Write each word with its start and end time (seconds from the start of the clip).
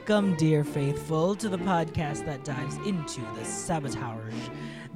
Welcome, 0.00 0.34
dear 0.36 0.64
faithful, 0.64 1.36
to 1.36 1.50
the 1.50 1.58
podcast 1.58 2.24
that 2.24 2.42
dives 2.42 2.76
into 2.86 3.20
the 3.36 3.44
sabotage, 3.44 4.48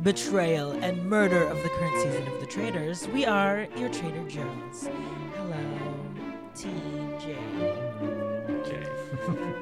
betrayal, 0.03 0.73
and 0.73 1.05
murder 1.05 1.45
of 1.45 1.63
the 1.63 1.69
current 1.69 2.01
season 2.01 2.27
of 2.27 2.41
The 2.41 2.47
Traitors. 2.47 3.07
We 3.09 3.27
are 3.27 3.69
your 3.77 3.91
Trader 3.91 4.27
Joe's. 4.27 4.89
Hello, 5.37 5.61
TJ. 6.55 7.37
Okay. 8.49 8.87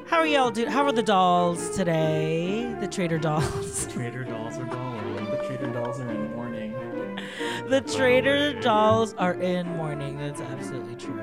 How 0.07 0.19
are 0.19 0.25
y'all 0.25 0.49
doing? 0.49 0.69
How 0.69 0.85
are 0.85 0.93
the 0.93 1.03
dolls 1.03 1.75
today? 1.75 2.73
The 2.79 2.87
Trader 2.87 3.19
dolls. 3.19 3.85
Trader 3.87 4.23
dolls 4.23 4.57
are 4.57 4.65
dollar. 4.65 5.01
The 5.25 5.43
Trader 5.45 5.73
Dolls 5.73 5.99
are 5.99 6.09
in 6.09 6.33
mourning. 6.33 6.71
the 7.67 7.81
Trader 7.81 8.61
dolls 8.61 9.13
are 9.15 9.33
in 9.33 9.67
mourning. 9.75 10.17
That's 10.17 10.39
absolutely 10.39 10.95
true. 10.95 11.21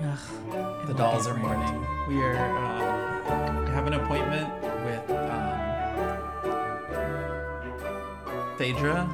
Ugh, 0.00 0.86
The 0.86 0.94
dolls 0.94 1.26
are 1.26 1.36
mourning. 1.36 1.86
We 2.08 2.20
are 2.22 2.34
uh, 2.34 2.38
we 2.38 2.38
have 2.38 2.56
an 2.56 2.71
appointment 4.02 4.48
with 4.84 5.10
um, 5.10 5.52
Phaedra. 8.58 9.08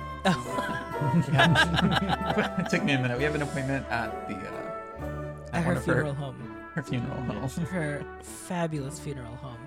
It 2.58 2.68
took 2.70 2.82
me 2.84 2.92
a 2.94 2.98
minute. 2.98 3.18
We 3.18 3.24
have 3.24 3.34
an 3.34 3.42
appointment 3.42 3.86
at 3.90 4.28
the 4.28 4.34
uh, 4.34 5.32
At 5.52 5.62
her 5.62 5.68
one 5.68 5.76
of 5.76 5.84
funeral 5.84 6.14
home. 6.14 6.56
her 6.74 6.82
funeral 6.82 7.20
home. 7.22 7.48
her 7.66 8.04
fabulous 8.22 8.98
funeral 8.98 9.34
home. 9.36 9.58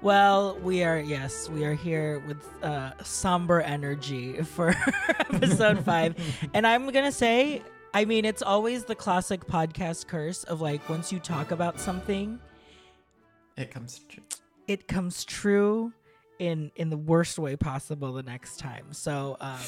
Well, 0.00 0.56
we 0.62 0.84
are 0.84 0.98
yes, 1.00 1.48
we 1.50 1.64
are 1.64 1.74
here 1.74 2.20
with 2.20 2.46
uh, 2.62 2.92
somber 3.02 3.60
energy 3.60 4.40
for 4.42 4.70
episode 5.18 5.84
five, 5.84 6.14
and 6.54 6.66
I'm 6.66 6.88
gonna 6.90 7.10
say, 7.12 7.62
I 7.92 8.04
mean, 8.04 8.24
it's 8.24 8.42
always 8.42 8.84
the 8.84 8.94
classic 8.94 9.44
podcast 9.46 10.06
curse 10.06 10.44
of 10.44 10.60
like 10.60 10.88
once 10.88 11.10
you 11.12 11.18
talk 11.18 11.50
about 11.50 11.80
something, 11.80 12.38
It 13.56 13.72
comes 13.72 14.00
true. 14.08 14.22
It 14.68 14.86
comes 14.86 15.24
true 15.24 15.92
in 16.38 16.70
in 16.76 16.90
the 16.90 16.96
worst 16.96 17.38
way 17.38 17.56
possible 17.56 18.12
the 18.12 18.22
next 18.22 18.58
time. 18.58 18.92
So, 18.92 19.36
um, 19.40 19.58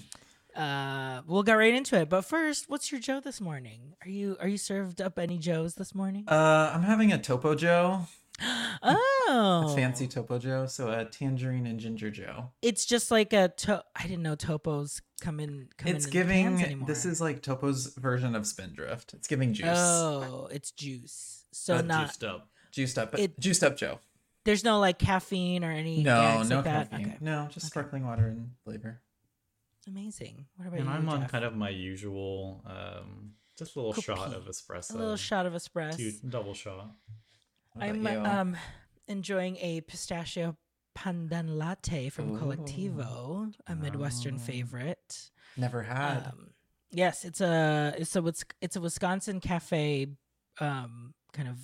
uh, 0.56 1.22
we'll 1.26 1.42
get 1.42 1.54
right 1.54 1.74
into 1.74 1.98
it. 1.98 2.08
But 2.08 2.22
first, 2.22 2.68
what's 2.68 2.92
your 2.92 3.00
Joe 3.00 3.20
this 3.20 3.40
morning? 3.40 3.94
Are 4.04 4.08
you 4.10 4.36
are 4.40 4.48
you 4.48 4.58
served 4.58 5.00
up 5.00 5.18
any 5.18 5.38
Joes 5.38 5.74
this 5.74 5.94
morning? 5.94 6.24
Uh, 6.28 6.70
I'm 6.74 6.82
having 6.82 7.12
a 7.12 7.18
Topo 7.18 7.54
Joe, 7.54 8.06
oh, 8.82 9.66
a 9.72 9.74
fancy 9.74 10.06
Topo 10.06 10.38
Joe, 10.38 10.66
so 10.66 10.90
a 10.90 11.04
tangerine 11.06 11.66
and 11.66 11.80
ginger 11.80 12.10
Joe. 12.10 12.50
it's 12.60 12.84
just 12.84 13.10
like 13.10 13.32
a 13.32 13.48
to- 13.48 13.84
I 13.96 14.02
didn't 14.02 14.22
know 14.22 14.36
topos 14.36 15.00
come 15.20 15.40
in 15.40 15.68
come 15.76 15.92
It's 15.92 16.04
in 16.06 16.10
giving. 16.10 16.84
This 16.86 17.04
is 17.04 17.20
like 17.20 17.42
Topo's 17.42 17.94
version 17.96 18.34
of 18.34 18.46
Spindrift. 18.46 19.14
It's 19.14 19.26
giving 19.28 19.54
juice. 19.54 19.68
oh, 19.70 20.48
it's 20.52 20.70
juice. 20.72 21.44
So 21.52 21.76
Uh, 21.76 21.82
not 21.82 22.06
Juiced 22.06 22.24
up. 22.24 22.48
Juiced 22.72 22.98
up, 22.98 23.18
It- 23.18 23.38
juiced 23.38 23.62
up 23.62 23.76
Joe. 23.76 23.98
There's 24.44 24.64
no 24.64 24.78
like 24.80 24.98
caffeine 24.98 25.64
or 25.64 25.70
any 25.70 26.02
No, 26.02 26.42
no 26.42 26.56
like 26.56 26.64
that? 26.64 26.90
caffeine. 26.90 27.06
Okay. 27.08 27.18
No, 27.20 27.46
just 27.50 27.66
Okay. 27.66 27.68
sparkling 27.80 28.06
water 28.06 28.26
and 28.28 28.50
flavor. 28.64 29.00
Amazing. 29.86 30.46
What 30.56 30.68
about 30.68 30.78
And 30.78 30.86
you? 30.88 30.92
And 30.94 31.00
I'm 31.02 31.08
on 31.08 31.20
Jeff? 31.22 31.30
kind 31.32 31.44
of 31.44 31.54
my 31.56 31.68
usual, 31.70 32.62
um, 32.66 33.34
just 33.58 33.76
a 33.76 33.80
little 33.80 34.00
shot 34.00 34.32
of 34.34 34.44
espresso. 34.46 34.94
a 34.94 34.98
little 34.98 35.16
shot 35.16 35.46
of 35.46 35.52
espresso. 35.54 35.96
Two, 35.96 36.12
double 36.28 36.54
shot. 36.54 36.94
What 37.72 37.84
I'm 37.84 38.02
you? 38.02 38.08
um 38.24 38.56
enjoying 39.08 39.56
a 39.58 39.80
pistachio 39.82 40.56
pandan 40.96 41.56
latte 41.56 42.08
from 42.10 42.32
Ooh. 42.32 42.38
Colectivo, 42.40 43.52
a 43.66 43.74
Midwestern 43.76 44.34
Oh. 44.36 44.38
favorite. 44.38 45.30
Never 45.56 45.82
had. 45.82 46.26
Um, 46.28 46.50
yes, 46.90 47.24
it's 47.24 47.40
a 47.40 47.94
it's 47.98 48.14
a 48.16 48.22
Wis- 48.22 48.44
it's 48.60 48.76
a 48.76 48.80
Wisconsin 48.80 49.40
cafe 49.40 50.08
um 50.60 51.14
kind 51.32 51.48
of 51.48 51.58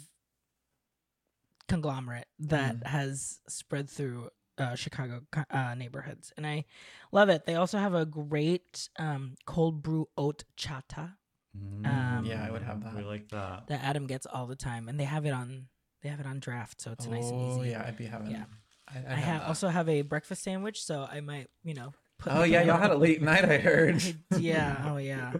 conglomerate 1.68 2.26
that 2.40 2.80
Mm. 2.80 2.86
has 2.86 3.40
spread 3.48 3.88
through 3.90 4.30
uh, 4.58 4.74
Chicago 4.74 5.20
uh, 5.50 5.74
neighborhoods, 5.76 6.32
and 6.36 6.44
I 6.46 6.64
love 7.12 7.28
it. 7.28 7.46
They 7.46 7.54
also 7.54 7.78
have 7.78 7.94
a 7.94 8.04
great 8.04 8.88
um, 8.98 9.36
cold 9.46 9.82
brew 9.82 10.08
oat 10.16 10.44
chata 10.56 11.14
Mm, 11.56 11.86
Um, 11.86 12.24
yeah, 12.26 12.44
I 12.46 12.50
would 12.50 12.62
have 12.62 12.82
that. 12.84 12.94
We 12.94 13.02
like 13.04 13.28
that. 13.30 13.66
that 13.68 13.82
Adam 13.82 14.06
gets 14.06 14.26
all 14.26 14.46
the 14.46 14.54
time, 14.56 14.88
and 14.88 14.98
they 15.00 15.04
have 15.04 15.24
it 15.26 15.32
on 15.32 15.68
they 16.02 16.08
have 16.08 16.20
it 16.20 16.26
on 16.26 16.38
draft, 16.40 16.80
so 16.80 16.92
it's 16.92 17.06
oh, 17.06 17.10
nice 17.10 17.30
and 17.30 17.40
easy. 17.40 17.70
yeah, 17.70 17.84
I'd 17.86 17.96
be 17.96 18.06
having. 18.06 18.30
Yeah. 18.30 18.44
I, 18.86 18.98
I'd 18.98 19.06
I 19.06 19.14
have 19.14 19.40
that. 19.42 19.48
also 19.48 19.68
have 19.68 19.88
a 19.88 20.02
breakfast 20.02 20.42
sandwich, 20.44 20.82
so 20.84 21.06
I 21.10 21.20
might 21.20 21.48
you 21.64 21.74
know. 21.74 21.92
Put 22.18 22.32
Oh 22.32 22.42
yeah, 22.42 22.62
y'all 22.62 22.78
had 22.78 22.90
a 22.90 22.96
late 22.96 23.22
night. 23.22 23.44
I 23.44 23.58
heard. 23.68 24.02
Yeah. 24.38 24.82
Oh 24.86 24.96
yeah. 24.96 25.34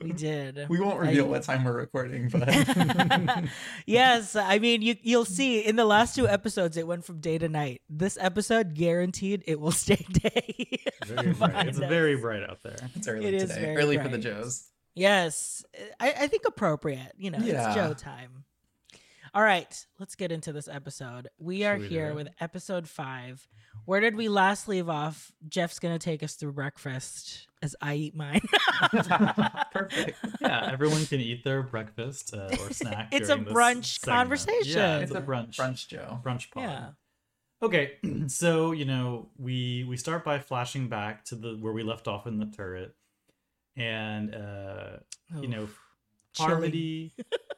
We 0.00 0.12
did. 0.12 0.66
we 0.68 0.78
won't 0.78 0.98
I- 1.02 1.08
reveal 1.08 1.26
what 1.26 1.42
time 1.42 1.64
we're 1.64 1.72
recording, 1.72 2.28
but 2.32 2.48
yes, 3.86 4.36
I 4.36 4.58
mean 4.58 4.82
you 4.82 4.94
you'll 5.02 5.24
see 5.24 5.60
in 5.60 5.76
the 5.76 5.84
last 5.84 6.14
two 6.14 6.28
episodes 6.28 6.76
it 6.76 6.86
went 6.86 7.04
from 7.04 7.20
day 7.20 7.38
to 7.38 7.48
night. 7.48 7.82
This 7.88 8.16
episode 8.20 8.74
guaranteed 8.74 9.42
it 9.46 9.58
will 9.60 9.72
stay 9.72 10.04
day. 10.12 10.80
Very 11.04 11.32
bright. 11.32 11.68
It's 11.68 11.80
us. 11.80 11.88
very 11.88 12.16
bright 12.16 12.42
out 12.42 12.62
there. 12.62 12.76
it's 12.94 13.08
early 13.08 13.26
It 13.26 13.34
is 13.34 13.48
today. 13.50 13.60
very 13.62 13.76
Early 13.76 13.98
for 13.98 14.08
the. 14.08 14.18
Joes. 14.18 14.70
Yes, 14.94 15.62
I, 16.00 16.14
I 16.20 16.26
think 16.28 16.46
appropriate. 16.46 17.12
You 17.18 17.30
know, 17.30 17.38
Yeah. 17.42 17.66
it's 17.66 17.74
Joe 17.74 17.92
time. 17.94 18.44
All 19.36 19.42
right, 19.42 19.86
let's 19.98 20.14
get 20.14 20.32
into 20.32 20.50
this 20.50 20.66
episode. 20.66 21.28
We 21.38 21.62
are 21.66 21.78
Should 21.78 21.90
here 21.90 22.08
it? 22.08 22.14
with 22.14 22.28
episode 22.40 22.88
five. 22.88 23.46
Where 23.84 24.00
did 24.00 24.16
we 24.16 24.30
last 24.30 24.66
leave 24.66 24.88
off? 24.88 25.30
Jeff's 25.46 25.78
gonna 25.78 25.98
take 25.98 26.22
us 26.22 26.36
through 26.36 26.52
breakfast 26.52 27.46
as 27.60 27.76
I 27.82 27.96
eat 27.96 28.16
mine. 28.16 28.40
Perfect. 29.72 30.16
Yeah, 30.40 30.70
everyone 30.72 31.04
can 31.04 31.20
eat 31.20 31.44
their 31.44 31.62
breakfast 31.62 32.32
uh, 32.32 32.48
or 32.58 32.70
snack. 32.72 33.08
It's 33.12 33.28
a 33.28 33.36
this 33.36 33.52
brunch 33.52 33.98
segment. 33.98 34.16
conversation. 34.16 34.78
Yeah, 34.78 34.98
it's 35.00 35.10
It's 35.10 35.18
a 35.20 35.22
brunch. 35.22 35.56
Brunch 35.56 35.86
Joe. 35.86 36.18
Brunch 36.24 36.50
pod. 36.50 36.62
yeah. 36.62 36.88
Okay, 37.62 37.98
so 38.28 38.72
you 38.72 38.86
know 38.86 39.28
we 39.36 39.84
we 39.86 39.98
start 39.98 40.24
by 40.24 40.38
flashing 40.38 40.88
back 40.88 41.26
to 41.26 41.34
the 41.34 41.58
where 41.60 41.74
we 41.74 41.82
left 41.82 42.08
off 42.08 42.26
in 42.26 42.38
the 42.38 42.46
turret, 42.46 42.94
and 43.76 44.34
uh, 44.34 44.96
you 45.38 45.48
know 45.48 45.68
Chilling. 46.32 46.50
Parvati. 46.52 47.12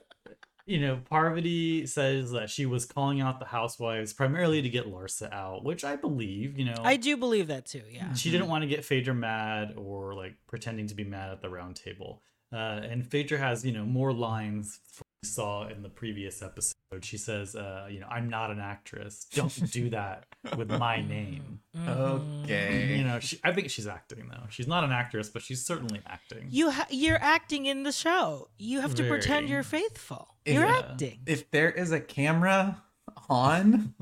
you 0.69 0.81
know 0.81 1.01
Parvati 1.09 1.87
says 1.87 2.33
that 2.33 2.51
she 2.51 2.67
was 2.67 2.85
calling 2.85 3.21
out 3.21 3.41
the 3.41 3.47
housewives 3.47 4.13
primarily 4.13 4.61
to 4.63 4.69
get 4.69 4.87
Larsa 4.87 5.33
out, 5.33 5.65
which 5.65 5.85
I 5.85 5.97
believe. 5.97 6.59
You 6.59 6.67
know, 6.67 6.77
I 6.85 6.97
do 6.97 7.17
believe 7.17 7.49
that 7.49 7.67
too. 7.67 7.83
Yeah. 7.91 8.13
she 8.13 8.31
didn't 8.31 8.49
want 8.49 8.63
to 8.63 8.69
get 8.69 8.85
Phaedra 8.85 9.15
mad 9.15 9.75
or 9.77 10.15
like 10.15 10.35
pretending 10.47 10.87
to 10.89 10.95
be 10.95 11.05
mad 11.05 11.31
at 11.31 11.41
the 11.41 11.49
round 11.49 11.77
table. 11.77 12.23
Uh, 12.53 12.81
and 12.83 13.07
Phaedra 13.07 13.39
has, 13.39 13.65
you 13.65 13.73
know, 13.73 13.85
more 13.85 14.13
lines 14.13 14.81
we 15.01 15.08
saw 15.25 15.67
in 15.69 15.83
the 15.83 15.89
previous 15.89 16.43
episode. 16.43 16.75
She 17.03 17.19
says, 17.19 17.55
uh, 17.55 17.87
you 17.91 18.01
know, 18.01 18.07
I'm 18.11 18.29
not 18.31 18.51
an 18.51 18.61
actress. 18.61 19.27
Don't 19.35 19.71
do 19.73 19.91
that 19.91 20.27
with 20.57 20.71
my 20.71 21.01
name. 21.09 21.61
Mhm. 21.77 22.45
Okay. 22.45 22.97
You 22.97 23.05
know, 23.05 23.19
she, 23.21 23.39
I 23.45 23.53
think 23.53 23.71
she's 23.71 23.87
acting 23.87 24.29
though. 24.31 24.47
She's 24.49 24.67
not 24.69 24.85
an 24.85 24.93
actress, 24.93 25.29
but 25.29 25.43
she's 25.43 25.65
certainly 25.65 26.01
acting. 26.07 26.47
You 26.51 26.71
ha- 26.71 26.87
you're 26.91 27.23
acting 27.23 27.67
in 27.67 27.83
the 27.83 27.93
show. 27.93 28.49
You 28.59 28.81
have 28.81 28.95
to 28.97 29.09
pretend 29.09 29.49
you're 29.49 29.63
faithful. 29.63 30.37
If- 30.45 30.55
You're 30.55 30.67
Yeah. 30.67 30.79
acting. 30.79 31.21
if 31.27 31.51
there 31.51 31.71
is 31.71 31.93
a 31.93 32.01
camera 32.01 32.83
on, 33.29 33.95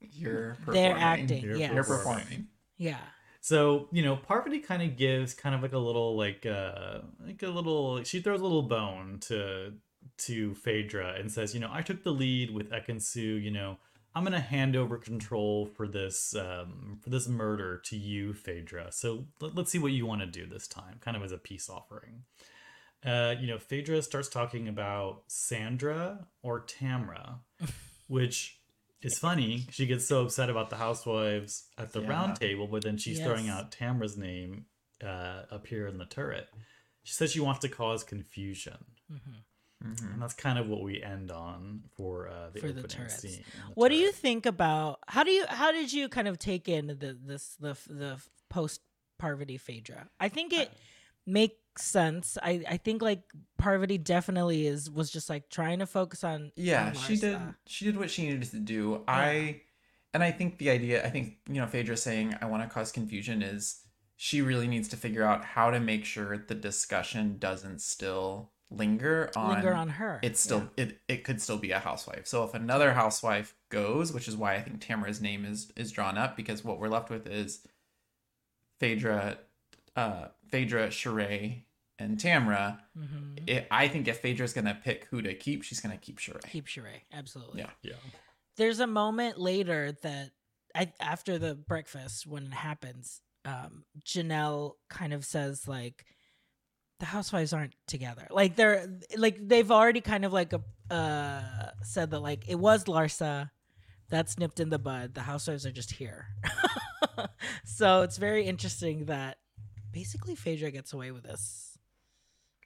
you're 0.00 0.56
performing. 0.64 0.82
They're 0.82 0.96
acting. 0.98 1.42
You're 1.42 1.56
yes. 1.56 1.72
You're 1.72 1.84
performing. 1.84 2.48
Yeah. 2.76 2.98
So, 3.40 3.88
you 3.92 4.02
know, 4.02 4.16
Parvati 4.16 4.58
kind 4.60 4.82
of 4.82 4.96
gives 4.96 5.34
kind 5.34 5.54
of 5.54 5.60
like 5.62 5.74
a 5.74 5.78
little 5.78 6.16
like 6.16 6.46
uh 6.46 7.00
like 7.24 7.42
a 7.42 7.48
little 7.48 8.02
she 8.02 8.20
throws 8.20 8.40
a 8.40 8.42
little 8.42 8.62
bone 8.62 9.18
to 9.22 9.74
to 10.18 10.54
Phaedra 10.54 11.14
and 11.18 11.30
says, 11.30 11.54
you 11.54 11.60
know, 11.60 11.70
I 11.72 11.82
took 11.82 12.02
the 12.04 12.12
lead 12.12 12.50
with 12.50 12.70
Ekin-Su, 12.70 13.20
you 13.20 13.50
know, 13.50 13.78
I'm 14.14 14.22
gonna 14.22 14.38
hand 14.40 14.76
over 14.76 14.96
control 14.96 15.66
for 15.66 15.88
this 15.88 16.36
um 16.36 16.98
for 17.02 17.10
this 17.10 17.26
murder 17.26 17.78
to 17.86 17.96
you, 17.96 18.32
Phaedra. 18.32 18.92
So 18.92 19.26
let, 19.40 19.56
let's 19.56 19.72
see 19.72 19.78
what 19.80 19.90
you 19.92 20.06
want 20.06 20.20
to 20.20 20.26
do 20.26 20.46
this 20.46 20.68
time, 20.68 20.98
kind 21.00 21.16
of 21.16 21.24
as 21.24 21.32
a 21.32 21.38
peace 21.38 21.68
offering. 21.68 22.22
Uh, 23.04 23.34
you 23.40 23.46
know, 23.48 23.58
Phaedra 23.58 24.00
starts 24.02 24.28
talking 24.28 24.68
about 24.68 25.24
Sandra 25.26 26.26
or 26.42 26.64
Tamra, 26.64 27.40
which 28.06 28.60
is 29.02 29.18
funny. 29.18 29.66
She 29.70 29.84
gets 29.84 30.06
so 30.06 30.22
upset 30.22 30.48
about 30.48 30.70
the 30.70 30.76
housewives 30.76 31.66
at 31.76 31.92
the 31.92 32.00
Yeah. 32.00 32.08
round 32.08 32.36
table, 32.36 32.66
but 32.66 32.82
then 32.82 32.96
she's 32.96 33.18
throwing 33.20 33.48
out 33.48 33.72
Tamra's 33.72 34.16
name 34.16 34.66
uh, 35.02 35.42
up 35.50 35.66
here 35.66 35.86
in 35.86 35.98
the 35.98 36.06
turret. 36.06 36.48
She 37.02 37.12
says 37.12 37.32
she 37.32 37.40
wants 37.40 37.60
to 37.60 37.68
cause 37.68 38.02
confusion. 38.04 38.78
Mm-hmm. 39.12 39.32
And 39.84 40.22
that's 40.22 40.32
kind 40.34 40.58
of 40.58 40.66
what 40.66 40.82
we 40.82 41.02
end 41.02 41.30
on 41.30 41.82
for 41.94 42.28
uh, 42.28 42.48
the 42.54 42.60
For 42.60 42.68
the 42.68 42.80
opening 42.80 42.88
turrets. 42.88 43.20
scene. 43.20 43.44
the 43.52 43.72
What 43.74 43.90
do 43.90 43.96
you 43.96 44.12
think 44.12 44.46
about 44.46 45.00
how 45.08 45.24
do 45.24 45.30
you 45.30 45.44
how 45.48 45.72
did 45.72 45.92
you 45.92 46.08
kind 46.08 46.26
of 46.26 46.38
take 46.38 46.68
in 46.68 46.86
the 46.86 47.18
this 47.22 47.56
the 47.60 47.76
the 47.88 48.16
post 48.48 48.80
Parvati 49.18 49.58
Phaedra? 49.58 50.08
I 50.18 50.28
think 50.30 50.52
it 50.54 50.70
makes 51.26 51.56
sense. 51.76 52.38
I 52.42 52.64
I 52.68 52.76
think 52.78 53.02
like 53.02 53.22
Parvati 53.58 53.98
definitely 53.98 54.66
is 54.66 54.90
was 54.90 55.10
just 55.10 55.28
like 55.28 55.50
trying 55.50 55.80
to 55.80 55.86
focus 55.86 56.24
on 56.24 56.52
Yeah, 56.56 56.86
on 56.88 56.94
she 56.94 57.16
did. 57.16 57.38
She 57.66 57.84
did 57.84 57.96
what 57.98 58.10
she 58.10 58.26
needed 58.26 58.50
to 58.50 58.58
do. 58.60 59.02
I, 59.06 59.60
and 60.14 60.22
I 60.22 60.30
think 60.30 60.58
the 60.58 60.70
idea. 60.70 61.04
I 61.04 61.10
think 61.10 61.34
you 61.48 61.60
know, 61.60 61.66
Phaedra 61.66 61.96
saying 61.98 62.34
I 62.40 62.46
want 62.46 62.62
to 62.62 62.68
cause 62.72 62.90
confusion 62.90 63.42
is 63.42 63.80
she 64.16 64.40
really 64.40 64.68
needs 64.68 64.88
to 64.88 64.96
figure 64.96 65.24
out 65.24 65.44
how 65.44 65.70
to 65.70 65.80
make 65.80 66.04
sure 66.04 66.38
the 66.38 66.54
discussion 66.54 67.36
doesn't 67.38 67.80
still 67.82 68.52
linger 68.76 69.30
on 69.36 69.54
Linger 69.54 69.74
on 69.74 69.88
her. 69.88 70.20
it's 70.22 70.40
still 70.40 70.68
it, 70.76 70.98
it 71.08 71.24
could 71.24 71.40
still 71.40 71.58
be 71.58 71.70
a 71.72 71.78
housewife. 71.78 72.26
So 72.26 72.44
if 72.44 72.54
another 72.54 72.92
housewife 72.92 73.54
goes, 73.70 74.12
which 74.12 74.28
is 74.28 74.36
why 74.36 74.54
I 74.54 74.60
think 74.62 74.80
Tamra's 74.80 75.20
name 75.20 75.44
is 75.44 75.72
is 75.76 75.90
drawn 75.92 76.16
up 76.18 76.36
because 76.36 76.64
what 76.64 76.78
we're 76.78 76.88
left 76.88 77.10
with 77.10 77.26
is 77.26 77.66
Phaedra, 78.80 79.38
uh, 79.96 80.26
Phaedra, 80.50 80.88
Sheree, 80.88 81.62
and 81.98 82.18
Tamra. 82.18 82.78
hmm 82.96 83.34
It, 83.46 83.66
I 83.70 83.88
think 83.88 84.08
if 84.08 84.20
Phaedra's 84.20 84.52
gonna 84.52 84.78
pick 84.82 85.06
who 85.06 85.22
to 85.22 85.34
keep, 85.34 85.62
she's 85.62 85.80
gonna 85.80 85.96
keep 85.96 86.18
Sheree. 86.18 86.48
Keep 86.50 86.66
Sheree. 86.66 87.02
Absolutely. 87.12 87.60
Yeah. 87.60 87.70
Yeah. 87.82 87.92
There's 88.56 88.80
a 88.80 88.86
moment 88.86 89.38
later 89.38 89.92
that 90.02 90.30
I 90.74 90.92
after 91.00 91.38
the 91.38 91.54
breakfast 91.54 92.26
when 92.26 92.46
it 92.46 92.52
happens, 92.52 93.20
um, 93.44 93.84
Janelle 94.04 94.72
kind 94.88 95.12
of 95.12 95.24
says 95.24 95.68
like 95.68 96.04
the 97.04 97.10
housewives 97.10 97.52
aren't 97.52 97.74
together. 97.86 98.26
Like 98.30 98.56
they're 98.56 98.88
like 99.14 99.36
they've 99.46 99.70
already 99.70 100.00
kind 100.00 100.24
of 100.24 100.32
like 100.32 100.54
uh 100.90 101.42
said 101.82 102.10
that 102.12 102.20
like 102.20 102.48
it 102.48 102.54
was 102.54 102.84
Larsa 102.84 103.50
that's 104.08 104.38
nipped 104.38 104.58
in 104.58 104.70
the 104.70 104.78
bud. 104.78 105.12
The 105.12 105.20
housewives 105.20 105.66
are 105.66 105.70
just 105.70 105.92
here. 105.92 106.28
so 107.66 108.00
it's 108.02 108.16
very 108.16 108.46
interesting 108.46 109.04
that 109.04 109.36
basically 109.92 110.34
Phaedra 110.34 110.70
gets 110.70 110.94
away 110.94 111.10
with 111.10 111.24
this. 111.24 111.76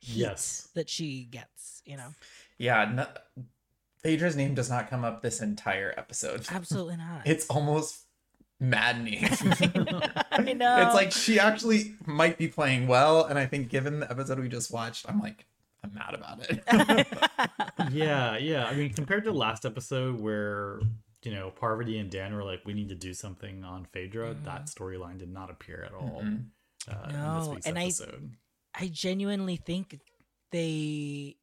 Yes. 0.02 0.69
That 0.76 0.88
she 0.88 1.25
gets, 1.25 1.82
you 1.85 1.96
know. 1.96 2.14
Yeah, 2.58 2.85
no, 2.94 3.06
Phaedra's 4.05 4.37
name 4.37 4.55
does 4.55 4.70
not 4.70 4.88
come 4.88 5.05
up 5.05 5.20
this 5.20 5.43
entire 5.43 5.93
episode. 5.96 6.46
Absolutely 6.49 6.96
not. 6.96 7.23
It's 7.26 7.46
almost 7.49 8.05
maddening. 8.61 9.25
I 10.31 10.53
know. 10.55 10.83
It's 10.87 10.95
like 10.95 11.13
she 11.13 11.39
actually 11.39 11.95
might 12.07 12.39
be 12.39 12.49
playing 12.49 12.87
well, 12.89 13.25
and 13.25 13.39
I 13.39 13.47
think 13.47 13.69
given 13.69 14.01
the 14.01 14.11
episode 14.11 14.39
we 14.41 14.49
just 14.49 14.73
watched, 14.73 15.07
I'm 15.09 15.21
like, 15.21 15.47
I'm 15.85 15.95
mad 15.95 16.15
about 16.15 16.41
it. 16.51 16.65
yeah, 17.93 18.37
yeah. 18.37 18.67
I 18.67 18.75
mean, 18.75 18.93
compared 18.93 19.25
to 19.25 19.33
last 19.33 19.65
episode 19.65 20.21
where 20.21 20.81
you 21.23 21.33
know 21.33 21.51
Parvati 21.51 21.99
and 21.99 22.11
Dan 22.11 22.35
were 22.35 22.45
like, 22.45 22.63
"We 22.65 22.75
need 22.75 22.89
to 22.89 22.95
do 22.95 23.15
something 23.15 23.65
on 23.65 23.85
Phaedra," 23.93 24.37
that 24.45 24.67
storyline 24.67 25.19
did 25.19 25.33
not 25.33 25.51
appear 25.51 25.83
at 25.87 25.93
all 25.95 26.23
Mhm. 26.25 26.47
uh, 26.89 27.09
in 27.09 27.15
No, 27.15 27.39
this 27.41 27.49
week's 27.49 27.67
and 27.67 27.79
I- 27.79 27.83
episode. 27.85 28.37
I 28.75 28.89
genuinely 28.89 29.57
think 29.57 29.99
they 30.53 31.37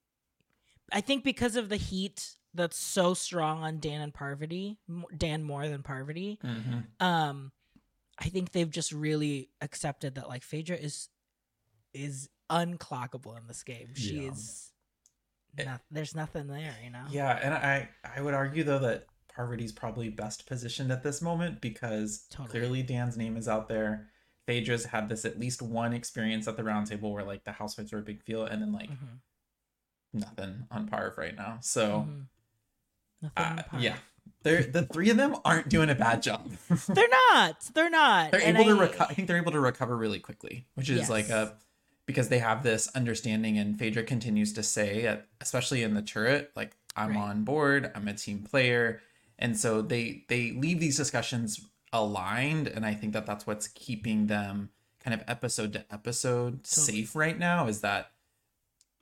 I 0.91 1.01
think 1.01 1.23
because 1.23 1.55
of 1.55 1.69
the 1.69 1.75
heat 1.77 2.35
that's 2.55 2.77
so 2.77 3.13
strong 3.13 3.63
on 3.63 3.79
Dan 3.79 4.01
and 4.01 4.13
Parvati, 4.13 4.77
Dan 5.17 5.43
more 5.43 5.67
than 5.67 5.83
Parvati, 5.83 6.39
Mhm. 6.43 6.85
um 7.01 7.51
I 8.17 8.29
think 8.29 8.51
they've 8.53 8.69
just 8.69 8.91
really 8.93 9.49
accepted 9.61 10.15
that 10.15 10.29
like 10.29 10.43
Phaedra 10.43 10.77
is 10.77 11.09
is 11.93 12.29
unclockable 12.49 13.37
in 13.37 13.47
this 13.47 13.63
game. 13.63 13.93
She 13.95 14.21
Yeah. 14.23 14.31
is 14.31 14.71
not, 15.57 15.81
there's 15.89 16.13
nothing 16.15 16.47
there, 16.47 16.75
you 16.83 16.89
know. 16.89 17.05
Yeah, 17.09 17.31
and 17.41 17.53
I 17.53 17.89
I 18.03 18.21
would 18.21 18.33
argue 18.33 18.63
though 18.63 18.79
that 18.79 19.07
Parvati's 19.27 19.71
probably 19.73 20.09
best 20.09 20.45
positioned 20.45 20.91
at 20.91 21.03
this 21.03 21.21
moment 21.21 21.59
because 21.61 22.25
Totally. 22.29 22.49
clearly 22.49 22.83
Dan's 22.83 23.17
name 23.17 23.35
is 23.37 23.47
out 23.49 23.67
there. 23.67 24.09
Phaedra's 24.47 24.85
had 24.85 25.09
this 25.09 25.25
at 25.25 25.39
least 25.39 25.61
one 25.61 25.91
experience 25.93 26.47
at 26.47 26.55
the 26.55 26.63
round 26.63 26.87
table 26.87 27.11
where 27.11 27.23
like 27.23 27.43
the 27.43 27.51
housewives 27.51 27.91
are 27.91 27.99
a 27.99 28.03
big 28.03 28.23
deal, 28.25 28.45
and 28.45 28.61
then 28.61 28.71
like 28.71 28.89
Mhm, 28.89 29.19
nothing 30.13 30.67
on 30.71 30.87
Parv 30.89 31.17
right 31.17 31.35
now. 31.35 31.59
So 31.61 32.01
mhm. 32.01 32.27
Nothing 33.21 33.43
uh, 33.59 33.63
yeah, 33.79 33.95
they're 34.43 34.63
the 34.63 34.83
three 34.83 35.09
of 35.09 35.17
them 35.17 35.35
aren't 35.45 35.69
doing 35.69 35.89
a 35.89 35.95
bad 35.95 36.21
job. 36.21 36.51
They're 36.87 37.07
not. 37.31 37.69
They're 37.73 37.89
not. 37.89 38.31
they're 38.31 38.41
And 38.43 38.57
able 38.57 38.75
to 38.75 38.81
recover. 38.81 39.07
I 39.09 39.13
think 39.13 39.27
they're 39.27 39.37
able 39.37 39.53
to 39.53 39.59
recover 39.59 39.95
really 39.97 40.19
quickly, 40.19 40.67
which 40.75 40.89
is 40.89 41.09
like 41.09 41.29
a 41.29 41.55
because 42.05 42.29
they 42.29 42.37
have 42.39 42.61
this 42.61 42.87
understanding, 42.95 43.57
and 43.57 43.79
Phaedra 43.79 44.03
continues 44.03 44.53
to 44.53 44.61
say, 44.63 45.19
especially 45.41 45.81
in 45.81 45.95
the 45.95 46.01
turret, 46.03 46.51
like 46.55 46.75
I'm 46.95 47.09
Right. 47.11 47.17
on 47.17 47.43
board, 47.43 47.91
I'm 47.95 48.07
a 48.07 48.13
team 48.13 48.43
player, 48.43 49.01
and 49.39 49.57
so 49.57 49.81
they 49.81 50.25
they 50.29 50.51
leave 50.51 50.79
these 50.79 50.97
discussions 50.97 51.65
aligned, 51.91 52.67
and 52.67 52.85
I 52.85 52.93
think 52.93 53.13
that 53.13 53.25
that's 53.25 53.47
what's 53.47 53.67
keeping 53.69 54.27
them 54.27 54.69
kind 54.99 55.13
of 55.19 55.23
episode 55.27 55.73
to 55.73 55.85
episode 55.91 56.63
Totally. 56.63 56.85
safe 57.01 57.15
right 57.15 57.37
now. 57.39 57.67
Is 57.67 57.81
that 57.81 58.11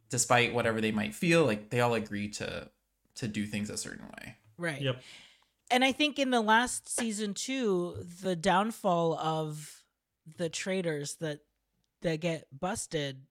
despite 0.10 0.54
whatever 0.54 0.80
they 0.80 0.92
might 0.92 1.14
feel, 1.16 1.44
like 1.46 1.70
they 1.72 1.82
all 1.82 1.94
agree 1.96 2.30
to 2.30 2.70
to 3.16 3.28
do 3.28 3.46
things 3.46 3.70
a 3.70 3.78
certain 3.78 4.06
way. 4.08 4.36
Right. 4.58 4.82
Yep. 4.82 5.02
and 5.72 5.84
I 5.84 5.92
think 5.92 6.20
in 6.20 6.30
the 6.30 6.42
last 6.42 6.88
season 6.90 7.34
too, 7.34 8.06
the 8.22 8.36
downfall 8.36 9.16
of 9.18 9.84
the 10.38 10.50
traitors 10.50 11.16
that 11.16 11.40
that 12.02 12.20
get 12.20 12.48
busted, 12.58 13.24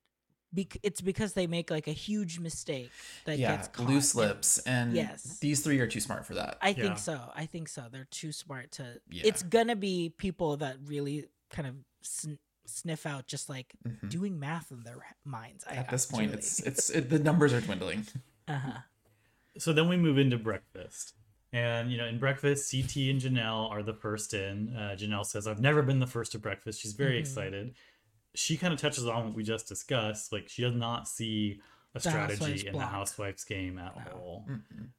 bec- 0.53 0.79
it's 0.83 1.01
because 1.01 1.35
they 1.35 1.47
make 1.47 1.71
like 1.71 1.87
a 1.89 1.93
huge 1.93 2.39
mistake 2.39 2.91
that 3.27 3.39
yeah, 3.39 3.57
gets 3.57 3.69
caught. 3.69 3.87
loose 3.89 4.15
And 4.15 4.21
lips, 4.29 4.59
and 4.67 4.95
Yes. 4.95 5.39
these 5.41 5.61
three 5.63 5.79
are 5.81 5.87
too 5.87 6.01
smart 6.01 6.27
for 6.27 6.35
that. 6.35 6.59
I 6.63 6.71
Yeah. 6.71 6.75
think 6.83 6.99
so. 6.99 7.31
I 7.35 7.47
think 7.47 7.69
so. 7.69 7.89
They're 7.91 8.09
too 8.11 8.33
smart 8.33 8.73
to. 8.73 9.01
Yeah. 9.11 9.23
It's 9.27 9.43
gonna 9.43 9.77
be 9.77 10.09
people 10.11 10.57
that 10.59 10.77
really 10.85 11.27
kind 11.51 11.69
of 11.69 11.77
sn- 12.03 12.39
sniff 12.67 13.05
out 13.07 13.27
just 13.27 13.49
like 13.49 13.75
Mhm. 13.87 14.09
doing 14.09 14.39
math 14.41 14.71
in 14.73 14.85
their 14.85 15.05
minds. 15.25 15.65
I 15.69 15.75
At 15.75 15.91
this 15.91 16.07
point, 16.07 16.29
truly. 16.31 16.39
it's 16.39 16.61
it's 16.61 16.91
it, 16.91 17.11
the 17.11 17.19
numbers 17.19 17.53
are 17.53 17.61
dwindling. 17.61 18.07
uh-huh. 18.49 18.79
So 19.59 19.73
then 19.73 19.89
we 19.89 19.97
move 19.97 20.19
into 20.19 20.39
breakfast. 20.39 21.15
And, 21.53 21.91
you 21.93 21.99
know, 21.99 22.07
in 22.07 22.19
breakfast, 22.19 22.71
CT 22.71 23.11
and 23.11 23.21
Janelle 23.21 23.71
are 23.71 23.83
the 23.83 23.93
first 23.93 24.33
in. 24.33 24.75
Uh, 24.75 24.97
Janelle 24.99 25.27
says, 25.27 25.47
I've 25.47 25.61
never 25.61 25.83
been 25.83 25.99
the 25.99 26.07
first 26.07 26.33
to 26.33 26.39
breakfast. 26.39 26.81
She's 26.81 26.95
very 26.95 27.17
Mhm. 27.17 27.21
excited. 27.21 27.75
She 28.35 28.57
kind 28.57 28.73
of 28.73 28.81
touches 28.81 29.07
on 29.07 29.27
what 29.27 29.35
we 29.35 29.43
just 29.43 29.69
discussed. 29.69 30.33
Like, 30.33 30.49
she 30.49 30.63
does 30.63 30.75
not 30.75 31.07
see 31.07 31.61
a 31.95 31.99
The 31.99 32.09
strategy 32.09 32.67
in 32.67 32.73
block. 32.73 32.85
the 32.85 32.87
Housewives 32.97 33.45
game 33.45 33.79
at 33.79 33.95
No. 33.97 34.13
all. 34.13 34.49
Mm-mm. 34.49 34.91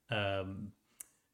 Um, 0.42 0.74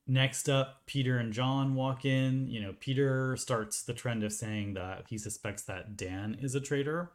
next 0.07 0.47
up, 0.47 0.85
Peter 0.85 1.17
and 1.17 1.33
John 1.33 1.75
walk 1.75 2.05
in. 2.05 2.47
You 2.47 2.61
know, 2.61 2.73
Peter 2.79 3.35
starts 3.35 3.83
the 3.83 3.93
trend 3.93 4.23
of 4.23 4.31
saying 4.31 4.75
that 4.75 5.07
he 5.09 5.17
suspects 5.17 5.63
that 5.63 5.97
Dan 5.97 6.35
is 6.35 6.55
a 6.55 6.61
traitor. 6.61 7.11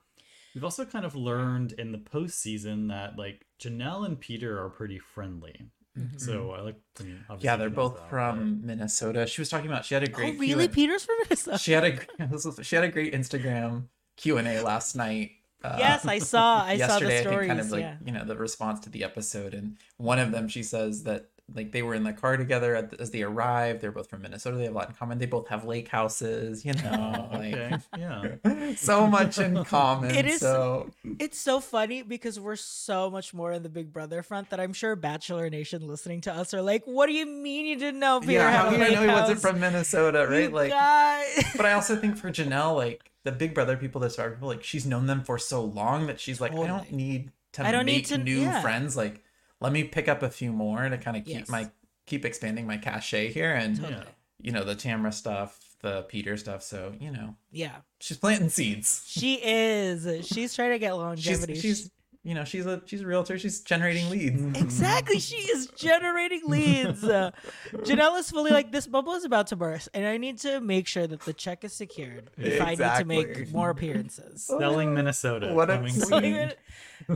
We've 0.54 0.62
also 0.64 0.84
kind 0.84 1.06
of 1.06 1.16
learned 1.16 1.72
in 1.72 1.90
the 1.92 1.98
postseason 1.98 2.88
that 2.88 3.16
like 3.16 3.46
Janelle 3.58 4.04
and 4.04 4.20
Peter 4.20 4.62
are 4.62 4.68
pretty 4.68 4.98
friendly. 4.98 5.70
Mhm. 5.98 6.20
So 6.20 6.50
I 6.50 6.60
like. 6.60 6.76
I 6.98 7.02
mean, 7.04 7.24
obviously 7.28 7.46
Yeah, 7.46 7.56
they're 7.56 7.70
both 7.70 7.96
that, 7.96 8.10
from 8.10 8.66
Minnesota. 8.66 9.26
She 9.26 9.40
was 9.40 9.48
talking 9.48 9.66
about 9.68 9.84
she 9.84 9.94
had 9.94 10.02
a 10.02 10.08
great. 10.08 10.34
Oh, 10.34 10.36
great 10.38 10.50
really? 10.50 10.66
Q&A 10.66 10.74
Peter's 10.74 11.04
from 11.04 11.16
Minnesota. 11.22 11.58
she 11.58 11.72
had 11.72 11.84
a 11.84 12.62
she 12.64 12.76
had 12.76 12.84
a 12.84 12.88
great 12.88 13.12
Instagram 13.14 13.84
Q 14.16 14.38
and 14.38 14.48
A 14.48 14.60
last 14.62 14.96
night. 14.96 15.32
Uh, 15.62 15.76
yes, 15.78 16.04
I 16.04 16.18
saw. 16.18 16.64
I 16.64 16.76
saw 16.76 16.98
the 16.98 17.06
yesterday. 17.06 17.18
I 17.18 17.20
stories. 17.22 17.38
think 17.38 17.48
kind 17.48 17.60
of 17.60 17.70
like 17.70 17.80
yeah. 17.80 17.96
you 18.04 18.12
know 18.12 18.24
the 18.24 18.36
response 18.36 18.80
to 18.80 18.90
the 18.90 19.04
episode, 19.04 19.54
and 19.54 19.76
one 19.96 20.18
of 20.18 20.30
them 20.32 20.48
she 20.48 20.62
says 20.62 21.04
that 21.04 21.30
like 21.52 21.72
they 21.72 21.82
were 21.82 21.94
in 21.94 22.04
the 22.04 22.12
car 22.12 22.36
together 22.38 22.74
at, 22.74 22.98
as 23.00 23.10
they 23.10 23.22
arrived. 23.22 23.80
They're 23.82 23.92
both 23.92 24.08
from 24.08 24.22
Minnesota. 24.22 24.56
They 24.56 24.64
have 24.64 24.72
a 24.72 24.76
lot 24.76 24.88
in 24.88 24.94
common. 24.94 25.18
They 25.18 25.26
both 25.26 25.48
have 25.48 25.64
lake 25.66 25.88
houses. 25.88 26.64
You 26.64 26.72
know, 26.74 27.28
Oh, 27.32 27.36
okay. 27.38 27.76
Yeah. 27.98 28.74
so 28.76 29.06
much 29.06 29.38
in 29.38 29.62
common. 29.64 30.10
It 30.14 30.24
is- 30.26 30.40
so 30.40 30.90
It's 31.18 31.38
so 31.38 31.60
funny 31.60 32.02
because 32.02 32.40
we're 32.40 32.56
so 32.56 33.10
much 33.10 33.34
more 33.34 33.52
in 33.52 33.62
the 33.62 33.68
Big 33.68 33.92
Brother 33.92 34.22
front 34.22 34.50
that 34.50 34.60
I'm 34.60 34.72
sure 34.72 34.96
Bachelor 34.96 35.50
Nation 35.50 35.86
listening 35.86 36.22
to 36.22 36.32
us 36.34 36.54
are 36.54 36.62
like, 36.62 36.84
"What 36.84 37.06
do 37.06 37.12
you 37.12 37.26
mean 37.26 37.66
you 37.66 37.76
didn't 37.76 38.00
know 38.00 38.20
Peter 38.20 38.32
yeah, 38.32 38.50
how 38.56 38.68
a 38.68 38.70
did 38.70 38.80
I 38.80 38.84
lake 38.84 38.94
know 38.94 39.00
he 39.02 39.06
wasn't 39.08 39.40
from 39.40 39.60
Minnesota, 39.60 40.26
right? 40.28 40.44
You 40.44 40.48
like 40.48 40.70
guys." 40.70 41.44
but 41.56 41.66
I 41.66 41.72
also 41.74 41.96
think 41.96 42.16
for 42.16 42.30
Janelle, 42.30 42.74
like 42.76 43.10
the 43.24 43.32
Big 43.32 43.54
Brother 43.54 43.76
people, 43.76 44.00
the 44.00 44.08
Survivor 44.10 44.34
people, 44.36 44.48
like 44.48 44.62
she's 44.64 44.86
known 44.86 45.06
them 45.06 45.22
for 45.24 45.38
so 45.38 45.62
long 45.64 46.06
that 46.06 46.20
she's 46.20 46.40
like, 46.40 46.52
I 46.52 46.66
don't 46.66 46.90
need 46.92 47.32
to 47.52 47.66
I 47.66 47.70
don't 47.72 47.86
need 47.86 47.96
make 47.96 48.06
to- 48.08 48.18
new 48.18 48.40
yeah. 48.42 48.60
friends. 48.62 48.96
Like, 48.96 49.23
let 49.64 49.72
me 49.72 49.82
pick 49.84 50.08
up 50.08 50.22
a 50.22 50.30
few 50.30 50.52
more 50.52 50.88
to 50.88 50.96
kind 50.98 51.16
of 51.16 51.24
keep 51.24 51.34
Yes. 51.40 51.48
my 51.48 51.70
keep 52.06 52.24
expanding 52.24 52.66
my 52.66 52.76
cachet 52.76 53.32
here, 53.32 53.52
and 53.54 53.80
Totally. 53.80 54.04
You 54.42 54.52
know 54.52 54.62
the 54.62 54.76
Tamra 54.76 55.12
stuff, 55.14 55.58
the 55.80 56.02
Peter 56.02 56.36
stuff. 56.36 56.62
So 56.62 56.92
you 57.00 57.10
know 57.10 57.34
Yeah, 57.50 57.76
she's 58.00 58.18
planting 58.18 58.50
seeds. 58.50 59.02
she 59.06 59.40
is. 59.42 60.26
She's 60.26 60.54
trying 60.54 60.72
to 60.72 60.78
get 60.78 60.90
She's 60.92 60.98
longevity. 60.98 61.54
she's 61.60 61.90
you 62.24 62.34
know 62.34 62.44
she's 62.44 62.66
a 62.66 62.82
she's 62.86 63.02
a 63.02 63.06
realtor. 63.06 63.38
She's 63.38 63.60
generating 63.60 64.10
leads. 64.10 64.42
Exactly, 64.64 65.18
she 65.20 65.36
is 65.36 65.66
generating 65.76 66.42
leads. 66.46 67.04
Uh, 67.04 67.30
Janelle 67.72 68.18
is 68.18 68.30
fully 68.30 68.50
like 68.50 68.72
this 68.72 68.86
bubble 68.86 69.12
is 69.12 69.24
about 69.24 69.46
to 69.48 69.56
burst, 69.56 69.88
and 69.94 70.06
I 70.06 70.16
need 70.16 70.38
to 70.38 70.60
make 70.60 70.86
sure 70.88 71.06
that 71.06 71.20
the 71.20 71.32
check 71.32 71.62
is 71.64 71.72
secured 71.74 72.30
if 72.38 72.60
I 72.60 72.70
need 72.70 72.78
to 72.98 73.04
make 73.04 73.52
more 73.52 73.70
appearances. 73.70 74.42
Selling 74.58 74.94
Minnesota. 74.94 75.52
What 75.54 75.70
a 75.70 75.76
coming 75.76 75.94
queen. 76.00 76.52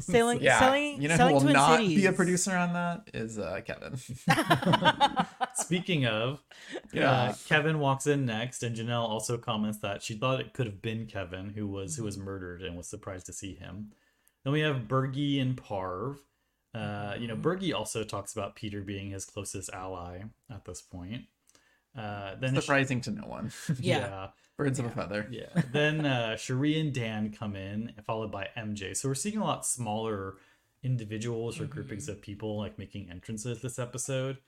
Selling, 0.00 0.43
Yeah, 0.43 0.59
selling, 0.59 1.00
you 1.00 1.09
know 1.09 1.17
who 1.17 1.33
will 1.35 1.41
Twin 1.41 1.53
not 1.55 1.79
Cities. 1.79 2.00
be 2.00 2.07
a 2.07 2.12
producer 2.12 2.55
on 2.55 2.75
that 2.75 3.09
is 3.15 3.38
uh, 3.38 3.61
Kevin. 3.65 3.97
Speaking 5.55 6.05
of, 6.07 6.43
Yeah. 6.93 7.11
uh, 7.11 7.35
Kevin 7.47 7.79
walks 7.79 8.07
in 8.07 8.27
next, 8.27 8.62
and 8.62 8.77
Janelle 8.77 9.09
also 9.09 9.38
comments 9.38 9.79
that 9.79 10.03
she 10.03 10.15
thought 10.15 10.41
it 10.41 10.53
could 10.53 10.67
have 10.67 10.83
been 10.83 11.07
Kevin 11.07 11.50
who 11.50 11.67
was 11.67 11.97
who 11.97 12.05
was 12.05 12.19
murdered 12.19 12.62
and 12.62 12.77
was 12.77 12.87
surprised 12.88 13.27
to 13.27 13.33
see 13.33 13.55
him. 13.55 13.93
Then 14.49 14.55
we 14.55 14.61
have 14.61 14.88
Bergie 14.88 15.43
and 15.43 15.55
Parv. 15.55 16.21
Uh, 16.75 17.17
you 17.19 17.28
know, 17.28 17.37
Bergie 17.37 17.75
also 17.75 18.02
talks 18.02 18.33
about 18.33 18.55
Peter 18.55 18.81
being 18.81 19.11
his 19.11 19.26
closest 19.26 19.69
ally 19.75 20.23
at 20.50 20.64
this 20.64 20.81
point. 20.81 21.25
Uh, 21.95 22.35
then 22.40 22.55
Surprising 22.55 23.02
to 23.02 23.11
no 23.11 23.26
one. 23.26 23.52
Yeah. 23.78 24.28
Birds 24.57 24.78
of 24.78 24.87
a 24.87 24.90
feather. 24.90 25.28
yeah. 25.31 25.50
Then 25.71 26.07
uh, 26.07 26.37
Sheree 26.38 26.81
and 26.81 26.95
Dan 26.95 27.31
come 27.31 27.57
in, 27.57 27.93
followed 28.07 28.33
by 28.33 28.49
MJ. 28.57 28.97
So 28.97 29.09
we're 29.09 29.14
seeing 29.17 29.37
a 29.37 29.45
lot 29.45 29.67
smaller 29.67 30.37
individuals 30.83 31.61
or 31.61 31.67
groupings 31.67 32.09
of 32.09 32.23
people 32.23 32.57
like 32.57 32.78
making 32.78 33.11
entrances 33.11 33.61
this 33.61 33.78
episode. 33.78 34.38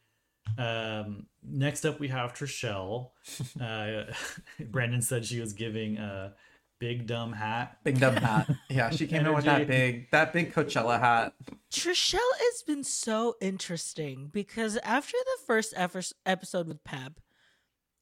Um, 0.57 1.26
next 1.42 1.85
up, 1.85 2.00
we 2.00 2.09
have 2.09 2.33
Trishelle. 2.33 3.11
Uh, 3.61 4.04
Brandon 4.71 5.02
said 5.02 5.26
she 5.26 5.40
was 5.40 5.52
giving 5.52 5.99
a 5.99 6.33
big 6.81 7.07
dumb 7.07 7.33
hat. 7.33 7.79
Big 7.85 8.01
dumb 8.01 8.17
hat. 8.17 8.51
Yeah, 8.69 8.91
she 8.91 9.07
came 9.07 9.25
in 9.25 9.33
with 9.35 9.45
that 9.45 9.69
big 9.69 10.11
that 10.11 10.33
big 10.33 10.53
Coachella 10.53 10.99
hat. 10.99 11.35
Trishelle 11.71 12.19
has 12.39 12.63
been 12.63 12.83
so 12.83 13.37
interesting 13.41 14.31
because 14.33 14.77
after 14.79 15.17
the 15.25 15.45
first 15.47 15.75
episode 15.77 16.67
with 16.67 16.83
Pep, 16.83 17.21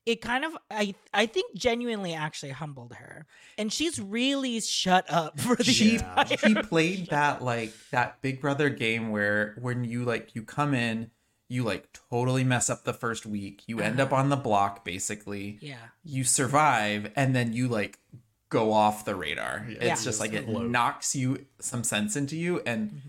it 0.06 0.22
kind 0.22 0.44
of 0.44 0.56
I 0.70 0.94
I 1.12 1.26
think 1.26 1.54
genuinely 1.54 2.14
actually 2.14 2.52
humbled 2.52 2.94
her, 2.94 3.26
and 3.58 3.70
she's 3.72 4.00
really 4.00 4.60
shut 4.60 5.04
up 5.10 5.38
for 5.38 5.56
the 5.56 5.64
She 5.64 5.96
Yeah. 5.96 6.20
entire 6.20 6.36
she 6.38 6.54
played 6.62 7.08
that 7.08 7.42
like 7.42 7.72
that 7.90 8.22
Big 8.22 8.40
Brother 8.40 8.70
game 8.70 9.10
where 9.10 9.56
when 9.60 9.84
you 9.84 10.04
like 10.04 10.34
you 10.34 10.42
come 10.42 10.72
in, 10.72 11.10
you 11.48 11.64
like 11.64 11.88
totally 12.10 12.44
mess 12.44 12.70
up 12.70 12.84
the 12.84 12.94
first 12.94 13.26
week, 13.26 13.64
you 13.66 13.80
end 13.80 14.00
up 14.00 14.12
uh-huh. 14.12 14.22
on 14.22 14.28
the 14.28 14.36
block 14.36 14.84
basically. 14.84 15.58
Yeah, 15.60 15.76
you 16.04 16.24
survive 16.24 17.10
and 17.16 17.34
then 17.34 17.52
you 17.52 17.68
like 17.68 17.98
go 18.48 18.72
off 18.72 19.04
the 19.04 19.14
radar. 19.14 19.66
Yeah. 19.68 19.74
It's 19.76 19.84
Yeah. 20.02 20.04
just 20.10 20.20
like 20.20 20.32
it 20.32 20.44
Float. 20.46 20.70
knocks 20.70 21.14
you 21.14 21.46
some 21.60 21.84
sense 21.84 22.16
into 22.16 22.36
you 22.36 22.60
and 22.66 22.90
mm-hmm. 22.90 23.08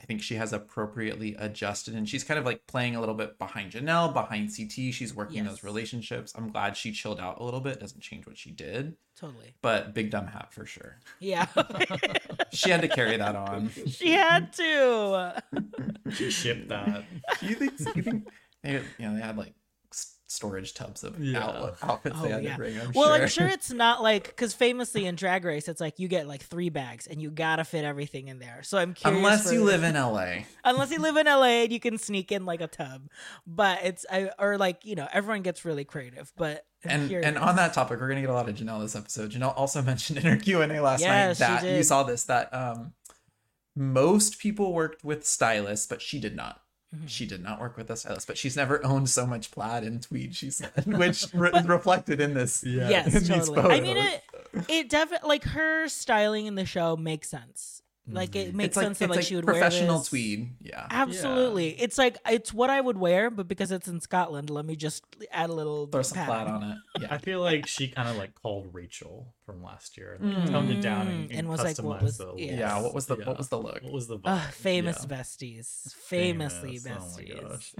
I 0.00 0.04
think 0.08 0.22
she 0.22 0.36
has 0.36 0.54
appropriately 0.54 1.34
adjusted 1.34 1.94
and 1.94 2.08
she's 2.08 2.24
kind 2.24 2.38
of 2.38 2.46
like 2.46 2.66
playing 2.66 2.96
a 2.96 3.00
little 3.00 3.14
bit 3.14 3.38
behind 3.38 3.72
Janelle, 3.72 4.14
behind 4.14 4.50
CT. 4.56 4.94
She's 4.94 5.14
working 5.14 5.38
Yes. 5.44 5.48
those 5.48 5.64
relationships. 5.64 6.32
I'm 6.34 6.50
glad 6.50 6.76
she 6.78 6.92
chilled 6.92 7.20
out 7.20 7.40
a 7.40 7.44
little 7.44 7.60
bit. 7.60 7.78
Doesn't 7.80 8.00
change 8.00 8.26
what 8.26 8.38
she 8.38 8.50
did, 8.50 8.96
totally. 9.16 9.54
but 9.60 9.92
big 9.92 10.10
dumb 10.10 10.26
hat 10.28 10.50
for 10.54 10.64
sure. 10.64 10.96
Yeah, 11.20 11.46
She 12.52 12.70
had 12.70 12.80
to 12.80 12.88
carry 12.88 13.16
that 13.18 13.36
on. 13.36 13.70
she 13.86 14.12
had 14.12 14.52
to. 14.54 15.42
She 16.10 16.30
shipped 16.30 16.68
that. 16.68 17.04
Do 17.40 17.46
you 17.46 17.54
think? 17.56 17.72
You 17.96 18.02
think? 18.02 18.28
They, 18.62 18.72
you 18.72 18.82
know, 19.08 19.14
they 19.14 19.20
had 19.20 19.36
like 19.36 19.48
s- 19.48 19.67
storage 20.30 20.74
tubs 20.74 21.02
of 21.04 21.18
Yeah. 21.18 21.42
outlet, 21.42 21.74
outfits 21.82 22.16
Oh, 22.18 22.22
they 22.22 22.30
had 22.30 22.44
yeah. 22.44 22.50
to 22.52 22.56
bring. 22.58 22.78
I'm 22.78 22.92
well, 22.92 23.06
sure. 23.14 23.22
I'm 23.22 23.28
sure 23.28 23.48
it's 23.48 23.70
not 23.72 24.02
like 24.02 24.26
because 24.26 24.52
famously 24.54 25.06
in 25.06 25.14
Drag 25.16 25.44
Race, 25.44 25.68
it's 25.68 25.80
like 25.80 25.98
you 25.98 26.06
get 26.06 26.28
like 26.28 26.42
three 26.42 26.68
bags 26.68 27.06
and 27.06 27.20
you 27.20 27.30
gotta 27.30 27.64
fit 27.64 27.84
everything 27.84 28.28
in 28.28 28.38
there. 28.38 28.62
So 28.62 28.76
I'm 28.78 28.92
curious. 28.94 29.18
Unless 29.18 29.52
you 29.52 29.64
live 29.64 29.82
in 29.82 29.94
LA. 29.94 30.44
unless 30.64 30.90
you 30.90 31.00
live 31.00 31.16
in 31.16 31.26
LA 31.26 31.62
and 31.64 31.72
you 31.72 31.80
can 31.80 31.96
sneak 31.98 32.30
in 32.30 32.44
like 32.44 32.60
a 32.60 32.66
tub, 32.68 33.08
but 33.46 33.80
it's 33.82 34.04
I 34.10 34.30
or 34.38 34.58
like 34.58 34.84
you 34.84 34.94
know 34.94 35.08
everyone 35.12 35.42
gets 35.42 35.64
really 35.64 35.84
creative. 35.84 36.30
But 36.36 36.66
I'm 36.84 36.90
And 36.90 37.08
curious. 37.08 37.26
and 37.26 37.38
on 37.38 37.56
that 37.56 37.72
topic, 37.72 37.98
we're 37.98 38.08
gonna 38.08 38.20
get 38.20 38.30
a 38.30 38.34
lot 38.34 38.48
of 38.50 38.54
Janelle 38.54 38.82
this 38.82 38.94
episode. 38.94 39.30
Janelle 39.32 39.56
also 39.56 39.80
mentioned 39.92 40.18
in 40.18 40.24
her 40.26 40.36
Q 40.36 40.60
and 40.60 40.70
A 40.72 40.82
last 40.82 41.00
Yeah, 41.00 41.28
night 41.28 41.38
that 41.38 41.64
you 41.66 41.82
saw 41.82 42.02
this 42.02 42.24
that 42.24 42.52
um 42.52 42.92
most 43.74 44.38
people 44.40 44.72
worked 44.74 45.04
with 45.04 45.24
stylists, 45.24 45.86
but 45.86 46.02
she 46.02 46.20
did 46.20 46.36
not. 46.36 46.60
Mm-hmm. 46.94 47.06
She 47.06 47.26
did 47.26 47.42
not 47.42 47.60
work 47.60 47.76
with 47.76 47.96
stylist, 47.98 48.26
but 48.26 48.38
she's 48.38 48.56
never 48.56 48.84
owned 48.84 49.10
so 49.10 49.26
much 49.26 49.50
plaid 49.50 49.84
and 49.84 50.02
tweed. 50.02 50.34
She 50.34 50.50
said, 50.50 50.70
which 50.86 51.26
re- 51.34 51.50
reflected 51.64 52.20
in 52.20 52.32
this. 52.32 52.64
Yeah. 52.64 52.88
yes, 52.88 53.14
in 53.14 53.24
totally. 53.24 53.60
I 53.60 53.80
mean 53.80 53.98
it. 53.98 54.22
It 54.68 54.88
definitely 54.88 55.28
like 55.28 55.44
her 55.44 55.88
styling 55.88 56.46
in 56.46 56.54
the 56.54 56.64
show 56.64 56.96
makes 56.96 57.28
sense. 57.28 57.82
Like 58.10 58.34
it 58.36 58.54
makes 58.54 58.68
It's 58.68 58.76
like 58.76 58.84
sense 58.86 58.98
that 59.00 59.10
like, 59.10 59.16
like 59.18 59.26
she 59.26 59.36
would 59.36 59.44
professional 59.44 59.88
wear 59.88 59.98
this. 59.98 60.08
tweed. 60.08 60.50
Yeah. 60.62 60.86
Absolutely, 60.90 61.70
it's 61.80 61.98
like 61.98 62.16
it's 62.28 62.52
what 62.54 62.70
I 62.70 62.80
would 62.80 62.96
wear, 62.98 63.30
but 63.30 63.48
because 63.48 63.70
it's 63.70 63.86
in 63.88 64.00
Scotland, 64.00 64.50
let 64.50 64.64
me 64.64 64.76
just 64.76 65.04
add 65.30 65.50
a 65.50 65.52
little 65.52 65.86
Throw 65.86 66.02
some 66.02 66.24
plaid 66.24 66.28
pattern. 66.28 66.54
on 66.54 66.62
it. 66.72 66.78
Yeah. 67.02 67.08
I 67.14 67.18
feel 67.18 67.40
like 67.40 67.66
she 67.66 67.86
kind 67.88 68.08
of 68.08 68.16
like 68.16 68.34
called 68.34 68.70
Rachel 68.72 69.34
from 69.46 69.62
last 69.62 69.96
year 69.96 70.18
and 70.20 70.34
like, 70.36 70.50
toned 70.50 70.70
it 70.70 70.80
down 70.80 71.06
and, 71.06 71.18
Mm, 71.28 71.30
and, 71.30 71.38
and 71.40 71.48
was 71.48 71.62
like, 71.62 71.78
what 71.78 72.02
was- 72.02 72.18
the 72.18 72.26
look. 72.26 72.38
yeah. 72.38 72.52
Yeah. 72.58 72.80
What 72.80 72.94
was 72.94 73.06
the 73.06 73.16
Yeah. 73.18 73.26
what 73.26 73.38
was 73.38 73.48
the 73.50 73.58
look? 73.58 73.82
What 73.82 73.92
was 73.92 74.06
the 74.08 74.18
vibe? 74.18 74.22
Ugh, 74.24 74.52
famous 74.52 75.06
Yeah. 75.08 75.16
besties, 75.16 75.94
famously 75.94 76.78
Famous. 76.78 77.14
Oh 77.14 77.16
my 77.16 77.22
besties. 77.22 77.48
gosh. 77.48 77.74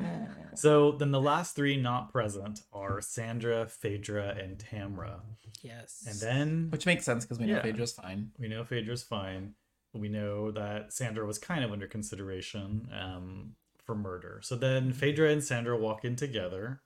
So 0.55 0.93
then 0.93 1.11
the 1.11 1.21
last 1.21 1.57
three 1.57 1.77
not 1.77 2.13
present 2.13 2.61
are 2.73 3.01
Sandra, 3.01 3.67
Phaedra, 3.67 4.37
and 4.41 4.59
Tamra. 4.59 5.21
Yes, 5.63 6.05
And 6.07 6.21
then 6.21 6.69
Which 6.71 6.87
makes 6.87 7.05
sense 7.05 7.25
because 7.25 7.39
we 7.41 7.47
know 7.47 7.61
Phaedra's 7.61 7.93
fine. 7.93 8.31
we 8.39 8.47
know 8.49 8.63
Phaedra's 8.65 9.03
fine. 9.03 9.55
We 9.99 10.09
know 10.09 10.51
that 10.53 10.93
Sandra 10.93 11.27
was 11.27 11.39
kind 11.39 11.65
of 11.65 11.73
under 11.73 11.87
consideration 11.87 12.89
um, 12.99 13.55
for 13.85 13.95
murder. 13.95 14.41
So 14.43 14.57
then 14.57 14.93
Phaedra 14.93 15.31
and 15.31 15.43
Sandra 15.43 15.77
walk 15.77 16.05
in 16.05 16.17
together. 16.17 16.81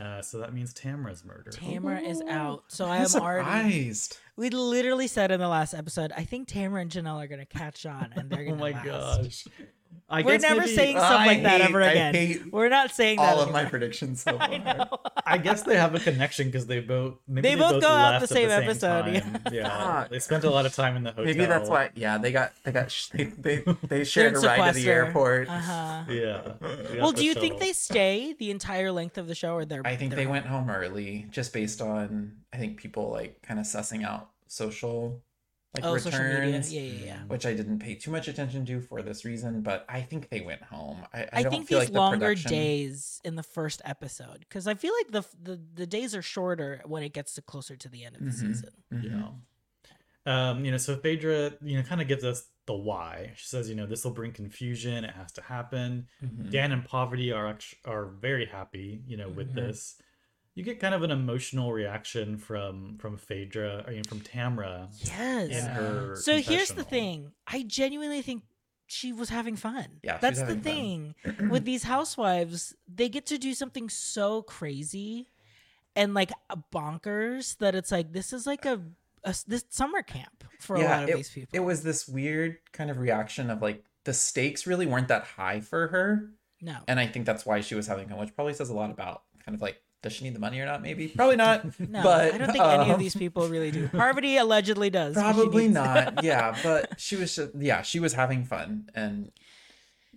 Uh, 0.00 0.20
so 0.20 0.38
that 0.38 0.52
means 0.52 0.74
Tamra's 0.74 1.24
murder. 1.24 1.52
Tamra 1.52 2.02
is 2.04 2.20
out, 2.28 2.64
so 2.66 2.86
I 2.86 2.96
I'm 2.96 3.02
am 3.02 3.22
already. 3.22 3.92
surprised. 3.92 4.18
We 4.36 4.50
literally 4.50 5.06
said 5.06 5.30
in 5.30 5.38
the 5.38 5.46
last 5.46 5.72
episode, 5.72 6.10
I 6.16 6.24
think 6.24 6.48
Tamra 6.48 6.82
and 6.82 6.90
Janelle 6.90 7.22
are 7.22 7.28
gonna 7.28 7.46
catch 7.46 7.86
on, 7.86 8.12
and 8.16 8.28
they're 8.28 8.40
oh 8.48 8.56
gonna. 8.56 8.56
Oh 8.56 8.58
my 8.58 8.70
last. 8.72 8.84
gosh. 8.84 9.44
I 10.08 10.20
We're 10.22 10.32
guess 10.32 10.42
never 10.42 10.60
maybe- 10.60 10.74
saying 10.74 10.96
stuff 10.98 11.10
I 11.10 11.26
like 11.26 11.42
that 11.44 11.60
hate- 11.62 11.70
ever 11.70 11.82
I 11.82 11.90
again. 11.90 12.14
hate 12.14 12.52
We're 12.52 12.68
not 12.68 12.90
saying 12.90 13.16
that. 13.16 13.34
All 13.36 13.40
of 13.40 13.50
my 13.50 13.64
predictions 13.64 14.22
so 14.22 14.36
far. 14.38 14.42
I 14.50 14.58
know. 14.58 14.86
I 15.26 15.38
guess 15.38 15.62
they 15.62 15.76
have 15.76 15.94
a 15.94 15.98
connection 16.00 16.48
because 16.48 16.66
they 16.66 16.80
both 16.80 17.14
maybe 17.26 17.48
They 17.48 17.54
both 17.54 17.80
go 17.80 17.88
out 17.88 18.12
left 18.12 18.28
the 18.28 18.34
same 18.34 18.50
episode, 18.50 19.06
yeah. 19.06 19.20
time. 19.20 19.42
Yeah, 19.50 19.68
Fuck. 20.02 20.10
they 20.10 20.18
spent 20.18 20.44
a 20.44 20.50
lot 20.50 20.66
of 20.66 20.74
time 20.74 20.96
in 20.96 21.04
the 21.04 21.10
hotel. 21.10 21.24
Maybe 21.24 21.46
that's 21.46 21.68
why. 21.70 21.90
Yeah, 21.94 22.18
they 22.18 22.32
got 22.32 22.52
they 22.64 22.72
got 22.72 22.90
sh- 22.90 23.08
they 23.14 23.24
they, 23.24 23.64
they 23.88 24.04
shared 24.04 24.36
a 24.36 24.40
ride 24.40 24.74
to 24.74 24.78
the 24.80 24.90
airport. 24.90 25.48
Uh-huh. 25.48 26.04
Yeah. 26.10 26.52
they 26.60 26.98
Well, 27.00 27.12
do 27.12 27.24
you 27.24 27.34
think 27.34 27.58
they 27.58 27.72
stay 27.72 28.34
the 28.38 28.50
entire 28.50 28.92
length 28.92 29.16
of 29.16 29.26
the 29.26 29.34
show, 29.34 29.54
or 29.54 29.64
they're? 29.64 29.82
I 29.86 29.96
think 29.96 30.10
they're 30.10 30.18
they 30.18 30.24
home? 30.24 30.32
went 30.32 30.46
home 30.46 30.70
early 30.70 31.26
just 31.30 31.52
based 31.54 31.80
on 31.80 32.32
I 32.52 32.58
think 32.58 32.76
people 32.76 33.10
like 33.10 33.40
kind 33.42 33.58
of 33.58 33.64
sussing 33.66 34.04
out 34.04 34.28
social 34.48 35.22
like 35.74 35.84
Oh, 35.84 35.96
social 35.98 36.20
media. 36.20 36.40
returns, 36.40 36.72
Yeah, 36.72 36.80
yeah, 36.82 37.04
yeah. 37.04 37.18
which 37.26 37.44
I 37.46 37.54
didn't 37.54 37.80
pay 37.80 37.94
too 37.96 38.10
much 38.10 38.28
attention 38.28 38.64
to 38.66 38.80
for 38.80 39.02
this 39.02 39.24
reason. 39.24 39.62
But 39.62 39.84
I 39.88 40.02
think 40.02 40.28
they 40.28 40.40
went 40.40 40.62
home. 40.62 40.98
I, 41.12 41.22
I, 41.22 41.28
I, 41.32 41.42
don't 41.42 41.50
think 41.52 41.66
feel 41.68 41.80
these 41.80 41.88
like 41.88 41.92
the 41.92 41.98
longer 41.98 42.18
production- 42.26 42.50
days 42.50 43.20
in 43.24 43.34
the 43.34 43.42
first 43.42 43.82
episode, 43.84 44.40
because 44.40 44.66
I 44.66 44.74
feel 44.74 44.92
like 45.02 45.10
the, 45.12 45.52
the 45.52 45.60
the 45.74 45.86
days 45.86 46.14
are 46.14 46.22
shorter 46.22 46.80
when 46.86 47.02
it 47.02 47.12
gets 47.12 47.34
to 47.34 47.42
closer 47.42 47.76
to 47.76 47.88
the 47.88 48.04
end 48.04 48.16
of 48.16 48.22
the 48.22 48.30
Mhm. 48.30 48.34
season. 48.34 48.70
Mhm. 48.92 49.04
Yeah. 49.04 49.28
Um, 50.26 50.64
you 50.64 50.70
know, 50.70 50.78
so 50.78 50.96
Phaedra, 50.96 51.52
you 51.62 51.76
know, 51.76 51.82
kind 51.82 52.00
of 52.00 52.08
gives 52.08 52.24
us 52.24 52.48
the 52.66 52.72
why. 52.74 53.32
She 53.36 53.46
says, 53.46 53.68
you 53.68 53.74
know, 53.74 53.84
this 53.84 54.04
will 54.04 54.12
bring 54.12 54.32
confusion. 54.32 55.04
It 55.04 55.10
has 55.14 55.32
to 55.32 55.42
happen. 55.42 56.06
Mhm. 56.24 56.50
Dan 56.50 56.72
and 56.72 56.82
Parvati 56.84 57.30
are 57.30 57.46
act- 57.48 57.74
are 57.84 58.06
very 58.06 58.46
happy, 58.46 59.02
you 59.06 59.18
know, 59.18 59.28
with 59.28 59.50
Mhm. 59.52 59.56
this. 59.56 59.96
You 60.54 60.62
get 60.62 60.78
kind 60.78 60.94
of 60.94 61.02
an 61.02 61.10
emotional 61.10 61.72
reaction 61.72 62.36
from 62.38 62.96
from 62.98 63.16
Phaedra, 63.16 63.84
I 63.86 63.90
mean, 63.90 64.04
from 64.04 64.20
Tamra 64.20 64.88
Yes. 65.04 65.50
in 65.50 65.66
her. 65.70 66.16
So 66.16 66.38
here's 66.38 66.70
the 66.70 66.84
thing. 66.84 67.32
I 67.46 67.62
genuinely 67.64 68.22
think 68.22 68.44
she 68.86 69.12
was 69.12 69.30
having 69.30 69.56
fun. 69.56 69.86
Yeah, 70.04 70.18
That's 70.18 70.42
the 70.42 70.54
thing. 70.56 71.14
With 71.50 71.64
these 71.64 71.82
housewives, 71.84 72.74
they 72.86 73.08
get 73.08 73.26
to 73.26 73.38
do 73.38 73.54
something 73.54 73.88
so 73.88 74.42
crazy 74.42 75.28
and 75.96 76.14
like 76.14 76.30
bonkers 76.72 77.56
that 77.58 77.74
it's 77.74 77.90
like 77.90 78.12
this 78.12 78.32
is 78.32 78.46
like 78.46 78.64
a 78.64 78.80
this 79.46 79.64
summer 79.70 80.02
camp 80.02 80.44
for 80.60 80.76
a 80.76 80.82
lot 80.82 81.02
of 81.04 81.08
it, 81.08 81.16
these 81.16 81.30
people. 81.30 81.48
It 81.52 81.60
was 81.64 81.82
this 81.82 82.06
weird 82.06 82.58
kind 82.72 82.90
of 82.90 82.98
reaction 82.98 83.50
of 83.50 83.62
like 83.62 83.82
the 84.04 84.12
stakes 84.12 84.66
really 84.66 84.86
weren't 84.86 85.08
that 85.08 85.24
high 85.24 85.60
for 85.60 85.88
her. 85.88 86.30
no. 86.60 86.76
And 86.86 87.00
I 87.00 87.06
think 87.06 87.24
that's 87.26 87.46
why 87.46 87.60
she 87.62 87.74
was 87.74 87.86
having 87.86 88.08
fun, 88.08 88.18
which 88.18 88.34
probably 88.34 88.52
says 88.54 88.68
a 88.68 88.74
lot 88.74 88.90
about 88.90 89.22
kind 89.44 89.54
of 89.54 89.62
like, 89.62 89.80
does 90.04 90.12
she 90.12 90.22
need 90.24 90.34
the 90.34 90.38
money 90.38 90.60
or 90.60 90.66
not? 90.66 90.80
Maybe. 90.82 91.08
Probably 91.08 91.34
not. 91.36 91.64
No, 91.80 92.02
but 92.02 92.32
I 92.32 92.38
don't 92.38 92.52
think 92.52 92.62
any 92.64 92.84
of 92.90 92.94
um, 92.94 93.00
these 93.00 93.16
people 93.16 93.48
really 93.48 93.70
do. 93.72 93.88
Parvati 93.88 94.36
allegedly 94.36 94.90
does. 94.90 95.14
'cause 95.16 95.34
she 95.34 95.40
Probably 95.42 95.66
not. 95.68 96.22
Yeah. 96.22 96.56
But 96.62 97.00
she 97.00 97.16
was 97.16 97.34
just, 97.34 97.50
yeah, 97.58 97.82
she 97.82 97.98
was 98.00 98.12
having 98.12 98.44
fun. 98.44 98.88
And, 98.94 99.32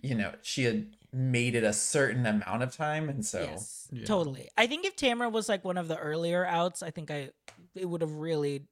you 0.00 0.14
know, 0.14 0.32
she 0.42 0.64
had 0.64 0.86
made 1.12 1.54
it 1.54 1.64
a 1.64 1.72
certain 1.72 2.24
amount 2.26 2.62
of 2.62 2.76
time. 2.76 3.08
And 3.08 3.24
so, 3.26 3.40
Yes, 3.42 3.88
Yeah. 3.90 4.04
totally. 4.04 4.48
I 4.56 4.66
think 4.66 4.84
if 4.86 4.94
Tamra 4.94 5.32
was 5.32 5.48
like 5.48 5.64
one 5.64 5.76
of 5.78 5.88
the 5.88 5.96
earlier 5.98 6.44
outs, 6.44 6.82
I 6.82 6.90
think 6.90 7.10
I 7.10 7.30
it 7.74 7.86
would 7.86 8.00
have 8.02 8.12
really 8.12 8.64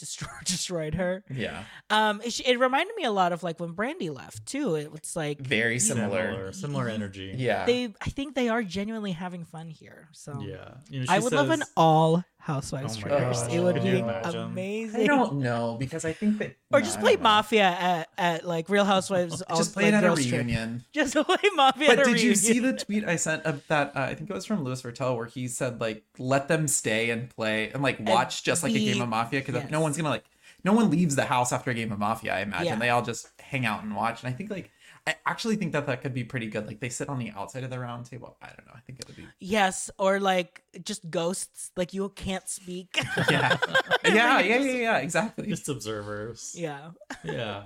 destroyed 0.00 0.30
destroyed 0.44 0.94
her. 0.94 1.22
yeah, 1.30 1.64
Um, 1.90 2.20
it, 2.22 2.40
it 2.40 2.58
reminded 2.58 2.94
me 2.96 3.04
a 3.04 3.12
lot 3.12 3.32
of 3.32 3.42
like 3.42 3.60
when 3.60 3.74
Brandi 3.74 4.14
left 4.14 4.46
too. 4.46 4.74
It 4.74 4.90
was 4.90 5.14
like 5.14 5.40
very 5.40 5.78
similar. 5.78 6.32
Similar, 6.32 6.52
similar 6.52 6.88
energy. 6.88 7.34
Yeah. 7.36 7.66
they. 7.66 7.94
I 8.00 8.10
think 8.10 8.34
they 8.34 8.48
are 8.48 8.62
genuinely 8.62 9.12
having 9.12 9.44
fun 9.44 9.68
here. 9.68 10.08
So 10.12 10.40
Yeah. 10.40 10.74
You 10.88 11.00
know, 11.00 11.06
I 11.08 11.18
she 11.18 11.24
would 11.24 11.32
love 11.32 11.50
an 11.50 11.62
all 11.76 12.24
housewives 12.40 12.96
Oh 12.96 13.00
my 13.02 13.08
gosh. 13.08 13.52
It 13.52 13.60
would 13.60 13.76
Can 13.76 13.84
be 13.84 14.38
amazing. 14.38 15.02
I 15.02 15.06
don't 15.06 15.40
know 15.40 15.76
because 15.78 16.04
I 16.04 16.12
think 16.12 16.38
that. 16.38 16.56
or 16.72 16.80
no, 16.80 16.84
just 16.84 16.98
play. 16.98 17.16
Mafia 17.16 17.64
at, 17.64 18.08
at 18.16 18.46
like 18.46 18.68
Real 18.68 18.84
Housewives. 18.84 19.42
all, 19.48 19.58
Just 19.58 19.74
play 19.74 19.84
like, 19.84 19.92
it 19.92 19.96
at 19.96 20.04
a 20.04 20.06
girls 20.06 20.26
trip. 20.26 20.32
reunion. 20.32 20.84
Just 20.92 21.14
play 21.14 21.36
Mafia 21.54 21.88
But 21.88 21.98
at 22.00 22.06
a 22.06 22.10
did 22.12 22.22
you 22.22 22.34
see 22.34 22.58
the 22.58 22.72
tweet 22.72 23.04
I 23.04 23.16
sent 23.16 23.44
of 23.44 23.66
that? 23.68 23.94
Uh, 23.94 24.00
I 24.00 24.14
think 24.14 24.30
it 24.30 24.32
was 24.32 24.46
from 24.46 24.64
Louis 24.64 24.80
Virtel 24.80 25.16
where 25.16 25.26
he 25.26 25.48
said 25.48 25.80
like, 25.80 26.04
"Let 26.18 26.48
them 26.48 26.66
stay 26.66 27.10
and 27.10 27.28
play 27.28 27.70
and 27.70 27.82
like 27.82 27.98
watch 28.00 28.42
just 28.42 28.62
like 28.62 28.72
a 28.72 28.78
game 28.78 29.02
of 29.02 29.08
Mafia 29.08 29.40
because 29.40 29.54
yes. 29.54 29.70
no 29.70 29.80
one's 29.90 29.96
gonna 29.96 30.08
like, 30.10 30.24
no 30.64 30.72
one 30.72 30.90
leaves 30.90 31.16
the 31.16 31.24
house 31.24 31.52
after 31.52 31.70
a 31.70 31.74
game 31.74 31.90
of 31.92 31.98
Mafia. 31.98 32.34
I 32.34 32.40
imagine 32.40 32.66
Yeah. 32.66 32.76
they 32.76 32.90
all 32.90 33.02
just 33.02 33.28
hang 33.40 33.66
out 33.66 33.82
and 33.82 33.94
watch. 33.96 34.22
And 34.22 34.32
I 34.32 34.36
think 34.36 34.50
like, 34.50 34.70
I 35.06 35.14
actually 35.26 35.56
think 35.56 35.72
that 35.72 35.86
that 35.86 36.02
could 36.02 36.12
be 36.12 36.24
pretty 36.24 36.46
good. 36.48 36.66
Like 36.66 36.80
they 36.80 36.90
sit 36.90 37.08
on 37.08 37.18
the 37.18 37.30
outside 37.30 37.64
of 37.64 37.70
the 37.70 37.78
round 37.78 38.04
table. 38.06 38.36
I 38.42 38.48
don't 38.48 38.66
know. 38.66 38.74
I 38.76 38.80
think 38.80 39.00
it 39.00 39.06
would 39.06 39.16
be. 39.16 39.26
Yes, 39.40 39.90
or 39.98 40.20
like 40.20 40.62
just 40.84 41.08
ghosts. 41.10 41.70
Like 41.76 41.94
you 41.94 42.08
can't 42.10 42.46
speak. 42.48 42.98
Yeah, 43.30 43.56
yeah, 44.04 44.40
yeah, 44.40 44.58
yeah, 44.58 44.72
yeah. 44.72 44.96
Exactly. 44.98 45.46
Just 45.46 45.68
observers. 45.68 46.54
yeah. 46.56 46.90
yeah. 47.24 47.64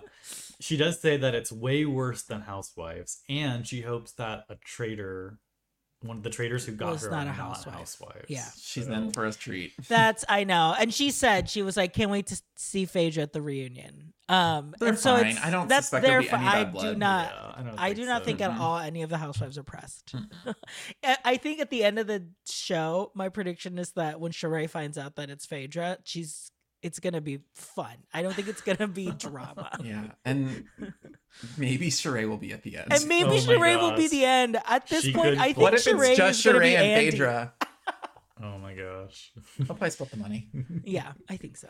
she 0.61 0.77
does 0.77 1.01
say 1.01 1.17
that 1.17 1.35
it's 1.35 1.51
way 1.51 1.85
worse 1.85 2.23
than 2.23 2.43
Housewives, 2.43 3.23
and 3.29 3.67
she 3.67 3.81
hopes 3.83 4.13
that 4.13 4.45
a 4.49 4.55
traitor, 4.57 5.39
one 6.05 6.17
of 6.19 6.23
the 6.23 6.31
traitors 6.31 6.65
who 6.67 6.73
got 6.73 6.93
Was 6.93 7.03
her, 7.03 7.11
not 7.11 7.19
are 7.19 7.23
a 7.23 7.27
not 7.27 7.35
housewife. 7.37 7.75
housewives. 7.75 8.27
Yeah. 8.29 8.45
She's 8.57 8.87
So- 8.87 8.93
in 8.93 9.11
for 9.13 9.27
a 9.27 9.33
treat. 9.33 9.73
That's 9.89 10.25
I 10.29 10.45
know, 10.45 10.75
and 10.79 10.93
she 10.93 11.11
said 11.11 11.49
she 11.51 11.63
was 11.63 11.77
like, 11.77 11.93
"Can't 11.95 12.11
wait 12.11 12.27
to 12.29 12.41
see 12.57 12.85
Phaedra 12.85 13.23
at 13.25 13.33
the 13.33 13.43
reunion." 13.43 14.13
Um, 14.27 14.75
They're 14.79 14.89
and 14.91 14.99
so 14.99 15.17
fine. 15.17 15.27
it's, 15.27 15.41
I 15.45 15.51
don't 15.51 15.69
that's 15.69 15.89
suspect 15.89 16.07
there'll 16.07 16.23
their 16.23 16.31
be 16.39 16.47
I 16.47 16.65
do 16.65 16.95
not. 16.95 17.27
Yeah, 17.31 17.53
I, 17.57 17.63
don't 17.63 17.79
I 17.79 17.93
do 17.93 18.07
not 18.07 18.23
so. 18.23 18.25
think 18.25 18.41
at 18.41 18.53
Mhm. 18.53 18.59
all 18.59 18.79
any 18.79 19.03
of 19.03 19.11
the 19.11 19.19
housewives 19.19 19.59
are 19.59 19.63
pressed. 19.63 20.15
I 21.05 21.17
I 21.25 21.37
think 21.37 21.61
at 21.61 21.69
the 21.69 21.85
end 21.85 21.99
of 21.99 22.07
the 22.07 22.27
show, 22.49 23.11
my 23.15 23.29
prediction 23.29 23.79
is 23.79 23.93
that 23.93 24.21
when 24.21 24.33
Sheree 24.33 24.69
finds 24.71 24.97
out 24.97 25.17
that 25.17 25.29
it's 25.29 25.45
Phaedra, 25.45 25.99
she's 26.05 26.51
it's 26.85 27.01
gonna 27.01 27.21
be 27.21 27.41
fun. 27.55 27.97
I 28.13 28.23
don't 28.23 28.35
think 28.35 28.47
it's 28.49 28.61
gonna 28.61 28.87
be 28.87 29.11
drama. 29.19 29.71
Yeah, 29.83 30.05
and 30.25 30.65
maybe 31.59 31.89
Sheree 31.91 32.29
will 32.29 32.37
be 32.37 32.53
at 32.53 32.63
the 32.63 32.77
end. 32.77 32.93
And 32.93 33.07
maybe 33.09 33.31
Oh 33.31 33.39
Sheree 33.39 33.81
will 33.81 33.97
be 33.97 34.07
the 34.09 34.25
end. 34.25 34.59
At 34.67 34.87
this 34.89 35.05
She 35.05 35.13
point, 35.13 35.31
could 35.31 35.39
I 35.39 35.45
think 35.47 35.55
pull- 35.57 35.63
what 35.65 35.75
if 35.75 35.85
Sheree 35.85 36.09
it's 36.11 36.17
just 36.19 36.47
is 36.47 36.53
Sheree 36.53 36.61
be 36.63 36.77
and 36.77 36.87
Andy. 36.87 37.11
Phaedra? 37.11 37.55
Oh 38.43 38.59
my 38.59 38.75
gosh. 38.75 39.33
They'll 39.59 39.67
probably 39.69 39.91
split 39.91 40.11
the 40.11 40.17
money. 40.19 40.49
Yeah, 40.85 41.13
I 41.29 41.37
think 41.37 41.57
so. 41.57 41.69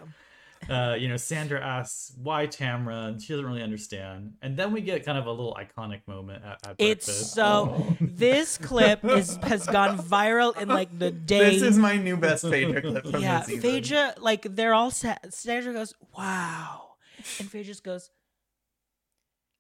Uh, 0.69 0.97
you 0.99 1.09
know, 1.09 1.17
Sandra 1.17 1.61
asks 1.61 2.13
why 2.23 2.47
Tamra, 2.47 3.09
and 3.09 3.23
she 3.23 3.33
doesn't 3.33 3.47
really 3.47 3.63
understand. 3.63 4.35
And 4.43 4.57
then 4.57 4.73
we 4.73 4.81
get 4.81 5.05
kind 5.05 5.19
of 5.19 5.27
a 5.27 5.31
little 5.31 5.57
iconic 5.59 6.01
moment 6.07 6.45
at, 6.45 6.67
at 6.67 6.77
It's 6.79 7.07
breakfast. 7.07 7.35
so. 7.35 7.97
This 8.01 8.59
clip 8.59 9.05
is 9.05 9.37
has 9.43 9.67
gone 9.67 9.99
viral 9.99 10.57
in 10.61 10.69
like 10.69 10.97
the 10.99 11.11
day. 11.11 11.51
This 11.51 11.63
is 11.63 11.79
my 11.79 11.97
new 11.97 12.17
best 12.17 12.45
Phaedra 12.45 12.81
clip 12.81 13.07
from 13.07 13.23
yeah, 13.23 13.41
the 13.41 13.47
season. 13.47 13.61
Phaedra, 13.61 14.15
like 14.19 14.43
they're 14.55 14.75
all 14.75 14.91
set. 14.91 15.33
Sandra 15.35 15.73
goes, 15.73 15.95
"Wow," 16.17 16.95
and 17.39 17.51
Phaedra 17.51 17.65
just 17.65 17.85
goes, 17.85 18.11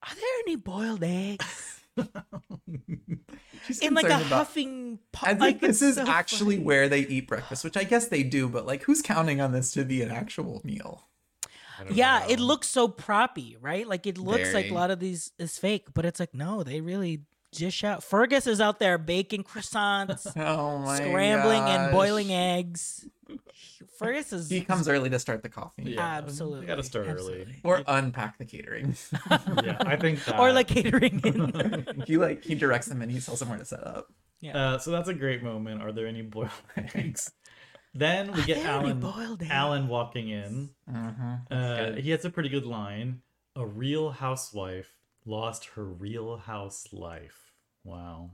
"Are 0.02 0.14
there 0.14 0.38
any 0.46 0.56
boiled 0.56 1.02
eggs?" 1.02 1.80
She's 3.66 3.80
In 3.80 3.94
like 3.94 4.04
a 4.04 4.08
concerned 4.08 4.26
about- 4.26 4.36
huffing. 4.38 4.98
Po- 5.12 5.26
As 5.26 5.38
like 5.38 5.60
this 5.60 5.80
is 5.82 5.94
so 5.96 6.06
actually 6.06 6.56
funny. 6.56 6.66
where 6.66 6.88
they 6.88 7.00
eat 7.00 7.26
breakfast, 7.28 7.64
which 7.64 7.76
I 7.76 7.84
guess 7.84 8.08
they 8.08 8.22
do, 8.22 8.48
but 8.48 8.66
like, 8.66 8.82
who's 8.82 9.00
counting 9.02 9.40
on 9.40 9.52
this 9.52 9.72
to 9.72 9.84
be 9.84 10.02
an 10.02 10.10
actual 10.10 10.60
meal? 10.64 11.08
I 11.78 11.84
don't 11.84 11.94
Yeah, 11.96 12.26
it 12.28 12.38
looks 12.40 12.68
so 12.68 12.88
proppy, 12.88 13.56
right? 13.60 13.86
Like 13.86 14.06
it 14.06 14.18
looks 14.18 14.52
like 14.54 14.70
a 14.70 14.74
lot 14.74 14.90
of 14.90 15.00
these 15.00 15.32
is 15.38 15.58
fake, 15.58 15.88
but 15.94 16.04
it's 16.04 16.20
like 16.20 16.34
no, 16.34 16.62
they 16.62 16.80
really 16.80 17.22
dish 17.54 17.84
out. 17.84 18.02
Fergus 18.04 18.46
is 18.46 18.60
out 18.60 18.78
there 18.78 18.98
baking 18.98 19.44
croissants, 19.44 20.30
Oh 20.36 20.78
my 20.78 20.96
scrambling 20.96 21.62
and 21.62 21.92
boiling 21.92 22.32
eggs. 22.32 23.06
Fergus 23.98 24.32
is 24.32 24.50
He 24.50 24.60
comes 24.62 24.88
early 24.88 25.08
to 25.10 25.18
start 25.18 25.42
the 25.42 25.48
coffee. 25.48 25.82
Yeah, 25.92 26.00
absolutely 26.02 26.62
You 26.62 26.66
gotta 26.66 26.82
start 26.82 27.06
absolutely. 27.06 27.42
early. 27.42 27.60
Or 27.62 27.82
unpack 27.86 28.38
the 28.38 28.44
catering. 28.44 28.96
yeah, 29.30 29.76
I 29.80 29.96
think 29.96 30.24
that. 30.24 30.38
or 30.38 30.52
like 30.52 30.68
catering. 30.68 31.20
in. 31.24 32.04
he 32.06 32.16
like 32.16 32.44
he 32.44 32.54
directs 32.54 32.86
them 32.86 33.02
and 33.02 33.10
he 33.10 33.20
tells 33.20 33.38
them 33.40 33.48
where 33.48 33.58
to 33.58 33.64
set 33.64 33.86
up. 33.86 34.08
Uh, 34.52 34.76
so 34.78 34.90
that's 34.90 35.08
a 35.08 35.14
great 35.14 35.42
moment. 35.42 35.80
Are 35.82 35.90
there 35.92 36.06
any 36.06 36.20
boiled 36.22 36.50
eggs? 36.94 37.30
Then 37.94 38.32
we 38.32 38.42
get 38.42 38.58
Alan. 38.66 39.00
boiled? 39.00 39.42
Alan 39.48 39.88
walking 39.88 40.28
in. 40.28 40.70
Mm-hmm. 40.92 41.34
Uh, 41.50 41.92
he 41.92 42.10
has 42.10 42.24
a 42.24 42.30
pretty 42.30 42.48
good 42.50 42.66
line. 42.66 43.22
A 43.56 43.64
real 43.64 44.10
housewife 44.10 44.90
lost 45.24 45.66
her 45.76 45.84
real 45.84 46.36
house 46.36 46.88
life. 46.92 47.43
Wow. 47.84 48.30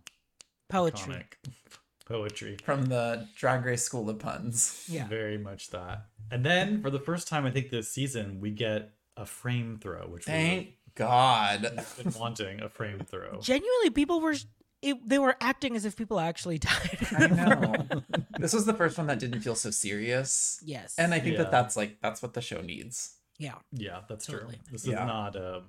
Poetry. 0.68 1.14
Iconic. 1.14 1.52
Poetry. 2.06 2.56
From 2.64 2.86
the 2.86 3.28
Drag 3.36 3.64
Race 3.64 3.82
School 3.84 4.08
of 4.10 4.18
Puns. 4.18 4.84
Yeah. 4.88 5.06
Very 5.06 5.38
much 5.38 5.70
that. 5.70 6.06
And 6.30 6.44
then 6.44 6.82
for 6.82 6.90
the 6.90 6.98
first 6.98 7.28
time, 7.28 7.46
I 7.46 7.50
think 7.50 7.70
this 7.70 7.88
season, 7.88 8.40
we 8.40 8.50
get 8.50 8.92
a 9.16 9.24
frame 9.26 9.78
throw, 9.80 10.06
which 10.08 10.24
Thank 10.24 10.70
God. 10.94 11.62
we've 11.96 12.04
been 12.12 12.20
wanting 12.20 12.60
a 12.62 12.68
frame 12.68 13.00
throw. 13.00 13.40
Genuinely, 13.40 13.90
people 13.90 14.20
were 14.20 14.34
it, 14.82 14.96
they 15.06 15.18
were 15.18 15.36
acting 15.42 15.76
as 15.76 15.84
if 15.84 15.94
people 15.94 16.18
actually 16.18 16.58
died. 16.70 17.06
I 17.12 17.26
know. 17.26 18.02
this 18.38 18.54
was 18.54 18.64
the 18.64 18.72
first 18.74 18.96
one 18.96 19.06
that 19.08 19.18
didn't 19.18 19.40
feel 19.42 19.54
so 19.54 19.70
serious. 19.70 20.58
yes. 20.64 20.94
And 20.98 21.12
I 21.12 21.20
think 21.20 21.34
Yeah. 21.36 21.42
that 21.42 21.50
that's 21.50 21.76
like 21.76 21.98
that's 22.00 22.22
what 22.22 22.32
the 22.34 22.40
show 22.40 22.60
needs. 22.62 23.16
yeah. 23.38 23.56
Yeah, 23.72 24.00
that's 24.08 24.26
Totally. 24.26 24.54
true. 24.54 24.62
This 24.72 24.86
Yeah. 24.86 25.02
is 25.02 25.06
not 25.06 25.36
um 25.36 25.64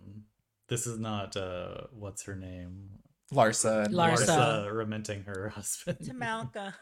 this 0.70 0.88
is 0.88 0.98
not 0.98 1.36
uh 1.38 1.82
what's 1.92 2.24
her 2.24 2.36
name? 2.36 2.90
Larsa. 3.34 3.86
and 3.86 3.94
Larsa. 3.94 4.28
Larsa 4.28 4.78
lamenting 4.78 5.24
her 5.24 5.50
husband. 5.56 5.98
Tamalka. 6.00 6.74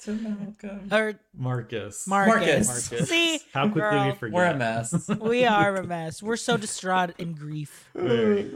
To 0.00 0.12
Malcolm. 0.14 0.88
Or 0.90 1.14
Marcus. 1.36 2.08
Marcus. 2.08 2.66
Marcus. 2.90 3.08
See, 3.08 3.38
How 3.54 3.64
quickly 3.68 3.82
girl, 3.82 4.06
we 4.06 4.12
forget. 4.16 4.34
We're 4.34 4.46
a 4.46 4.56
mess. 4.56 5.08
we 5.20 5.44
are 5.44 5.76
a 5.76 5.84
mess. 5.86 6.20
We're 6.22 6.36
so 6.36 6.56
distraught 6.56 7.12
in 7.20 7.34
grief. 7.34 7.88
Very. 7.94 8.50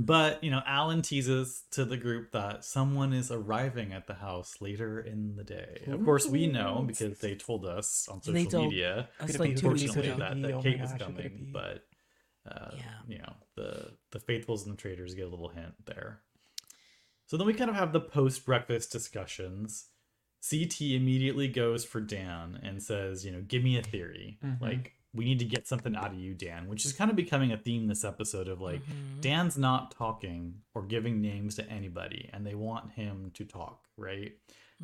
But, 0.00 0.42
you 0.42 0.50
know, 0.50 0.60
Alan 0.66 1.02
teases 1.02 1.62
to 1.72 1.84
the 1.84 1.96
group 1.96 2.32
that 2.32 2.64
someone 2.64 3.12
is 3.12 3.30
arriving 3.30 3.92
at 3.92 4.08
the 4.08 4.14
house 4.14 4.56
later 4.60 4.98
in 4.98 5.36
the 5.36 5.44
day. 5.44 5.84
Of 5.86 6.04
course, 6.04 6.26
we 6.26 6.48
know 6.48 6.82
because 6.84 7.20
they 7.20 7.36
told 7.36 7.64
us 7.64 8.08
on 8.10 8.20
They 8.26 8.42
social 8.42 8.50
told 8.50 8.64
media, 8.70 9.08
Us 9.20 9.30
Could 9.30 9.40
like 9.40 9.50
be 9.50 9.54
two 9.54 9.68
fortunately, 9.68 10.08
that, 10.08 10.42
that 10.42 10.52
Oh 10.54 10.60
Kate 10.62 10.80
was 10.80 10.90
gosh, 10.90 11.00
who 11.02 11.06
could 11.06 11.18
it 11.24 11.28
coming. 11.28 11.50
But, 11.52 11.84
uh, 12.50 12.70
Yeah. 12.76 12.82
you 13.06 13.18
know, 13.18 13.32
the, 13.54 13.92
the 14.10 14.18
faithfuls 14.18 14.66
and 14.66 14.76
the 14.76 14.80
traitors 14.82 15.14
get 15.14 15.26
a 15.26 15.30
little 15.30 15.50
hint 15.50 15.74
there. 15.86 16.18
So 17.26 17.36
then 17.36 17.46
we 17.46 17.54
kind 17.54 17.70
of 17.70 17.76
have 17.76 17.92
the 17.92 18.00
post 18.00 18.44
breakfast 18.44 18.92
discussions. 18.92 19.86
CT 20.48 20.80
immediately 20.94 21.48
goes 21.48 21.84
for 21.84 22.00
Dan 22.00 22.60
and 22.62 22.82
says, 22.82 23.24
you 23.24 23.32
know, 23.32 23.40
give 23.40 23.62
me 23.64 23.78
a 23.78 23.82
theory. 23.82 24.38
Mhm. 24.44 24.60
Like, 24.60 24.92
we 25.14 25.24
need 25.24 25.38
to 25.38 25.44
get 25.44 25.66
something 25.66 25.94
out 25.96 26.12
of 26.12 26.18
you, 26.18 26.34
Dan, 26.34 26.66
which 26.66 26.84
is 26.84 26.92
kind 26.92 27.10
of 27.10 27.16
becoming 27.16 27.52
a 27.52 27.56
theme 27.56 27.86
this 27.86 28.04
episode 28.04 28.48
of 28.48 28.60
like, 28.60 28.84
Mhm. 28.84 29.20
Dan's 29.22 29.56
not 29.56 29.90
talking 29.92 30.62
or 30.74 30.84
giving 30.84 31.20
names 31.22 31.54
to 31.54 31.70
anybody, 31.70 32.28
and 32.32 32.44
they 32.44 32.54
want 32.54 32.92
him 32.92 33.30
to 33.32 33.44
talk, 33.44 33.88
right? 33.96 34.32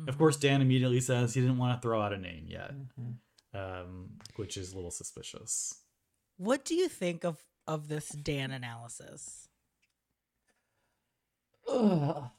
Of 0.07 0.17
course, 0.17 0.37
Dan 0.37 0.61
immediately 0.61 1.01
says 1.01 1.33
he 1.35 1.41
didn't 1.41 1.57
want 1.59 1.77
to 1.77 1.81
throw 1.85 2.01
out 2.01 2.11
a 2.13 2.17
name 2.17 2.47
yet, 2.47 2.73
Mhm. 2.73 3.17
um, 3.53 4.17
which 4.37 4.57
is 4.57 4.71
a 4.71 4.75
little 4.75 4.89
suspicious. 4.89 5.83
What 6.37 6.65
do 6.65 6.73
you 6.75 6.89
think 6.89 7.23
of 7.23 7.45
of 7.67 7.87
this 7.89 8.09
Dan 8.09 8.49
analysis? 8.49 9.47
Ugh. 11.71 12.29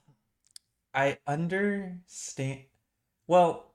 I 0.95 1.19
understand. 1.27 2.61
Well, 3.27 3.67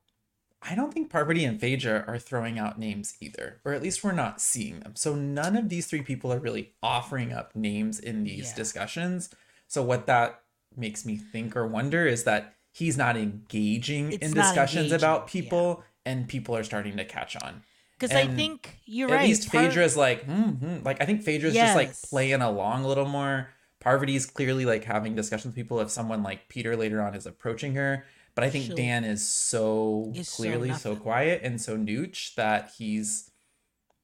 I 0.61 0.75
don't 0.75 0.93
think 0.93 1.09
Parvati 1.09 1.45
and 1.45 1.59
Phaedra 1.59 2.03
are 2.07 2.19
throwing 2.19 2.59
out 2.59 2.79
names 2.79 3.15
either, 3.21 3.59
or 3.65 3.73
at 3.73 3.81
least 3.81 4.03
we're 4.03 4.11
not 4.11 4.41
seeing 4.41 4.79
them. 4.81 4.95
So 4.95 5.15
none 5.15 5.55
of 5.55 5.69
these 5.69 5.87
three 5.87 6.01
people 6.01 6.31
are 6.33 6.39
really 6.39 6.73
offering 6.83 7.31
up 7.33 7.55
names 7.55 7.99
in 7.99 8.23
these 8.23 8.49
Yeah. 8.49 8.55
discussions. 8.55 9.29
So 9.67 9.83
what 9.83 10.05
that 10.07 10.41
makes 10.75 11.05
me 11.05 11.17
think 11.17 11.55
or 11.55 11.65
wonder 11.67 12.05
is 12.05 12.23
that 12.25 12.53
he's 12.71 12.97
not 12.97 13.17
engaging 13.17 14.11
It's 14.13 14.27
in 14.27 14.33
not 14.33 14.43
discussions 14.43 14.85
engaging, 14.91 14.95
about 14.97 15.27
people, 15.27 15.83
and 16.05 16.27
people 16.27 16.55
are 16.55 16.63
starting 16.63 16.97
to 16.97 17.05
catch 17.05 17.35
on. 17.37 17.63
Because 17.97 18.15
I 18.15 18.27
think 18.27 18.79
you're 18.85 19.09
At 19.09 19.13
right. 19.15 19.21
At 19.21 19.27
least 19.27 19.51
Par- 19.51 19.63
Phaedra's 19.63 19.97
like, 19.97 20.23
hmm 20.25 20.83
like 20.83 21.01
I 21.01 21.05
think 21.05 21.23
Phaedra's 21.23 21.55
just 21.55 21.75
like 21.75 21.99
playing 22.03 22.41
along 22.41 22.83
a 22.83 22.87
little 22.87 23.07
more. 23.07 23.49
Parvati's 23.79 24.25
clearly 24.25 24.65
like 24.65 24.83
having 24.83 25.15
discussions 25.15 25.47
with 25.51 25.55
people 25.55 25.79
if 25.79 25.89
someone 25.89 26.23
like 26.23 26.49
Peter 26.49 26.75
later 26.75 27.01
on 27.01 27.13
is 27.15 27.25
approaching 27.25 27.75
her. 27.75 28.05
But 28.35 28.43
I 28.43 28.49
think 28.49 28.65
She'll- 28.65 28.75
Dan 28.75 29.03
is 29.03 29.27
so 29.27 30.11
Is 30.15 30.29
clearly 30.29 30.69
so, 30.73 30.91
nothing. 30.91 30.97
quiet 31.03 31.41
and 31.43 31.59
so 31.61 31.75
nooch 31.77 32.35
that 32.35 32.71
he's 32.77 33.31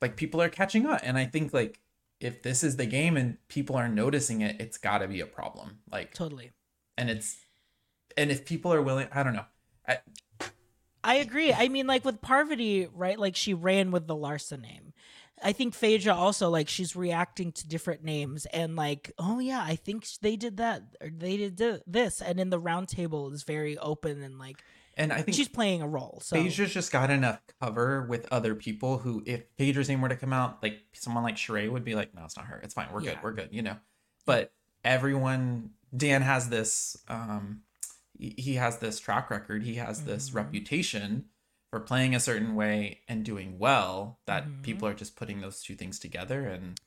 like 0.02 0.16
people 0.16 0.42
are 0.42 0.50
catching 0.50 0.86
on. 0.86 1.00
And 1.04 1.18
I 1.18 1.26
think 1.26 1.54
like 1.54 1.80
if 2.20 2.42
this 2.42 2.64
is 2.64 2.78
the 2.78 2.86
game 2.86 3.18
and 3.18 3.38
people 3.48 3.76
are 3.76 3.88
noticing 3.90 4.42
it, 4.42 4.60
it's 4.60 4.78
gotta 4.78 5.08
be 5.08 5.20
a 5.20 5.26
problem. 5.26 5.80
Like 5.92 6.14
totally. 6.14 6.52
and 6.98 7.10
it's 7.10 7.38
and 8.18 8.32
if 8.32 8.46
people 8.46 8.74
are 8.74 8.82
willing 8.82 9.08
I 9.12 9.24
don't 9.24 9.34
know. 9.34 9.46
I, 9.88 9.98
I 11.04 11.16
agree. 11.16 11.52
I 11.52 11.68
mean, 11.68 11.86
like 11.86 12.06
with 12.06 12.22
Parvati, 12.22 12.88
right? 12.94 13.20
Like 13.20 13.36
she 13.36 13.54
ran 13.54 13.92
with 13.92 14.08
the 14.08 14.16
Larsa 14.16 14.60
name. 14.60 14.93
I 15.44 15.52
think 15.52 15.74
Phaedra 15.76 16.14
also 16.16 16.50
like 16.50 16.70
she's 16.70 16.96
reacting 16.96 17.52
to 17.54 17.68
different 17.68 18.04
names 18.04 18.46
and 18.48 18.76
like, 18.76 19.12
oh 19.20 19.40
yeah, 19.40 19.62
I 19.64 19.76
think 19.76 20.08
they 20.22 20.36
did 20.36 20.58
that 20.58 20.84
or 21.02 21.10
they 21.10 21.38
did 21.38 21.58
this, 21.86 22.22
and 22.22 22.40
in 22.40 22.50
the 22.50 22.60
round 22.60 22.88
table 22.88 23.32
is 23.34 23.44
very 23.44 23.78
open 23.78 24.24
and 24.24 24.40
like 24.40 24.64
and 24.96 25.12
I 25.12 25.22
think 25.24 25.36
she's 25.36 25.50
playing 25.50 25.82
a 25.82 25.88
role. 25.88 26.20
So 26.24 26.36
Phaedra's 26.36 26.72
just 26.72 26.92
got 26.92 27.10
enough 27.10 27.42
cover 27.60 28.04
with 28.04 28.28
other 28.32 28.54
people 28.54 29.00
who, 29.00 29.24
if 29.26 29.44
Phaedra's 29.58 29.90
name 29.90 30.02
were 30.02 30.10
to 30.10 30.16
come 30.16 30.32
out, 30.34 30.62
like 30.62 30.82
someone 30.94 31.24
like 31.24 31.36
Sheree 31.36 31.68
would 31.72 31.84
be 31.84 31.96
like, 31.96 32.14
no, 32.14 32.24
it's 32.26 32.38
not 32.38 32.46
her. 32.46 32.60
It's 32.64 32.76
fine. 32.76 32.88
We're 32.94 33.02
Yeah. 33.02 33.16
good. 33.16 33.24
We're 33.24 33.34
good. 33.34 33.50
You 33.52 33.64
know. 33.64 33.78
But 34.28 34.54
everyone, 34.84 35.72
Dan 35.96 36.22
has 36.22 36.50
this. 36.50 36.96
um 37.08 37.62
he 38.20 38.54
has 38.56 38.78
this 38.78 39.00
track 39.00 39.32
record. 39.32 39.64
He 39.64 39.74
has 39.76 40.04
this 40.06 40.30
Mhm. 40.30 40.36
reputation 40.36 41.26
for 41.74 41.80
playing 41.80 42.14
a 42.14 42.20
certain 42.20 42.54
way 42.54 43.02
and 43.08 43.26
doing 43.26 43.58
well. 43.58 44.20
That 44.28 44.46
Mhm. 44.46 44.62
people 44.62 44.88
are 44.88 44.94
just 44.94 45.16
putting 45.16 45.42
those 45.42 45.64
two 45.64 45.74
things 45.76 45.98
together 45.98 46.48
and 46.48 46.80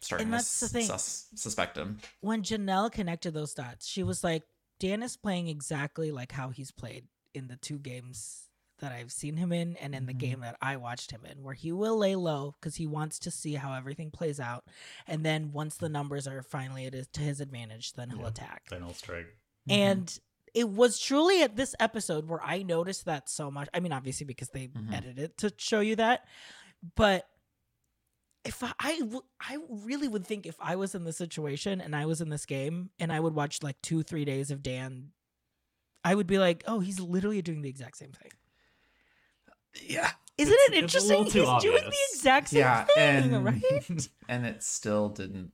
starting 0.00 0.32
And 0.32 0.40
to 0.40 0.60
the 0.60 0.68
thing. 0.68 0.86
sus- 0.86 1.26
suspect 1.34 1.76
him. 1.76 1.98
when 2.20 2.44
Janelle 2.44 2.92
connected 2.92 3.32
those 3.34 3.54
dots, 3.54 3.88
she 3.88 4.04
was 4.04 4.22
like, 4.22 4.44
Dan 4.78 5.02
is 5.02 5.16
playing 5.16 5.48
exactly 5.48 6.12
like 6.12 6.30
how 6.30 6.50
he's 6.50 6.70
played 6.70 7.08
in 7.34 7.48
the 7.48 7.56
two 7.56 7.80
games 7.80 8.44
that 8.78 8.92
I've 8.92 9.10
seen 9.10 9.36
him 9.36 9.50
in 9.52 9.74
and 9.78 9.96
in 9.96 10.06
the 10.06 10.14
Mhm. 10.14 10.18
game 10.18 10.40
that 10.42 10.56
I 10.62 10.76
watched 10.76 11.10
him 11.10 11.24
in, 11.26 11.42
where 11.42 11.54
he 11.54 11.72
will 11.72 11.96
lay 11.96 12.14
low 12.14 12.52
because 12.52 12.76
he 12.76 12.86
wants 12.86 13.18
to 13.18 13.32
see 13.32 13.54
how 13.54 13.72
everything 13.72 14.12
plays 14.12 14.38
out, 14.38 14.64
and 15.08 15.26
then 15.26 15.50
once 15.50 15.76
the 15.76 15.88
numbers 15.88 16.28
are 16.28 16.44
finally 16.44 16.86
at 16.86 16.92
his, 16.94 17.08
to 17.08 17.20
his 17.20 17.40
advantage, 17.40 17.94
then 17.94 18.10
he'll 18.10 18.20
Yeah. 18.20 18.28
attack. 18.28 18.68
Then 18.70 18.84
he'll 18.84 18.94
strike. 18.94 19.26
Mm-hmm. 19.68 19.72
And 19.72 20.20
it 20.54 20.68
was 20.68 20.98
truly 20.98 21.42
at 21.42 21.56
this 21.56 21.74
episode 21.80 22.28
where 22.28 22.42
I 22.42 22.62
noticed 22.62 23.04
that 23.06 23.28
so 23.28 23.50
much. 23.50 23.68
I 23.74 23.80
mean, 23.80 23.92
obviously 23.92 24.24
because 24.26 24.48
they 24.50 24.68
Mhm. 24.68 24.92
edited 24.92 25.18
it 25.18 25.38
to 25.38 25.52
show 25.58 25.80
you 25.80 25.96
that, 25.96 26.26
but 26.96 27.28
if 28.44 28.62
I, 28.62 28.72
I, 28.78 28.98
w- 29.00 29.24
I 29.40 29.58
really 29.68 30.08
would 30.08 30.26
think 30.26 30.46
if 30.46 30.56
I 30.60 30.76
was 30.76 30.94
in 30.94 31.04
this 31.04 31.16
situation 31.18 31.80
and 31.80 31.94
I 31.94 32.06
was 32.06 32.20
in 32.20 32.28
this 32.30 32.46
game 32.46 32.90
and 32.98 33.12
I 33.12 33.20
would 33.20 33.34
watch 33.34 33.62
like 33.62 33.80
two, 33.82 34.02
three 34.02 34.24
days 34.24 34.50
of 34.50 34.62
Dan, 34.62 35.10
I 36.04 36.14
would 36.14 36.26
be 36.26 36.38
like, 36.38 36.62
oh, 36.66 36.80
he's 36.80 37.00
literally 37.00 37.42
doing 37.42 37.60
the 37.62 37.68
exact 37.68 37.96
same 37.98 38.12
thing. 38.12 38.30
yeah, 39.82 40.12
Isn't 40.38 40.54
It's- 40.54 40.68
it 40.70 40.74
interesting? 40.84 41.24
He's 41.24 41.32
too 41.32 41.44
doing 41.60 41.84
the 41.84 41.96
exact 42.14 42.48
same 42.48 42.60
yeah, 42.60 42.84
thing, 42.84 43.34
and 43.34 43.44
right? 43.44 44.08
and 44.28 44.46
it 44.46 44.62
still 44.62 45.08
didn't. 45.10 45.52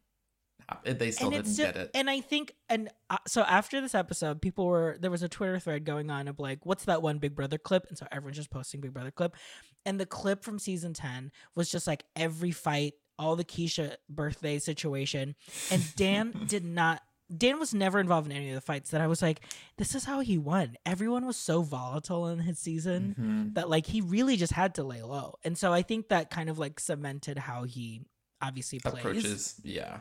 They 0.84 1.10
still 1.10 1.32
and 1.34 1.44
didn't 1.44 1.56
get 1.56 1.76
it. 1.76 1.90
and 1.94 2.08
I 2.10 2.20
think 2.20 2.54
and 2.68 2.88
uh, 3.10 3.18
so 3.26 3.42
after 3.42 3.80
this 3.80 3.94
episode, 3.94 4.40
people 4.42 4.66
were 4.66 4.96
there 5.00 5.10
was 5.10 5.22
a 5.22 5.28
Twitter 5.28 5.58
thread 5.58 5.84
going 5.84 6.10
on 6.10 6.28
of 6.28 6.38
like, 6.38 6.64
what's 6.66 6.84
that 6.84 7.02
one 7.02 7.18
Big 7.18 7.34
Brother 7.34 7.58
clip? 7.58 7.86
And 7.88 7.96
so 7.98 8.06
everyone's 8.12 8.36
just 8.36 8.50
posting 8.50 8.80
Big 8.80 8.92
Brother 8.92 9.10
clip, 9.10 9.34
and 9.86 9.98
the 10.00 10.06
clip 10.06 10.44
from 10.44 10.58
season 10.58 10.94
ten 10.94 11.30
was 11.54 11.70
just 11.70 11.86
like 11.86 12.04
every 12.16 12.50
fight, 12.50 12.94
all 13.18 13.36
the 13.36 13.44
Keesha 13.44 13.96
birthday 14.08 14.58
situation, 14.58 15.34
and 15.70 15.82
Dan 15.96 16.46
did 16.48 16.64
not. 16.64 17.02
Dan 17.34 17.58
was 17.58 17.72
never 17.72 17.98
involved 18.00 18.30
in 18.30 18.36
any 18.36 18.50
of 18.50 18.54
the 18.54 18.60
fights. 18.60 18.90
That 18.90 19.00
I 19.00 19.06
was 19.06 19.22
like, 19.22 19.40
this 19.78 19.94
is 19.94 20.04
how 20.04 20.20
he 20.20 20.36
won. 20.36 20.76
Everyone 20.84 21.24
was 21.26 21.38
so 21.38 21.62
volatile 21.62 22.28
in 22.28 22.38
his 22.40 22.58
season 22.58 23.16
Mhm. 23.18 23.54
that 23.54 23.70
like 23.70 23.86
he 23.86 24.02
really 24.02 24.36
just 24.36 24.52
had 24.52 24.74
to 24.74 24.84
lay 24.84 25.02
low, 25.02 25.34
and 25.42 25.56
so 25.56 25.72
I 25.72 25.80
think 25.82 26.08
that 26.08 26.30
kind 26.30 26.50
of 26.50 26.58
like 26.58 26.78
cemented 26.78 27.38
how 27.38 27.64
he 27.64 28.02
obviously 28.42 28.78
plays. 28.78 28.94
approaches 28.96 29.54
yeah 29.64 30.00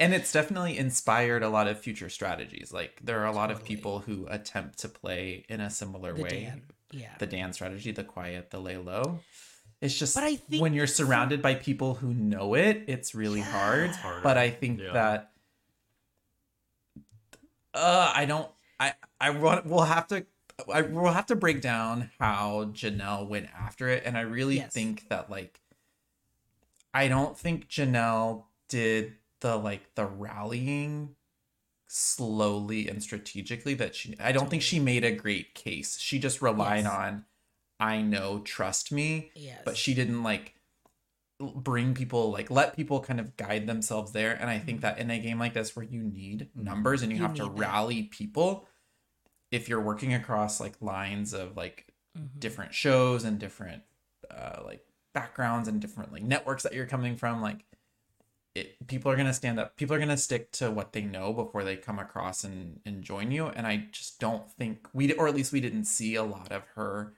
and 0.00 0.14
it's 0.14 0.32
definitely 0.32 0.78
inspired 0.78 1.42
a 1.42 1.48
lot 1.48 1.66
of 1.68 1.78
future 1.80 2.08
strategies 2.08 2.72
like 2.72 3.00
there 3.02 3.20
are 3.20 3.26
a 3.26 3.32
lot 3.32 3.50
of 3.50 3.64
people 3.64 4.00
who 4.00 4.26
attempt 4.28 4.78
to 4.78 4.88
play 4.88 5.44
in 5.48 5.60
a 5.60 5.70
similar 5.70 6.12
The 6.12 6.22
way 6.22 6.28
Dan, 6.28 6.62
yeah. 6.92 7.14
the 7.18 7.26
dan 7.26 7.52
strategy 7.52 7.90
the 7.92 8.04
quiet 8.04 8.50
the 8.50 8.58
lay 8.60 8.76
low 8.76 9.20
it's 9.80 9.96
just 9.96 10.14
But 10.16 10.24
I 10.24 10.36
think 10.36 10.60
when 10.62 10.74
you're 10.74 10.86
surrounded 10.88 11.40
by 11.42 11.54
people 11.54 11.94
who 11.94 12.12
know 12.14 12.54
it 12.54 12.84
it's 12.88 13.14
really 13.14 13.40
hard 13.40 13.90
Yeah. 13.90 13.96
harder. 13.96 14.20
but 14.22 14.36
i 14.38 14.50
think 14.50 14.80
Yeah. 14.80 14.92
that 14.92 15.32
uh 17.74 18.12
i 18.14 18.24
don't 18.24 18.50
i 18.80 18.94
i 19.20 19.30
want 19.30 19.66
we'll 19.66 19.82
have 19.84 20.06
to 20.08 20.26
I 20.74 20.80
we'll 20.82 21.12
have 21.12 21.26
to 21.26 21.36
break 21.36 21.60
down 21.60 22.10
how 22.18 22.64
Janelle 22.72 23.28
went 23.28 23.46
after 23.56 23.88
it, 23.90 24.02
and 24.04 24.18
I 24.18 24.22
really 24.22 24.56
Yes. 24.56 24.72
think 24.72 25.08
that 25.08 25.30
like 25.30 25.60
I 26.92 27.06
don't 27.06 27.38
think 27.38 27.68
Janelle 27.68 28.42
did 28.68 29.14
the 29.40 29.56
like 29.56 29.94
the 29.94 30.06
rallying 30.06 31.14
slowly 31.86 32.88
and 32.88 33.02
strategically 33.02 33.74
that 33.74 33.94
she 33.94 34.14
I 34.20 34.32
don't 34.32 34.50
think 34.50 34.62
she 34.62 34.78
made 34.78 35.04
a 35.04 35.12
great 35.12 35.54
case. 35.54 35.98
She 35.98 36.18
just 36.18 36.42
relied 36.42 36.84
Yes. 36.84 36.92
on 36.92 37.24
I 37.80 38.02
know, 38.02 38.40
trust 38.40 38.90
me, 38.90 39.30
Yes. 39.36 39.60
but 39.64 39.76
she 39.76 39.94
didn't 39.94 40.22
like 40.22 40.54
bring 41.40 41.94
people 41.94 42.32
like 42.32 42.50
let 42.50 42.74
people 42.74 42.98
kind 43.00 43.20
of 43.20 43.36
guide 43.36 43.64
themselves 43.68 44.10
there 44.10 44.32
and 44.40 44.50
i 44.50 44.58
think 44.58 44.80
that 44.80 44.98
in 44.98 45.08
a 45.08 45.20
game 45.20 45.38
like 45.38 45.54
this 45.54 45.76
where 45.76 45.84
you 45.84 46.02
need 46.02 46.48
numbers 46.56 47.00
and 47.02 47.12
you, 47.12 47.18
Mm-hmm. 47.18 47.36
You 47.36 47.42
have 47.44 47.54
to 47.54 47.60
rally 47.60 48.02
people 48.02 48.66
if 49.52 49.68
you're 49.68 49.80
working 49.80 50.12
across 50.14 50.58
like 50.58 50.74
lines 50.82 51.32
of 51.32 51.56
like 51.56 51.86
Mhm. 52.18 52.40
different 52.40 52.74
shows 52.74 53.22
and 53.22 53.38
different 53.38 53.84
uh 54.28 54.62
like 54.64 54.84
backgrounds 55.14 55.68
and 55.68 55.80
different 55.80 56.12
like 56.12 56.24
networks 56.24 56.64
that 56.64 56.72
you're 56.74 56.86
coming 56.86 57.14
from 57.16 57.40
like 57.40 57.64
it 58.58 58.86
people 58.86 59.10
are 59.10 59.16
going 59.16 59.26
to 59.26 59.32
stand 59.32 59.58
up 59.58 59.76
people 59.76 59.94
are 59.94 59.98
going 59.98 60.08
to 60.08 60.16
stick 60.16 60.50
to 60.52 60.70
what 60.70 60.92
they 60.92 61.02
know 61.02 61.32
before 61.32 61.64
they 61.64 61.76
come 61.76 61.98
across 61.98 62.44
and 62.44 62.80
and 62.84 63.02
join 63.02 63.30
you 63.30 63.46
and 63.46 63.66
i 63.66 63.86
just 63.92 64.18
don't 64.18 64.50
think 64.52 64.88
we 64.92 65.12
or 65.14 65.28
at 65.28 65.34
least 65.34 65.52
we 65.52 65.60
didn't 65.60 65.84
see 65.84 66.14
a 66.14 66.22
lot 66.22 66.52
of 66.52 66.62
her 66.74 67.14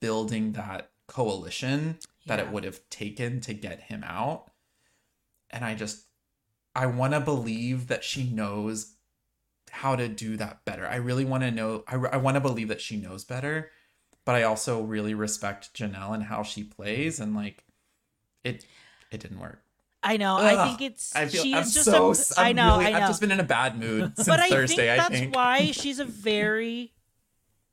building 0.00 0.52
that 0.52 0.90
coalition 1.06 1.96
that 2.26 2.40
it 2.40 2.50
would 2.50 2.64
have 2.64 2.80
taken 2.90 3.40
to 3.40 3.54
get 3.54 3.82
him 3.82 4.04
out 4.04 4.50
and 5.50 5.64
i 5.64 5.74
just 5.74 6.06
i 6.74 6.84
want 6.84 7.12
to 7.12 7.20
believe 7.20 7.86
that 7.86 8.04
she 8.04 8.24
knows 8.24 8.94
how 9.72 9.96
to 9.96 10.08
do 10.08 10.36
that 10.36 10.64
better. 10.64 10.86
I 10.86 10.96
really 10.96 11.24
want 11.24 11.42
to 11.42 11.50
know 11.50 11.84
i, 11.86 11.94
I 11.94 12.16
want 12.16 12.34
to 12.34 12.40
believe 12.40 12.68
that 12.68 12.80
she 12.80 12.96
knows 12.96 13.24
better 13.24 13.70
but 14.24 14.34
i 14.34 14.42
also 14.42 14.82
really 14.82 15.14
respect 15.14 15.72
janelle 15.74 16.14
and 16.14 16.24
how 16.24 16.42
she 16.42 16.64
plays 16.64 17.20
and 17.20 17.34
like 17.34 17.64
it 18.42 18.66
it 19.12 19.20
didn't 19.20 19.40
work 19.40 19.62
I 20.06 20.16
know. 20.16 20.36
I 20.36 20.66
think 20.68 20.80
it's 20.82 21.14
i 21.16 21.26
feel 21.26 21.42
she 21.42 21.54
i'm 21.54 21.62
is 21.62 21.74
just 21.74 21.84
so 21.86 22.12
a, 22.12 22.40
I'm 22.40 22.46
I 22.48 22.52
know. 22.52 22.78
really, 22.78 22.86
I 22.86 22.90
know. 22.92 22.98
i've 22.98 23.08
just 23.08 23.20
been 23.20 23.32
in 23.32 23.40
a 23.40 23.44
bad 23.44 23.78
mood 23.78 24.12
since 24.16 24.28
but 24.28 24.40
I 24.40 24.48
thursday 24.48 24.76
think 24.76 24.90
i 24.90 24.96
that's 24.96 25.08
think 25.10 25.34
why 25.34 25.70
she's 25.72 25.98
a 25.98 26.04
very 26.04 26.92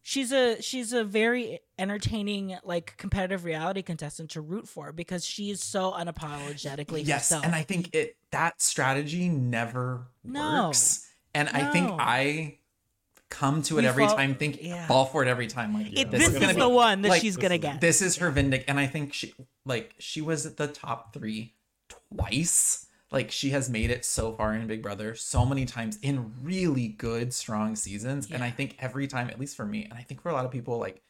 she's 0.01 0.31
a 0.31 0.61
she's 0.61 0.93
a 0.93 1.03
very 1.03 1.59
entertaining 1.79 2.57
like 2.63 2.95
competitive 2.97 3.45
reality 3.45 3.81
contestant 3.81 4.31
to 4.31 4.41
root 4.41 4.67
for 4.67 4.91
because 4.91 5.25
she 5.25 5.49
is 5.49 5.61
so 5.63 5.91
unapologetically 5.91 7.05
yes 7.05 7.29
herself. 7.29 7.45
and 7.45 7.55
i 7.55 7.61
think 7.63 7.93
it 7.95 8.15
that 8.31 8.61
strategy 8.61 9.29
never 9.29 10.07
No. 10.23 10.65
works 10.67 11.07
and 11.33 11.47
i 11.49 11.71
think 11.71 11.89
i 11.99 12.57
come 13.29 13.63
to 13.63 13.79
it 13.79 13.81
We 13.81 13.87
every 13.87 14.05
fall- 14.05 14.15
time 14.15 14.35
think 14.35 14.59
yeah. 14.61 14.85
fall 14.87 15.05
for 15.05 15.23
it 15.23 15.27
every 15.27 15.47
time 15.47 15.73
like 15.73 15.87
It- 15.97 16.11
this, 16.11 16.19
this 16.19 16.29
is 16.29 16.33
is, 16.35 16.39
gonna 16.41 16.53
the 16.53 16.67
be 16.67 16.73
one 16.75 17.01
that 17.01 17.09
like, 17.09 17.21
she's 17.21 17.37
gonna 17.37 17.57
get. 17.57 17.81
this 17.81 18.01
is 18.01 18.17
her 18.17 18.29
vindic 18.29 18.65
and 18.67 18.79
i 18.79 18.85
think 18.87 19.13
she 19.13 19.33
like 19.65 19.95
she 19.97 20.21
was 20.21 20.45
at 20.45 20.57
the 20.57 20.67
top 20.67 21.13
three 21.13 21.52
twice 22.15 22.87
like 23.11 23.31
she 23.31 23.51
has 23.51 23.69
made 23.69 23.91
it 23.91 24.03
so 24.03 24.33
far 24.33 24.53
in 24.53 24.65
big 24.67 24.81
brother 24.81 25.13
so 25.15 25.45
many 25.45 25.65
times 25.65 25.97
in 26.01 26.33
really 26.41 26.87
good 26.87 27.33
strong 27.33 27.75
seasons 27.75 28.29
and 28.31 28.43
i 28.43 28.49
think 28.49 28.75
every 28.79 29.07
time 29.07 29.29
at 29.29 29.39
least 29.39 29.55
for 29.55 29.65
me 29.65 29.83
and 29.83 29.93
i 29.93 30.01
think 30.01 30.21
for 30.21 30.29
a 30.29 30.33
lot 30.33 30.45
of 30.45 30.51
people 30.51 30.77
like 30.77 31.01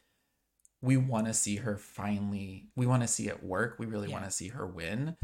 we 0.82 0.96
want 0.96 1.26
to 1.26 1.32
see 1.32 1.56
her 1.56 1.76
finally 1.76 2.66
we 2.76 2.86
want 2.86 3.02
to 3.02 3.08
see 3.08 3.28
it 3.28 3.42
work 3.42 3.76
we 3.78 3.86
really 3.86 4.08
Yeah. 4.08 4.14
want 4.14 4.24
to 4.26 4.30
see 4.30 4.48
her 4.48 4.66
win 4.66 5.16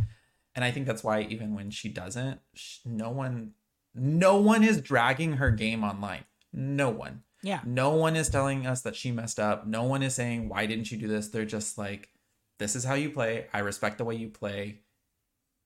and 0.55 0.65
i 0.65 0.71
think 0.71 0.87
that's 0.87 1.05
why 1.05 1.23
even 1.23 1.55
when 1.55 1.71
she 1.71 1.89
doesn't 1.89 2.41
sh- 2.55 2.79
no 2.85 3.11
one 3.11 3.53
no 3.95 4.37
one 4.37 4.63
is 4.65 4.81
dragging 4.81 5.35
her 5.35 5.51
game 5.51 5.85
online 5.85 6.25
no 6.53 6.89
one 6.91 7.23
yeah. 7.43 7.61
no 7.65 7.91
one 7.91 8.17
is 8.17 8.29
telling 8.29 8.67
us 8.67 8.83
that 8.83 8.95
she 8.95 9.13
messed 9.13 9.41
up. 9.41 9.67
No 9.67 9.85
one 9.85 10.03
is 10.03 10.15
saying, 10.15 10.51
why 10.51 10.67
didn't 10.67 10.93
you 10.93 10.99
do 10.99 11.09
this? 11.09 11.29
They're 11.29 11.47
just 11.47 11.79
like, 11.79 12.11
this 12.59 12.77
is 12.77 12.85
how 12.85 12.93
you 12.93 13.09
play. 13.09 13.47
I 13.55 13.61
respect 13.61 13.97
the 13.97 14.05
way 14.05 14.15
you 14.17 14.29
play. 14.29 14.81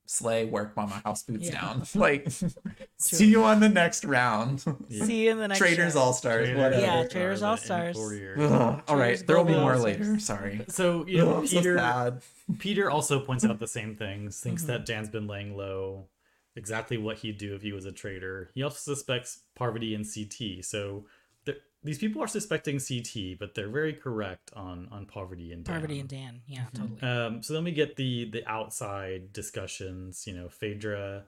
Slay, 0.06 0.44
work, 0.44 0.76
mama, 0.76 1.00
house 1.04 1.22
boots 1.22 1.46
Yeah. 1.46 1.60
down. 1.60 1.82
Like, 1.94 2.28
see 2.98 3.26
you 3.26 3.42
on 3.44 3.60
the 3.60 3.68
next 3.70 4.04
round. 4.04 4.60
See 4.90 5.24
you 5.24 5.30
in 5.30 5.38
the 5.38 5.48
next 5.48 5.58
Traitors. 5.58 5.96
All 5.96 6.12
Stars, 6.12 6.48
Traitors. 6.50 6.82
Yeah, 6.82 7.00
are 7.00 7.08
Traitors 7.08 7.42
All-Stars. 7.42 7.96
four 7.96 8.12
years. 8.14 8.38
Ugh, 8.40 8.52
all 8.86 8.96
Traders 8.96 9.20
right, 9.20 9.26
there 9.26 9.36
will 9.38 9.44
be 9.44 9.54
more 9.54 9.76
later. 9.78 10.18
Sorry. 10.18 10.60
So 10.68 11.06
you 11.06 11.18
know, 11.18 11.30
Ugh, 11.30 11.38
I'm 11.38 11.46
so 11.46 11.56
Peter. 11.56 12.20
Peter 12.58 12.90
also 12.90 13.18
points 13.20 13.44
out 13.44 13.58
the 13.58 13.66
same 13.66 13.96
things. 13.96 14.40
Thinks 14.40 14.64
Mhm. 14.64 14.66
that 14.66 14.86
Dan's 14.86 15.08
been 15.08 15.26
laying 15.26 15.56
low. 15.56 16.08
Exactly 16.56 16.98
what 16.98 17.18
he'd 17.18 17.38
do 17.38 17.54
if 17.54 17.62
he 17.62 17.72
was 17.72 17.84
a 17.84 17.90
traitor. 17.92 18.50
He 18.54 18.62
also 18.62 18.94
suspects 18.94 19.40
Parvati 19.56 19.94
and 19.94 20.04
CT. 20.04 20.62
So 20.62 20.80
there- 20.82 21.04
these 21.85 21.99
people 21.99 22.23
are 22.23 22.27
suspecting 22.27 22.81
CT, 22.81 23.38
but 23.38 23.55
they're 23.55 23.68
very 23.68 23.92
correct 23.92 24.51
on 24.57 24.88
on 24.90 25.07
Parvati 25.07 25.53
and 25.53 25.64
Dan. 25.64 25.73
Parvati 25.75 26.01
and 26.01 26.09
Dan. 26.09 26.40
Yeah, 26.47 26.64
Mhm. 26.75 26.79
totally. 26.99 27.03
Um, 27.12 27.42
so 27.42 27.53
then 27.55 27.64
we 27.64 27.73
get 27.73 27.97
the 27.97 28.25
the 28.31 28.47
outside 28.51 29.33
discussions. 29.33 30.27
You 30.27 30.35
know, 30.35 30.49
Phaedra. 30.49 31.25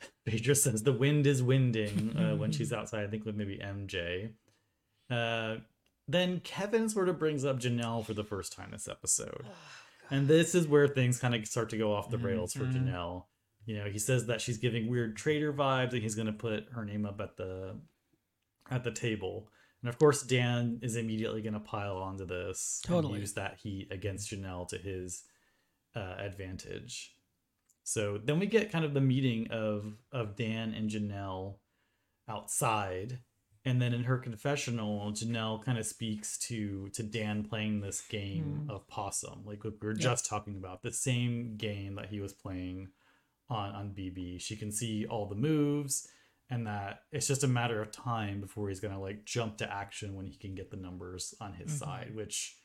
Phaedra 0.26 0.54
says 0.54 0.82
the 0.82 0.92
wind 0.92 1.26
is 1.26 1.42
winding 1.42 2.16
uh, 2.16 2.36
when 2.36 2.52
she's 2.52 2.72
outside. 2.78 3.04
I 3.04 3.08
think 3.08 3.24
with 3.24 3.36
maybe 3.36 3.58
MJ. 3.58 4.32
Uh, 5.10 5.56
then 6.08 6.40
Kevin 6.40 6.88
sort 6.88 7.08
of 7.08 7.18
brings 7.18 7.44
up 7.44 7.58
Janelle 7.60 8.04
for 8.04 8.14
the 8.14 8.24
first 8.24 8.52
time 8.52 8.70
this 8.72 8.88
episode, 8.88 9.46
and 10.10 10.26
this 10.26 10.54
is 10.54 10.66
where 10.66 10.88
things 10.88 11.18
kind 11.20 11.34
of 11.34 11.46
start 11.46 11.68
to 11.70 11.76
go 11.78 11.92
off 11.94 12.10
the 12.10 12.18
rails 12.18 12.52
for 12.52 12.64
Mhm. 12.64 12.72
Janelle. 12.74 13.24
You 13.66 13.76
know, 13.76 13.84
he 13.90 13.98
says 13.98 14.26
that 14.26 14.40
she's 14.40 14.58
giving 14.58 14.88
weird 14.88 15.16
traitor 15.16 15.52
vibes, 15.52 15.92
and 15.92 16.02
he's 16.02 16.14
going 16.16 16.26
to 16.26 16.32
put 16.32 16.68
her 16.70 16.84
name 16.84 17.06
up 17.06 17.20
at 17.20 17.36
the 17.36 17.76
at 18.70 18.82
the 18.84 18.90
table. 18.92 19.48
And 19.82 19.88
of 19.88 19.98
course, 19.98 20.22
Dan 20.22 20.78
is 20.82 20.96
immediately 20.96 21.40
going 21.42 21.54
to 21.54 21.60
pile 21.60 21.96
onto 21.96 22.26
this 22.26 22.82
Totally. 22.84 23.14
and 23.14 23.20
use 23.22 23.32
that 23.34 23.58
heat 23.62 23.88
against 23.90 24.30
Janelle 24.30 24.68
to 24.68 24.76
his 24.78 25.22
uh, 25.96 26.16
advantage. 26.18 27.14
So 27.82 28.18
then 28.22 28.38
we 28.38 28.46
get 28.46 28.70
kind 28.70 28.84
of 28.84 28.92
the 28.94 29.00
meeting 29.00 29.48
of 29.50 29.94
of 30.12 30.36
Dan 30.36 30.74
and 30.74 30.90
Janelle 30.90 31.56
outside, 32.28 33.18
and 33.64 33.80
then 33.80 33.92
in 33.92 34.04
her 34.04 34.18
confessional, 34.18 35.10
Janelle 35.12 35.64
kind 35.64 35.78
of 35.78 35.86
speaks 35.86 36.38
to 36.48 36.88
to 36.90 37.02
Dan 37.02 37.44
playing 37.44 37.80
this 37.80 38.00
game 38.02 38.62
Hmm. 38.64 38.70
of 38.70 38.86
possum, 38.86 39.42
like 39.44 39.64
we 39.64 39.70
were 39.80 39.94
just 39.94 40.26
talking 40.26 40.56
about, 40.56 40.82
the 40.82 40.92
same 40.92 41.56
game 41.56 41.94
that 41.96 42.10
he 42.10 42.20
was 42.20 42.32
playing 42.32 42.88
on 43.48 43.74
on 43.74 43.90
BB. 43.94 44.40
She 44.40 44.56
can 44.56 44.70
see 44.70 45.06
all 45.06 45.26
the 45.26 45.34
moves 45.34 46.06
and 46.50 46.66
that 46.66 47.02
it's 47.12 47.26
just 47.28 47.44
a 47.44 47.48
matter 47.48 47.80
of 47.80 47.90
time 47.92 48.40
before 48.40 48.68
he's 48.68 48.80
gonna 48.80 49.00
like 49.00 49.24
jump 49.24 49.56
to 49.58 49.72
action 49.72 50.14
when 50.16 50.26
he 50.26 50.36
can 50.36 50.54
get 50.54 50.70
the 50.70 50.76
numbers 50.76 51.34
on 51.40 51.54
his 51.54 51.70
Mhm. 51.72 51.78
side 51.78 52.14
which 52.14 52.56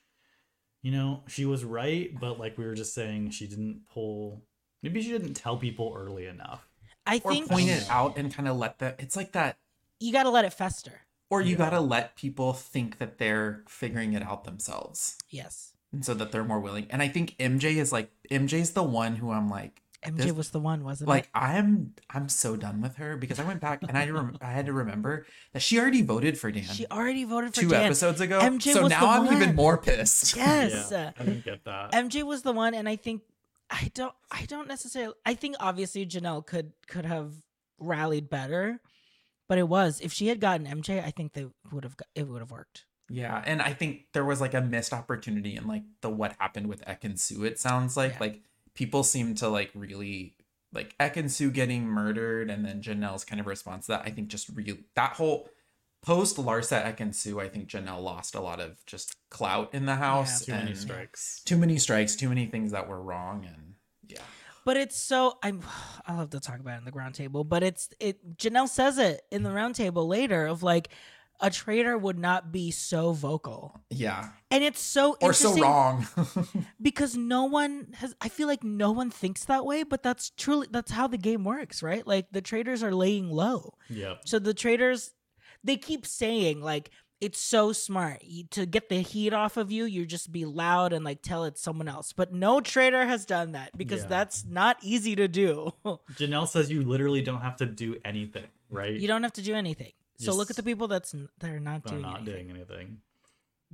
you 0.82 0.92
know, 0.92 1.24
she 1.28 1.46
was 1.46 1.64
right, 1.64 2.12
but 2.20 2.40
like 2.40 2.60
we 2.60 2.66
were 2.66 2.76
just 2.76 2.94
saying, 2.94 3.32
she 3.32 3.48
didn't 3.48 3.82
pull. 3.92 4.44
Maybe 4.84 5.02
she 5.02 5.10
didn't 5.10 5.34
tell 5.34 5.58
people 5.58 5.92
early 5.98 6.28
enough. 6.28 6.70
I 7.08 7.20
Or 7.24 7.32
think 7.32 7.50
point 7.50 7.70
it 7.70 7.90
out 7.90 8.20
and 8.20 8.32
kind 8.32 8.48
of 8.48 8.58
let 8.58 8.78
the. 8.78 8.94
It's 9.00 9.16
like 9.16 9.32
that. 9.32 9.58
you 10.00 10.12
got 10.14 10.24
to 10.24 10.30
let 10.30 10.46
it 10.46 10.54
fester. 10.54 11.02
Or 11.32 11.42
you 11.42 11.54
Yeah. 11.54 11.58
gotta 11.58 11.80
let 11.80 12.16
people 12.16 12.54
think 12.54 13.00
that 13.00 13.18
they're 13.18 13.64
figuring 13.68 14.14
it 14.14 14.22
out 14.22 14.44
themselves, 14.44 15.18
Yes. 15.32 15.74
and 15.92 16.06
so 16.06 16.14
that 16.14 16.32
they're 16.32 16.44
more 16.44 16.60
willing. 16.60 16.86
And 16.92 17.02
I 17.02 17.08
think 17.08 17.36
MJ 17.40 17.78
is 17.80 17.92
like 17.92 18.12
MJ's 18.30 18.74
the 18.74 18.84
one 18.84 19.16
who 19.16 19.32
I'm 19.32 19.50
like, 19.50 19.82
MJ 20.04 20.18
This- 20.18 20.32
was 20.34 20.50
the 20.52 20.60
one, 20.60 20.84
wasn't 20.84 21.10
like 21.10 21.26
it? 21.26 21.30
Like 21.34 21.44
I'm 21.44 21.94
I'm 22.10 22.30
so 22.30 22.56
done 22.56 22.82
with 22.82 22.98
her 22.98 23.18
because 23.18 23.40
I 23.40 23.44
went 23.44 23.60
back 23.62 23.82
and 23.88 23.98
I 23.98 24.08
rem- 24.10 24.38
I 24.42 24.52
had 24.52 24.66
to 24.68 24.74
remember 24.74 25.26
that 25.54 25.62
she 25.62 25.80
already 25.80 26.02
voted 26.04 26.38
for 26.38 26.52
Dan 26.52 26.64
She 26.64 26.86
already 26.92 27.24
voted 27.24 27.56
for 27.56 27.62
two 27.62 27.70
Dan. 27.70 27.84
episodes 27.86 28.22
ago. 28.22 28.40
MJ 28.40 28.74
so 28.74 28.84
was 28.84 28.90
now 28.92 29.02
the 29.02 29.08
I'm 29.32 29.34
even 29.42 29.56
more 29.56 29.78
pissed. 29.78 30.36
Yes. 30.36 30.90
Yeah, 30.92 31.12
I 31.20 31.24
didn't 31.24 31.46
get 31.46 31.64
that. 31.66 31.92
MJ 31.94 32.24
was 32.24 32.44
the 32.44 32.52
one, 32.54 32.74
and 32.74 32.88
I 32.90 32.96
think 32.98 33.22
I 33.70 33.90
don't 33.96 34.14
I 34.32 34.46
don't 34.46 34.68
necessarily 34.68 35.14
I 35.26 35.34
think 35.34 35.56
obviously 35.60 36.06
Janelle 36.06 36.46
could 36.46 36.74
could 36.88 37.06
have 37.06 37.34
rallied 37.80 38.30
better, 38.30 38.80
but 39.50 39.58
it 39.58 39.68
was 39.68 40.00
if 40.02 40.14
she 40.14 40.28
had 40.28 40.40
gotten 40.40 40.66
MJ, 40.68 41.04
I 41.04 41.12
think 41.12 41.34
they 41.34 41.48
would 41.72 41.84
have 41.84 41.98
got- 41.98 42.08
it 42.16 42.28
would 42.28 42.42
have 42.42 42.52
worked. 42.52 42.86
Yeah, 43.10 43.42
and 43.46 43.62
I 43.62 43.74
think 43.74 44.08
there 44.14 44.26
was 44.26 44.42
like 44.42 44.54
a 44.56 44.62
missed 44.62 44.92
opportunity 44.94 45.56
in 45.56 45.68
like 45.68 45.84
the 46.02 46.10
what 46.10 46.36
happened 46.40 46.68
with 46.68 46.84
Ekin-Su. 46.86 47.44
It 47.44 47.60
sounds 47.60 47.96
like 47.98 48.14
Yeah. 48.14 48.20
like 48.20 48.42
people 48.76 49.04
seem 49.04 49.36
to 49.36 49.48
like 49.48 49.72
really 49.74 50.36
like 50.74 50.96
Ekin-Su 51.00 51.50
getting 51.52 51.86
murdered, 51.88 52.50
and 52.50 52.66
then 52.66 52.82
Janelle's 52.82 53.24
kind 53.24 53.40
of 53.40 53.48
response 53.48 53.88
to 53.88 53.94
that. 53.94 54.04
I 54.06 54.12
think 54.12 54.28
just 54.28 54.50
real 54.54 54.76
that 54.96 55.14
whole 55.14 55.50
post 56.04 56.38
Larsa 56.38 56.86
Ekin-Su. 56.86 57.40
I 57.40 57.50
think 57.50 57.68
Janelle 57.68 58.04
lost 58.04 58.36
a 58.36 58.42
lot 58.42 58.60
of 58.60 58.86
just 58.86 59.16
clout 59.30 59.74
in 59.74 59.86
the 59.86 59.96
house. 59.96 60.46
Too 60.46 60.52
many 60.52 60.72
and 60.72 60.78
strikes. 60.78 61.42
Too 61.46 61.58
many 61.58 61.78
strikes. 61.78 62.16
Too 62.16 62.30
many 62.30 62.46
things 62.46 62.72
that 62.72 62.88
were 62.88 63.02
wrong, 63.02 63.46
and 63.46 63.74
yeah. 64.08 64.20
But 64.66 64.78
it's 64.78 64.98
so 64.98 65.38
I'm 65.42 65.62
I 66.08 66.16
love 66.16 66.30
to 66.32 66.40
talk 66.40 66.60
about 66.60 66.76
it 66.76 66.80
in 66.80 66.86
the 66.86 66.92
ground 66.92 67.16
table, 67.16 67.44
but 67.44 67.64
it's 67.64 67.90
it 68.00 68.38
Janelle 68.38 68.70
says 68.70 68.98
it 68.98 69.22
in 69.32 69.44
the 69.44 69.52
round 69.52 69.76
table 69.76 70.08
later 70.08 70.46
of 70.46 70.62
like 70.62 70.90
a 71.42 71.50
traitor 71.50 71.98
would 71.98 72.18
not 72.18 72.52
be 72.52 72.72
so 72.72 73.12
vocal. 73.12 73.80
Yeah. 73.90 74.30
And 74.52 74.64
it's 74.64 74.80
so 74.82 75.18
Or 75.22 75.34
so 75.34 75.56
wrong. 75.58 76.08
because 76.82 77.16
no 77.18 77.46
one 77.46 77.88
has 77.96 78.16
I 78.22 78.30
feel 78.30 78.48
like 78.48 78.64
no 78.64 78.92
one 78.92 79.10
thinks 79.12 79.46
that 79.46 79.66
way, 79.66 79.84
but 79.84 80.02
that's 80.04 80.30
truly 80.32 80.68
that's 80.72 80.92
how 80.92 81.08
the 81.08 81.18
game 81.18 81.44
works, 81.44 81.84
right? 81.84 82.06
Like 82.06 82.28
the 82.32 82.42
traitors 82.42 82.84
are 82.84 82.94
laying 82.94 83.30
low. 83.30 83.74
Yeah. 83.90 84.16
So 84.26 84.40
the 84.40 84.54
traitors 84.54 85.12
they 85.64 85.78
keep 85.78 86.06
saying 86.06 86.62
like 86.62 86.90
it's 87.22 87.40
so 87.40 87.72
smart 87.74 88.22
You- 88.24 88.44
to 88.52 88.66
get 88.66 88.90
the 88.90 89.02
heat 89.02 89.34
off 89.34 89.58
of 89.58 89.72
you. 89.72 89.86
You 89.86 90.06
just 90.06 90.32
be 90.32 90.46
loud 90.46 90.94
and 90.94 91.04
like 91.04 91.22
tell 91.22 91.46
it 91.46 91.58
someone 91.58 91.88
else. 91.88 92.14
But 92.14 92.34
no 92.34 92.60
traitor 92.62 93.06
has 93.06 93.26
done 93.26 93.54
that 93.54 93.76
because 93.78 94.02
Yeah. 94.02 94.08
that's 94.10 94.46
not 94.46 94.78
easy 94.82 95.16
to 95.16 95.28
do. 95.28 95.72
Janelle 96.16 96.48
says 96.48 96.70
you 96.70 96.84
literally 96.84 97.22
don't 97.22 97.42
have 97.42 97.56
to 97.58 97.66
do 97.66 97.98
anything, 98.06 98.48
right? 98.70 98.94
you 99.00 99.08
don't 99.08 99.24
have 99.24 99.34
to 99.34 99.42
do 99.42 99.56
anything. 99.56 99.92
So 100.18 100.34
look 100.34 100.50
at 100.50 100.56
the 100.56 100.64
people 100.64 100.88
that's 100.88 101.12
that 101.40 101.50
are 101.50 101.60
not 101.60 101.84
They're 101.84 101.92
doing 101.94 102.02
not 102.04 102.22
anything. 102.22 102.48
doing 102.48 102.50
anything. 102.58 102.98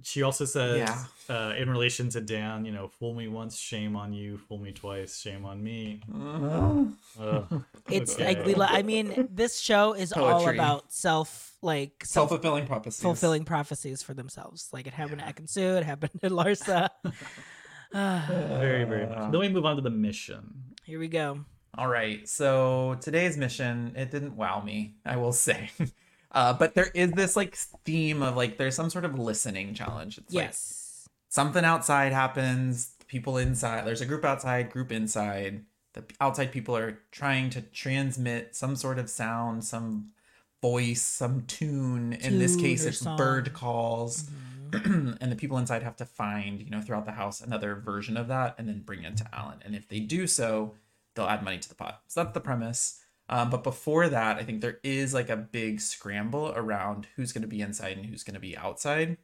She 0.04 0.23
also 0.23 0.45
says, 0.45 0.77
Yeah. 0.77 1.04
uh, 1.30 1.54
in 1.56 1.69
relation 1.69 2.10
to 2.12 2.21
Dan, 2.21 2.65
you 2.65 2.71
know, 2.71 2.88
fool 2.88 3.13
me 3.13 3.27
once, 3.27 3.58
shame 3.60 3.95
on 3.95 4.13
you. 4.13 4.38
Fool 4.38 4.58
me 4.58 4.71
twice, 4.71 5.19
shame 5.19 5.45
on 5.45 5.62
me. 5.62 6.01
Ugh. 6.12 6.93
It's 7.89 8.15
Okay. 8.15 8.25
like 8.25 8.45
we. 8.45 8.56
li- 8.56 8.65
I 8.69 8.82
mean, 8.84 9.27
this 9.30 9.60
show 9.60 9.93
is 9.93 10.12
all 10.17 10.47
about 10.49 10.91
self, 10.93 11.54
like 11.62 12.04
self 12.06 12.30
Self-fulfilling 12.30 12.65
prophecies. 12.67 13.01
fulfilling 13.04 13.43
prophecies 13.45 14.01
for 14.01 14.13
themselves. 14.13 14.69
Like 14.71 14.88
it 14.88 14.93
happened 14.93 15.19
to 15.19 15.25
Ekin-Su, 15.27 15.62
it 15.77 15.84
happened 15.84 16.19
to 16.21 16.30
Larsa. 16.30 16.89
Very, 17.93 18.86
very 18.86 19.06
much. 19.08 19.32
Then 19.32 19.39
we 19.41 19.49
move 19.49 19.65
on 19.65 19.75
to 19.75 19.82
the 19.82 19.89
mission. 19.89 20.63
here 20.86 20.97
we 20.99 21.10
go. 21.10 21.43
All 21.77 21.88
right. 21.89 22.27
So 22.27 22.97
today's 23.01 23.38
mission, 23.38 23.93
it 23.97 24.10
didn't 24.12 24.36
wow 24.38 24.62
me, 24.62 24.95
I 25.06 25.17
will 25.17 25.34
say. 25.34 25.69
Uh, 26.32 26.54
but 26.54 26.76
there 26.76 26.89
is 26.94 27.12
this 27.12 27.36
like 27.36 27.56
theme 27.56 28.22
of 28.22 28.36
like 28.38 28.58
there's 28.58 28.76
some 28.76 28.89
sort 28.89 29.06
of 29.06 29.17
listening 29.20 29.74
challenge. 29.74 30.17
It's 30.17 30.34
like 30.34 30.46
Yes. 30.46 31.08
something 31.30 31.65
outside 31.65 32.13
happens, 32.13 32.94
people 33.08 33.38
inside. 33.38 33.86
There's 33.86 34.02
a 34.02 34.06
group 34.06 34.24
outside, 34.24 34.70
group 34.70 34.91
inside. 34.91 35.65
The 35.94 36.06
outside 36.22 36.54
people 36.54 36.76
are 36.78 37.00
trying 37.12 37.50
to 37.52 37.62
transmit 37.62 38.56
some 38.56 38.78
sort 38.78 38.98
of 38.98 39.10
sound, 39.10 39.65
some 39.65 40.12
voice, 40.62 41.02
some 41.02 41.41
tune. 41.48 42.13
In 42.13 42.39
this 42.39 42.56
case, 42.56 42.86
it's 42.86 43.00
song. 43.00 43.17
bird 43.17 43.52
calls. 43.52 44.30
and 44.74 45.17
the 45.30 45.36
people 45.36 45.58
inside 45.58 45.84
have 45.84 45.98
to 45.98 46.06
find, 46.06 46.62
you 46.62 46.70
know, 46.70 46.80
throughout 46.80 47.06
the 47.06 47.12
house 47.12 47.41
another 47.41 47.76
version 47.76 48.15
of 48.15 48.30
that 48.30 48.56
and 48.58 48.70
then 48.70 48.80
bring 48.80 49.04
it 49.04 49.17
to 49.17 49.26
Alan. 49.34 49.60
And 49.65 49.76
if 49.76 49.89
they 49.89 50.00
do 50.00 50.28
so, 50.28 50.76
they'll 51.13 51.26
add 51.26 51.44
money 51.44 51.58
to 51.60 51.67
the 51.67 51.76
pot. 51.76 52.04
So 52.08 52.24
that's 52.24 52.34
the 52.34 52.39
premise. 52.39 53.00
Um, 53.32 53.50
but 53.50 53.63
before 53.63 54.10
that, 54.10 54.38
I 54.38 54.44
think 54.44 54.62
there 54.62 54.80
is 54.84 55.13
like 55.13 55.30
a 55.30 55.38
big 55.38 55.80
scramble 55.80 56.54
around 56.56 57.08
who's 57.15 57.32
going 57.32 57.44
to 57.44 57.48
be 57.48 57.62
inside 57.62 57.98
and 57.98 58.06
who's 58.06 58.24
going 58.24 58.34
to 58.34 58.39
be 58.41 58.58
outside. 58.58 59.17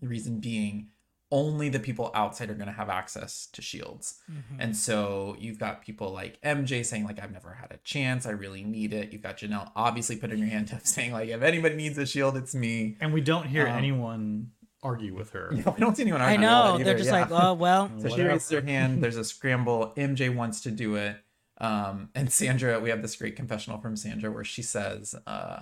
The 0.00 0.08
reason 0.08 0.40
being, 0.40 0.88
only 1.30 1.68
the 1.68 1.78
people 1.80 2.10
outside 2.14 2.50
are 2.50 2.54
going 2.54 2.66
to 2.66 2.72
have 2.72 2.90
access 2.90 3.46
to 3.52 3.62
shields. 3.62 4.20
Mm-hmm. 4.30 4.60
And 4.60 4.76
so 4.76 5.36
you've 5.38 5.58
got 5.58 5.82
people 5.82 6.12
like 6.12 6.40
MJ 6.42 6.84
saying 6.84 7.04
like 7.04 7.22
I've 7.22 7.32
never 7.32 7.54
had 7.54 7.70
a 7.70 7.78
chance, 7.84 8.26
I 8.26 8.30
really 8.32 8.64
need 8.64 8.92
it. 8.92 9.12
You've 9.12 9.22
got 9.22 9.38
Janelle 9.38 9.70
obviously 9.74 10.16
putting 10.16 10.40
her 10.40 10.46
hand 10.46 10.72
up 10.74 10.80
saying 10.86 11.12
like 11.12 11.30
if 11.30 11.42
anybody 11.42 11.76
needs 11.76 11.96
a 11.98 12.04
shield, 12.04 12.36
it's 12.36 12.54
me. 12.54 12.96
And 13.00 13.14
we 13.14 13.20
don't 13.22 13.46
hear 13.46 13.66
Um, 13.66 13.78
anyone 13.78 14.50
argue 14.82 15.14
with 15.14 15.30
her. 15.30 15.48
You 15.54 15.62
know, 15.62 15.74
I 15.76 15.80
don't 15.80 15.96
see 15.96 16.02
anyone 16.02 16.20
I 16.20 16.36
know. 16.36 16.72
with 16.72 16.80
that 16.80 16.84
They're 16.84 16.98
just 16.98 17.10
yeah. 17.10 17.20
like, 17.20 17.30
oh 17.30 17.54
well. 17.54 17.90
So 18.00 18.08
she 18.08 18.22
raises 18.22 18.50
her 18.50 18.60
hand. 18.60 19.00
There's 19.02 19.16
a 19.16 19.24
scramble. 19.24 19.92
MJ 19.96 20.34
wants 20.34 20.60
to 20.62 20.70
do 20.70 20.96
it. 20.96 21.16
Um, 21.62 22.08
and 22.14 22.30
Sandra, 22.32 22.80
we 22.80 22.90
have 22.90 23.00
this 23.02 23.16
great 23.16 23.36
confessional 23.36 23.78
from 23.78 23.96
Sandra 23.96 24.30
where 24.30 24.44
she 24.44 24.62
says, 24.62 25.14
uh, 25.26 25.60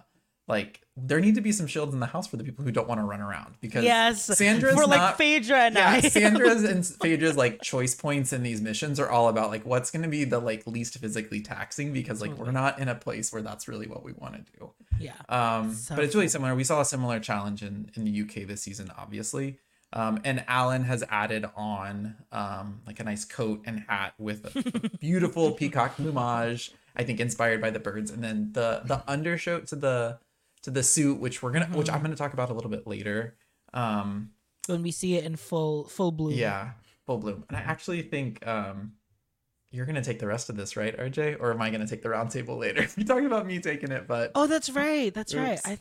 like, 0.48 0.80
there 0.96 1.20
need 1.20 1.36
to 1.36 1.40
be 1.40 1.52
some 1.52 1.68
shields 1.68 1.94
in 1.94 2.00
the 2.00 2.06
house 2.06 2.26
for 2.26 2.36
the 2.36 2.42
people 2.42 2.64
who 2.64 2.72
don't 2.72 2.88
want 2.88 3.00
to 3.00 3.04
run 3.04 3.20
around 3.20 3.54
because 3.60 3.84
Yes. 3.84 4.24
Sandra's 4.24 4.74
for 4.74 4.86
like 4.86 4.98
not. 4.98 5.16
Phaedra 5.18 5.56
and 5.58 5.74
yeah, 5.76 5.90
I. 5.90 6.00
Sandra's 6.08 6.64
and 6.64 6.84
Phaedra's 6.84 7.36
like 7.36 7.62
choice 7.62 7.94
points 7.94 8.32
in 8.32 8.42
these 8.42 8.60
missions 8.60 8.98
are 8.98 9.08
all 9.08 9.28
about 9.28 9.50
like 9.50 9.64
what's 9.64 9.90
going 9.92 10.02
to 10.02 10.08
be 10.08 10.24
the 10.24 10.40
like 10.40 10.66
least 10.66 10.98
physically 10.98 11.40
taxing 11.40 11.92
because 11.92 12.20
like 12.20 12.36
we're 12.36 12.50
not 12.50 12.80
in 12.80 12.88
a 12.88 12.94
place 12.96 13.32
where 13.32 13.42
that's 13.42 13.68
really 13.68 13.86
what 13.86 14.02
we 14.02 14.12
want 14.12 14.34
to 14.34 14.52
do. 14.58 14.70
yeah. 14.98 15.12
Um, 15.28 15.72
So 15.74 15.94
but 15.94 16.04
it's 16.04 16.14
really 16.16 16.28
similar. 16.28 16.54
We 16.56 16.64
saw 16.64 16.80
a 16.80 16.84
similar 16.84 17.20
challenge 17.20 17.62
in, 17.62 17.90
in 17.94 18.04
the 18.04 18.22
UK 18.22 18.48
this 18.48 18.62
season, 18.62 18.90
obviously. 18.98 19.58
Um, 19.92 20.20
and 20.24 20.44
Alan 20.46 20.84
has 20.84 21.02
added 21.08 21.46
on 21.56 22.14
um, 22.30 22.80
like 22.86 23.00
a 23.00 23.04
nice 23.04 23.24
coat 23.24 23.62
and 23.66 23.80
hat 23.88 24.14
with 24.18 24.44
a 24.54 24.90
beautiful 25.00 25.52
peacock 25.52 25.96
plumage. 25.96 26.70
I 26.96 27.02
think 27.04 27.18
inspired 27.20 27.60
by 27.60 27.70
the 27.70 27.80
birds, 27.80 28.10
and 28.10 28.22
then 28.22 28.50
the 28.52 28.82
the 28.84 29.02
undershirt 29.10 29.66
to 29.68 29.76
the 29.76 30.18
to 30.62 30.70
the 30.70 30.82
suit, 30.82 31.18
which 31.18 31.42
we're 31.42 31.50
gonna, 31.52 31.66
which 31.66 31.86
Mm-hmm. 31.88 31.96
I'm 31.96 32.02
gonna 32.02 32.16
talk 32.16 32.32
about 32.34 32.50
a 32.50 32.54
little 32.54 32.70
bit 32.70 32.86
later. 32.86 33.36
Um, 33.72 34.30
when 34.66 34.82
we 34.82 34.90
see 34.92 35.14
it 35.16 35.24
in 35.24 35.36
full 35.36 35.84
full 35.84 36.12
bloom. 36.12 36.32
yeah, 36.34 36.72
full 37.06 37.18
bloom. 37.18 37.44
And 37.48 37.56
I 37.56 37.60
actually 37.60 38.02
think 38.02 38.46
um, 38.46 38.92
you're 39.72 39.86
gonna 39.86 40.02
take 40.04 40.18
the 40.18 40.26
rest 40.26 40.50
of 40.50 40.56
this, 40.56 40.76
right, 40.76 40.96
RJ? 40.96 41.38
Or 41.40 41.52
am 41.52 41.62
I 41.62 41.70
gonna 41.70 41.86
take 41.86 42.02
the 42.02 42.08
roundtable 42.10 42.58
later? 42.58 42.86
You're 42.96 43.06
talking 43.06 43.26
about 43.26 43.46
me 43.46 43.58
taking 43.60 43.90
it, 43.90 44.06
but 44.06 44.32
Oh, 44.34 44.46
that's 44.46 44.70
right. 44.70 45.12
That's 45.14 45.34
right. 45.34 45.60
I 45.64 45.78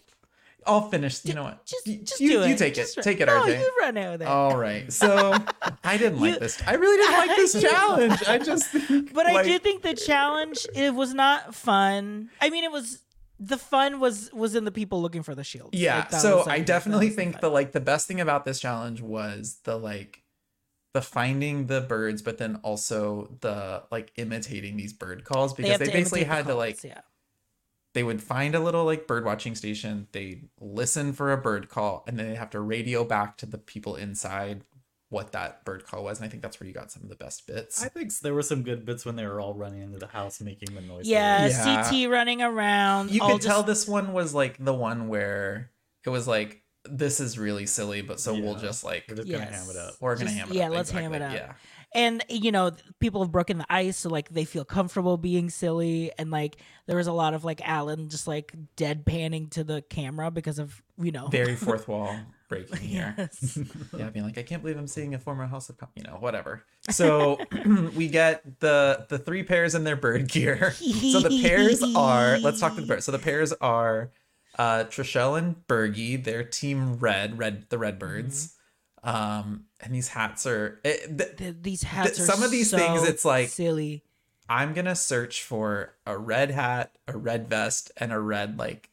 I'll 0.69 0.89
finish. 0.89 1.25
You 1.25 1.33
know 1.33 1.43
what? 1.43 1.65
just 1.65 1.85
just 1.85 2.19
you, 2.21 2.31
do 2.31 2.43
it. 2.43 2.49
You 2.49 2.55
take 2.55 2.73
Just 2.75 2.97
it. 2.97 2.97
run- 2.97 3.03
Take 3.03 3.21
it, 3.21 3.25
no, 3.25 3.41
RJ. 3.41 3.59
you 3.59 3.71
run 3.79 3.97
out 3.97 4.13
of 4.13 4.19
there. 4.19 4.27
All 4.27 4.57
right. 4.57 4.91
So 4.91 5.35
I 5.83 5.97
didn't 5.97 6.19
like 6.21 6.33
You- 6.35 6.39
this. 6.39 6.61
I 6.65 6.73
really 6.75 6.97
didn't 6.97 7.17
like 7.27 7.35
this 7.35 7.61
challenge. 7.61 8.23
I 8.27 8.37
just. 8.37 8.67
think, 8.71 9.13
But 9.13 9.25
I 9.25 9.33
like, 9.33 9.45
do 9.45 9.59
think 9.59 9.81
the 9.81 9.95
challenge 9.95 10.65
it 10.75 10.93
was 10.93 11.13
not 11.13 11.55
fun. 11.55 12.29
I 12.39 12.49
mean, 12.49 12.63
it 12.63 12.71
was 12.71 13.01
the 13.39 13.57
fun 13.57 13.99
was 13.99 14.31
was 14.33 14.55
in 14.55 14.65
the 14.65 14.71
people 14.71 15.01
looking 15.01 15.23
for 15.23 15.33
the 15.35 15.43
shield. 15.43 15.69
Yeah. 15.73 16.07
Like, 16.11 16.11
so 16.21 16.43
I 16.47 16.59
definitely 16.59 17.09
think 17.09 17.33
fun. 17.33 17.41
the 17.41 17.49
like 17.49 17.71
the 17.71 17.79
best 17.79 18.07
thing 18.07 18.19
about 18.21 18.45
this 18.45 18.59
challenge 18.59 19.01
was 19.01 19.59
the 19.63 19.77
like 19.77 20.21
the 20.93 21.01
finding 21.01 21.67
the 21.67 21.81
birds, 21.81 22.21
but 22.21 22.37
then 22.39 22.55
also 22.63 23.29
the 23.41 23.83
like 23.91 24.11
imitating 24.17 24.75
these 24.75 24.91
bird 24.91 25.23
calls 25.23 25.53
because 25.53 25.71
have 25.73 25.79
they, 25.79 25.91
basically 25.91 26.21
the 26.23 26.29
had 26.29 26.47
to 26.47 26.55
like 26.55 26.83
yeah. 26.83 27.01
They 27.93 28.03
would 28.03 28.21
find 28.21 28.53
a 28.55 28.59
little 28.59 28.85
like 28.85 29.07
bird 29.07 29.25
watching 29.25 29.55
station, 29.55 30.07
they 30.11 30.43
listen 30.59 31.13
for 31.13 31.31
a 31.31 31.37
bird 31.37 31.69
call, 31.69 32.03
and 32.07 32.17
then 32.19 32.29
they 32.29 32.35
have 32.35 32.49
to 32.51 32.59
radio 32.59 33.03
back 33.03 33.37
to 33.37 33.45
the 33.45 33.57
people 33.57 33.95
inside 33.95 34.63
what 35.09 35.31
that 35.31 35.65
bird 35.65 35.83
call 35.85 36.03
was. 36.03 36.19
And 36.19 36.25
I 36.27 36.29
think 36.29 36.43
that's 36.43 36.59
where 36.59 36.67
you 36.67 36.73
got 36.73 36.91
some 36.91 37.01
of 37.01 37.09
the 37.09 37.15
best 37.15 37.47
bits. 37.47 37.83
I 37.83 37.89
think 37.89 38.15
there 38.19 38.35
were 38.35 38.43
some 38.43 38.61
good 38.61 38.85
bits 38.85 39.05
when 39.07 39.15
they 39.15 39.25
were 39.25 39.41
all 39.41 39.55
running 39.55 39.81
into 39.81 39.97
the 39.97 40.05
house 40.05 40.39
making 40.39 40.75
the 40.75 40.81
noise. 40.81 41.07
Yeah, 41.07 41.47
Yeah. 41.47 41.83
CT 41.89 42.05
running 42.11 42.43
around. 42.43 43.09
you 43.09 43.21
all 43.23 43.31
could 43.33 43.41
tell 43.41 43.63
this 43.63 43.87
one 43.87 44.13
was 44.13 44.35
like 44.35 44.63
the 44.63 44.73
one 44.73 45.07
where 45.07 45.71
it 46.05 46.09
was 46.09 46.27
like 46.27 46.61
this 46.85 47.19
is 47.19 47.37
really 47.37 47.65
silly 47.65 48.01
but 48.01 48.19
so 48.21 48.33
we'll 48.33 48.55
just 48.55 48.83
like 48.83 49.03
We're 49.09 49.15
just 49.15 49.27
Yes. 49.27 49.39
gonna 49.43 49.51
ham 49.57 49.69
it 49.69 49.75
up. 49.75 49.93
we're 49.99 50.15
gonna 50.15 50.25
Just- 50.27 50.37
ham 50.37 50.49
it 50.49 50.55
yeah, 50.55 50.67
up 50.67 50.73
let's 50.73 50.91
ham 50.91 51.13
it 51.13 51.21
up. 51.21 51.33
yeah 51.33 51.53
and 51.93 52.23
you 52.29 52.51
know 52.51 52.71
people 52.99 53.21
have 53.21 53.31
broken 53.31 53.57
the 53.57 53.65
ice 53.69 53.97
so 53.97 54.09
like 54.09 54.29
they 54.29 54.45
feel 54.45 54.65
comfortable 54.65 55.17
being 55.17 55.49
silly 55.49 56.11
and 56.17 56.31
like 56.31 56.57
there 56.85 56.97
was 56.97 57.07
a 57.07 57.13
lot 57.13 57.33
of 57.33 57.43
like 57.43 57.61
alan 57.67 58.09
just 58.09 58.27
like 58.27 58.53
deadpanning 58.77 59.49
to 59.49 59.63
the 59.63 59.81
camera 59.83 60.29
because 60.29 60.59
of 60.59 60.81
you 60.97 61.11
know 61.11 61.27
very 61.27 61.55
fourth 61.57 61.87
wall 61.87 62.15
breaking 62.49 62.77
here. 62.77 63.13
Yes. 63.17 63.59
yeah, 63.97 64.09
being 64.09 64.25
like, 64.25 64.37
I 64.37 64.43
can't 64.43 64.61
believe 64.61 64.77
I'm 64.77 64.87
seeing 64.87 65.13
a 65.13 65.19
former 65.19 65.45
House 65.45 65.69
of, 65.69 65.77
Com-, 65.77 65.89
you 65.95 66.03
know, 66.03 66.17
whatever. 66.19 66.65
So 66.89 67.37
we 67.95 68.07
get 68.07 68.61
the 68.61 69.05
the 69.09 69.19
three 69.19 69.43
pairs 69.43 69.75
in 69.75 69.83
their 69.83 69.97
bird 69.97 70.27
gear. 70.27 70.71
so 70.71 71.19
the 71.19 71.41
pairs 71.43 71.83
are, 71.95 72.39
let's 72.39 72.59
talk 72.59 72.75
to 72.75 72.81
the 72.81 72.87
pairs. 72.87 73.05
So 73.05 73.11
the 73.11 73.19
pairs 73.19 73.53
are 73.53 74.11
uh 74.57 74.85
Trishelle 74.85 75.37
and 75.37 75.67
Bergie. 75.67 76.23
They're 76.23 76.43
team 76.43 76.95
red, 76.95 77.37
red 77.37 77.65
the 77.69 77.77
Redbirds. 77.77 78.55
Um, 79.03 79.65
and 79.79 79.93
these 79.95 80.09
hats 80.09 80.45
are. 80.45 80.79
It, 80.83 81.17
th- 81.17 81.37
Th- 81.37 81.55
these 81.61 81.83
hats 81.83 82.19
are 82.19 82.23
some 82.25 82.43
of 82.43 82.51
these 82.51 82.71
things, 82.71 83.03
it's 83.07 83.23
like- 83.25 83.49
silly. 83.49 84.03
I'm 84.51 84.73
gonna 84.73 84.95
search 84.95 85.43
for 85.43 85.93
a 86.07 86.17
red 86.17 86.49
hat, 86.49 86.97
a 87.07 87.15
red 87.15 87.47
vest, 87.49 87.91
and 87.97 88.11
a 88.11 88.19
red 88.19 88.57
like 88.57 88.89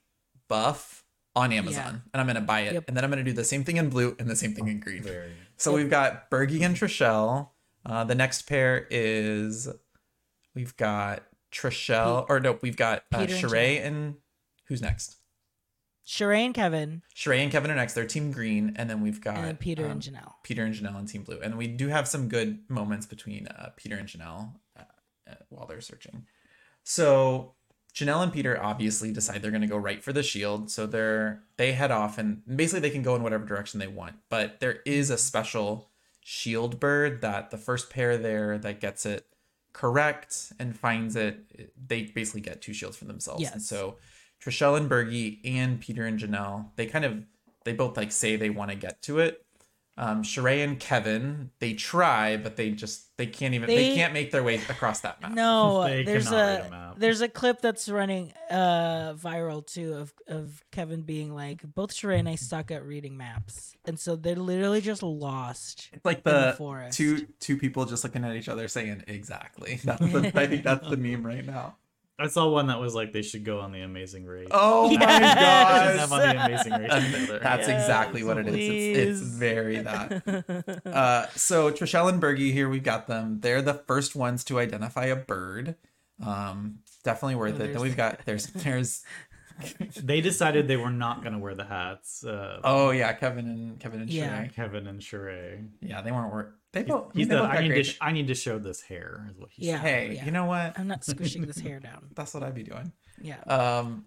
buff 0.48 1.02
on 1.34 1.50
Amazon, 1.52 2.02
and 2.12 2.20
I'm 2.20 2.26
gonna 2.26 2.42
buy 2.42 2.60
it, 2.60 2.74
Yep. 2.74 2.84
and 2.88 2.96
then 2.96 3.04
I'm 3.04 3.10
gonna 3.10 3.24
do 3.24 3.32
the 3.32 3.42
same 3.44 3.64
thing 3.64 3.78
in 3.78 3.88
blue 3.88 4.14
and 4.18 4.28
the 4.28 4.36
same 4.36 4.52
thing 4.54 4.68
in 4.68 4.80
green. 4.80 5.02
Very. 5.02 5.32
So 5.56 5.72
we've 5.72 5.88
got 5.90 6.30
Bergie 6.30 6.60
and 6.60 6.76
Trishelle. 6.76 7.48
Uh, 7.86 8.04
the 8.04 8.14
next 8.14 8.42
pair 8.42 8.86
is 8.90 9.66
we've 10.54 10.76
got 10.76 11.22
Trishelle, 11.50 12.26
or 12.28 12.38
no, 12.38 12.58
we've 12.60 12.76
got 12.76 13.04
uh, 13.12 13.20
Peter 13.20 13.34
and 13.34 13.44
Sheree 13.44 13.80
and 13.82 14.14
who's 14.66 14.82
next? 14.82 15.16
Sheree 16.06 16.44
and 16.44 16.54
Kevin, 16.54 17.02
Sheree 17.14 17.38
and 17.38 17.50
Kevin 17.50 17.70
are 17.70 17.74
next. 17.74 17.94
They're 17.94 18.06
team 18.06 18.30
green, 18.30 18.74
and 18.76 18.88
then 18.88 19.00
we've 19.00 19.20
got 19.20 19.38
and 19.38 19.58
Peter 19.58 19.84
um, 19.86 19.92
and 19.92 20.00
Janelle. 20.00 20.34
Peter 20.44 20.64
and 20.64 20.74
Janelle 20.74 20.98
and 20.98 21.08
Team 21.08 21.22
Blue. 21.22 21.40
And 21.40 21.58
we 21.58 21.66
do 21.66 21.88
have 21.88 22.06
some 22.06 22.28
good 22.28 22.60
moments 22.68 23.06
between 23.06 23.48
uh, 23.48 23.70
Peter 23.76 23.96
and 23.96 24.08
Janelle 24.08 24.52
uh, 24.78 24.82
uh, 25.28 25.34
while 25.48 25.66
they're 25.66 25.80
searching. 25.80 26.24
So 26.84 27.54
Janelle 27.92 28.22
and 28.22 28.32
Peter 28.32 28.62
obviously 28.62 29.10
decide 29.10 29.42
they're 29.42 29.50
going 29.50 29.62
to 29.62 29.66
go 29.66 29.76
right 29.76 30.04
for 30.04 30.12
the 30.12 30.22
shield. 30.22 30.70
So 30.70 30.86
they're 30.86 31.42
they 31.56 31.72
head 31.72 31.90
off 31.90 32.18
and 32.18 32.42
basically 32.46 32.80
they 32.80 32.90
can 32.90 33.02
go 33.02 33.16
in 33.16 33.22
whatever 33.22 33.44
direction 33.44 33.80
they 33.80 33.88
want. 33.88 34.14
But 34.28 34.60
there 34.60 34.80
is 34.86 35.10
a 35.10 35.18
special 35.18 35.90
shield 36.20 36.78
bird 36.78 37.20
that 37.22 37.50
the 37.50 37.58
first 37.58 37.90
pair 37.90 38.16
there 38.16 38.58
that 38.58 38.80
gets 38.80 39.06
it 39.06 39.26
correct 39.72 40.52
and 40.58 40.76
finds 40.76 41.16
it, 41.16 41.72
they 41.88 42.02
basically 42.02 42.42
get 42.42 42.62
two 42.62 42.72
shields 42.72 42.96
for 42.96 43.06
themselves. 43.06 43.42
Yes. 43.42 43.52
And 43.54 43.62
so 43.62 43.96
Trishelle 44.44 44.76
and 44.76 44.88
Bergie 44.90 45.40
and 45.44 45.80
Peter 45.80 46.04
and 46.06 46.18
Janelle, 46.18 46.66
they 46.76 46.86
kind 46.86 47.04
of 47.04 47.22
they 47.64 47.72
both 47.72 47.96
like 47.96 48.12
say 48.12 48.36
they 48.36 48.50
want 48.50 48.70
to 48.70 48.76
get 48.76 49.02
to 49.02 49.18
it. 49.18 49.42
Um, 49.98 50.22
Sheree 50.22 50.62
and 50.62 50.78
Kevin, 50.78 51.50
they 51.58 51.72
try, 51.72 52.36
but 52.36 52.56
they 52.56 52.70
just 52.72 53.16
they 53.16 53.24
can't 53.24 53.54
even 53.54 53.66
they, 53.66 53.76
They- 53.76 53.94
can't 53.94 54.12
make 54.12 54.30
their 54.30 54.42
way 54.42 54.56
across 54.56 55.00
that 55.00 55.22
map. 55.22 55.32
No, 55.32 55.84
there's 56.04 56.30
a, 56.30 56.66
a 56.66 56.70
map. 56.70 56.94
there's 56.98 57.22
a 57.22 57.28
clip 57.30 57.62
that's 57.62 57.88
running 57.88 58.34
uh 58.50 59.14
viral 59.14 59.66
too 59.66 59.94
of 59.94 60.12
of 60.28 60.62
Kevin 60.70 61.00
being 61.00 61.34
like 61.34 61.62
both 61.74 61.94
Sheree 61.94 62.18
and 62.18 62.28
I 62.28 62.34
suck 62.34 62.70
at 62.70 62.84
reading 62.84 63.16
maps, 63.16 63.74
and 63.86 63.98
so 63.98 64.16
they're 64.16 64.36
literally 64.36 64.82
just 64.82 65.02
lost. 65.02 65.88
It's 65.94 66.04
like 66.04 66.18
in 66.18 66.22
the 66.26 66.46
the, 66.50 66.52
forest. 66.58 66.98
two 66.98 67.26
two 67.40 67.56
people 67.56 67.86
just 67.86 68.04
looking 68.04 68.22
at 68.22 68.36
each 68.36 68.50
other 68.50 68.68
saying 68.68 69.02
exactly. 69.08 69.80
That's 69.82 70.00
the, 70.12 70.30
I 70.38 70.46
think 70.46 70.62
that's 70.62 70.86
the 70.90 70.98
meme 70.98 71.24
right 71.26 71.44
now. 71.44 71.76
I 72.18 72.28
saw 72.28 72.48
one 72.48 72.68
that 72.68 72.80
was 72.80 72.94
like 72.94 73.12
they 73.12 73.20
should 73.22 73.44
go 73.44 73.60
on 73.60 73.72
the 73.72 73.80
Amazing 73.82 74.24
Race. 74.24 74.48
Oh 74.50 74.90
Yes. 74.92 75.00
my 75.00 75.18
They 75.18 75.28
should 75.28 75.36
gosh. 75.38 75.98
have 75.98 76.12
on 76.12 76.18
the 76.20 76.44
Amazing 76.44 76.72
Race 76.72 77.12
together. 77.12 77.38
that's 77.42 77.68
Yes, 77.68 77.80
exactly 77.82 78.24
what 78.24 78.38
it 78.38 78.46
is. 78.48 78.54
It's, 78.56 79.20
it's 79.20 79.20
very 79.20 79.78
that. 79.80 80.82
Uh, 80.86 81.26
so 81.34 81.70
Trishelle 81.70 82.08
and 82.08 82.20
Bergie 82.22 82.52
here, 82.52 82.68
we've 82.70 82.82
got 82.82 83.06
them. 83.06 83.40
They're 83.40 83.60
the 83.62 83.74
first 83.86 84.16
ones 84.16 84.44
to 84.44 84.58
identify 84.58 85.06
a 85.06 85.16
bird. 85.16 85.76
Um, 86.24 86.78
definitely 87.04 87.34
worth 87.34 87.60
Oh, 87.60 87.64
it. 87.64 87.72
Then 87.74 87.82
we've 87.82 87.96
got 87.96 88.20
there's 88.24 88.46
there's 88.46 89.04
They 90.02 90.20
decided 90.20 90.68
they 90.68 90.76
were 90.76 90.90
not 90.90 91.22
going 91.22 91.32
to 91.32 91.38
wear 91.38 91.54
the 91.54 91.64
hats. 91.64 92.24
Uh, 92.24 92.60
oh 92.64 92.90
yeah, 92.90 93.12
Kevin 93.14 93.46
and 93.48 93.80
Kevin 93.80 94.00
and 94.02 94.10
Yeah. 94.10 94.44
Sheree. 94.44 94.54
Kevin 94.54 94.86
and 94.86 95.00
Sheree. 95.00 95.68
Yeah, 95.80 96.02
they 96.02 96.12
weren't 96.12 96.32
work. 96.32 96.58
They 96.72 96.82
both. 96.82 97.12
He 97.14 97.24
they 97.24 97.30
said, 97.34 97.40
both 97.40 97.50
"I 97.50 97.60
need 97.62 97.74
to. 97.74 97.82
Sh- 97.84 97.98
I 98.00 98.12
need 98.12 98.26
to 98.28 98.34
show 98.34 98.58
this 98.58 98.82
hair." 98.82 99.26
Is 99.30 99.38
what 99.38 99.50
he 99.50 99.66
Yeah. 99.68 99.80
said. 99.80 99.80
hey, 99.88 100.14
yeah. 100.16 100.24
you 100.26 100.30
know 100.30 100.44
what? 100.44 100.78
I'm 100.78 100.86
not 100.88 101.04
squishing 101.04 101.46
this 101.46 101.58
hair 101.58 101.80
down. 101.88 102.08
That's 102.14 102.34
what 102.34 102.42
I'd 102.42 102.54
be 102.54 102.64
doing. 102.64 102.92
Yeah. 103.20 103.40
Um, 103.44 104.04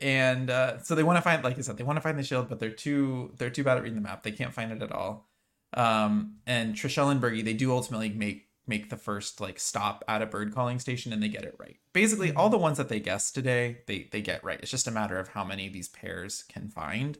and 0.00 0.48
uh, 0.50 0.78
so 0.82 0.94
they 0.94 1.02
want 1.02 1.16
to 1.18 1.22
find, 1.22 1.42
like 1.44 1.56
you 1.56 1.62
said, 1.62 1.76
they 1.76 1.84
want 1.84 1.96
to 1.96 2.00
find 2.00 2.18
the 2.18 2.22
shield, 2.22 2.48
but 2.48 2.60
they're 2.60 2.70
too 2.70 3.32
they're 3.38 3.50
too 3.50 3.64
bad 3.64 3.76
at 3.78 3.82
reading 3.82 3.96
the 3.96 4.02
map. 4.08 4.22
They 4.22 4.32
can't 4.32 4.54
find 4.54 4.70
it 4.72 4.82
at 4.82 4.92
all. 4.92 5.28
Um, 5.74 6.36
and 6.46 6.74
Trishelle 6.74 7.10
and 7.10 7.20
Bergie, 7.20 7.44
they 7.44 7.54
do 7.54 7.72
ultimately 7.72 8.10
make 8.10 8.46
make 8.66 8.90
the 8.90 8.96
first 8.96 9.40
like 9.40 9.58
stop 9.58 10.04
at 10.06 10.22
a 10.22 10.26
bird 10.26 10.54
calling 10.54 10.78
station, 10.78 11.12
and 11.12 11.22
they 11.22 11.28
get 11.28 11.44
it 11.44 11.56
right. 11.58 11.76
Basically, 11.92 12.32
all 12.32 12.48
the 12.48 12.58
ones 12.58 12.78
that 12.78 12.88
they 12.88 13.00
guessed 13.00 13.34
today, 13.34 13.78
they 13.86 14.08
they 14.12 14.20
get 14.22 14.44
right. 14.44 14.58
It's 14.60 14.70
just 14.70 14.86
a 14.86 14.92
matter 14.92 15.18
of 15.18 15.28
how 15.28 15.44
many 15.44 15.68
these 15.68 15.88
pairs 15.88 16.44
can 16.48 16.68
find. 16.68 17.18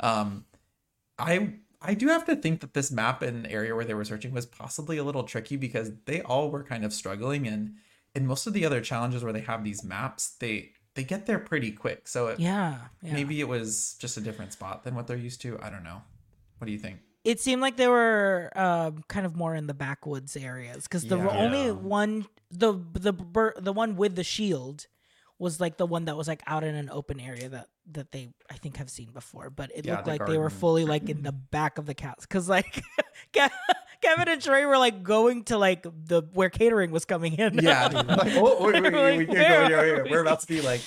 Um, 0.00 0.44
I 1.18 1.54
I 1.82 1.94
do 1.94 2.08
have 2.08 2.24
to 2.26 2.36
think 2.36 2.60
that 2.60 2.74
this 2.74 2.90
map 2.90 3.22
and 3.22 3.46
area 3.46 3.74
where 3.74 3.84
they 3.84 3.94
were 3.94 4.04
searching 4.04 4.32
was 4.32 4.46
possibly 4.46 4.96
a 4.96 5.04
little 5.04 5.24
tricky 5.24 5.56
because 5.56 5.92
they 6.06 6.22
all 6.22 6.50
were 6.50 6.64
kind 6.64 6.84
of 6.84 6.92
struggling 6.92 7.46
and 7.46 7.74
in 8.14 8.26
most 8.26 8.46
of 8.46 8.52
the 8.52 8.64
other 8.64 8.80
challenges 8.80 9.24
where 9.24 9.32
they 9.32 9.40
have 9.40 9.64
these 9.64 9.82
maps, 9.84 10.36
they 10.38 10.70
they 10.94 11.02
get 11.02 11.26
there 11.26 11.40
pretty 11.40 11.72
quick. 11.72 12.06
So 12.06 12.28
it, 12.28 12.38
Yeah. 12.40 12.78
yeah. 13.02 13.12
maybe 13.12 13.40
it 13.40 13.48
was 13.48 13.96
just 13.98 14.16
a 14.16 14.20
different 14.20 14.52
spot 14.52 14.84
than 14.84 14.94
what 14.94 15.08
they're 15.08 15.16
used 15.16 15.40
to. 15.42 15.58
I 15.60 15.68
don't 15.68 15.82
know. 15.82 16.02
What 16.58 16.66
do 16.66 16.72
you 16.72 16.78
think? 16.78 17.00
It 17.24 17.40
seemed 17.40 17.62
like 17.62 17.76
they 17.76 17.88
were 17.88 18.50
um, 18.54 19.02
kind 19.08 19.24
of 19.26 19.34
more 19.36 19.54
in 19.54 19.66
the 19.66 19.74
backwoods 19.74 20.36
areas 20.36 20.84
because 20.84 21.04
the 21.06 21.16
Yeah. 21.18 21.28
only 21.28 21.64
Yeah. 21.66 21.70
one 21.72 22.26
the 22.50 22.74
the 22.92 23.12
bir- 23.12 23.54
the 23.58 23.72
one 23.72 23.96
with 23.96 24.14
the 24.14 24.24
shield 24.24 24.86
was 25.38 25.58
like 25.60 25.76
the 25.78 25.86
one 25.86 26.04
that 26.04 26.16
was 26.16 26.28
like 26.28 26.42
out 26.46 26.62
in 26.62 26.74
an 26.76 26.88
open 26.90 27.18
area 27.18 27.48
that 27.48 27.68
that 27.92 28.12
they 28.12 28.28
I 28.50 28.54
think 28.54 28.76
have 28.76 28.88
seen 28.88 29.10
before, 29.10 29.50
but 29.50 29.70
it 29.74 29.84
Yeah, 29.84 29.92
looked 29.94 30.04
the 30.04 30.10
like 30.12 30.26
they 30.26 30.38
were 30.38 30.44
garden. 30.44 30.58
fully 30.58 30.84
like 30.84 31.08
in 31.08 31.22
the 31.22 31.32
back 31.50 31.78
of 31.78 31.86
the 31.86 31.94
cast 31.94 32.20
because 32.20 32.48
like 32.48 32.82
Ke- 33.36 33.50
Kevin 34.00 34.28
and 34.28 34.40
Trey 34.42 34.64
were 34.66 34.78
like 34.78 35.02
going 35.02 35.44
to 35.44 35.58
like 35.58 35.82
the 35.82 36.22
where 36.34 36.50
catering 36.50 36.90
was 36.92 37.04
coming 37.04 37.34
in. 37.34 37.54
Yeah. 37.58 37.88
like, 37.88 38.34
oh, 38.36 38.64
wait, 38.70 38.82
wait, 38.82 38.92
wait, 38.94 39.18
we 39.18 39.26
can't 39.26 39.28
go 39.28 39.34
Where 39.34 39.66
here, 39.68 39.78
are 39.78 39.84
here. 39.84 40.04
we? 40.04 40.10
We're 40.10 40.20
about 40.20 40.40
to 40.40 40.46
be 40.46 40.60
like, 40.60 40.82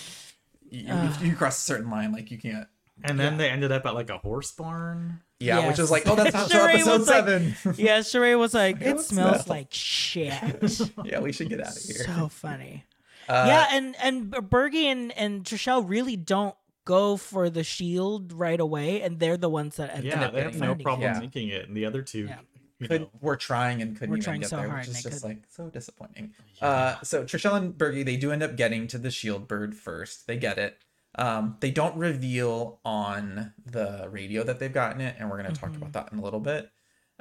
you, 0.69 0.87
Ugh. 0.93 1.21
you 1.21 1.35
cross 1.35 1.57
a 1.57 1.61
certain 1.61 1.89
line, 1.89 2.11
like 2.11 2.31
you 2.31 2.37
can't. 2.37 2.67
And 3.03 3.19
then 3.19 3.33
Yeah. 3.33 3.37
they 3.39 3.49
ended 3.49 3.71
up 3.71 3.85
at 3.85 3.93
like 3.95 4.09
a 4.09 4.17
horse 4.19 4.51
barn. 4.51 5.21
Yeah, 5.39 5.57
which 5.67 5.77
Yes. 5.77 5.79
is 5.79 5.91
like, 5.91 6.07
oh, 6.07 6.15
that's 6.15 6.35
how 6.35 6.47
Sheree 6.47 6.73
episode 6.75 6.99
was 6.99 7.07
like- 7.07 7.15
seven. 7.15 7.55
yeah. 7.77 7.99
Sheree 7.99 8.37
was 8.39 8.53
like, 8.55 8.81
It 8.81 8.87
it 8.87 8.99
smells 9.01 9.43
smell." 9.43 9.55
like 9.57 9.67
shit. 9.71 10.33
yeah, 11.05 11.19
we 11.19 11.31
should 11.31 11.49
get 11.49 11.61
out 11.61 11.75
of 11.77 11.83
here. 11.83 12.05
so 12.05 12.27
funny. 12.27 12.85
Uh, 13.29 13.45
yeah, 13.47 13.67
and 13.71 13.95
and 14.01 14.31
Bergie 14.31 14.85
and 14.85 15.11
and 15.17 15.43
Trishelle 15.43 15.87
really 15.87 16.15
don't 16.15 16.55
go 16.85 17.17
for 17.17 17.49
the 17.49 17.63
shield 17.63 18.31
right 18.33 18.59
away, 18.59 19.01
and 19.01 19.19
they're 19.19 19.35
the 19.37 19.49
ones 19.49 19.75
that 19.75 19.89
end 19.93 19.99
up. 19.99 20.19
Yeah, 20.19 20.25
up 20.27 20.33
they 20.33 20.41
have 20.43 20.53
no 20.53 20.59
finding 20.59 20.79
it. 20.79 20.83
problem 20.83 21.13
Yeah. 21.13 21.19
making 21.19 21.49
it, 21.49 21.67
and 21.67 21.75
the 21.75 21.85
other 21.85 22.01
two, 22.01 22.25
Yeah. 22.27 22.39
you 22.79 22.87
could 22.87 23.01
know, 23.01 23.09
we're 23.19 23.35
trying 23.35 23.81
and 23.81 23.95
couldn't 23.95 24.09
We're 24.11 24.15
even 24.17 24.23
trying 24.23 24.39
get 24.39 24.49
so 24.49 24.55
there, 24.57 24.69
hard 24.69 24.79
which 24.79 24.87
is 24.87 25.03
just 25.03 25.21
couldn't. 25.21 25.23
like 25.29 25.43
so 25.49 25.69
disappointing. 25.69 26.33
Uh, 26.61 26.95
so 27.03 27.25
Trishelle 27.25 27.57
and 27.57 27.73
Bergie 27.73 28.05
they 28.05 28.15
do 28.17 28.31
end 28.31 28.41
up 28.41 28.55
getting 28.55 28.87
to 28.87 28.97
the 28.97 29.11
shield 29.11 29.47
bird 29.47 29.75
first. 29.75 30.25
They 30.25 30.37
get 30.37 30.57
it. 30.57 30.79
Um, 31.15 31.57
they 31.61 31.71
don't 31.71 31.95
reveal 31.97 32.79
on 32.85 33.53
the 33.65 34.07
radio 34.11 34.43
that 34.43 34.59
they've 34.59 34.71
gotten 34.73 35.01
it, 35.01 35.15
and 35.17 35.29
we're 35.29 35.37
gonna 35.37 35.53
talk 35.55 35.71
Mhm. 35.71 35.77
about 35.77 35.93
that 35.93 36.11
in 36.11 36.19
a 36.19 36.21
little 36.21 36.39
bit. 36.39 36.69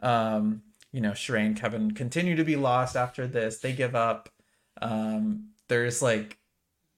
Um, 0.03 0.63
you 0.93 1.01
know, 1.01 1.13
Sheree 1.13 1.47
and 1.47 1.57
Kevin 1.57 1.93
continue 1.93 2.37
to 2.37 2.45
be 2.45 2.57
lost 2.57 2.97
after 2.97 3.27
this. 3.27 3.59
They 3.59 3.73
give 3.73 3.95
up. 3.95 4.29
Um, 4.83 5.51
there's 5.69 6.03
like 6.03 6.39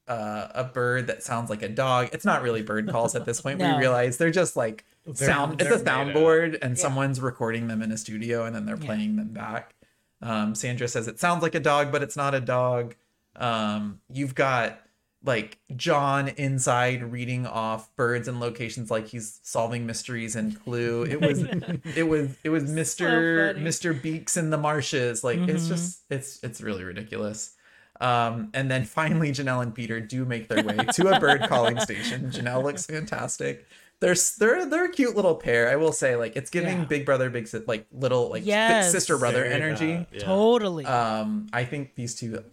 uh, 0.08 0.48
a 0.54 0.64
bird 0.64 1.06
that 1.08 1.22
sounds 1.22 1.50
like 1.50 1.60
a 1.62 1.68
dog. 1.68 2.08
It's 2.14 2.24
not 2.24 2.40
really 2.40 2.62
bird 2.62 2.88
calls 2.88 3.14
at 3.14 3.26
this 3.26 3.40
point. 3.42 3.58
No. 3.58 3.74
We 3.74 3.80
realize 3.80 4.16
they're 4.16 4.30
just 4.30 4.56
like 4.56 4.86
They're- 5.04 5.14
sound. 5.28 5.60
It's 5.60 5.70
a 5.70 5.76
they're 5.76 5.84
made 6.06 6.16
up. 6.16 6.16
soundboard, 6.16 6.58
and 6.62 6.76
Yeah. 6.76 6.82
someone's 6.82 7.20
recording 7.20 7.68
them 7.68 7.82
in 7.82 7.92
a 7.92 7.98
studio, 7.98 8.46
and 8.46 8.56
then 8.56 8.64
they're 8.64 8.78
Yeah. 8.78 8.86
playing 8.86 9.16
them 9.16 9.34
back. 9.34 9.74
Um, 10.22 10.54
Sandra 10.54 10.88
says 10.88 11.08
it 11.08 11.20
sounds 11.20 11.42
like 11.42 11.54
a 11.54 11.60
dog, 11.60 11.92
but 11.92 12.02
it's 12.02 12.16
not 12.16 12.34
a 12.34 12.40
dog. 12.40 12.94
Um, 13.36 14.00
you've 14.10 14.34
got 14.34 14.80
like 15.24 15.58
John 15.76 16.28
inside 16.28 17.02
reading 17.02 17.46
off 17.46 17.94
birds 17.96 18.28
and 18.28 18.38
locations 18.38 18.90
like 18.90 19.08
he's 19.08 19.40
solving 19.42 19.84
mysteries 19.86 20.36
and 20.36 20.58
Clue. 20.62 21.04
It 21.04 21.20
was 21.20 21.40
it 21.96 22.06
was 22.06 22.30
it 22.44 22.50
was 22.50 22.64
Mr. 22.64 23.52
funny. 23.54 23.64
Mr. 23.66 24.00
Beaks 24.00 24.36
in 24.36 24.50
the 24.50 24.58
marshes. 24.58 25.24
Like 25.24 25.38
it's 25.40 25.64
Mhm. 25.64 25.68
just 25.68 26.02
it's 26.10 26.38
it's 26.44 26.60
really 26.60 26.84
ridiculous. 26.84 27.54
Um, 28.00 28.50
and 28.54 28.70
then 28.70 28.84
finally 28.84 29.32
Janelle 29.32 29.60
and 29.60 29.74
Peter 29.74 29.98
do 30.00 30.24
make 30.24 30.46
their 30.48 30.62
way 30.62 30.76
to 30.76 31.08
a 31.08 31.18
bird 31.18 31.48
calling 31.48 31.80
station. 31.80 32.30
Janelle 32.30 32.62
looks 32.62 32.86
fantastic. 32.86 33.66
They're 34.00 34.14
they're 34.38 34.66
they're 34.66 34.84
a 34.84 34.92
cute 34.92 35.16
little 35.16 35.34
pair. 35.34 35.68
I 35.68 35.74
will 35.74 35.90
say, 35.90 36.14
like 36.14 36.36
it's 36.36 36.48
giving 36.50 36.78
Yeah. 36.78 36.84
big 36.84 37.04
brother, 37.04 37.28
big 37.28 37.48
si- 37.48 37.64
like 37.66 37.86
little 37.90 38.28
like 38.30 38.42
big 38.42 38.46
Yes. 38.48 38.92
sister 38.92 39.18
brother 39.18 39.42
very 39.42 39.52
energy. 39.52 40.06
yeah. 40.12 40.20
Totally. 40.20 40.84
Um, 40.86 41.48
I 41.52 41.64
think 41.64 41.96
these 41.96 42.14
two 42.14 42.44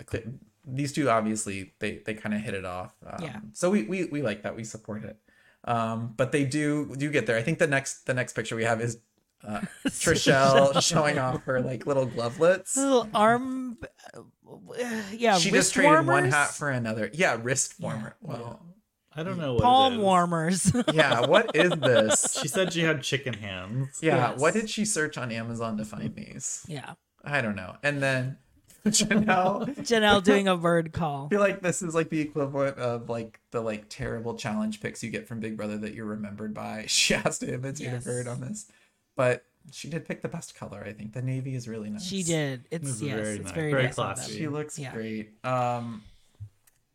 these 0.68 0.92
two 0.94 1.10
obviously 1.10 1.74
they 1.80 2.02
they 2.06 2.14
kind 2.14 2.34
of 2.36 2.42
hit 2.42 2.54
it 2.54 2.66
off. 2.66 2.94
Um, 3.06 3.24
Yeah. 3.24 3.40
So 3.54 3.70
we, 3.70 3.84
we 3.84 4.06
we 4.06 4.22
like 4.22 4.44
that. 4.44 4.56
We 4.56 4.64
support 4.64 5.04
it. 5.04 5.18
Um, 5.64 6.14
but 6.16 6.32
they 6.32 6.46
do 6.46 6.96
do 6.96 7.10
get 7.10 7.26
there. 7.26 7.38
I 7.38 7.42
think 7.42 7.60
the 7.60 7.68
next 7.68 8.06
the 8.06 8.14
next 8.14 8.34
picture 8.34 8.56
we 8.56 8.64
have 8.66 8.82
is 8.82 9.00
uh, 9.44 9.62
Trishelle 9.88 10.82
showing 10.82 11.18
off 11.20 11.44
her 11.44 11.62
like 11.62 11.86
little 11.86 12.06
glovelets. 12.06 12.78
little 12.78 13.08
arm, 13.14 13.78
uh, 14.16 14.22
yeah. 15.12 15.38
she 15.38 15.52
wrist 15.52 15.74
just 15.74 15.74
traded 15.74 16.06
one 16.08 16.26
hat 16.32 16.50
for 16.52 16.70
another. 16.70 17.10
Yeah, 17.14 17.38
wrist 17.42 17.80
warmer. 17.80 18.16
Well, 18.22 18.38
Well, 18.40 18.66
I 19.16 19.24
don't 19.24 19.38
know 19.38 19.54
what 19.54 19.64
palm 19.64 19.94
it 19.94 19.98
is. 19.98 20.02
warmers. 20.02 20.72
Yeah, 20.94 21.26
what 21.26 21.56
is 21.56 21.72
this? 21.72 22.38
She 22.42 22.48
said 22.48 22.74
she 22.74 22.82
had 22.82 23.02
chicken 23.02 23.34
hands. 23.34 24.00
Yeah, 24.02 24.32
Yes. 24.32 24.40
what 24.40 24.54
did 24.54 24.70
she 24.70 24.84
search 24.86 25.18
on 25.18 25.32
Amazon 25.32 25.78
to 25.78 25.86
find 25.86 26.14
these? 26.16 26.66
yeah. 26.68 26.94
I 27.24 27.42
don't 27.42 27.56
know. 27.56 27.76
And 27.82 28.04
then 28.04 28.38
Janelle, 28.90 29.68
I 29.70 29.82
Janelle 29.82 30.24
doing 30.24 30.48
a 30.48 30.56
bird 30.56 30.94
call. 30.94 31.26
I 31.26 31.30
feel 31.30 31.40
like 31.40 31.62
this 31.62 31.82
is 31.82 31.96
like 31.96 32.10
the 32.10 32.20
equivalent 32.22 32.78
of 32.78 33.10
like 33.10 33.40
the 33.52 33.62
like 33.62 33.86
terrible 33.90 34.36
challenge 34.36 34.80
picks 34.82 35.04
you 35.04 35.10
get 35.10 35.28
from 35.28 35.40
Big 35.40 35.58
Brother 35.58 35.78
that 35.80 35.94
you're 35.94 36.06
remembered 36.06 36.54
by. 36.54 36.86
She 36.88 37.14
has 37.16 37.40
to 37.40 37.54
imitate 37.54 37.88
Yes. 37.88 38.06
a 38.06 38.10
bird 38.10 38.28
on 38.28 38.42
this, 38.42 38.72
but 39.16 39.44
she 39.72 39.90
did 39.90 40.06
pick 40.06 40.22
the 40.22 40.28
best 40.28 40.56
color. 40.56 40.84
I 40.86 40.94
think 40.94 41.14
the 41.14 41.22
navy 41.24 41.56
is 41.56 41.68
really 41.68 41.90
nice. 41.90 42.06
She 42.06 42.22
did. 42.24 42.66
It's 42.70 42.86
This 42.86 42.96
is 42.98 43.02
yes, 43.02 43.16
very 43.16 43.36
it's 43.38 43.46
nice. 43.46 43.54
very, 43.54 43.72
Very 43.72 43.84
nice 43.86 43.96
classy. 43.96 44.38
She 44.38 44.48
looks 44.48 44.78
Yeah. 44.78 44.94
great. 44.94 45.34
Um, 45.44 46.04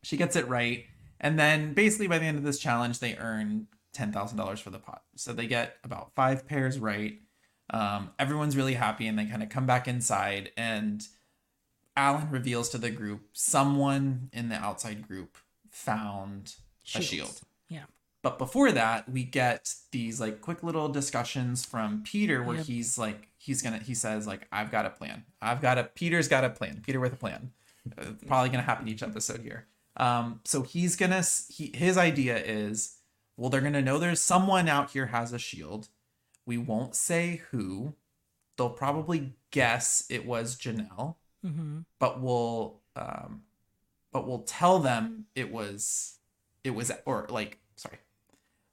she 0.05 0.17
gets 0.17 0.37
it 0.37 0.47
right, 0.49 0.85
and 1.21 1.39
then 1.39 1.75
basically 1.75 2.07
by 2.07 2.19
the 2.19 2.25
end 2.27 2.39
of 2.39 2.45
this 2.45 2.59
challenge, 2.61 3.01
they 3.01 3.17
earn 3.17 3.67
ten 3.93 4.13
thousand 4.13 4.39
dollars 4.39 4.61
for 4.61 4.71
the 4.71 4.79
pot. 4.79 5.03
So 5.17 5.33
they 5.33 5.49
get 5.49 5.77
about 5.83 6.15
five 6.15 6.47
pairs 6.47 6.79
right. 6.79 7.19
Um, 7.71 8.11
everyone's 8.19 8.57
really 8.57 8.75
happy, 8.75 9.09
and 9.09 9.19
they 9.19 9.27
kind 9.27 9.43
of 9.43 9.49
come 9.49 9.67
back 9.67 9.89
inside, 9.89 10.53
and 10.57 11.05
Alan 11.97 12.31
reveals 12.31 12.69
to 12.71 12.79
the 12.79 12.91
group 12.91 13.23
someone 13.33 14.31
in 14.33 14.49
the 14.49 14.55
outside 14.57 15.07
group 15.07 15.37
found 15.71 16.55
a 16.95 17.01
shield. 17.03 17.41
Yeah. 17.69 17.85
But 18.23 18.39
before 18.39 18.71
that, 18.73 19.09
we 19.09 19.25
get 19.25 19.75
these 19.93 20.21
like 20.21 20.41
quick 20.41 20.63
little 20.63 20.89
discussions 20.89 21.65
from 21.65 22.03
Peter 22.03 22.43
where 22.43 22.57
Yep. 22.59 22.67
he's 22.67 22.99
like, 22.99 23.29
he's 23.39 23.63
gonna, 23.63 23.79
he 23.79 23.95
says 23.95 24.27
like, 24.27 24.47
I've 24.53 24.71
got 24.71 24.87
a 24.87 24.91
plan. 24.91 25.25
I've 25.41 25.61
got 25.61 25.79
a, 25.79 25.85
Peter's 25.85 26.29
got 26.29 26.45
a 26.45 26.51
plan. 26.51 26.83
Peter 26.85 27.01
with 27.01 27.13
a 27.13 27.17
plan. 27.17 27.51
Uh, 27.99 28.07
probably 28.27 28.51
gonna 28.51 28.63
happen 28.63 28.89
each 28.89 29.03
episode 29.03 29.41
here. 29.41 29.67
Um, 29.97 30.41
so 30.45 30.63
he's 30.63 30.97
gonna, 30.97 31.23
he, 31.49 31.73
his 31.75 31.97
idea 31.97 32.37
is, 32.39 32.97
well, 33.37 33.49
they're 33.51 33.61
gonna 33.63 33.83
know 33.83 33.99
there's 33.99 34.21
someone 34.21 34.69
out 34.69 34.91
here 34.91 35.07
has 35.07 35.33
a 35.33 35.39
shield. 35.39 35.89
We 36.47 36.59
won't 36.59 36.95
say 36.95 37.43
who. 37.51 37.95
They'll 38.59 38.69
probably 38.71 39.33
guess 39.51 40.05
it 40.11 40.27
was 40.27 40.57
Janelle 40.57 41.15
hmm 41.43 41.81
but 41.99 42.21
we'll 42.21 42.81
um 42.97 43.43
but 44.13 44.27
we'll 44.27 44.43
tell 44.43 44.79
them 44.79 45.27
it 45.35 45.51
was 45.53 46.19
it 46.65 46.71
was 46.71 46.91
or 47.07 47.27
like 47.31 47.59
sorry 47.77 47.99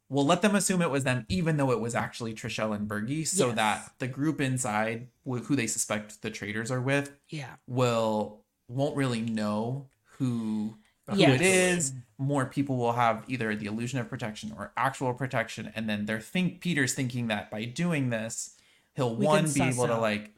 we'll 0.10 0.26
let 0.26 0.42
them 0.42 0.56
assume 0.56 0.82
it 0.82 0.90
was 0.90 1.04
them 1.04 1.26
even 1.30 1.58
though 1.58 1.72
it 1.72 1.80
was 1.80 1.94
actually 1.96 2.34
Trishelle 2.34 2.76
and 2.76 2.88
Bergie 2.88 3.26
so 3.28 3.48
Yes. 3.48 3.56
that 3.56 3.92
the 4.00 4.08
group 4.08 4.40
inside 4.42 5.08
who 5.26 5.56
they 5.56 5.68
suspect 5.68 6.22
the 6.22 6.30
traitors 6.30 6.72
are 6.72 6.82
with 6.82 7.12
Yeah. 7.30 7.56
will 7.68 8.42
won't 8.68 8.96
really 8.96 9.22
know 9.22 9.88
who 10.18 10.78
who 11.10 11.16
Yes. 11.16 11.36
it 11.40 11.42
is 11.42 11.94
more 12.18 12.46
people 12.46 12.76
will 12.78 12.94
have 12.94 13.24
either 13.28 13.56
the 13.56 13.68
illusion 13.68 14.00
of 14.00 14.10
protection 14.10 14.54
or 14.58 14.72
actual 14.76 15.14
protection 15.14 15.72
and 15.76 15.88
then 15.90 16.06
they're 16.06 16.20
think 16.20 16.60
Peter's 16.62 16.94
thinking 16.94 17.28
that 17.28 17.50
by 17.52 17.64
doing 17.66 18.10
this 18.10 18.56
he'll 18.96 19.16
We 19.16 19.26
one 19.26 19.44
be 19.46 19.50
suss 19.52 19.76
able 19.76 19.88
to 19.88 19.98
like 19.98 20.32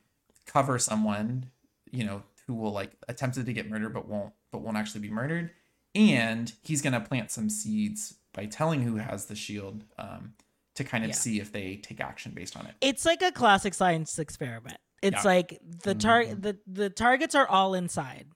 cover 0.45 0.77
someone 0.77 1.45
you 1.91 2.03
know 2.03 2.21
who 2.47 2.53
will 2.53 2.71
like 2.71 2.91
attempted 3.07 3.45
to 3.45 3.53
get 3.53 3.69
murdered 3.69 3.93
but 3.93 4.07
won't 4.07 4.33
but 4.51 4.61
won't 4.61 4.77
actually 4.77 5.01
be 5.01 5.09
murdered 5.09 5.51
and 5.95 6.53
he's 6.63 6.81
going 6.81 6.93
to 6.93 6.99
plant 6.99 7.31
some 7.31 7.49
seeds 7.49 8.15
by 8.33 8.45
telling 8.45 8.81
who 8.81 8.95
has 8.97 9.25
the 9.25 9.35
shield 9.35 9.83
um 9.97 10.33
to 10.75 10.83
kind 10.83 11.03
of 11.03 11.09
Yeah. 11.09 11.15
see 11.15 11.39
if 11.39 11.51
they 11.51 11.75
take 11.77 11.99
action 11.99 12.31
based 12.33 12.55
on 12.57 12.65
it 12.65 12.75
It's 12.81 13.05
like 13.05 13.21
a 13.21 13.31
classic 13.31 13.73
science 13.73 14.17
experiment. 14.19 14.77
It's 15.01 15.23
Yeah. 15.23 15.29
like 15.31 15.59
the 15.83 15.95
tar- 15.95 16.25
the 16.33 16.57
the 16.67 16.89
targets 16.89 17.35
are 17.35 17.47
all 17.47 17.73
inside. 17.73 18.27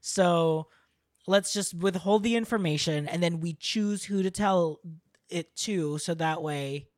So 0.00 0.68
let's 1.26 1.52
just 1.52 1.74
withhold 1.74 2.22
the 2.22 2.36
information 2.36 3.08
and 3.08 3.22
then 3.22 3.40
we 3.40 3.54
choose 3.54 4.04
who 4.04 4.22
to 4.22 4.30
tell 4.30 4.80
it 5.30 5.54
to 5.56 5.98
so 5.98 6.14
that 6.14 6.42
way 6.42 6.88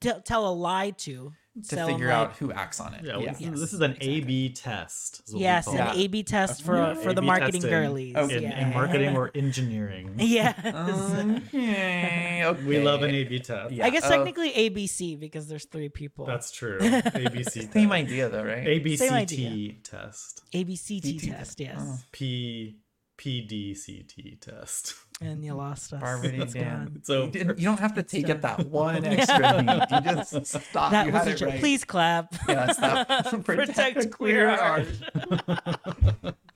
t- 0.00 0.10
tell 0.24 0.48
a 0.48 0.54
lie 0.54 0.90
to 0.90 1.32
to 1.62 1.76
tell 1.76 1.86
'em, 1.88 1.94
figure 1.94 2.08
like- 2.08 2.16
out 2.16 2.36
who 2.38 2.50
acts 2.52 2.80
on 2.80 2.94
it 2.94 3.04
Yeah, 3.04 3.18
yeah, 3.18 3.30
this, 3.32 3.40
Yes, 3.40 3.54
is, 3.54 3.60
this 3.60 3.72
is 3.74 3.80
an 3.80 3.92
exactly. 3.92 4.16
A/B 4.18 4.48
test. 4.54 5.22
is 5.26 5.32
what 5.34 5.38
we 5.38 5.44
Yes, 5.44 5.66
an 5.68 5.76
it. 5.78 5.96
A/B 6.04 6.22
test 6.24 6.62
for 6.64 6.76
Yeah, 6.76 6.94
for 6.94 7.12
the 7.12 7.20
A/B 7.20 7.26
marketing 7.26 7.60
girlies. 7.62 8.16
Okay. 8.16 8.36
in, 8.38 8.42
yeah. 8.42 8.66
in 8.68 8.74
marketing 8.74 9.16
or 9.16 9.30
engineering. 9.34 10.14
yes. 10.18 10.58
okay, 10.64 12.44
okay. 12.44 12.64
We 12.66 12.78
love 12.80 13.02
an 13.02 13.10
A/B 13.14 13.38
test. 13.40 13.72
Yeah. 13.72 13.86
I 13.86 13.90
guess 13.90 14.04
Oh. 14.04 14.10
technically 14.10 14.50
ABC 14.52 15.16
because 15.18 15.46
there's 15.48 15.64
three 15.66 15.88
people. 15.88 16.26
That's 16.26 16.50
true. 16.50 16.78
ABC 16.80 17.50
Same 17.72 17.88
test. 17.90 17.92
idea 17.92 18.28
though, 18.28 18.44
right? 18.44 18.66
ABCT 18.66 19.76
test. 19.84 20.42
ABCT 20.52 21.18
test, 21.30 21.60
yes. 21.60 21.76
Oh. 21.80 21.98
P 22.12 22.76
PDCT 23.18 24.40
test. 24.40 24.94
And 25.20 25.44
you 25.44 25.54
lost 25.54 25.92
us. 25.92 26.00
Barbary 26.00 26.40
It's 26.40 26.54
Dan. 26.54 26.84
gone. 26.86 27.00
So 27.04 27.30
you, 27.32 27.54
you 27.56 27.64
don't 27.64 27.78
have 27.78 27.94
to 27.94 28.02
take 28.02 28.26
done. 28.26 28.36
it 28.36 28.42
that 28.42 28.66
one 28.68 29.04
extra 29.04 29.62
beat. 29.62 29.90
You 29.90 30.00
just 30.14 30.46
stop. 30.46 30.90
That 30.90 31.06
you 31.06 31.12
was 31.12 31.26
a 31.28 31.34
joke. 31.34 31.50
right. 31.50 31.60
Please 31.60 31.84
clap. 31.84 32.34
Yeah, 32.48 32.72
stop. 32.72 33.44
Protect 33.44 34.10
queer 34.10 34.48
art. 34.50 34.86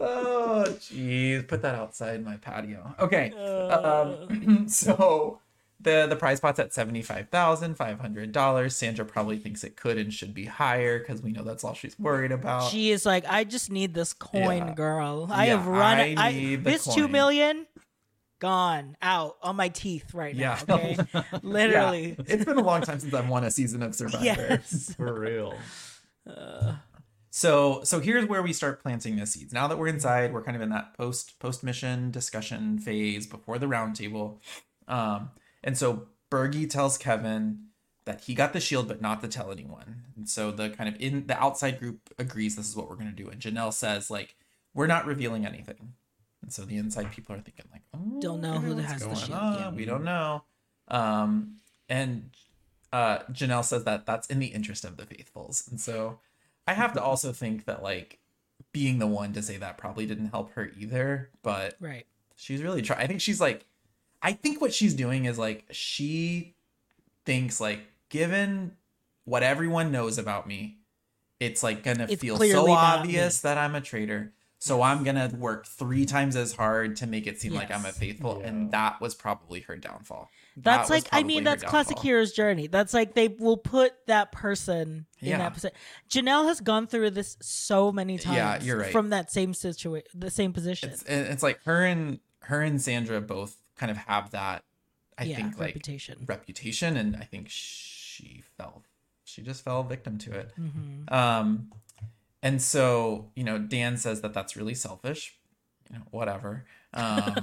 oh, 0.00 0.64
jeez. 0.80 1.46
Put 1.46 1.62
that 1.62 1.74
outside 1.76 2.24
my 2.24 2.36
patio. 2.36 2.94
Okay. 2.98 3.32
Uh. 3.36 4.16
Um, 4.28 4.68
so 4.68 5.40
the 5.80 6.06
the 6.08 6.16
prize 6.16 6.40
pot's 6.40 6.58
at 6.58 6.74
seventy 6.74 7.02
five 7.02 7.28
thousand 7.28 7.76
five 7.76 8.00
hundred 8.00 8.32
dollars. 8.32 8.74
Sandra 8.74 9.04
probably 9.04 9.38
thinks 9.38 9.62
it 9.64 9.76
could 9.76 9.96
and 9.98 10.12
should 10.12 10.34
be 10.34 10.44
higher 10.46 10.98
because 10.98 11.22
we 11.22 11.30
know 11.32 11.44
that's 11.44 11.62
all 11.64 11.74
she's 11.74 11.98
worried 11.98 12.32
about. 12.32 12.70
She 12.70 12.90
is 12.90 13.06
like, 13.06 13.24
I 13.28 13.44
just 13.44 13.70
need 13.70 13.94
this 13.94 14.12
coin, 14.12 14.68
Yeah. 14.68 14.74
girl. 14.74 15.28
I 15.30 15.46
Yeah, 15.46 15.56
have 15.56 15.66
run. 15.66 15.98
I 15.98 16.14
I, 16.16 16.32
need 16.32 16.64
the 16.64 16.70
this 16.72 16.84
two 16.84 17.02
coin. 17.02 17.12
million 17.12 17.66
gone 18.40 18.96
out 19.02 19.36
on 19.42 19.56
my 19.56 19.68
teeth 19.68 20.14
right 20.14 20.34
now. 20.36 20.56
Yeah. 20.68 20.74
Okay, 20.74 20.96
Yeah. 21.14 21.22
literally. 21.42 22.16
It's 22.26 22.44
been 22.44 22.58
a 22.58 22.62
long 22.62 22.82
time 22.82 22.98
since 23.00 23.12
I've 23.14 23.28
won 23.28 23.44
a 23.44 23.50
season 23.50 23.82
of 23.82 23.94
Survivor. 23.94 24.24
Yes. 24.24 24.94
for 24.96 25.18
real. 25.20 25.54
So 27.30 27.82
so 27.84 28.00
here's 28.00 28.26
where 28.26 28.42
we 28.42 28.52
start 28.52 28.82
planting 28.82 29.16
the 29.16 29.26
seeds. 29.26 29.52
Now 29.52 29.68
that 29.68 29.78
we're 29.78 29.88
inside, 29.88 30.32
we're 30.32 30.42
kind 30.42 30.56
of 30.56 30.62
in 30.62 30.70
that 30.70 30.94
post 30.96 31.38
post 31.38 31.62
mission 31.62 32.10
discussion 32.10 32.78
phase 32.78 33.26
before 33.26 33.58
the 33.58 33.66
roundtable. 33.66 34.38
Um, 34.88 35.30
and 35.64 35.76
so 35.76 36.08
Bergie 36.30 36.68
tells 36.68 36.98
Kevin 36.98 37.64
that 38.04 38.22
he 38.22 38.34
got 38.34 38.52
the 38.52 38.60
shield, 38.60 38.88
but 38.88 39.00
not 39.02 39.20
to 39.22 39.28
tell 39.28 39.50
anyone. 39.52 40.02
And 40.16 40.28
so 40.28 40.50
the 40.50 40.70
kind 40.70 40.88
of 40.94 41.00
in 41.00 41.26
the 41.26 41.38
outside 41.38 41.78
group 41.78 42.10
agrees 42.18 42.56
this 42.56 42.68
is 42.68 42.76
what 42.76 42.88
we're 42.88 42.96
gonna 42.96 43.12
do. 43.12 43.28
And 43.28 43.40
Janelle 43.40 43.72
says 43.72 44.10
like 44.10 44.34
we're 44.74 44.86
not 44.86 45.06
revealing 45.06 45.44
anything. 45.46 45.94
And 46.42 46.52
so 46.52 46.62
the 46.64 46.76
inside 46.76 47.10
people 47.10 47.34
are 47.34 47.40
thinking 47.40 47.66
like, 47.72 47.82
oh, 47.94 48.20
Don't 48.20 48.40
know 48.40 48.58
who 48.58 48.76
has 48.76 49.00
the 49.00 49.06
going 49.06 49.16
shield, 49.16 49.30
yeah. 49.30 49.70
We 49.70 49.84
don't 49.84 50.04
know. 50.04 50.44
Um, 50.88 51.56
and 51.88 52.30
uh, 52.92 53.18
Janelle 53.32 53.64
says 53.64 53.84
that 53.84 54.06
that's 54.06 54.26
in 54.28 54.38
the 54.38 54.46
interest 54.46 54.84
of 54.84 54.96
the 54.96 55.04
faithfuls. 55.04 55.66
And 55.70 55.80
so 55.80 56.20
I 56.66 56.74
have 56.74 56.92
to 56.94 57.02
also 57.02 57.32
think 57.32 57.64
that 57.66 57.82
like 57.82 58.18
being 58.72 58.98
the 58.98 59.06
one 59.06 59.32
to 59.34 59.42
say 59.42 59.56
that 59.58 59.76
probably 59.78 60.06
didn't 60.06 60.28
help 60.28 60.52
her 60.52 60.70
either, 60.78 61.30
but 61.42 61.74
Right. 61.80 62.06
she's 62.36 62.62
really 62.62 62.82
trying. 62.82 63.00
I 63.00 63.06
think 63.06 63.20
she's 63.20 63.40
like, 63.40 63.64
I 64.22 64.32
think 64.32 64.60
what 64.60 64.74
she's 64.74 64.94
doing 64.94 65.24
is 65.26 65.38
like 65.38 65.64
she 65.70 66.54
thinks 67.24 67.60
like 67.60 67.80
given 68.08 68.72
what 69.24 69.42
everyone 69.42 69.92
knows 69.92 70.18
about 70.18 70.46
me, 70.46 70.78
it's 71.40 71.62
like 71.62 71.82
gonna 71.84 72.06
It's 72.08 72.20
feel 72.20 72.36
so 72.38 72.70
obvious 72.70 73.44
me. 73.44 73.48
that 73.48 73.58
I'm 73.58 73.74
a 73.74 73.80
traitor. 73.80 74.32
So 74.60 74.82
I'm 74.82 75.04
gonna 75.04 75.30
work 75.38 75.66
three 75.66 76.04
times 76.04 76.34
as 76.34 76.52
hard 76.52 76.96
to 76.96 77.06
make 77.06 77.28
it 77.28 77.40
seem 77.40 77.54
like 77.54 77.70
I'm 77.70 77.84
a 77.84 77.92
faithful, 77.92 78.38
Yeah. 78.40 78.48
and 78.48 78.72
that 78.72 79.00
was 79.00 79.14
probably 79.14 79.60
her 79.60 79.76
downfall. 79.76 80.28
That's 80.56 80.90
was 80.90 81.04
like 81.04 81.08
I 81.12 81.22
mean 81.22 81.44
her 81.44 81.50
that's 81.50 81.62
classic 81.62 82.00
hero's 82.00 82.32
journey. 82.32 82.66
That's 82.66 82.92
like 82.92 83.14
they 83.14 83.28
will 83.28 83.56
put 83.58 83.92
that 84.08 84.32
person 84.32 85.06
in 85.20 85.38
that 85.38 85.54
position. 85.54 85.76
Janelle 86.10 86.46
has 86.48 86.60
gone 86.60 86.88
through 86.88 87.10
this 87.10 87.36
so 87.40 87.92
many 87.92 88.18
times. 88.18 88.36
Yeah, 88.36 88.60
you're 88.60 88.78
right. 88.78 88.90
From 88.90 89.10
that 89.10 89.30
same 89.30 89.54
situation, 89.54 90.08
the 90.12 90.30
same 90.30 90.52
position. 90.52 90.90
It's 90.90 91.04
it's 91.04 91.42
like 91.44 91.62
her 91.64 91.84
and 91.84 92.18
her 92.40 92.60
and 92.60 92.82
Sandra 92.82 93.20
both 93.20 93.56
kind 93.78 93.90
of 93.90 93.96
have 93.98 94.30
that. 94.32 94.64
I 95.16 95.24
yeah, 95.24 95.36
think 95.36 95.58
like 95.58 95.74
reputation. 95.74 96.18
reputation, 96.26 96.96
and 96.96 97.16
I 97.16 97.24
think 97.24 97.48
she 97.48 98.42
fell. 98.56 98.84
She 99.24 99.42
just 99.42 99.64
fell 99.64 99.82
victim 99.82 100.18
to 100.18 100.32
it. 100.32 100.52
hmm 100.56 101.02
Um, 101.08 101.72
and 102.42 102.62
so 102.62 103.30
you 103.34 103.44
know, 103.44 103.58
Dan 103.58 103.96
says 103.96 104.20
that 104.20 104.32
that's 104.34 104.56
really 104.56 104.74
selfish. 104.74 105.38
You 105.90 105.98
know, 105.98 106.04
whatever. 106.10 106.66
Um, 106.94 107.34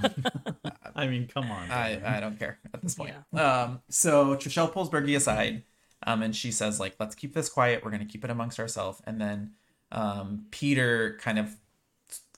I 0.96 1.08
mean, 1.08 1.28
come 1.28 1.52
on. 1.52 1.70
I. 1.72 2.18
I 2.18 2.20
don't 2.20 2.38
care 2.40 2.60
at 2.74 2.82
this 2.82 2.96
point. 2.96 3.14
Yeah. 3.34 3.64
Um, 3.64 3.82
so 3.90 4.36
Trishelle 4.36 4.72
pulls 4.72 4.90
Bergie 4.90 5.16
aside, 5.18 5.64
um, 6.06 6.22
and 6.22 6.36
she 6.36 6.52
says 6.52 6.80
like, 6.80 6.96
"Let's 7.00 7.16
keep 7.16 7.34
this 7.34 7.50
quiet. 7.50 7.84
We're 7.84 7.92
gonna 7.92 8.06
keep 8.06 8.24
it 8.24 8.30
amongst 8.30 8.60
ourselves." 8.60 9.02
And 9.06 9.20
then 9.20 9.52
um, 9.92 10.46
Peter 10.52 11.18
kind 11.22 11.40
of 11.40 11.56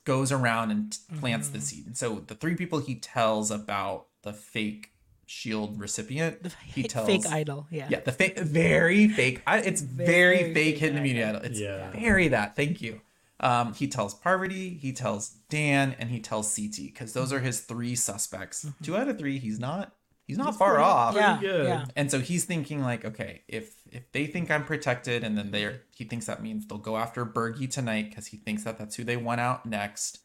goes 0.08 0.32
around 0.32 0.72
and 0.72 0.92
t- 0.94 0.98
plants 1.20 1.50
the 1.50 1.60
seed. 1.62 1.86
And 1.86 1.96
so 1.98 2.24
the 2.26 2.34
three 2.36 2.56
people 2.56 2.80
he 2.80 2.96
tells 2.96 3.52
about 3.52 4.08
the 4.24 4.32
fake 4.34 4.92
shield 5.26 5.78
recipient, 5.80 6.42
The 6.44 6.52
he 6.66 6.86
f- 6.86 6.90
tells 6.92 7.08
fake 7.08 7.28
idol. 7.28 7.68
Yeah. 7.70 7.88
yeah, 7.90 8.00
the 8.00 8.14
fake, 8.14 8.40
very 8.40 9.10
fake. 9.10 9.42
It's 9.46 9.82
very, 9.82 10.08
Very 10.08 10.38
fake 10.46 10.54
fake 10.56 10.78
hidden 10.80 10.96
idol. 10.98 11.02
immunity 11.10 11.24
idol. 11.30 11.42
It's 11.52 11.60
Yeah. 11.60 11.92
very 11.92 12.30
that. 12.30 12.56
Thank 12.56 12.82
you. 12.82 13.02
Um, 13.42 13.74
he 13.74 13.88
tells 13.88 14.16
Parvati, 14.16 14.70
he 14.76 14.94
tells 14.94 15.30
Dan, 15.50 15.96
and 16.00 16.10
he 16.10 16.20
tells 16.22 16.56
CT 16.56 16.78
because 16.88 17.12
those 17.14 17.32
are 17.34 17.40
his 17.42 17.60
three 17.60 17.94
suspects. 17.94 18.64
Mm-hmm. 18.66 18.84
Two 18.86 18.98
out 18.98 19.10
of 19.10 19.18
three, 19.20 19.38
he's 19.38 19.60
not 19.60 19.94
he's 20.28 20.38
not 20.38 20.48
He's 20.48 20.58
far 20.58 20.76
pretty- 20.76 20.84
off. 20.84 21.14
pretty 21.14 21.26
yeah, 21.28 21.40
good. 21.40 21.66
yeah. 21.68 21.86
And 21.96 22.12
so 22.12 22.20
he's 22.20 22.46
thinking 22.46 22.82
like, 22.84 23.06
okay, 23.06 23.42
if 23.48 23.76
if 23.92 24.12
they 24.12 24.28
think 24.28 24.52
I'm 24.52 24.66
protected, 24.66 25.24
and 25.24 25.38
then 25.38 25.52
they're 25.52 25.82
he 25.96 26.04
thinks 26.04 26.26
that 26.28 26.44
means 26.44 26.68
they'll 26.68 26.78
go 26.78 26.98
after 26.98 27.26
Bergie 27.26 27.70
tonight 27.70 28.10
because 28.10 28.28
he 28.28 28.38
thinks 28.38 28.64
that 28.64 28.78
that's 28.78 28.96
who 28.96 29.04
they 29.04 29.18
want 29.18 29.42
out 29.42 29.66
next. 29.66 30.20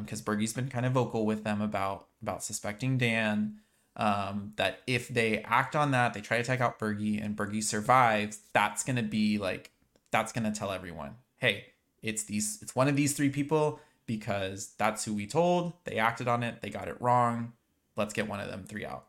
Because 0.00 0.22
Bergie's 0.22 0.54
been 0.54 0.68
kind 0.68 0.86
of 0.86 0.92
vocal 0.92 1.26
with 1.26 1.44
them 1.44 1.60
about 1.60 2.08
about 2.22 2.42
suspecting 2.42 2.96
Dan. 2.98 3.60
Um, 3.96 4.54
that 4.56 4.80
if 4.88 5.06
they 5.06 5.38
act 5.44 5.76
on 5.76 5.92
that, 5.92 6.14
they 6.14 6.20
try 6.20 6.38
to 6.38 6.42
take 6.42 6.60
out 6.60 6.80
Bergie, 6.80 7.24
and 7.24 7.36
Bergie 7.36 7.62
survives, 7.62 8.40
that's 8.52 8.82
gonna 8.82 9.04
be 9.04 9.38
like 9.38 9.70
that's 10.10 10.32
gonna 10.32 10.52
tell 10.52 10.72
everyone, 10.72 11.16
hey, 11.36 11.66
it's 12.02 12.24
these, 12.24 12.58
it's 12.60 12.74
one 12.74 12.88
of 12.88 12.96
these 12.96 13.12
three 13.12 13.28
people 13.30 13.78
because 14.06 14.72
that's 14.78 15.04
who 15.04 15.14
we 15.14 15.26
told. 15.26 15.74
They 15.84 15.98
acted 15.98 16.26
on 16.28 16.42
it. 16.42 16.60
They 16.60 16.70
got 16.70 16.88
it 16.88 16.96
wrong. 17.00 17.52
Let's 17.96 18.12
get 18.14 18.28
one 18.28 18.40
of 18.40 18.48
them 18.48 18.64
three 18.64 18.84
out. 18.84 19.06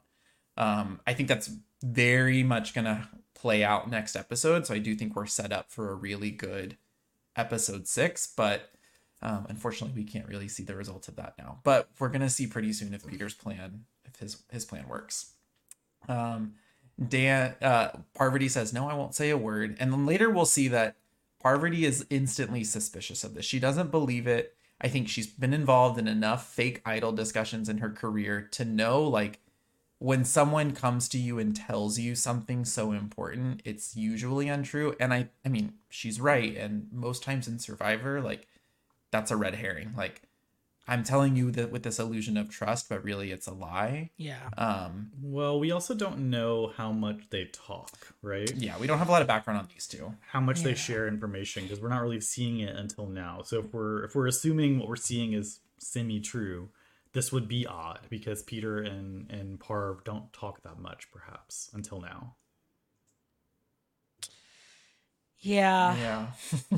Um, 0.58 1.00
I 1.06 1.14
think 1.14 1.30
that's 1.30 1.50
very 1.84 2.44
much 2.44 2.74
gonna 2.74 3.10
play 3.34 3.64
out 3.64 3.90
next 3.90 4.16
episode. 4.16 4.66
So 4.66 4.74
I 4.74 4.80
do 4.80 4.96
think 4.96 5.16
we're 5.16 5.26
set 5.26 5.52
up 5.52 5.72
for 5.72 5.92
a 5.92 5.96
really 5.96 6.32
good 6.32 6.78
episode 7.36 7.88
six, 7.88 8.26
but 8.28 8.72
um, 9.22 9.46
unfortunately 9.50 10.02
we 10.02 10.08
can't 10.08 10.28
really 10.28 10.48
see 10.48 10.64
the 10.64 10.76
results 10.76 11.08
of 11.08 11.16
that 11.18 11.36
now. 11.38 11.60
But 11.64 11.90
we're 12.00 12.10
gonna 12.10 12.30
see 12.30 12.48
pretty 12.48 12.74
soon 12.74 12.94
if 12.94 13.06
Peter's 13.06 13.34
plan, 13.34 13.86
if 14.06 14.16
his 14.18 14.44
his 14.52 14.66
plan 14.66 14.88
works. 14.88 15.34
Um, 16.08 16.54
Dan 17.08 17.56
uh, 17.62 17.90
Parvati 18.14 18.48
says 18.48 18.74
no, 18.74 18.90
I 18.90 18.94
won't 18.94 19.16
say 19.16 19.30
a 19.30 19.38
word, 19.38 19.78
and 19.80 19.92
then 19.92 20.06
later 20.06 20.30
we'll 20.30 20.46
see 20.46 20.68
that 20.70 20.96
Parvati 21.40 21.86
is 21.86 22.06
instantly 22.10 22.64
suspicious 22.64 23.24
of 23.24 23.36
this. 23.36 23.46
She 23.46 23.60
doesn't 23.60 23.92
believe 23.92 24.26
it. 24.26 24.56
I 24.82 24.88
think 24.88 25.08
she's 25.08 25.28
been 25.28 25.54
involved 25.54 26.00
in 26.00 26.08
enough 26.08 26.52
fake 26.52 26.82
idol 26.86 27.12
discussions 27.12 27.70
in 27.70 27.78
her 27.78 27.90
career 27.90 28.48
to 28.54 28.66
know 28.66 29.04
like 29.04 29.40
when 30.06 30.24
someone 30.24 30.72
comes 30.72 31.10
to 31.10 31.18
you 31.18 31.40
and 31.40 31.56
tells 31.56 31.98
you 31.98 32.14
something 32.16 32.64
so 32.64 32.92
important, 32.92 33.62
it's 33.66 33.96
usually 33.96 34.48
untrue. 34.48 34.96
And 35.00 35.12
I 35.14 35.30
I 35.46 35.50
mean, 35.50 35.74
she's 35.90 36.22
right. 36.22 36.56
And 36.56 36.88
most 36.92 37.24
times 37.24 37.48
in 37.48 37.58
Survivor, 37.60 38.22
like 38.22 38.48
that's 39.12 39.32
a 39.32 39.36
red 39.36 39.56
herring. 39.56 39.94
Like 39.98 40.22
I'm 40.88 41.04
telling 41.04 41.36
you 41.36 41.50
that 41.58 41.72
with 41.72 41.82
this 41.82 41.98
illusion 41.98 42.38
of 42.38 42.50
trust, 42.52 42.88
but 42.90 43.04
really 43.04 43.32
it's 43.32 43.48
a 43.48 43.54
lie. 43.54 44.12
Yeah. 44.18 44.44
Um 44.58 45.10
Well, 45.20 45.60
we 45.60 45.72
also 45.72 45.96
don't 45.96 46.30
know 46.30 46.72
how 46.78 46.92
much 46.92 47.22
they 47.32 47.46
talk, 47.46 48.14
right? 48.22 48.54
yeah, 48.56 48.78
we 48.78 48.86
don't 48.86 49.00
have 49.00 49.10
a 49.10 49.12
lot 49.12 49.24
of 49.24 49.28
background 49.28 49.60
on 49.60 49.68
these 49.74 49.88
two. 49.88 50.14
How 50.34 50.40
much 50.40 50.60
Yeah. 50.60 50.66
they 50.68 50.76
share 50.76 51.08
information 51.08 51.64
because 51.64 51.80
we're 51.82 51.90
not 51.98 52.04
really 52.04 52.22
seeing 52.22 52.60
it 52.60 52.76
until 52.76 53.08
now. 53.08 53.42
So 53.44 53.60
if 53.64 53.74
we're 53.74 54.04
if 54.06 54.14
we're 54.14 54.28
assuming 54.28 54.78
what 54.78 54.88
we're 54.88 55.06
seeing 55.12 55.34
is 55.34 55.62
semi 55.80 56.20
true, 56.20 56.70
this 57.16 57.32
would 57.32 57.48
be 57.48 57.66
odd 57.66 58.02
because 58.10 58.44
Peter 58.44 58.78
and 58.78 59.32
and 59.32 59.60
Parv 59.60 60.04
don't 60.04 60.32
talk 60.32 60.62
that 60.62 60.78
much, 60.78 61.10
perhaps 61.12 61.72
until 61.74 62.00
now. 62.00 62.36
Yeah. 65.40 65.96
Yeah. 65.96 66.78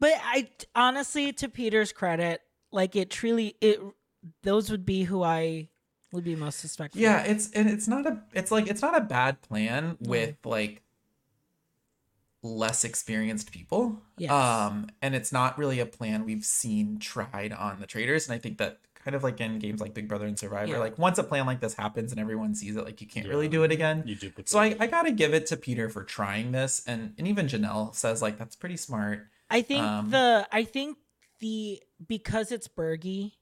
But 0.00 0.14
I 0.24 0.48
honestly, 0.74 1.32
to 1.34 1.48
Peter's 1.50 1.92
credit, 1.92 2.40
like 2.72 2.96
it 2.96 3.10
truly, 3.10 3.54
it 3.60 3.80
those 4.42 4.70
would 4.70 4.86
be 4.86 5.04
who 5.04 5.22
I 5.22 5.68
would 6.12 6.24
be 6.24 6.34
most 6.34 6.58
suspectful. 6.58 7.00
Yeah, 7.00 7.22
it's 7.22 7.50
and 7.52 7.68
it's 7.68 7.86
not 7.86 8.06
a 8.06 8.22
it's 8.32 8.50
like 8.50 8.66
it's 8.66 8.80
not 8.80 8.96
a 8.96 9.02
bad 9.02 9.42
plan 9.42 9.98
with 10.00 10.36
like 10.44 10.82
less 12.42 12.82
experienced 12.82 13.52
people. 13.52 14.00
Yes. 14.16 14.30
Um 14.30 14.86
and 15.02 15.14
it's 15.14 15.32
not 15.32 15.58
really 15.58 15.80
a 15.80 15.86
plan 15.86 16.24
we've 16.24 16.46
seen 16.46 16.98
tried 16.98 17.52
on 17.52 17.78
the 17.78 17.86
traitors 17.86 18.26
and 18.26 18.34
I 18.34 18.38
think 18.38 18.56
that 18.56 18.78
kind 19.04 19.14
of 19.14 19.22
like 19.22 19.40
in 19.40 19.58
games 19.58 19.80
like 19.80 19.94
Big 19.94 20.08
Brother 20.08 20.26
and 20.26 20.38
Survivor 20.38 20.72
Yeah. 20.72 20.78
like 20.78 20.98
once 20.98 21.18
a 21.18 21.24
plan 21.24 21.46
like 21.46 21.60
this 21.60 21.74
happens 21.74 22.12
and 22.12 22.20
everyone 22.20 22.54
sees 22.54 22.76
it 22.76 22.84
like 22.84 23.00
you 23.00 23.06
can't 23.06 23.26
really 23.28 23.48
do 23.48 23.62
it 23.64 23.72
again. 23.72 24.02
You 24.06 24.14
duplicate. 24.14 24.48
So 24.48 24.58
I, 24.58 24.76
I 24.78 24.86
gotta 24.86 25.10
give 25.10 25.32
it 25.34 25.46
to 25.46 25.56
Peter 25.56 25.88
for 25.88 26.04
trying 26.04 26.52
this 26.52 26.82
and 26.86 27.14
and 27.18 27.26
even 27.26 27.46
Janelle 27.46 27.94
says 27.94 28.20
like 28.22 28.38
that's 28.38 28.56
pretty 28.56 28.76
smart. 28.76 29.26
I 29.50 29.62
think 29.62 29.82
um, 29.84 30.10
the 30.10 30.46
I 30.52 30.64
think 30.64 30.98
the 31.40 31.82
because 32.06 32.52
it's 32.52 32.68
Bergie, 32.68 33.32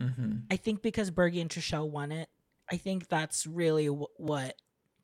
hmm 0.00 0.38
I 0.50 0.56
think 0.56 0.82
because 0.82 1.10
Bergie 1.10 1.40
and 1.40 1.48
Trishelle 1.50 1.88
won 1.88 2.12
it, 2.12 2.28
I 2.70 2.76
think 2.76 3.08
that's 3.08 3.46
really 3.46 3.86
w- 3.86 4.06
what 4.16 4.56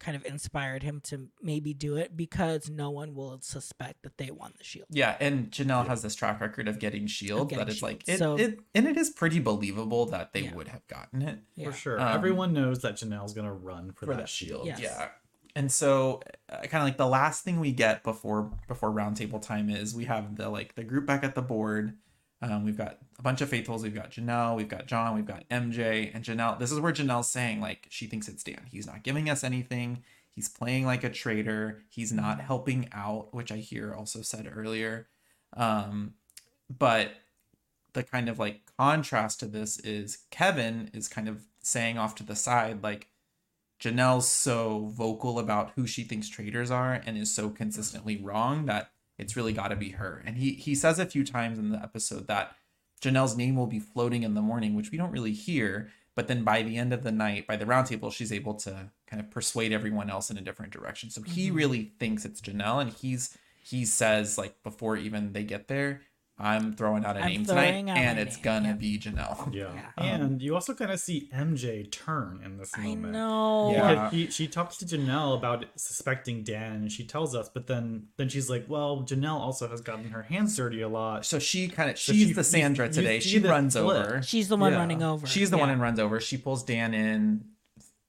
kind 0.03 0.17
of 0.17 0.25
inspired 0.27 0.83
him 0.83 1.01
to 1.05 1.29
maybe 1.41 1.73
do 1.73 1.97
it 1.97 2.17
because 2.17 2.69
no 2.69 2.91
one 2.91 3.15
will 3.15 3.39
suspect 3.41 4.03
that 4.03 4.19
they 4.19 4.31
won 4.33 4.53
the 4.59 4.65
shield. 4.65 4.89
Yeah, 4.91 5.17
and 5.21 5.51
Janelle 5.51 5.87
has 5.87 6.03
this 6.03 6.15
track 6.17 6.41
record 6.41 6.67
of 6.67 6.79
getting 6.81 7.07
shield 7.07 7.51
getting 7.51 7.65
that 7.65 7.73
it's 7.73 7.83
like 7.83 8.03
it, 8.09 8.19
So- 8.19 8.37
it 8.37 8.59
and 8.75 8.87
it 8.89 8.97
is 8.97 9.11
pretty 9.11 9.39
believable 9.39 10.07
that 10.07 10.33
they 10.33 10.43
Yeah. 10.43 10.55
would 10.55 10.69
have 10.69 10.87
gotten 10.89 11.23
it. 11.23 11.39
Yeah. 11.55 11.71
for 11.71 11.77
sure. 11.77 12.01
Um, 12.01 12.09
Everyone 12.15 12.53
knows 12.53 12.81
that 12.81 12.97
Janelle's 12.97 13.33
gonna 13.33 13.55
run 13.55 13.93
for, 13.93 14.07
for 14.07 14.13
that, 14.15 14.19
that 14.23 14.29
shield. 14.29 14.67
Yes. 14.67 14.81
Yeah. 14.81 15.09
And 15.55 15.71
so 15.71 16.21
uh, 16.49 16.57
kind 16.63 16.83
of 16.83 16.85
like 16.85 16.97
the 16.97 17.07
last 17.07 17.45
thing 17.45 17.61
we 17.61 17.73
get 17.73 18.03
before 18.03 18.51
before 18.69 18.91
roundtable 18.91 19.41
time 19.41 19.71
is 19.71 19.95
we 19.95 20.07
have 20.07 20.37
the 20.37 20.49
like 20.49 20.75
the 20.75 20.83
group 20.83 21.07
back 21.07 21.23
at 21.23 21.35
the 21.35 21.43
board. 21.43 21.97
Um, 22.43 22.65
we've 22.65 22.77
got 22.77 22.99
a 23.19 23.23
bunch 23.23 23.41
of 23.41 23.49
faithfuls. 23.49 23.85
We've 23.85 23.95
got 23.95 24.11
Janelle, 24.11 24.57
we've 24.57 24.69
got 24.69 24.87
John, 24.87 25.15
we've 25.15 25.27
got 25.27 25.49
MJ, 25.49 26.11
and 26.13 26.25
Janelle. 26.25 26.59
This 26.59 26.73
is 26.73 26.81
where 26.81 26.93
Janelle's 26.93 27.29
saying 27.29 27.61
like 27.61 27.87
she 27.89 28.07
thinks 28.07 28.29
it's 28.29 28.43
Dan. 28.43 28.67
He's 28.71 28.87
not 28.87 29.05
giving 29.05 29.31
us 29.31 29.45
anything. 29.45 30.03
He's 30.35 30.49
playing 30.49 30.85
like 30.85 31.05
a 31.05 31.11
traitor. 31.11 31.83
He's 31.89 32.13
not 32.13 32.41
helping 32.41 32.89
out, 32.93 33.33
which 33.33 33.53
I 33.53 33.59
hear 33.59 33.95
also 33.95 34.23
said 34.23 34.51
earlier. 34.53 35.09
Um, 35.57 36.15
but 36.69 37.13
the 37.93 38.03
kind 38.03 38.29
of 38.29 38.39
like 38.39 38.63
contrast 38.79 39.41
to 39.41 39.47
this 39.47 39.79
is 39.79 40.19
Kevin 40.31 40.91
is 40.93 41.09
kind 41.09 41.29
of 41.29 41.45
saying 41.63 41.99
off 41.99 42.15
to 42.17 42.25
the 42.25 42.35
side 42.35 42.83
like 42.83 43.09
Janelle's 43.81 44.31
so 44.31 44.91
vocal 44.95 45.39
about 45.39 45.73
who 45.77 45.87
she 45.87 46.05
thinks 46.05 46.29
traitors 46.29 46.71
are 46.71 47.03
and 47.05 47.19
is 47.19 47.35
so 47.35 47.51
consistently 47.51 48.17
wrong 48.17 48.67
that 48.67 48.92
it's 49.19 49.37
really 49.37 49.53
got 49.53 49.69
to 49.69 49.77
be 49.77 49.91
her. 49.91 50.23
And 50.27 50.37
he 50.37 50.53
he 50.53 50.75
says 50.75 50.99
a 50.99 51.07
few 51.07 51.25
times 51.25 51.59
in 51.59 51.71
the 51.71 51.79
episode 51.83 52.27
that 52.29 52.57
Janelle's 53.03 53.37
name 53.37 53.57
will 53.57 53.67
be 53.67 53.81
floating 53.81 54.23
in 54.23 54.35
the 54.35 54.43
morning, 54.43 54.75
which 54.75 54.91
we 54.91 54.99
don't 54.99 55.11
really 55.13 55.33
hear. 55.33 55.91
But 56.15 56.29
then 56.29 56.45
by 56.45 56.63
the 56.63 56.77
end 56.77 56.93
of 56.93 57.03
the 57.03 57.11
night, 57.13 57.47
by 57.47 57.57
the 57.57 57.65
roundtable, 57.65 58.13
she's 58.13 58.33
able 58.33 58.55
to 58.57 58.91
kind 59.07 59.21
of 59.21 59.31
persuade 59.31 59.73
everyone 59.73 60.11
else 60.11 60.31
in 60.31 60.37
a 60.37 60.43
different 60.43 60.73
direction. 60.73 61.09
So 61.11 61.23
he 61.23 61.51
Mhm. 61.51 61.55
really 61.55 61.93
thinks 61.99 62.25
it's 62.25 62.41
Janelle, 62.41 62.81
and 62.83 62.91
he's 62.93 63.37
he 63.65 63.85
says 63.85 64.37
like 64.39 64.63
before 64.63 64.97
even 64.97 65.33
they 65.33 65.45
get 65.45 65.69
there, 65.69 66.03
I'm 66.43 66.75
throwing 66.75 67.05
out 67.05 67.17
a 67.17 67.21
I'm 67.21 67.27
name 67.29 67.45
tonight, 67.47 67.89
out 67.89 67.97
and 67.97 68.19
it's 68.19 68.37
name, 68.37 68.43
gonna 68.43 68.69
yeah. 68.69 68.75
be 68.75 68.99
Janelle. 68.99 69.53
Yeah. 69.55 69.73
Yeah. 69.99 70.15
Um, 70.15 70.21
and 70.23 70.43
you 70.43 70.55
also 70.55 70.75
kind 70.75 70.91
of 70.91 70.99
see 71.01 71.29
MJ 71.35 71.91
turn 71.91 72.41
in 72.45 72.57
this 72.59 72.77
moment. 72.77 72.91
I 72.93 72.95
moment. 72.97 73.13
know. 73.13 73.71
Yeah. 73.73 74.11
He, 74.11 74.27
she 74.31 74.49
talks 74.49 74.77
to 74.79 74.85
Janelle 74.85 75.37
about 75.37 75.67
suspecting 75.77 76.43
Dan, 76.43 76.73
and 76.73 76.93
she 76.93 77.05
tells 77.05 77.35
us, 77.35 77.49
but 77.49 77.67
then 77.67 78.09
then 78.17 78.29
she's 78.29 78.51
like, 78.51 78.65
"Well, 78.69 79.05
Janelle 79.05 79.39
also 79.39 79.69
has 79.69 79.81
gotten 79.81 80.11
her 80.11 80.23
hands 80.23 80.57
dirty 80.57 80.81
a 80.83 80.89
lot." 80.89 81.25
So 81.25 81.39
she 81.39 81.69
kind 81.69 81.91
of 81.91 81.99
So 81.99 82.13
she's 82.13 82.29
she- 82.29 82.33
the 82.33 82.45
Sandra 82.45 82.87
you- 82.87 82.91
you 82.91 82.95
today. 82.95 83.21
see 83.21 83.29
She 83.31 83.39
runs 83.39 83.75
flip. 83.75 83.85
over. 83.85 84.23
She's 84.23 84.49
the 84.49 84.57
one 84.57 84.73
Yeah. 84.73 84.79
running 84.79 85.03
over. 85.03 85.27
She's 85.27 85.51
the 85.51 85.59
one 85.59 85.71
and 85.71 85.81
runs 85.81 85.99
over. 86.01 86.19
She 86.21 86.37
pulls 86.37 86.63
Dan 86.65 86.93
in 86.95 87.45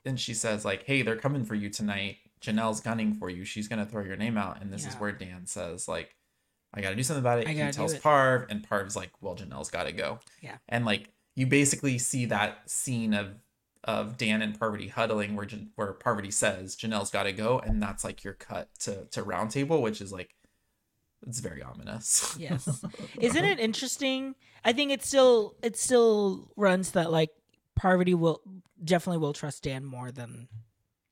and 0.05 0.19
she 0.19 0.33
says, 0.33 0.65
like, 0.65 0.83
hey, 0.83 1.01
they're 1.01 1.15
coming 1.15 1.45
for 1.45 1.55
you 1.55 1.69
tonight. 1.69 2.17
Janelle's 2.41 2.81
gunning 2.81 3.13
for 3.13 3.29
you. 3.29 3.45
She's 3.45 3.67
gonna 3.69 3.85
throw 3.85 4.03
your 4.03 4.17
name 4.17 4.37
out. 4.37 4.61
And 4.61 4.71
this 4.73 4.85
is 4.85 4.95
where 4.95 5.11
Dan 5.13 5.45
says, 5.45 5.87
like, 5.87 6.15
I 6.73 6.81
gotta 6.81 6.95
do 6.95 7.03
something 7.03 7.21
about 7.21 7.39
it. 7.39 7.47
I 7.47 7.51
he 7.53 7.71
tells 7.71 7.93
it. 7.93 8.01
Parv, 8.01 8.47
and 8.49 8.67
Parv's 8.67 8.95
like, 8.95 9.11
Well, 9.21 9.35
Janelle's 9.35 9.69
gotta 9.69 9.91
go. 9.91 10.19
Yeah. 10.41 10.57
And 10.69 10.85
like 10.85 11.09
you 11.35 11.45
basically 11.47 11.97
see 11.97 12.25
that 12.25 12.69
scene 12.69 13.13
of 13.13 13.35
of 13.85 14.17
Dan 14.17 14.41
and 14.41 14.57
Parvati 14.57 14.87
huddling 14.87 15.35
where 15.35 15.47
where 15.75 15.93
Parvati 15.93 16.31
says 16.31 16.75
Janelle's 16.75 17.11
gotta 17.11 17.31
go, 17.33 17.59
and 17.59 17.81
that's 17.81 18.03
like 18.03 18.23
your 18.23 18.33
cut 18.33 18.69
to 18.79 19.05
to 19.11 19.23
roundtable, 19.23 19.81
which 19.81 19.99
is 20.01 20.11
like 20.11 20.33
it's 21.27 21.39
very 21.39 21.61
ominous. 21.63 22.35
Yes. 22.39 22.67
Isn't 23.19 23.45
it 23.45 23.59
interesting? 23.59 24.35
I 24.65 24.73
think 24.73 24.91
it 24.91 25.03
still 25.03 25.55
it 25.63 25.77
still 25.77 26.51
runs 26.55 26.91
that 26.91 27.11
like 27.11 27.29
Parvati 27.75 28.13
will 28.13 28.41
definitely 28.83 29.19
will 29.19 29.33
trust 29.33 29.63
Dan 29.63 29.85
more 29.85 30.11
than 30.11 30.47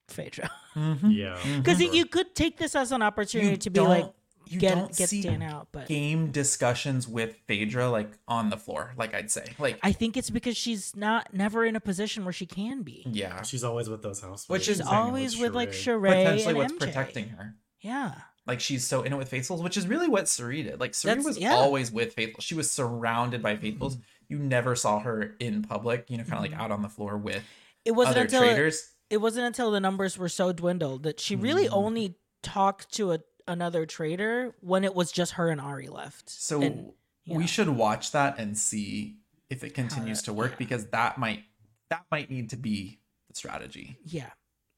Phaedra. 0.08 0.50
Mhm. 0.76 1.16
Yeah. 1.16 1.38
Because 1.58 1.80
Mhm. 1.80 1.94
you 1.94 2.06
could 2.06 2.36
take 2.36 2.58
this 2.58 2.76
as 2.76 2.92
an 2.92 3.02
opportunity 3.02 3.52
You 3.52 3.58
to 3.58 3.70
be 3.70 3.80
like 3.82 4.02
don't- 4.04 4.16
you 4.48 4.60
get 4.60 4.76
don't 4.76 4.96
get 4.96 5.10
see 5.10 5.22
Dan 5.22 5.42
out, 5.42 5.68
but 5.72 5.88
game 5.88 6.32
discussions 6.32 7.08
with 7.08 7.36
Phaedra 7.48 7.90
like 7.90 8.12
on 8.28 8.50
the 8.50 8.58
floor, 8.58 8.94
like 8.98 9.14
I'd 9.14 9.32
say. 9.32 9.46
Like 9.60 9.80
I 9.84 9.92
think 9.92 10.18
it's 10.18 10.30
because 10.30 10.58
she's 10.58 10.96
not 10.96 11.34
never 11.34 11.66
in 11.66 11.76
a 11.76 11.80
position 11.80 12.24
where 12.24 12.34
she 12.34 12.46
can 12.46 12.82
be. 12.84 13.04
yeah. 13.10 13.42
She's 13.44 13.64
always 13.64 13.90
with 13.90 14.02
those 14.02 14.20
housewives. 14.22 14.50
Which 14.50 14.68
is 14.68 14.82
always 14.82 15.38
with 15.38 15.54
like 15.54 15.70
Sheree. 15.72 16.02
Sheree 16.02 16.24
Potentially 16.24 16.50
and 16.50 16.58
what's 16.58 16.74
MJ. 16.74 16.80
protecting 16.80 17.30
her. 17.30 17.56
Yeah. 17.80 18.14
Like 18.48 18.60
she's 18.60 18.86
so 18.86 19.04
in 19.04 19.14
it 19.14 19.18
with 19.18 19.30
faithfuls, 19.30 19.62
which 19.62 19.78
is 19.78 19.88
really 19.88 20.08
what 20.08 20.28
Cirie 20.28 20.64
did. 20.64 20.80
Like 20.80 20.94
Cirie 20.96 21.12
That's- 21.16 21.26
was 21.26 21.38
yeah. 21.38 21.54
always 21.54 21.92
with 21.92 22.14
faithfuls. 22.14 22.44
She 22.44 22.56
was 22.56 22.72
surrounded 22.72 23.42
by 23.44 23.56
faithfuls. 23.56 23.98
You 24.28 24.40
never 24.40 24.76
saw 24.76 25.00
her 25.00 25.36
in 25.40 25.62
public, 25.62 26.06
you 26.10 26.18
know, 26.18 26.24
kind 26.24 26.44
of 26.46 26.52
Mhm. 26.52 26.52
like 26.54 26.60
out 26.62 26.72
on 26.72 26.82
the 26.82 26.90
floor 26.90 27.18
with 27.18 27.44
It 27.86 27.92
wasn't 27.92 28.18
other 28.18 28.26
until 28.26 28.42
traitors. 28.42 28.90
it 29.10 29.18
wasn't 29.18 29.46
until 29.46 29.72
the 29.72 29.80
numbers 29.80 30.18
were 30.18 30.30
so 30.30 30.52
dwindled 30.54 31.04
that 31.04 31.20
she 31.20 31.36
really 31.36 31.66
Mhm. 31.68 31.74
only 31.74 32.16
talked 32.42 32.92
to 32.96 33.12
a, 33.12 33.20
another 33.52 33.86
traitor 33.86 34.56
when 34.62 34.84
it 34.84 34.96
was 34.96 35.12
just 35.12 35.34
her 35.34 35.50
and 35.50 35.62
Arie 35.62 35.88
left. 35.90 36.30
So 36.30 36.62
And, 36.62 36.92
we 37.28 37.38
know. 37.40 37.46
should 37.46 37.70
watch 37.70 38.12
that 38.12 38.40
and 38.40 38.58
see 38.58 39.18
if 39.50 39.64
it 39.64 39.74
continues 39.74 40.20
that- 40.20 40.26
to 40.26 40.34
work 40.34 40.52
yeah. 40.52 40.58
because 40.58 40.86
that 40.88 41.18
might 41.18 41.44
that 41.90 42.06
might 42.10 42.32
need 42.32 42.50
to 42.52 42.56
be 42.58 43.00
the 43.28 43.36
strategy. 43.36 43.98
Yeah, 44.06 44.30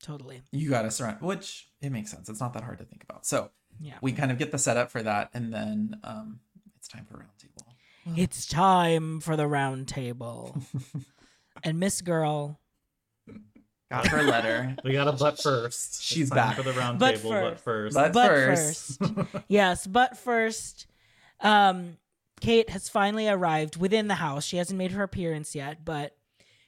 totally. 0.01 0.41
You 0.51 0.71
got 0.71 0.81
to 0.81 0.89
surround, 0.91 1.21
which 1.21 1.69
it 1.79 1.91
makes 1.91 2.09
sense. 2.09 2.27
It's 2.27 2.39
not 2.41 2.53
that 2.53 2.63
hard 2.63 2.79
to 2.79 2.85
think 2.85 3.03
about. 3.03 3.23
So 3.27 3.51
Yeah. 3.79 3.99
we 4.01 4.13
kind 4.13 4.31
of 4.31 4.39
get 4.39 4.51
the 4.51 4.57
setup 4.57 4.89
for 4.89 5.03
that, 5.03 5.29
and 5.31 5.53
then 5.53 5.99
um, 6.03 6.39
it's 6.75 6.87
time 6.87 7.05
for 7.05 7.17
roundtable. 7.19 8.17
It's 8.17 8.47
time 8.47 9.19
for 9.21 9.37
the 9.37 9.47
round 9.47 9.87
table. 9.87 10.57
and 11.63 11.79
Miss 11.79 12.01
Girl, 12.01 12.59
Got 13.91 14.07
her 14.07 14.23
letter. 14.23 14.75
We 14.83 14.93
got 14.93 15.07
a 15.07 15.11
butt 15.13 15.41
first. 15.41 16.01
She's 16.01 16.29
time 16.29 16.37
back. 16.37 16.55
for 16.57 16.63
the 16.63 16.73
round 16.73 16.99
Butt 16.99 17.15
table. 17.17 17.29
first. 17.31 17.51
But 17.53 17.59
first, 17.59 17.95
But 17.95 18.13
but 18.13 18.27
first. 18.27 18.99
first. 18.99 19.27
yes, 19.47 19.85
but 19.87 20.17
first, 20.17 20.87
um, 21.41 21.97
Kate 22.41 22.69
has 22.69 22.89
finally 22.89 23.27
arrived 23.27 23.77
within 23.77 24.07
the 24.07 24.15
house. 24.15 24.45
She 24.45 24.57
hasn't 24.57 24.77
made 24.77 24.91
her 24.91 25.03
appearance 25.03 25.53
yet, 25.55 25.85
but 25.85 26.15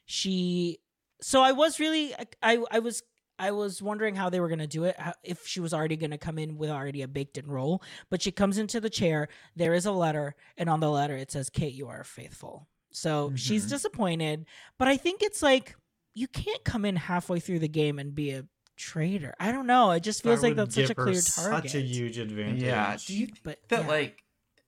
she. 0.05 0.79
So 1.21 1.41
I 1.41 1.53
was 1.53 1.79
really, 1.79 2.13
I, 2.43 2.59
I 2.69 2.79
was, 2.79 3.01
I 3.39 3.51
was 3.51 3.81
wondering 3.81 4.15
how 4.15 4.29
they 4.29 4.39
were 4.39 4.49
gonna 4.49 4.67
do 4.67 4.83
it. 4.83 4.95
How, 4.99 5.13
if 5.23 5.47
she 5.47 5.59
was 5.59 5.73
already 5.73 5.95
gonna 5.97 6.17
come 6.17 6.37
in 6.37 6.57
with 6.57 6.69
already 6.69 7.01
a 7.01 7.07
baked 7.07 7.37
in 7.37 7.47
roll. 7.47 7.81
but 8.09 8.21
she 8.21 8.31
comes 8.31 8.57
into 8.57 8.79
the 8.79 8.89
chair. 8.89 9.29
There 9.55 9.73
is 9.73 9.85
a 9.85 9.91
letter, 9.91 10.35
and 10.57 10.69
on 10.69 10.79
the 10.79 10.89
letter 10.91 11.15
it 11.15 11.31
says, 11.31 11.49
"Kate, 11.49 11.73
you 11.73 11.87
are 11.87 12.03
faithful." 12.03 12.67
So 12.91 13.33
she's 13.35 13.65
Mhm. 13.65 13.69
disappointed, 13.69 14.45
but 14.77 14.87
I 14.87 14.95
think 14.97 15.21
it's 15.23 15.41
like 15.41 15.75
you 16.15 16.27
can't 16.27 16.63
come 16.63 16.85
in 16.85 16.95
halfway 16.95 17.39
through 17.39 17.59
the 17.59 17.67
game 17.67 17.99
and 17.99 18.15
be 18.15 18.31
a 18.31 18.45
traitor. 18.77 19.33
I 19.39 19.51
don't 19.51 19.67
know. 19.67 19.91
It 19.91 20.01
just 20.01 20.23
feels 20.23 20.41
That 20.41 20.47
like 20.47 20.55
that's 20.55 20.75
such 20.75 20.89
a 20.89 20.95
clear 20.95 21.21
target. 21.21 21.71
Such 21.71 21.75
a 21.75 21.81
huge 21.81 22.17
advantage. 22.17 22.63
Yeah. 22.63 22.97
Do 23.05 23.15
you 23.15 23.25
think 23.27 23.39
But 23.43 23.59
that 23.69 23.81
yeah. 23.83 23.87
like? 23.87 24.21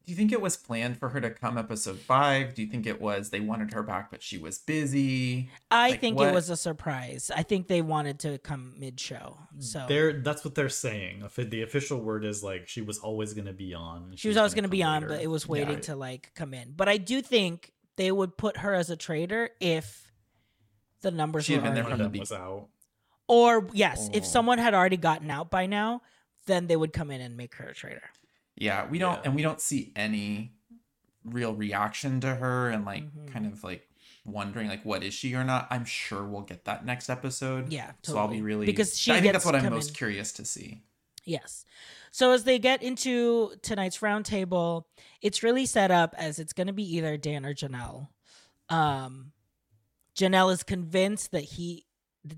Do 0.05 0.11
you 0.13 0.15
think 0.17 0.31
it 0.31 0.39
was 0.39 0.55
planned 0.55 0.97
for 0.97 1.09
her 1.09 1.19
to 1.19 1.29
come 1.29 1.57
episode 1.57 1.99
five? 1.99 2.53
Do 2.53 2.61
you 2.61 2.69
think 2.69 2.87
it 2.87 3.01
was 3.01 3.29
they 3.29 3.41
wanted 3.41 3.73
her 3.73 3.83
back 3.83 4.09
but 4.09 4.23
she 4.23 4.37
was 4.37 4.57
busy? 4.57 5.49
I 5.69 5.89
Like, 5.89 5.99
think 5.99 6.17
what- 6.17 6.29
it 6.29 6.33
was 6.33 6.49
a 6.49 6.55
surprise. 6.55 7.29
I 7.35 7.43
think 7.43 7.67
they 7.67 7.81
wanted 7.81 8.19
to 8.19 8.37
come 8.37 8.73
mid-show. 8.77 9.37
So 9.59 9.85
They're 9.89 10.13
that's 10.21 10.45
what 10.45 10.55
they're 10.55 10.69
saying. 10.69 11.23
The 11.35 11.61
official 11.61 11.99
word 11.99 12.23
is 12.23 12.41
like 12.41 12.69
she 12.69 12.81
was 12.81 12.99
always 12.99 13.33
going 13.33 13.47
to 13.47 13.53
be 13.53 13.73
on. 13.73 14.13
she 14.15 14.29
was 14.29 14.37
always 14.37 14.53
going 14.53 14.63
to 14.63 14.69
be 14.69 14.81
on, 14.81 15.01
later. 15.01 15.07
but 15.15 15.21
it 15.21 15.27
was 15.27 15.45
waiting 15.45 15.73
Yeah. 15.75 15.79
to 15.81 15.95
like 15.97 16.31
come 16.35 16.53
in. 16.53 16.71
But 16.71 16.87
I 16.87 16.95
do 16.95 17.21
think 17.21 17.73
they 17.97 18.09
would 18.09 18.37
put 18.37 18.57
her 18.57 18.73
as 18.73 18.89
a 18.89 18.95
traitor 18.95 19.49
if 19.59 20.06
the 21.01 21.11
numbers 21.11 21.45
She 21.45 21.53
were 21.55 21.61
had 21.61 21.67
been 21.67 21.75
there 21.75 21.83
already, 21.83 22.01
One 22.01 22.11
from 22.11 22.11
the 22.11 22.17
them 22.17 22.19
was 22.19 22.31
out. 22.31 22.67
or 23.27 23.69
yes, 23.73 24.09
if 24.13 24.23
Oh. 24.23 24.27
someone 24.27 24.57
had 24.57 24.73
already 24.73 24.97
gotten 24.97 25.29
out 25.31 25.49
by 25.51 25.65
now, 25.65 26.01
then 26.45 26.67
they 26.67 26.75
would 26.75 26.93
come 26.93 27.11
in 27.11 27.21
and 27.21 27.35
make 27.37 27.55
her 27.55 27.67
a 27.67 27.73
traitor. 27.73 28.09
Yeah, 28.55 28.87
we 28.87 28.97
don't, 28.99 29.15
Yeah. 29.15 29.21
and 29.25 29.35
we 29.35 29.41
don't 29.41 29.61
see 29.61 29.91
any 29.95 30.53
real 31.23 31.53
reaction 31.53 32.19
to 32.21 32.35
her, 32.35 32.69
and 32.69 32.85
like 32.85 33.03
Mhm. 33.03 33.31
kind 33.31 33.45
of 33.45 33.63
like 33.63 33.87
wondering 34.25 34.67
like 34.67 34.83
what 34.83 35.03
is 35.03 35.13
she 35.13 35.33
or 35.35 35.43
not. 35.43 35.67
I'm 35.69 35.85
sure 35.85 36.23
we'll 36.25 36.41
get 36.41 36.65
that 36.65 36.85
next 36.85 37.09
episode. 37.09 37.71
Yeah, 37.71 37.87
totally. 38.01 38.15
So 38.15 38.17
I'll 38.17 38.27
be 38.27 38.41
really 38.41 38.65
because 38.65 38.97
she 38.97 39.11
I 39.11 39.15
think 39.15 39.25
gets 39.25 39.33
that's 39.33 39.45
what 39.45 39.51
to 39.53 39.57
I'm 39.59 39.63
come 39.65 39.73
most 39.73 39.89
in- 39.89 39.95
curious 39.95 40.31
to 40.33 40.45
see. 40.45 40.83
Yes. 41.25 41.65
So 42.11 42.31
as 42.31 42.45
they 42.45 42.57
get 42.57 42.81
into 42.81 43.53
tonight's 43.61 43.99
roundtable, 43.99 44.85
it's 45.21 45.43
really 45.43 45.65
set 45.65 45.91
up 45.91 46.15
as 46.17 46.39
it's 46.39 46.53
going 46.53 46.67
to 46.67 46.73
be 46.73 46.83
either 46.95 47.17
Dan 47.17 47.45
or 47.45 47.53
Janelle. 47.53 48.07
Um, 48.69 49.33
Janelle 50.17 50.51
is 50.51 50.63
convinced 50.63 51.31
that 51.31 51.43
he, 51.43 51.85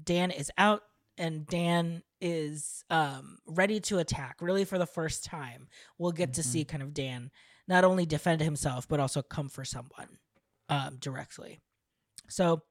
Dan 0.04 0.32
is 0.32 0.52
out, 0.58 0.82
and 1.18 1.46
Dan 1.48 2.04
is 2.22 2.84
um, 2.90 3.38
ready 3.48 3.80
to 3.82 4.00
attack. 4.00 4.38
Really, 4.42 4.66
for 4.66 4.78
the 4.78 4.86
first 4.86 5.24
time, 5.24 5.68
we'll 5.98 6.12
get 6.12 6.34
to 6.34 6.42
Mhm. 6.42 6.46
see 6.46 6.66
kind 6.66 6.84
of 6.84 6.94
Dan 6.94 7.32
not 7.68 7.84
only 7.84 8.06
defend 8.06 8.42
himself 8.42 8.88
but 8.88 9.00
also 9.00 9.22
come 9.22 9.48
for 9.48 9.64
someone 9.64 10.18
um, 10.70 10.98
directly. 11.00 11.60
So 12.30 12.62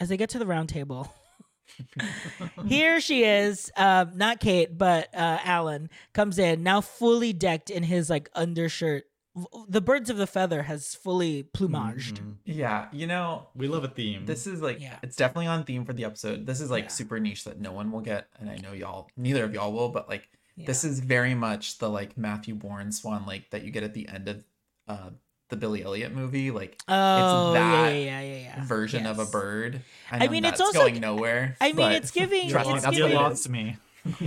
as 0.00 0.08
they 0.08 0.16
get 0.16 0.30
to 0.30 0.38
the 0.38 0.44
roundtable. 0.46 1.08
Here 2.66 3.00
she 3.00 3.24
is, 3.24 3.70
uh, 3.76 4.06
not 4.14 4.40
Kate, 4.40 4.76
but 4.76 5.08
uh, 5.14 5.38
Alan 5.42 5.90
comes 6.14 6.38
in 6.38 6.62
now 6.62 6.80
fully 6.80 7.32
decked 7.32 7.70
in 7.70 7.82
his 7.82 8.08
like 8.08 8.28
undershirt. 8.34 9.04
V- 9.36 9.46
The 9.68 9.80
birds 9.80 10.08
of 10.10 10.16
the 10.16 10.26
feather 10.26 10.62
has 10.62 10.94
fully 10.94 11.42
plumaged. 11.44 12.14
Mhm. 12.20 12.36
Yeah, 12.44 12.88
you 12.92 13.06
know, 13.06 13.48
We 13.54 13.68
love 13.68 13.84
a 13.84 13.88
theme. 13.88 14.24
this 14.26 14.46
is 14.46 14.62
like 14.62 14.80
Yeah. 14.80 14.98
it's 15.02 15.16
definitely 15.16 15.46
on 15.48 15.64
theme 15.64 15.84
for 15.84 15.92
the 15.92 16.04
episode. 16.04 16.46
This 16.46 16.60
is 16.60 16.70
like 16.70 16.84
Yeah. 16.84 16.88
super 16.88 17.20
niche 17.20 17.44
that 17.44 17.60
no 17.60 17.72
one 17.72 17.90
will 17.92 18.00
get, 18.00 18.28
and 18.38 18.48
I 18.50 18.56
know 18.56 18.72
y'all, 18.72 19.08
neither 19.16 19.44
of 19.44 19.52
y'all 19.52 19.72
will, 19.72 19.90
but 19.90 20.08
like 20.08 20.28
Yeah. 20.56 20.66
this 20.66 20.84
is 20.84 21.00
very 21.00 21.34
much 21.34 21.78
the 21.78 21.90
like 21.90 22.16
Matthew 22.16 22.54
Bourne 22.54 22.90
Swan 22.92 23.26
Lake 23.26 23.50
that 23.50 23.62
you 23.62 23.70
get 23.70 23.82
at 23.82 23.92
the 23.94 24.08
end 24.08 24.28
of 24.28 24.44
uh 24.88 25.10
the 25.48 25.56
Billy 25.56 25.84
Elliot 25.84 26.12
movie, 26.12 26.50
like 26.50 26.76
oh 26.88 27.52
yeah, 27.54 27.60
that 27.60 27.90
yeah, 27.90 27.98
yeah, 27.98 28.20
yeah, 28.20 28.36
yeah. 28.56 28.64
version 28.64 29.06
of 29.06 29.18
a 29.20 29.26
bird. 29.26 29.80
I, 30.10 30.24
I 30.24 30.28
mean, 30.28 30.44
it's 30.44 30.60
also- 30.60 30.78
going 30.78 30.98
nowhere. 31.00 31.56
I 31.60 31.72
mean, 31.72 31.92
it's 31.92 32.10
giving- 32.10 32.48
trust 32.50 32.68
me, 32.68 32.74
it's 32.76 32.84
that's 32.84 32.96
you 32.96 33.04
what 33.04 33.10
it 33.10 33.14
giving- 33.14 33.26
is. 33.26 33.30
lost 33.30 33.48
me. 33.48 33.76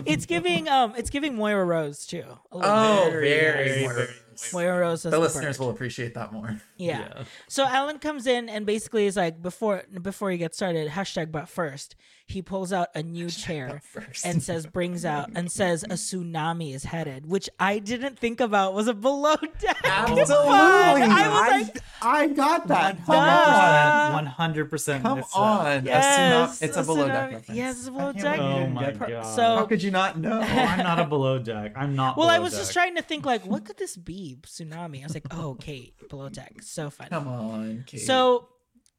It's 0.06 0.26
giving 0.26 0.68
um, 0.68 0.94
it's 0.98 1.10
giving 1.10 1.36
Moira 1.36 1.64
Rose 1.66 2.06
too. 2.06 2.24
a 2.24 2.38
Oh, 2.52 3.06
bit. 3.06 3.12
very, 3.12 3.28
very, 3.30 3.88
very 3.88 4.08
Rose. 4.44 4.54
Moira 4.54 4.80
Rose. 4.80 5.00
as 5.00 5.04
The 5.04 5.10
the 5.12 5.20
listeners 5.20 5.58
bird. 5.58 5.64
will 5.66 5.72
appreciate 5.72 6.14
that 6.16 6.32
more. 6.34 6.60
Yeah. 6.78 7.24
So 7.48 7.64
Alan 7.66 8.00
comes 8.00 8.28
in 8.28 8.50
and 8.50 8.66
basically 8.66 9.06
is 9.06 9.16
like 9.18 9.42
before 9.42 9.84
before 10.02 10.32
he 10.32 10.38
gets 10.38 10.58
started, 10.58 10.90
hashtag 10.90 11.32
but 11.32 11.50
first, 11.50 11.96
he 12.32 12.42
pulls 12.42 12.72
out 12.72 12.90
a 12.96 13.02
new 13.04 13.30
chair 13.30 13.82
and 14.24 14.42
says 14.44 14.66
brings 14.66 15.04
out 15.06 15.30
and 15.36 15.52
says 15.60 15.84
a 15.84 15.90
tsunami 15.90 16.74
is 16.74 16.84
headed, 16.84 17.26
which 17.26 17.50
I 17.60 17.80
didn't 17.80 18.20
think 18.20 18.40
about 18.40 18.74
was 18.74 18.88
a 18.88 18.94
below 18.94 19.36
deck. 19.60 19.78
Absolutely. 19.84 20.36
I 20.54 21.28
was 21.60 21.68
like, 21.68 21.84
I 22.02 22.28
got 22.28 22.68
that. 22.68 22.98
Come 23.06 23.16
Duh. 23.16 24.08
on. 24.08 24.14
One 24.14 24.26
hundred 24.26 24.70
percent. 24.70 25.04
Come 25.04 25.24
on. 25.34 25.86
yes, 25.86 26.06
a 26.06 26.62
tsunami, 26.64 26.68
it's 26.68 26.78
a 26.78 26.80
a 26.80 26.84
below 26.84 27.08
deck 27.08 27.16
tsunami- 27.30 27.34
reference. 27.34 27.58
yes, 27.58 27.78
it's 27.80 27.88
a 27.88 27.92
I 27.92 27.94
below 27.94 28.14
deck. 28.14 28.40
Oh 28.40 28.68
my 28.68 28.92
god. 28.92 29.36
So- 29.36 29.56
How 29.58 29.66
could 29.66 29.84
you 29.84 29.92
not 29.92 30.18
know? 30.20 30.40
Oh, 30.50 30.62
I'm 30.62 30.80
not 30.80 31.00
a 31.00 31.06
below 31.06 31.40
deck. 31.40 31.74
I'm 31.76 31.96
not. 31.96 32.18
Well, 32.18 32.28
I 32.30 32.34
below 32.38 32.44
was 32.46 32.54
just 32.58 32.74
trying 32.74 32.96
to 32.96 33.02
think 33.02 33.26
like, 33.26 33.46
what 33.46 33.66
could 33.66 33.78
this 33.78 33.96
be? 33.96 34.38
Tsunami. 34.42 35.02
I 35.02 35.04
was 35.04 35.14
like, 35.14 35.26
oh, 35.32 35.56
Kate, 35.60 35.94
below 36.10 36.30
deck. 36.30 36.62
So 36.62 36.90
funny. 36.90 37.10
Come 37.10 37.28
on, 37.28 37.84
Kate. 37.88 38.00
So 38.02 38.50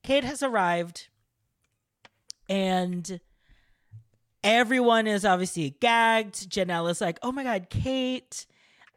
Kate 0.02 0.24
has 0.24 0.42
arrived, 0.42 1.08
and 2.50 3.20
everyone 4.44 5.06
is 5.06 5.24
obviously 5.24 5.70
gagged. 5.80 6.50
Janelle 6.50 6.90
is 6.90 7.00
like, 7.00 7.18
"Oh 7.22 7.32
my 7.32 7.44
god, 7.44 7.68
Kate!" 7.70 8.46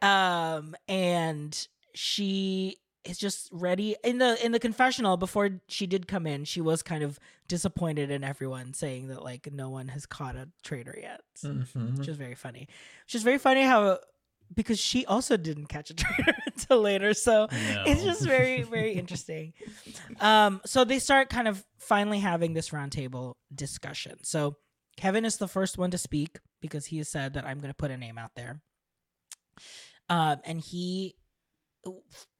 Um, 0.02 0.74
and 0.88 1.66
she 1.94 2.76
is 3.04 3.18
just 3.18 3.48
ready 3.52 3.96
in 4.02 4.18
the 4.18 4.42
in 4.44 4.52
the 4.52 4.58
confessional 4.58 5.16
before 5.16 5.60
she 5.68 5.86
did 5.86 6.08
come 6.08 6.26
in. 6.26 6.44
She 6.44 6.60
was 6.60 6.82
kind 6.82 7.04
of 7.04 7.18
disappointed 7.48 8.10
in 8.10 8.24
everyone, 8.24 8.72
saying 8.74 9.08
that 9.08 9.22
like 9.22 9.52
no 9.52 9.68
one 9.70 9.88
has 9.88 10.06
caught 10.06 10.36
a 10.36 10.48
traitor 10.62 10.98
yet, 11.00 11.20
Mhm. 11.42 11.98
which 11.98 12.08
is 12.08 12.16
very 12.16 12.34
funny. 12.34 12.66
Which 13.06 13.14
is 13.14 13.22
very 13.22 13.38
funny 13.38 13.62
how 13.62 13.98
because 14.54 14.78
she 14.78 15.04
also 15.06 15.36
didn't 15.36 15.66
catch 15.66 15.90
a 15.90 15.94
traitor 15.94 16.34
until 16.46 16.80
later, 16.80 17.14
so 17.14 17.48
it's 17.50 18.02
just 18.02 18.22
very 18.22 18.62
very 18.62 18.92
interesting. 18.92 19.52
Um 20.20 20.60
so 20.64 20.84
they 20.84 20.98
start 20.98 21.28
kind 21.28 21.48
of 21.48 21.64
finally 21.78 22.20
having 22.20 22.54
this 22.54 22.70
roundtable 22.70 23.34
discussion. 23.54 24.22
So 24.24 24.56
kevin 24.96 25.24
is 25.24 25.38
the 25.38 25.48
first 25.48 25.76
one 25.76 25.90
to 25.90 25.98
speak 25.98 26.38
because 26.62 26.86
he 26.86 26.98
has 26.98 27.08
said 27.08 27.34
that 27.34 27.44
i'm 27.44 27.58
going 27.58 27.70
to 27.70 27.74
put 27.76 27.90
a 27.90 27.96
name 27.96 28.16
out 28.16 28.30
there. 28.36 28.60
Um 30.08 30.38
and 30.44 30.60
he 30.60 31.16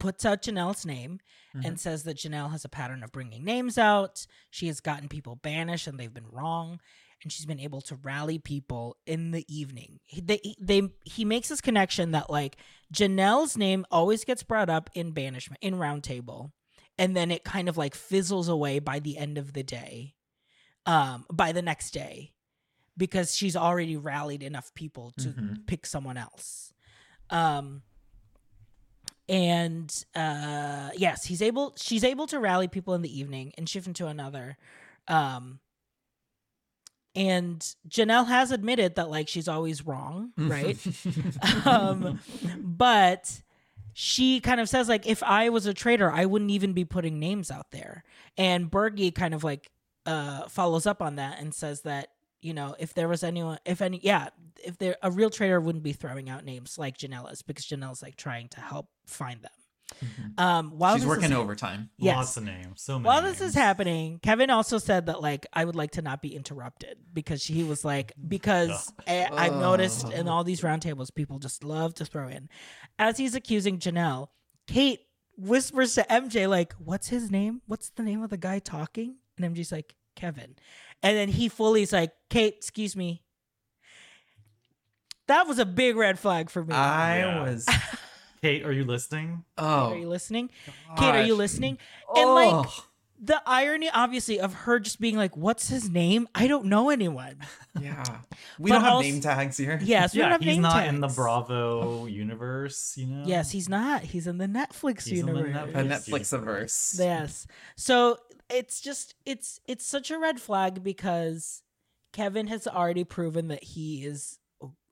puts 0.01 0.25
out 0.25 0.43
janelle's 0.43 0.87
name 0.87 1.19
and 1.65 1.79
says 1.79 2.03
that 2.05 2.17
janelle 2.17 2.51
has 2.51 2.65
a 2.65 2.69
pattern 2.69 3.03
of 3.03 3.13
bringing 3.13 3.45
names 3.45 3.77
out. 3.79 4.27
She 4.51 4.67
has 4.69 4.81
gotten 4.81 5.09
people 5.09 5.37
banished 5.37 5.87
and 5.87 5.99
they've 5.99 6.13
been 6.13 6.27
wrong 6.31 6.81
and 7.25 7.33
she's 7.33 7.47
been 7.47 7.59
able 7.59 7.81
to 7.81 7.97
rally 7.97 8.39
people 8.39 8.97
in 9.07 9.33
the 9.33 9.45
evening. 9.53 9.99
He, 10.05 10.21
they, 10.21 10.41
they, 10.61 10.83
he 11.05 11.25
makes 11.25 11.49
this 11.49 11.61
connection 11.61 12.13
that 12.13 12.31
like 12.31 12.57
Janelle's 12.93 13.57
name 13.57 13.85
always 13.91 14.25
gets 14.25 14.43
brought 14.45 14.71
up 14.71 14.91
in 14.95 15.11
banishment 15.11 15.59
in 15.63 15.75
roundtable, 15.75 16.53
and 16.99 17.17
then 17.17 17.31
it 17.33 17.43
kind 17.43 17.69
of 17.69 17.77
like 17.77 17.95
fizzles 17.97 18.49
away 18.49 18.79
by 18.79 19.01
the 19.01 19.19
end 19.19 19.39
of 19.39 19.53
the 19.55 19.63
day, 19.65 20.15
um, 20.87 21.25
by 21.33 21.51
the 21.51 21.63
next 21.63 21.91
day, 21.91 22.33
because 22.97 23.35
she's 23.35 23.57
already 23.57 23.97
rallied 23.97 24.43
enough 24.45 24.73
people 24.75 25.11
to 25.19 25.31
Mhm. 25.31 25.67
pick 25.67 25.87
someone 25.87 26.17
else. 26.17 26.73
Um, 27.31 27.83
and 29.29 30.05
uh, 30.15 30.91
yes, 30.97 31.25
he's 31.25 31.41
able. 31.41 31.75
She's 31.79 32.05
able 32.05 32.27
to 32.27 32.39
rally 32.39 32.69
people 32.69 32.95
in 32.95 33.03
the 33.03 33.19
evening 33.19 33.53
and 33.57 33.69
shift 33.69 33.87
into 33.87 34.07
another. 34.07 34.57
Um, 35.09 35.61
and 37.15 37.61
Janelle 37.89 38.27
has 38.27 38.51
admitted 38.51 38.97
that 38.97 39.09
like 39.09 39.29
she's 39.29 39.49
always 39.49 39.87
wrong, 39.87 40.33
right? 40.37 40.77
um, 41.67 42.21
but 42.61 43.43
she 43.93 44.41
kind 44.41 44.61
of 44.61 44.69
says 44.69 44.89
like 44.89 45.07
if 45.07 45.23
I 45.23 45.49
was 45.49 45.67
a 45.67 45.75
traitor, 45.75 46.11
I 46.11 46.27
wouldn't 46.27 46.51
even 46.51 46.73
be 46.73 46.85
putting 46.85 47.21
names 47.21 47.51
out 47.51 47.71
there. 47.71 48.03
And 48.37 48.71
Bergie 48.71 49.15
kind 49.15 49.35
of 49.35 49.45
like 49.45 49.71
uh 50.07 50.49
follows 50.49 50.87
up 50.87 51.01
on 51.01 51.17
that 51.17 51.41
and 51.41 51.55
says 51.55 51.81
that 51.83 52.09
you 52.43 52.53
know 52.53 52.77
if 52.79 52.93
there 52.93 53.09
was 53.09 53.25
anyone 53.25 53.59
if 53.65 53.81
any 53.81 53.99
yeah 54.03 54.29
if 54.63 54.77
there 54.77 54.97
a 55.03 55.11
real 55.11 55.31
traitor 55.31 55.59
wouldn't 55.61 55.83
be 55.83 55.95
throwing 55.95 56.29
out 56.29 56.45
names 56.45 56.77
like 56.77 56.99
Janelle 56.99 57.33
is 57.33 57.41
because 57.41 57.65
Janelle's 57.65 58.03
like 58.03 58.17
trying 58.17 58.49
to 58.49 58.61
help 58.61 58.89
find 59.07 59.41
them. 59.41 59.51
Um, 60.37 60.73
while 60.79 60.97
She's 60.97 61.07
working 61.07 61.27
is, 61.27 61.33
overtime. 61.33 61.91
Yes. 61.99 62.17
Lots 62.17 62.37
of 62.39 62.45
names. 62.45 62.83
So 62.83 62.99
many. 62.99 63.07
while 63.07 63.23
this 63.23 63.41
is 63.41 63.55
happening, 63.55 64.19
Kevin 64.23 64.51
also 64.51 64.79
said 64.79 65.07
that 65.07 65.23
like 65.23 65.47
I 65.53 65.65
would 65.65 65.77
like 65.77 65.93
to 65.93 66.03
not 66.03 66.21
be 66.21 66.35
interrupted 66.35 66.99
because 67.13 67.45
he 67.45 67.63
was 67.65 67.85
like 67.85 68.13
because 68.27 68.93
I, 69.07 69.29
I've 69.33 69.55
noticed 69.55 70.11
in 70.13 70.27
all 70.29 70.43
these 70.45 70.63
roundtables 70.63 71.15
people 71.15 71.39
just 71.39 71.63
love 71.65 71.95
to 71.95 72.05
throw 72.05 72.29
in. 72.29 72.49
As 72.99 73.17
he's 73.19 73.35
accusing 73.35 73.79
Janelle, 73.79 74.29
Kate 74.67 75.01
whispers 75.37 75.95
to 75.95 76.03
MJ 76.11 76.49
like, 76.49 76.73
"What's 76.75 77.09
his 77.09 77.31
name? 77.31 77.63
What's 77.67 77.91
the 77.91 78.03
name 78.03 78.23
of 78.23 78.31
the 78.31 78.37
guy 78.37 78.59
talking?" 78.59 79.17
And 79.39 79.55
MJ's 79.55 79.71
like, 79.73 79.95
"Kevin," 80.17 80.57
and 81.03 81.17
then 81.17 81.29
he 81.29 81.49
fully 81.49 81.83
is 81.83 81.93
like, 81.93 82.13
"Kate, 82.31 82.55
excuse 82.57 82.97
me." 82.97 83.23
That 85.27 85.47
was 85.47 85.59
a 85.59 85.65
big 85.65 85.97
red 85.97 86.19
flag 86.19 86.51
for 86.51 86.65
me. 86.65 86.75
I 86.75 87.19
Yeah. 87.19 87.43
was. 87.45 87.67
Kate, 88.45 88.63
are 88.67 88.73
you 88.73 88.85
listening? 88.85 89.43
Oh, 89.57 89.93
are 89.93 89.97
you 89.97 90.07
listening? 90.07 90.51
Oh 90.69 90.95
Kate, 90.99 91.15
are 91.15 91.23
you 91.23 91.33
gosh. 91.33 91.39
listening? 91.39 91.79
And 92.15 92.29
like 92.35 92.67
the 93.19 93.41
irony 93.47 93.89
obviously 93.89 94.39
of 94.39 94.53
her 94.53 94.79
just 94.79 95.01
being 95.01 95.17
like 95.17 95.35
what's 95.35 95.69
his 95.69 95.89
name 95.89 96.27
i 96.35 96.47
don't 96.49 96.65
know 96.67 96.91
anyone 96.91 97.37
yeah. 97.81 98.03
We 98.59 98.71
But 98.71 98.75
don't 98.77 98.85
have 98.85 98.93
also- 98.95 99.09
name 99.09 99.21
tags 99.21 99.57
here. 99.57 99.79
yes 99.83 100.13
we 100.13 100.19
don't 100.21 100.27
yeah, 100.29 100.33
have 100.33 100.41
he's 100.43 100.55
name 100.57 100.63
not 100.63 100.87
in 100.89 101.01
the. 101.01 101.07
Bravo 101.09 102.05
universe, 102.07 102.95
you 102.99 103.07
know? 103.07 103.23
yes 103.25 103.53
he's 103.53 103.69
not 103.69 104.03
he's 104.03 104.27
in 104.27 104.37
the 104.39 104.47
netflix 104.49 105.05
He's 105.09 105.21
in 105.21 105.27
the 105.27 105.33
universe 105.33 105.71
A 105.75 105.79
Netflix. 105.79 105.89
Netflix 106.11 106.33
averse. 106.35 106.97
yes 106.99 107.47
so 107.77 108.19
it's 108.51 108.81
just 108.83 109.15
it's 109.25 109.59
it's 109.67 109.87
such 109.87 110.11
a 110.11 110.19
red 110.19 110.39
flag 110.41 110.83
because 110.83 111.63
kevin 112.13 112.49
has 112.49 112.67
already 112.67 113.05
proven 113.05 113.47
that 113.49 113.63
he 113.63 114.05
is 114.05 114.39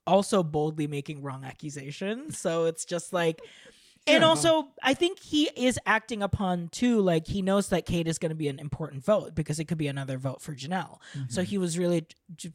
also 0.06 0.42
boldly 0.42 0.86
making 0.86 1.22
wrong 1.22 1.44
accusations 1.44 2.38
so 2.38 2.64
it's 2.64 2.84
just 2.84 3.12
like 3.12 3.40
and 4.06 4.22
Yeah. 4.22 4.28
also 4.28 4.68
i 4.82 4.94
think 4.94 5.20
he 5.20 5.48
is 5.56 5.78
acting 5.86 6.22
upon 6.22 6.68
too 6.68 7.00
like 7.00 7.26
he 7.26 7.40
knows 7.42 7.68
that 7.68 7.86
kate 7.86 8.08
is 8.08 8.18
going 8.18 8.30
to 8.30 8.36
be 8.36 8.48
an 8.48 8.58
important 8.58 9.04
vote 9.04 9.34
because 9.34 9.60
it 9.60 9.66
could 9.66 9.78
be 9.78 9.86
another 9.88 10.18
vote 10.18 10.42
for 10.42 10.54
janelle 10.54 10.98
so 11.28 11.40
mm-hmm. 11.40 11.50
he 11.50 11.58
was 11.58 11.78
really 11.78 12.06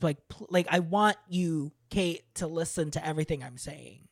like 0.01 0.17
like 0.49 0.67
i 0.69 0.79
want 0.79 1.17
you 1.29 1.71
kate 1.89 2.23
to 2.35 2.47
listen 2.47 2.91
to 2.91 3.05
everything 3.05 3.43
i'm 3.43 3.57
saying 3.57 4.07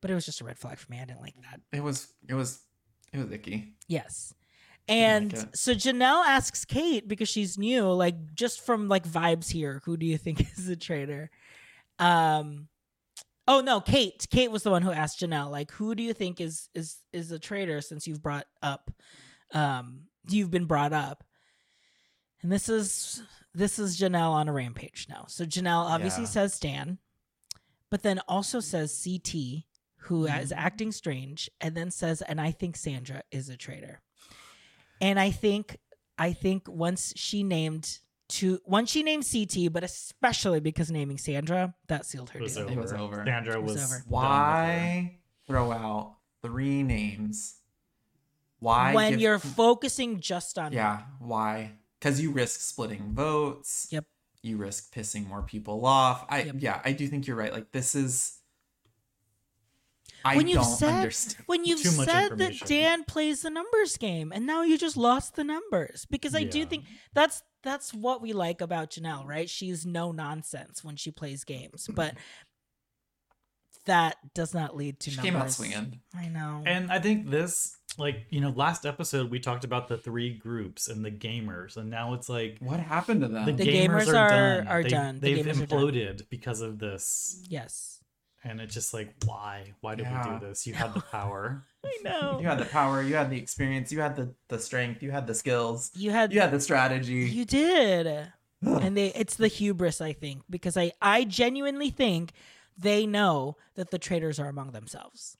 but 0.00 0.10
it 0.10 0.14
was 0.14 0.24
just 0.24 0.40
a 0.40 0.44
red 0.44 0.58
flag 0.58 0.78
for 0.78 0.90
me 0.90 0.98
i 1.00 1.04
didn't 1.04 1.20
like 1.20 1.34
that 1.42 1.60
It 1.72 1.82
was. 1.82 2.08
It 2.28 2.34
was. 2.34 2.60
It 3.12 3.18
was 3.18 3.30
icky. 3.30 3.74
Yes. 3.88 4.32
And 4.88 5.32
it. 5.34 5.56
so 5.56 5.74
Janelle 5.74 6.24
asks 6.24 6.64
Kate 6.64 7.06
because 7.06 7.28
she's 7.28 7.56
new, 7.58 7.84
like 7.92 8.34
just 8.34 8.64
from 8.64 8.88
like 8.88 9.06
vibes 9.06 9.50
here, 9.50 9.80
who 9.84 9.96
do 9.96 10.06
you 10.06 10.18
think 10.18 10.40
is 10.56 10.66
the 10.66 10.76
traitor? 10.76 11.30
Um 11.98 12.68
Oh 13.48 13.60
no, 13.60 13.80
Kate. 13.80 14.26
Kate 14.30 14.50
was 14.52 14.62
the 14.62 14.70
one 14.70 14.82
who 14.82 14.92
asked 14.92 15.18
Janelle, 15.20 15.50
like, 15.50 15.72
who 15.72 15.94
do 15.96 16.02
you 16.02 16.12
think 16.14 16.40
is 16.40 16.68
is 16.74 16.98
is 17.12 17.32
a 17.32 17.38
traitor 17.38 17.80
since 17.80 18.06
you've 18.06 18.22
brought 18.22 18.46
up 18.62 18.90
um 19.52 20.02
you've 20.28 20.50
been 20.50 20.66
brought 20.66 20.92
up. 20.92 21.24
And 22.42 22.50
this 22.50 22.68
is 22.68 23.22
this 23.54 23.78
is 23.78 23.98
Janelle 24.00 24.30
on 24.30 24.48
a 24.48 24.52
rampage 24.52 25.06
now. 25.08 25.24
So 25.28 25.44
Janelle 25.44 25.84
obviously 25.84 26.24
Yeah. 26.24 26.28
says 26.30 26.58
Dan, 26.58 26.98
but 27.90 28.02
then 28.02 28.20
also 28.28 28.60
says 28.60 29.00
CT, 29.04 29.64
who 30.02 30.24
Mm-hmm. 30.26 30.38
is 30.40 30.52
acting 30.52 30.92
strange, 30.92 31.50
and 31.60 31.76
then 31.76 31.90
says, 31.90 32.22
and 32.22 32.40
I 32.40 32.50
think 32.52 32.76
Sandra 32.76 33.22
is 33.30 33.48
a 33.48 33.56
traitor. 33.56 34.00
And 35.00 35.18
I 35.20 35.30
think 35.30 35.78
I 36.18 36.32
think 36.32 36.68
once 36.68 37.12
she 37.16 37.42
named 37.42 37.98
to 38.32 38.60
once 38.64 38.90
she 38.90 39.02
named 39.02 39.26
CT, 39.30 39.72
but 39.72 39.84
especially 39.84 40.60
because 40.60 40.90
naming 40.90 41.18
Sandra, 41.18 41.74
that 41.88 42.06
sealed 42.06 42.30
her 42.30 42.38
It 42.40 42.42
was 42.42 42.54
deal. 42.54 42.64
over. 42.64 42.72
It 42.72 42.78
was 42.78 42.92
over. 42.92 43.24
Sandra 43.26 43.54
It 43.54 43.62
was 43.62 43.72
was, 43.74 43.82
over. 43.84 43.88
done 43.88 43.98
with 43.98 44.04
her. 44.04 44.10
Why 44.10 45.18
throw 45.46 45.72
out 45.72 46.16
three 46.42 46.82
names? 46.82 47.56
Why? 48.58 48.94
when 48.94 49.12
give- 49.12 49.20
you're 49.20 49.38
focusing 49.38 50.20
just 50.20 50.58
on 50.58 50.72
Yeah. 50.72 51.02
Why? 51.18 51.72
Because 51.98 52.20
you 52.20 52.30
risk 52.30 52.60
splitting 52.60 53.12
votes. 53.14 53.88
Yep. 53.90 54.04
You 54.42 54.56
risk 54.56 54.92
pissing 54.94 55.26
more 55.28 55.42
people 55.42 55.84
off. 55.86 56.24
I 56.28 56.42
Yep. 56.42 56.54
yeah, 56.58 56.80
I 56.84 56.92
do 56.92 57.06
think 57.08 57.26
you're 57.26 57.36
right. 57.36 57.52
Like 57.52 57.70
this 57.72 57.94
is. 57.94 58.38
I 60.24 60.36
when 60.36 60.46
you've 60.46 60.62
don't 60.62 60.76
said 60.76 60.88
understand. 60.94 61.44
when 61.46 61.64
you've 61.64 61.82
Too 61.82 61.88
said 61.90 62.38
that. 62.38 62.52
Dan 62.66 63.02
plays 63.04 63.42
the 63.42 63.50
numbers 63.50 63.96
game, 63.96 64.30
and 64.32 64.46
now 64.46 64.62
you 64.62 64.78
just 64.78 64.96
lost 64.96 65.34
the 65.34 65.42
numbers 65.42 66.06
because 66.10 66.34
I 66.36 66.44
do 66.44 66.64
think 66.64 66.84
that's 67.12 67.42
that's 67.62 67.92
what 67.94 68.20
we 68.22 68.32
like 68.32 68.60
about 68.60 68.90
Janelle, 68.90 69.26
right? 69.26 69.48
She's 69.48 69.86
no 69.86 70.12
nonsense 70.12 70.82
when 70.84 70.96
she 70.96 71.10
plays 71.10 71.44
games, 71.44 71.84
mm-hmm. 71.84 71.94
but 71.94 72.14
that 73.84 74.16
does 74.34 74.54
not 74.54 74.76
lead 74.76 75.00
to 75.00 75.10
She 75.10 75.16
numbers. 75.16 75.32
came 75.32 75.42
out 75.42 75.50
swinging. 75.50 76.00
I 76.16 76.28
know. 76.28 76.62
And 76.64 76.90
I 76.92 77.00
think 77.00 77.30
this, 77.30 77.76
like, 77.98 78.26
you 78.30 78.40
know, 78.40 78.50
last 78.50 78.86
episode 78.86 79.30
we 79.30 79.40
talked 79.40 79.64
about 79.64 79.88
the 79.88 79.96
three 79.98 80.34
groups 80.34 80.86
and 80.88 81.04
the 81.04 81.10
gamers, 81.10 81.76
and 81.76 81.90
now 81.90 82.14
it's 82.14 82.28
like 82.28 82.58
What 82.60 82.78
happened 82.80 83.22
to 83.22 83.28
them? 83.28 83.44
the, 83.46 83.52
The 83.52 83.64
gamers, 83.64 84.06
gamers 84.06 84.14
are, 84.14 84.16
are- 84.16 84.28
done. 84.28 84.68
are 84.68 84.82
They- 84.84 84.88
done. 84.88 85.14
The 85.20 85.34
They've 85.34 85.46
gamers 85.46 85.62
are 85.62 85.66
done. 85.66 85.80
imploded 85.80 86.28
because 86.30 86.60
of 86.60 86.78
this, 86.78 87.42
yes, 87.48 88.00
and 88.44 88.60
it's 88.60 88.74
just 88.74 88.92
like, 88.92 89.14
why? 89.24 89.72
Why 89.80 89.94
did 89.94 90.04
Yeah. 90.06 90.34
we 90.34 90.38
do 90.40 90.46
this? 90.46 90.66
You 90.66 90.74
had 90.74 90.94
the 90.94 91.00
power. 91.12 91.64
I 91.84 91.98
know. 92.04 92.38
you 92.40 92.46
had 92.46 92.58
the 92.58 92.64
power. 92.64 93.02
You 93.02 93.14
had 93.14 93.30
the 93.30 93.38
experience. 93.38 93.92
You 93.92 94.00
had 94.00 94.16
the 94.16 94.34
the 94.48 94.58
strength. 94.58 95.02
You 95.02 95.10
had 95.10 95.26
the 95.26 95.34
skills. 95.34 95.90
You 95.94 96.10
had 96.10 96.32
You 96.32 96.40
had 96.40 96.50
the 96.50 96.60
strategy. 96.60 97.14
You 97.30 97.44
did. 97.44 98.06
and 98.62 98.96
they 98.96 99.08
it's 99.08 99.36
the 99.36 99.48
hubris, 99.48 100.00
I 100.00 100.12
think, 100.12 100.42
because 100.48 100.76
I 100.76 100.92
I 101.00 101.24
genuinely 101.24 101.90
think 101.90 102.32
they 102.78 103.06
know 103.06 103.56
that 103.74 103.90
the 103.90 103.98
traitors 103.98 104.38
are 104.38 104.48
among 104.48 104.72
themselves. 104.72 105.36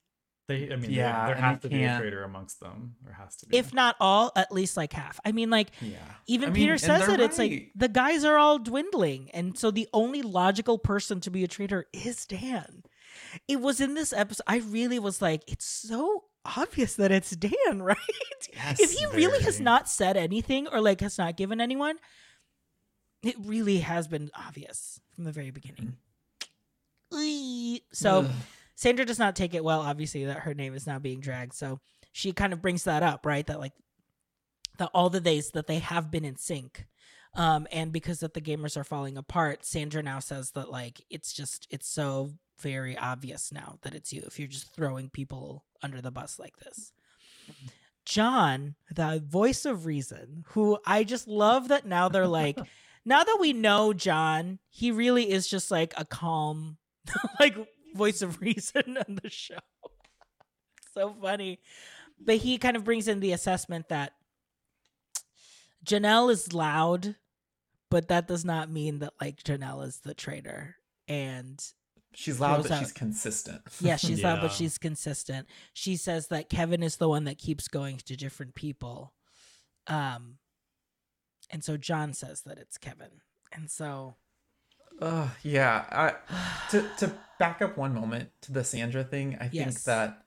They, 0.48 0.72
I 0.72 0.76
mean, 0.76 0.90
Yeah, 0.90 1.26
there, 1.26 1.26
there 1.26 1.34
and 1.36 1.44
has 1.44 1.54
you 1.62 1.70
to 1.70 1.76
be 1.76 1.84
a 1.84 1.98
traitor 1.98 2.24
amongst 2.24 2.58
them. 2.58 2.96
There 3.04 3.14
has 3.14 3.36
to 3.36 3.46
be. 3.46 3.56
If 3.56 3.72
not 3.72 3.94
all, 4.00 4.32
at 4.34 4.50
least 4.50 4.76
like 4.76 4.92
half. 4.92 5.20
I 5.24 5.30
mean, 5.30 5.50
like 5.50 5.68
yeah. 5.80 5.98
even 6.26 6.48
I 6.48 6.52
mean, 6.52 6.62
Peter 6.62 6.72
and 6.72 6.80
says 6.80 7.06
they're 7.06 7.14
it. 7.14 7.20
It's 7.20 7.38
like 7.38 7.70
the 7.76 7.88
guys 7.88 8.24
are 8.24 8.36
all 8.36 8.58
dwindling, 8.58 9.30
and 9.32 9.56
so 9.56 9.70
the 9.70 9.88
only 9.92 10.22
logical 10.22 10.78
person 10.78 11.20
to 11.20 11.30
be 11.30 11.44
a 11.44 11.48
traitor 11.48 11.86
is 11.92 12.26
Dan. 12.26 12.82
It 13.48 13.60
was 13.60 13.80
in 13.80 13.94
this 13.94 14.12
episode. 14.12 14.44
I 14.46 14.58
really 14.58 14.98
was 14.98 15.22
like, 15.22 15.42
it's 15.46 15.64
so 15.64 16.24
obvious 16.44 16.94
that 16.96 17.12
it's 17.12 17.30
Dan, 17.30 17.52
right? 17.82 17.96
Yes, 18.52 18.80
if 18.80 18.92
he 18.92 19.06
really 19.06 19.42
has 19.44 19.60
not 19.60 19.88
said 19.88 20.16
anything 20.16 20.66
or 20.68 20.80
like 20.80 21.00
has 21.00 21.18
not 21.18 21.36
given 21.36 21.60
anyone, 21.60 21.96
it 23.22 23.36
really 23.38 23.78
has 23.78 24.08
been 24.08 24.30
obvious 24.34 25.00
from 25.14 25.24
the 25.24 25.32
very 25.32 25.50
beginning. 25.50 25.96
So 27.92 28.20
Ugh. 28.20 28.30
Sandra 28.74 29.04
does 29.04 29.18
not 29.18 29.36
take 29.36 29.54
it 29.54 29.62
well, 29.62 29.80
obviously, 29.80 30.24
that 30.24 30.40
her 30.40 30.54
name 30.54 30.74
is 30.74 30.86
now 30.86 30.98
being 30.98 31.20
dragged. 31.20 31.54
So 31.54 31.80
she 32.12 32.32
kind 32.32 32.52
of 32.52 32.62
brings 32.62 32.84
that 32.84 33.02
up, 33.02 33.24
right? 33.24 33.46
That 33.46 33.60
like 33.60 33.74
that 34.78 34.90
all 34.94 35.10
the 35.10 35.20
days 35.20 35.50
that 35.50 35.66
they 35.66 35.78
have 35.78 36.10
been 36.10 36.24
in 36.24 36.36
sync. 36.36 36.86
Um, 37.34 37.66
and 37.72 37.92
because 37.92 38.20
that 38.20 38.34
the 38.34 38.42
gamers 38.42 38.76
are 38.76 38.84
falling 38.84 39.16
apart, 39.16 39.64
Sandra 39.64 40.02
now 40.02 40.18
says 40.18 40.50
that 40.50 40.70
like 40.70 41.00
it's 41.08 41.32
just 41.32 41.66
it's 41.70 41.88
so 41.88 42.32
very 42.60 42.96
obvious 42.96 43.52
now 43.52 43.78
that 43.82 43.94
it's 43.94 44.12
you 44.12 44.22
if 44.26 44.38
you're 44.38 44.48
just 44.48 44.74
throwing 44.74 45.08
people 45.10 45.64
under 45.82 46.00
the 46.00 46.10
bus 46.10 46.38
like 46.38 46.56
this. 46.58 46.92
Mm-hmm. 47.50 47.68
John, 48.04 48.74
the 48.90 49.22
voice 49.24 49.64
of 49.64 49.86
reason, 49.86 50.44
who 50.48 50.78
I 50.84 51.04
just 51.04 51.28
love 51.28 51.68
that 51.68 51.86
now 51.86 52.08
they're 52.08 52.26
like, 52.26 52.58
now 53.04 53.22
that 53.22 53.38
we 53.40 53.52
know 53.52 53.92
John, 53.92 54.58
he 54.68 54.90
really 54.90 55.30
is 55.30 55.46
just 55.48 55.70
like 55.70 55.94
a 55.96 56.04
calm, 56.04 56.78
like 57.40 57.56
voice 57.94 58.22
of 58.22 58.40
reason 58.40 58.96
on 58.96 59.18
the 59.22 59.30
show. 59.30 59.58
so 60.94 61.14
funny. 61.20 61.60
But 62.24 62.36
he 62.36 62.58
kind 62.58 62.76
of 62.76 62.84
brings 62.84 63.08
in 63.08 63.20
the 63.20 63.32
assessment 63.32 63.88
that 63.88 64.12
Janelle 65.84 66.30
is 66.30 66.52
loud, 66.52 67.16
but 67.90 68.08
that 68.08 68.28
does 68.28 68.44
not 68.44 68.70
mean 68.70 69.00
that 69.00 69.12
like 69.20 69.42
Janelle 69.42 69.86
is 69.86 69.98
the 69.98 70.14
traitor. 70.14 70.76
And 71.08 71.62
She's 72.14 72.38
loud, 72.40 72.62
but 72.62 72.70
out- 72.72 72.78
she's 72.80 72.92
consistent. 72.92 73.62
yeah, 73.80 73.96
she's 73.96 74.22
loud, 74.22 74.40
but 74.42 74.52
she's 74.52 74.78
consistent. 74.78 75.48
She 75.72 75.96
says 75.96 76.28
that 76.28 76.48
Kevin 76.50 76.82
is 76.82 76.96
the 76.96 77.08
one 77.08 77.24
that 77.24 77.38
keeps 77.38 77.68
going 77.68 77.98
to 77.98 78.16
different 78.16 78.54
people. 78.54 79.12
Um 79.86 80.38
and 81.50 81.62
so 81.64 81.76
John 81.76 82.14
says 82.14 82.42
that 82.42 82.58
it's 82.58 82.78
Kevin. 82.78 83.20
And 83.52 83.70
so 83.70 84.16
Ugh, 85.00 85.30
yeah. 85.42 85.84
I, 85.90 86.68
to 86.70 86.88
to 86.98 87.12
back 87.38 87.60
up 87.62 87.76
one 87.76 87.94
moment 87.94 88.30
to 88.42 88.52
the 88.52 88.62
Sandra 88.62 89.02
thing, 89.04 89.36
I 89.40 89.48
think 89.48 89.82
that 89.84 90.18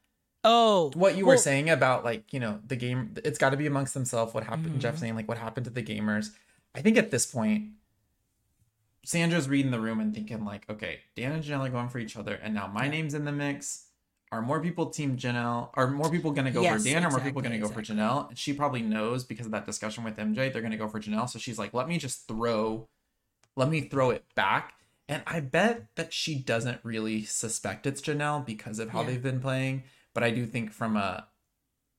Oh 0.44 0.92
what 0.96 1.16
you 1.18 1.26
were 1.26 1.38
saying 1.38 1.70
about 1.70 2.04
like 2.04 2.34
you 2.34 2.40
know 2.40 2.60
the 2.68 2.76
game, 2.76 3.14
it's 3.24 3.38
got 3.38 3.52
to 3.52 3.58
be 3.58 3.66
amongst 3.68 3.94
themselves. 3.94 4.34
What 4.34 4.44
happened? 4.44 4.80
Jeff 4.82 4.96
Mhm. 4.96 5.00
saying 5.00 5.16
like 5.16 5.28
what 5.28 5.38
happened 5.38 5.64
to 5.66 5.70
the 5.72 5.84
gamers. 5.84 6.32
I 6.76 6.82
think 6.82 6.98
at 6.98 7.10
this 7.10 7.26
point, 7.26 7.70
Sandra's 9.06 9.48
reading 9.48 9.72
the 9.72 9.80
room 9.80 10.00
and 10.00 10.14
thinking 10.14 10.44
like, 10.44 10.70
okay, 10.70 11.00
Dan 11.16 11.32
and 11.32 11.44
Janelle 11.44 11.68
are 11.68 11.70
going 11.70 11.90
for 11.90 12.00
each 12.00 12.18
other, 12.18 12.36
and 12.36 12.54
now 12.54 12.68
my 12.68 12.86
Yeah. 12.86 12.92
name's 12.92 13.14
in 13.14 13.26
the 13.26 13.32
mix. 13.32 13.84
Are 14.32 14.42
more 14.42 14.60
people 14.62 14.88
team 14.88 15.16
Janelle? 15.16 15.70
Are 15.76 15.90
more 15.90 16.10
people 16.10 16.32
gonna 16.32 16.52
go 16.52 16.64
Yes, 16.64 16.84
for 16.84 16.90
Dan? 16.90 17.06
or 17.06 17.12
more 17.12 17.20
people 17.22 17.42
gonna 17.42 17.60
go 17.60 17.70
for. 17.70 17.82
Janelle? 17.82 18.30
And 18.30 18.38
she 18.38 18.52
probably 18.54 18.82
knows 18.82 19.24
because 19.24 19.46
of 19.46 19.52
that 19.54 19.66
discussion 19.66 20.04
with 20.04 20.18
MJ, 20.18 20.50
they're 20.50 20.64
gonna 20.64 20.76
go 20.78 20.88
for 20.90 21.00
Janelle. 21.00 21.30
So 21.30 21.40
she's 21.40 21.60
like, 21.60 21.74
let 21.74 21.88
me 21.88 21.98
just 22.00 22.28
throw, 22.28 22.90
let 23.56 23.70
me 23.70 23.82
throw 23.82 24.10
it 24.10 24.26
back. 24.36 24.74
And 25.08 25.22
I 25.28 25.40
bet 25.40 25.96
that 25.96 26.12
she 26.12 26.36
doesn't 26.36 26.80
really 26.84 27.24
suspect 27.24 27.86
it's 27.86 28.02
Janelle 28.02 28.44
because 28.44 28.80
of 28.80 28.90
how 28.90 29.02
Yeah. 29.02 29.08
they've 29.08 29.24
been 29.24 29.40
playing. 29.40 29.84
But 30.14 30.24
I 30.24 30.32
do 30.32 30.48
think 30.48 30.72
from 30.72 30.98
a 30.98 31.28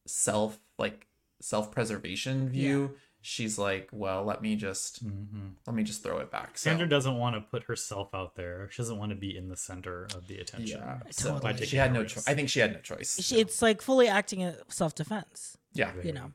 self 0.06 0.58
like 0.78 1.06
self 1.40 1.70
preservation 1.70 2.48
view, 2.48 2.96
she's 3.26 3.58
like, 3.58 3.88
well, 3.92 4.24
let 4.24 4.40
me 4.40 4.54
just 4.56 5.04
Mhm. 5.04 5.54
let 5.66 5.74
me 5.74 5.82
just 5.82 6.02
throw 6.02 6.18
it 6.18 6.30
back. 6.30 6.56
So, 6.56 6.70
Sandra 6.70 6.88
doesn't 6.88 7.16
want 7.16 7.34
to 7.34 7.40
put 7.40 7.64
herself 7.64 8.14
out 8.14 8.36
there. 8.36 8.68
She 8.70 8.78
doesn't 8.82 8.98
want 8.98 9.10
to 9.10 9.16
be 9.16 9.36
in 9.36 9.48
the 9.48 9.56
center 9.56 10.04
of 10.14 10.28
the 10.28 10.38
attention. 10.38 10.78
yeah, 10.78 10.98
so 11.10 11.38
Totally. 11.38 11.66
She 11.66 11.76
had 11.76 11.92
no 11.92 12.04
choice. 12.04 12.26
I 12.28 12.34
think 12.34 12.48
she 12.48 12.60
had 12.60 12.72
no 12.72 12.80
choice. 12.80 13.20
She- 13.20 13.40
It's 13.40 13.60
like 13.60 13.82
fully 13.82 14.08
acting 14.08 14.40
in 14.40 14.54
self 14.68 14.94
defense. 14.94 15.58
yeah. 15.72 15.92
You 16.02 16.12
know. 16.12 16.32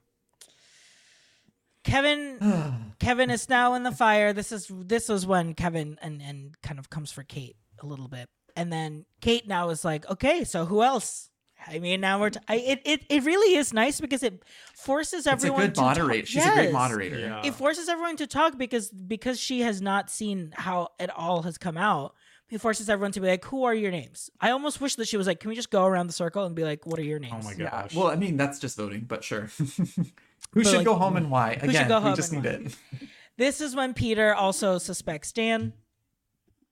Kevin 1.84 2.94
Kevin 3.00 3.32
is 3.32 3.50
now 3.50 3.74
in 3.74 3.84
the 3.84 3.92
fire. 3.92 4.34
This 4.34 4.52
is 4.52 4.70
this 4.70 5.10
was 5.10 5.26
when 5.26 5.54
Kevin 5.56 5.98
and 6.02 6.22
and 6.22 6.62
kind 6.62 6.78
of 6.78 6.90
comes 6.90 7.12
for 7.12 7.24
Kate 7.24 7.56
a 7.82 7.86
little 7.88 8.08
bit, 8.08 8.30
and 8.56 8.72
then 8.72 9.06
Kate 9.22 9.48
now 9.48 9.70
is 9.70 9.84
like, 9.84 10.08
okay, 10.10 10.44
so 10.44 10.66
who 10.66 10.84
else? 10.84 11.30
I 11.68 11.80
mean, 11.80 12.02
now 12.02 12.20
we're. 12.20 12.32
T- 12.32 12.40
I, 12.48 12.56
it 12.56 12.82
it 12.86 13.06
it 13.10 13.24
really 13.24 13.56
is 13.56 13.74
nice 13.74 14.02
because 14.02 14.24
it 14.24 14.44
forces 14.76 15.20
It's 15.20 15.28
a 15.28 15.32
everyone 15.32 15.62
good 15.62 15.76
to 15.76 15.82
moderator. 15.82 16.22
Talk. 16.22 16.28
She's 16.28 16.46
a 16.46 16.52
great 16.54 16.72
moderator. 16.74 17.20
Yeah. 17.20 17.42
It 17.46 17.54
forces 17.54 17.88
everyone 17.88 18.18
to 18.18 18.28
talk 18.28 18.58
because 18.58 18.90
because 18.90 19.40
she 19.40 19.62
has 19.62 19.82
not 19.82 20.10
seen 20.10 20.54
how 20.56 20.90
it 21.00 21.10
all 21.10 21.44
has 21.44 21.58
come 21.58 21.78
out. 21.78 22.16
It 22.50 22.60
forces 22.60 22.90
everyone 22.90 23.12
to 23.14 23.22
be 23.22 23.28
like, 23.28 23.46
"Who 23.46 23.64
are 23.64 23.74
your 23.74 23.92
names?" 23.92 24.30
I 24.42 24.52
almost 24.52 24.82
wish 24.82 24.96
that 24.96 25.08
she 25.08 25.18
was 25.18 25.28
like, 25.28 25.40
"Can 25.40 25.50
we 25.50 25.56
just 25.56 25.70
go 25.72 25.86
around 25.86 26.08
the 26.08 26.14
circle 26.14 26.46
and 26.46 26.56
be 26.56 26.64
like, 26.64 26.86
what 26.86 27.00
are 27.00 27.04
your 27.04 27.20
names?" 27.20 27.34
Oh 27.40 27.44
my 27.44 27.54
Yeah. 27.58 27.70
gosh. 27.70 27.96
Well, 27.96 28.08
I 28.08 28.16
mean, 28.16 28.36
that's 28.38 28.60
just 28.60 28.76
voting, 28.78 29.06
but 29.08 29.24
sure. 29.24 29.50
Who 29.58 30.64
But, 30.64 30.66
should 30.66 30.78
like, 30.78 30.86
go 30.86 30.96
home 30.96 31.16
and 31.16 31.32
why? 31.32 31.54
should 31.60 31.70
Again, 31.70 31.88
go 31.88 32.00
we 32.00 32.04
home 32.08 32.16
just 32.16 32.34
and 32.34 32.44
need 32.44 32.50
why? 32.50 32.66
it. 32.66 32.76
This 33.38 33.62
is 33.62 33.74
when 33.76 33.94
Peter 33.94 34.36
also 34.36 34.78
suspects 34.78 35.32
Dan. 35.32 35.74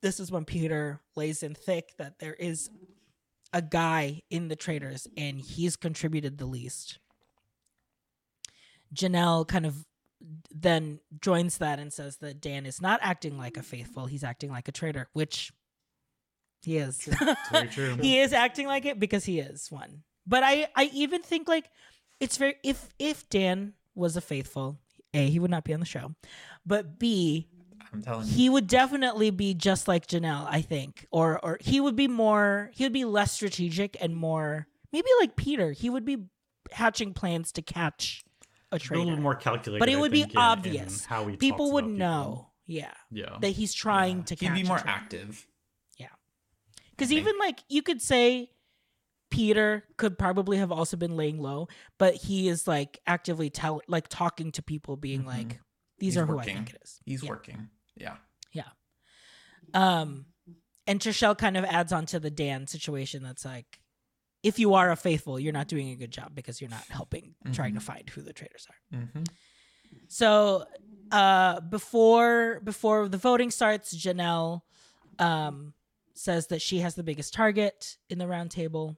This 0.02 0.20
is 0.20 0.32
when 0.32 0.44
Peter 0.46 1.00
lays 1.16 1.42
in 1.44 1.56
thick 1.56 1.94
that 1.98 2.20
there 2.20 2.34
is 2.34 2.70
a 3.54 3.62
guy 3.62 4.22
in 4.30 4.48
the 4.48 4.56
traitors 4.56 5.08
and 5.18 5.40
he's 5.40 5.76
contributed 5.76 6.38
the 6.38 6.46
least. 6.46 7.00
Janelle 8.94 9.48
kind 9.48 9.66
of 9.66 9.86
then 10.54 11.00
joins 11.22 11.58
that 11.60 11.80
and 11.80 11.94
says 11.94 12.18
that 12.18 12.42
Dan 12.42 12.66
is 12.66 12.82
not 12.82 13.00
acting 13.02 13.38
like 13.38 13.58
a 13.58 13.64
faithful, 13.64 14.06
he's 14.06 14.24
acting 14.24 14.52
like 14.52 14.68
a 14.68 14.72
traitor, 14.72 15.08
which 15.14 15.52
he 16.62 16.78
is. 16.78 17.02
he 18.02 18.20
is 18.20 18.34
acting 18.34 18.68
like 18.68 18.86
it 18.86 19.00
because 19.00 19.26
he 19.26 19.40
is 19.40 19.72
one. 19.72 20.04
But 20.28 20.44
I 20.44 20.68
I 20.76 20.90
even 20.94 21.22
think 21.22 21.48
like 21.48 21.70
it's 22.20 22.38
very 22.38 22.56
if 22.64 22.90
if 23.00 23.30
Dan 23.30 23.74
was 23.96 24.18
a 24.18 24.22
faithful, 24.22 24.78
A, 25.14 25.30
he 25.30 25.40
would 25.40 25.52
not 25.52 25.64
be 25.64 25.74
on 25.74 25.80
the 25.80 25.86
show. 25.86 26.14
But 26.66 27.00
B, 27.00 27.48
I'm 27.94 28.02
telling 28.02 28.28
you. 28.28 28.34
he 28.34 28.50
would 28.50 28.68
definitely 28.68 29.30
be 29.32 29.54
just 29.54 29.88
like 29.88 30.08
Janelle, 30.08 30.46
I 30.50 30.62
think. 30.62 31.06
Or 31.12 31.40
or 31.44 31.58
he 31.62 31.80
would 31.82 31.96
be 31.96 32.08
more 32.08 32.72
he 32.74 32.84
would 32.86 32.94
be 32.94 33.06
less 33.06 33.32
strategic 33.32 33.98
and 34.02 34.16
more 34.16 34.68
maybe 34.94 35.08
like 35.20 35.36
Peter. 35.36 35.72
He 35.72 35.90
would 35.90 36.06
be 36.06 36.26
hatching 36.72 37.14
plans 37.14 37.52
to 37.54 37.62
catch 37.62 38.24
a 38.72 38.76
a 38.76 38.94
little 38.96 39.18
more 39.20 39.36
calculated. 39.36 39.80
But 39.80 39.90
it 39.90 40.00
would 40.00 40.12
be 40.12 40.22
think, 40.22 40.34
in- 40.34 40.40
in 40.40 40.44
obvious. 40.46 41.06
how 41.06 41.26
he 41.28 41.38
People 41.38 41.72
would 41.74 41.86
about 41.86 41.98
know. 41.98 42.48
Yeah. 42.68 42.94
Yeah. 43.10 43.38
That 43.42 43.50
he's 43.50 43.74
trying 43.74 44.18
Yeah. 44.20 44.24
to 44.26 44.36
He'd 44.36 44.54
be 44.54 44.64
more 44.64 44.78
traitor. 44.78 44.90
active. 44.90 45.48
Because 46.92 47.12
I 47.12 47.16
think. 47.16 47.22
even 47.28 47.38
like 47.40 47.60
you 47.70 47.82
could 47.82 48.02
say 48.02 48.52
Peter 49.32 49.86
could 49.98 50.18
probably 50.20 50.58
have 50.58 50.72
also 50.72 50.98
been 50.98 51.16
laying 51.16 51.40
low, 51.40 51.68
but 51.98 52.14
he 52.16 52.50
is 52.50 52.68
like 52.68 53.00
actively 53.08 53.50
tell 53.50 53.82
like 53.88 54.08
talking 54.10 54.52
to 54.52 54.62
people, 54.62 54.98
being 54.98 55.24
Mhm. 55.24 55.28
like, 55.28 55.60
"These 56.00 56.14
He's 56.14 56.18
are 56.18 56.26
who 56.26 56.36
working. 56.38 56.52
I 56.56 56.60
think 56.60 56.70
it 56.72 56.82
is." 56.84 57.00
He's 57.06 57.24
Yeah. 57.24 57.30
working. 57.30 57.70
Yeah. 57.96 58.18
Yeah. 58.54 58.70
Um, 59.74 60.26
and 60.88 61.00
Trishelle 61.00 61.38
kind 61.38 61.58
of 61.58 61.66
adds 61.66 61.94
on 61.94 62.06
to 62.08 62.20
the 62.20 62.32
Dan 62.32 62.66
situation. 62.68 63.22
That's 63.22 63.46
like, 63.46 63.80
if 64.42 64.58
you 64.58 64.74
are 64.74 64.92
a 64.92 64.96
faithful, 64.96 65.40
you're 65.40 65.54
not 65.54 65.68
doing 65.68 65.90
a 65.90 65.96
good 65.96 66.12
job 66.12 66.34
because 66.34 66.60
you're 66.62 66.70
not 66.70 66.86
helping 66.90 67.36
trying 67.54 67.76
to 67.76 67.80
find 67.80 68.10
who 68.10 68.22
the 68.22 68.34
traitors 68.34 68.66
are. 68.70 68.98
Mm-hmm. 68.98 69.24
So, 70.08 70.66
uh, 71.12 71.60
before 71.62 72.60
before 72.64 73.08
the 73.10 73.18
voting 73.18 73.52
starts, 73.52 73.96
Janelle, 73.96 74.62
um, 75.20 75.74
says 76.16 76.48
that 76.48 76.62
she 76.62 76.80
has 76.80 76.96
the 76.96 77.04
biggest 77.04 77.34
target 77.34 77.98
in 78.10 78.18
the 78.18 78.28
round 78.28 78.52
table, 78.52 78.98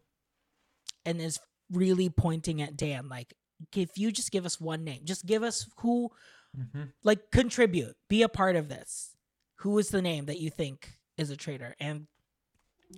and 1.06 1.20
is 1.22 1.40
really 1.72 2.10
pointing 2.10 2.62
at 2.62 2.78
Dan. 2.78 3.10
Like, 3.10 3.34
if 3.76 3.98
you 3.98 4.12
just 4.12 4.32
give 4.32 4.46
us 4.46 4.60
one 4.60 4.84
name, 4.84 5.02
just 5.06 5.26
give 5.26 5.44
us 5.44 5.68
who, 5.78 6.10
Mm-hmm. 6.58 6.82
like, 7.04 7.32
contribute, 7.32 7.96
be 8.10 8.22
a 8.24 8.30
part 8.30 8.56
of 8.56 8.68
this. 8.70 9.16
Who 9.58 9.78
is 9.78 9.90
the 9.90 10.02
name 10.02 10.26
that 10.26 10.40
you 10.40 10.50
think 10.50 10.98
is 11.18 11.30
a 11.30 11.38
traitor? 11.38 11.76
And 11.80 12.08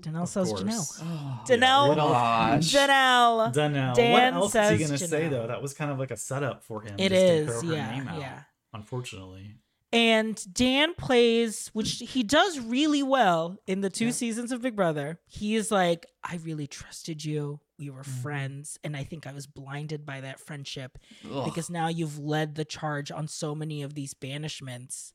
Janelle 0.01 0.24
Of 0.24 0.30
says. 0.30 0.51
Janelle. 0.54 1.01
Oh, 1.04 1.43
Janelle. 1.47 1.88
what 1.89 1.97
gosh. 1.97 2.74
Janelle. 2.74 3.54
Dunno. 3.54 3.93
Dan 3.93 4.36
what 4.36 4.56
else 4.56 4.56
is 4.56 4.80
he 4.80 4.86
gonna 4.86 4.97
say 4.97 5.28
though? 5.28 5.47
That 5.47 5.62
was 5.62 5.74
kind 5.74 5.91
of 5.91 5.99
like 5.99 6.12
a 6.12 6.18
setup 6.18 6.64
for 6.64 6.82
him. 6.82 6.95
It 6.97 7.10
just 7.10 7.22
to 7.22 7.45
throw 7.62 7.70
her 7.70 7.76
yeah, 7.76 7.91
name 7.91 8.08
out, 8.08 8.20
yeah. 8.20 8.39
Unfortunately. 8.74 9.56
And 9.91 10.43
Dan 10.51 10.95
plays, 10.95 11.70
which 11.74 11.99
he 11.99 12.24
does 12.24 12.60
really 12.60 13.04
well 13.04 13.60
in 13.68 13.82
the 13.82 13.91
two 13.91 14.06
Yeah. 14.06 14.12
seasons 14.12 14.51
of 14.51 14.64
Big 14.64 14.76
Brother. 14.76 15.20
He 15.28 15.56
is 15.56 15.70
like, 15.70 16.08
I 16.24 16.38
really 16.38 16.66
trusted 16.66 17.24
you. 17.24 17.60
We 17.80 17.89
were 17.89 18.03
Mhm. 18.03 18.21
friends. 18.21 18.78
And 18.84 18.95
I 18.95 19.03
think 19.03 19.26
I 19.26 19.34
was 19.34 19.47
blinded 19.47 20.05
by 20.05 20.21
that 20.21 20.39
friendship 20.39 20.97
Ugh. 21.30 21.45
because 21.45 21.69
now 21.69 21.88
you've 21.88 22.19
led 22.19 22.55
the 22.55 22.65
charge 22.65 23.11
on 23.11 23.28
so 23.28 23.55
many 23.55 23.82
of 23.82 23.93
these 23.95 24.13
banishments 24.13 25.11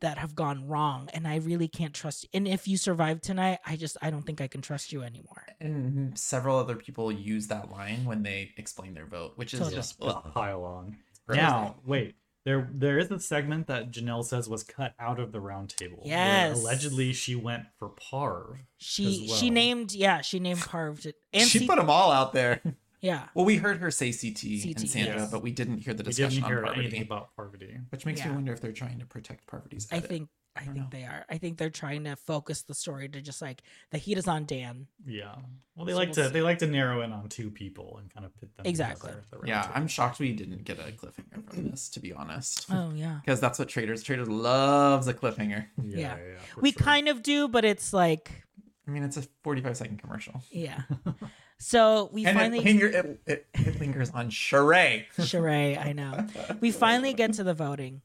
that 0.00 0.18
have 0.18 0.34
gone 0.34 0.66
wrong. 0.66 1.08
And 1.14 1.26
I 1.26 1.36
really 1.36 1.68
can't 1.68 1.94
trust 1.94 2.24
you. 2.24 2.28
And 2.34 2.46
if 2.48 2.66
you 2.68 2.76
survive 2.76 3.20
tonight, 3.20 3.60
I 3.64 3.76
just, 3.76 3.96
I 4.02 4.10
don't 4.10 4.22
think 4.22 4.40
I 4.40 4.48
can 4.48 4.60
trust 4.60 4.92
you 4.92 5.02
anymore. 5.02 5.46
and 5.60 6.16
several 6.18 6.56
other 6.58 6.76
people 6.76 7.10
use 7.10 7.46
that 7.48 7.70
line 7.70 8.04
when 8.04 8.22
they 8.22 8.52
explain 8.56 8.94
their 8.94 9.06
vote, 9.06 9.32
which 9.36 9.52
is 9.54 9.60
Totally. 9.60 9.76
just 9.76 9.98
Just 10.00 10.16
ugh. 10.16 10.32
pile 10.34 10.62
on. 10.64 10.98
gross. 11.26 11.36
Now, 11.36 11.76
wait. 11.84 12.14
There, 12.48 12.66
there 12.72 12.98
is 12.98 13.10
a 13.10 13.20
segment 13.20 13.66
that 13.66 13.90
Janelle 13.90 14.24
says 14.24 14.48
was 14.48 14.62
cut 14.62 14.94
out 14.98 15.20
of 15.20 15.32
the 15.32 15.38
roundtable. 15.38 15.98
where 15.98 16.06
Yes. 16.06 16.58
Allegedly, 16.58 17.12
she 17.12 17.34
went 17.34 17.64
for 17.78 17.90
Parv. 17.90 18.56
She, 18.78 19.28
As 19.30 19.38
she 19.38 19.50
named, 19.50 19.92
yeah, 19.92 20.22
she 20.22 20.38
named 20.40 20.60
Parv. 20.60 21.02
to- 21.02 21.12
And 21.34 21.46
she 21.46 21.58
C- 21.58 21.66
put 21.66 21.76
them 21.76 21.90
all 21.90 22.10
out 22.10 22.32
there. 22.32 22.62
yeah. 23.02 23.26
Well, 23.34 23.44
we 23.44 23.56
heard 23.56 23.76
her 23.80 23.90
say 23.90 24.12
CT, 24.12 24.62
CT, 24.62 24.76
and 24.80 24.88
Sandra, 24.90 25.16
yes. 25.16 25.30
but 25.30 25.42
we 25.42 25.50
didn't 25.50 25.80
hear 25.80 25.92
the 25.92 26.02
discussion 26.02 26.36
We 26.36 26.40
discussion 26.40 26.40
didn't 26.40 26.44
on 26.44 26.50
hear 26.50 26.62
Parvati, 26.62 26.80
anything 26.86 27.02
about 27.02 27.36
Parvati. 27.36 27.76
which 27.90 28.06
makes 28.06 28.20
Yeah. 28.20 28.28
me 28.28 28.34
wonder 28.36 28.52
if 28.54 28.62
they're 28.62 28.72
trying 28.72 28.98
to 29.00 29.04
protect 29.04 29.46
Parvati's. 29.46 29.86
I 29.92 30.00
think 30.00 30.30
I, 30.60 30.64
don't 30.64 30.74
think 30.74 30.92
know. 30.92 30.98
they 30.98 31.04
are. 31.04 31.24
I 31.30 31.38
think 31.38 31.58
they're 31.58 31.70
trying 31.70 32.04
to 32.04 32.16
focus 32.16 32.62
the 32.62 32.74
story 32.74 33.08
to 33.08 33.20
just 33.20 33.40
like 33.42 33.62
the 33.90 33.98
heat 33.98 34.18
is 34.18 34.26
on 34.28 34.44
Dan. 34.44 34.86
Yeah. 35.06 35.34
Well, 35.76 35.86
they 35.86 35.92
So 35.92 35.98
like 35.98 36.08
we'll 36.08 36.14
to 36.16 36.24
see. 36.26 36.30
they 36.32 36.42
like 36.42 36.58
to 36.58 36.66
narrow 36.66 37.02
in 37.02 37.12
on 37.12 37.28
two 37.28 37.50
people 37.50 37.98
and 38.00 38.12
kind 38.12 38.26
of 38.26 38.34
pit 38.40 38.50
them 38.56 38.66
Exactly. 38.66 39.12
the 39.30 39.38
Yeah, 39.46 39.62
table. 39.62 39.74
I'm 39.76 39.86
shocked 39.88 40.18
we 40.18 40.32
didn't 40.32 40.64
get 40.64 40.78
a 40.78 40.90
cliffhanger 40.92 41.48
from 41.48 41.70
this, 41.70 41.88
to 41.90 42.00
be 42.00 42.12
honest. 42.12 42.66
Oh 42.70 42.92
yeah. 42.94 43.20
Because 43.24 43.40
that's 43.40 43.58
what 43.58 43.68
Traitors 43.68 44.02
Traitors 44.02 44.28
loves 44.28 45.06
a 45.08 45.14
cliffhanger. 45.14 45.66
Yeah, 45.82 45.96
Yeah. 45.98 46.16
yeah, 46.16 46.38
for 46.54 46.60
We 46.60 46.72
sure. 46.72 46.82
kind 46.82 47.08
of 47.08 47.22
do, 47.22 47.48
but 47.48 47.64
it's 47.64 47.92
like 47.92 48.44
I 48.86 48.90
mean, 48.90 49.02
it's 49.02 49.18
a 49.18 49.22
45 49.44 49.76
second 49.76 49.98
commercial, 49.98 50.42
yeah. 50.50 50.82
So 51.60 52.08
we 52.12 52.24
and 52.24 52.36
it, 52.36 52.40
finally 52.40 52.60
linger, 52.60 52.86
it, 52.86 53.20
it, 53.26 53.46
it 53.54 53.80
lingers 53.80 54.10
on 54.10 54.30
Sheree. 54.30 55.06
Sheree, 55.18 55.76
I 55.86 55.92
know. 55.92 56.24
We 56.60 56.70
finally 56.70 57.14
get 57.14 57.32
to 57.34 57.42
the 57.44 57.52
voting 57.52 58.00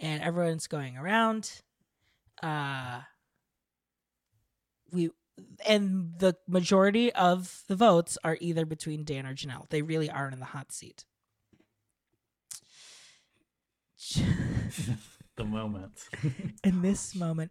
and 0.00 0.20
everyone's 0.22 0.66
going 0.66 0.96
around. 0.96 1.52
Uh 2.42 3.00
we 4.92 5.10
and 5.66 6.14
the 6.18 6.36
majority 6.48 7.12
of 7.12 7.62
the 7.68 7.76
votes 7.76 8.18
are 8.24 8.36
either 8.40 8.66
between 8.66 9.04
Dan 9.04 9.26
or 9.26 9.34
Janelle. 9.34 9.68
They 9.70 9.82
really 9.82 10.10
are 10.10 10.28
in 10.30 10.38
the 10.38 10.44
hot 10.46 10.72
seat. 10.72 11.04
the 15.36 15.44
moment. 15.44 16.00
in 16.64 16.82
this 16.82 17.14
moment 17.14 17.50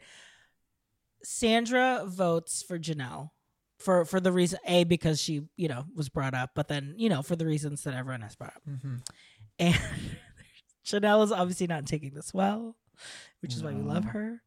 sandra 1.23 2.03
votes 2.07 2.63
for 2.63 2.79
janelle 2.79 3.29
for 3.77 4.05
for 4.05 4.19
the 4.19 4.31
reason 4.31 4.57
a 4.65 4.83
because 4.85 5.19
she 5.21 5.41
you 5.57 5.67
know 5.67 5.85
was 5.95 6.07
brought 6.09 6.33
up 6.33 6.51
but 6.55 6.67
then 6.69 6.93
you 6.97 7.09
know 7.09 7.21
for 7.21 7.35
the 7.35 7.45
reasons 7.45 7.83
that 7.83 7.93
everyone 7.93 8.21
has 8.21 8.35
brought 8.35 8.55
up 8.55 8.61
Mhm. 8.67 9.01
and 9.59 9.75
janelle 10.85 11.23
is 11.23 11.31
obviously 11.31 11.67
not 11.67 11.85
taking 11.85 12.13
this 12.13 12.33
well 12.33 12.75
which 13.41 13.53
is 13.53 13.61
why 13.63 13.73
we 13.73 13.81
love 13.81 14.05
her 14.05 14.41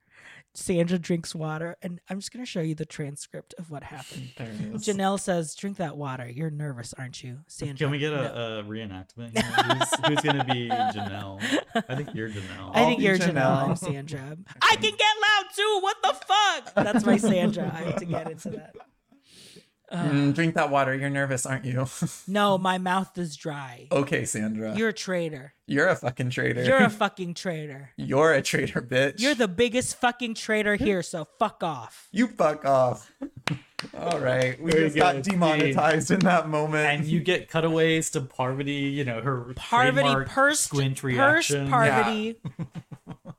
sandra 0.55 0.99
drinks 0.99 1.35
water 1.35 1.77
and 1.83 2.01
i'm 2.11 2.19
just 2.19 2.31
going 2.33 2.45
to 2.45 2.49
show 2.51 2.61
you 2.61 2.75
the 2.75 2.85
transcript 2.85 3.55
of 3.59 3.71
what 3.71 3.83
happened 3.83 4.29
There 4.37 4.49
it 4.49 4.75
is. 4.75 4.87
janelle 4.87 5.19
says 5.19 5.55
drink 5.55 5.79
that 5.79 5.97
water 5.97 6.29
you're 6.29 6.51
nervous 6.51 6.93
aren't 6.99 7.23
you 7.23 7.39
sandra 7.47 7.77
Can 7.87 7.91
we 7.91 7.99
get 7.99 8.13
"No." 8.13 8.21
a, 8.23 8.59
a 8.61 8.63
reenactment? 8.65 9.33
here? 9.33 9.43
Who's, 9.43 10.07
who's 10.07 10.21
gonna 10.21 10.45
be 10.45 10.69
Janelle? 10.69 11.41
I 11.89 11.95
think 11.95 12.15
you're 12.15 12.29
Janelle. 12.29 12.71
I 12.75 12.81
I'll 12.81 12.87
think 12.89 13.01
you're 13.01 13.17
Janelle. 13.17 13.33
Janelle. 13.35 13.69
I'm 13.71 13.77
Sandra. 13.77 14.37
I 14.63 14.77
can 14.77 14.83
get 14.83 15.15
loud 15.23 15.45
too. 15.55 15.79
What 15.83 15.97
the 16.03 16.15
fuck? 16.27 16.85
That's 16.85 17.05
my 17.07 17.17
Sandra. 17.17 17.73
I 17.75 17.83
have 17.85 17.97
to 17.97 18.05
get 18.05 18.31
into 18.31 18.51
that. 18.51 18.75
Uh, 19.93 20.05
Mm, 20.05 20.35
drink 20.35 20.55
that 20.55 20.71
water. 20.71 20.95
You're 20.95 21.11
nervous, 21.11 21.45
aren't 21.45 21.67
you? 21.67 21.87
No, 22.27 22.57
my 22.57 22.79
mouth 22.79 23.19
is 23.19 23.37
dry. 23.37 23.89
okay, 23.93 24.25
Sandra. 24.25 24.75
You're 24.75 24.89
a 24.89 24.93
traitor. 24.95 25.53
You're 25.67 25.89
a 25.89 25.97
fucking 25.97 26.31
traitor. 26.31 26.63
You're 26.65 26.85
a 26.85 26.91
fucking 27.05 27.35
traitor. 27.35 27.91
You're 27.97 28.33
a 28.33 28.41
traitor, 28.43 28.81
bitch. 28.81 29.21
You're 29.21 29.35
the 29.35 29.49
biggest 29.49 30.01
fucking 30.01 30.35
traitor 30.35 30.77
here, 30.87 31.03
so 31.03 31.27
fuck 31.39 31.63
off. 31.63 32.09
You 32.11 32.27
fuck 32.29 32.65
off. 32.65 33.13
All 33.99 34.19
right, 34.21 34.61
we 34.61 34.71
Very 34.73 34.85
just 34.85 34.97
got 34.97 35.15
good. 35.17 35.25
demonetized 35.25 36.11
in 36.11 36.21
that 36.21 36.49
moment. 36.49 36.87
and 37.01 37.05
you 37.07 37.21
get 37.21 37.49
cutaways 37.49 38.11
to 38.11 38.21
Parvati, 38.21 38.73
you 38.73 39.05
know, 39.05 39.21
her 39.21 39.53
Parvati 39.57 40.03
trademark 40.03 40.29
pursed, 40.29 40.65
squint 40.65 40.95
pursed 40.97 41.03
reaction. 41.05 41.69
Parvati. 41.69 42.37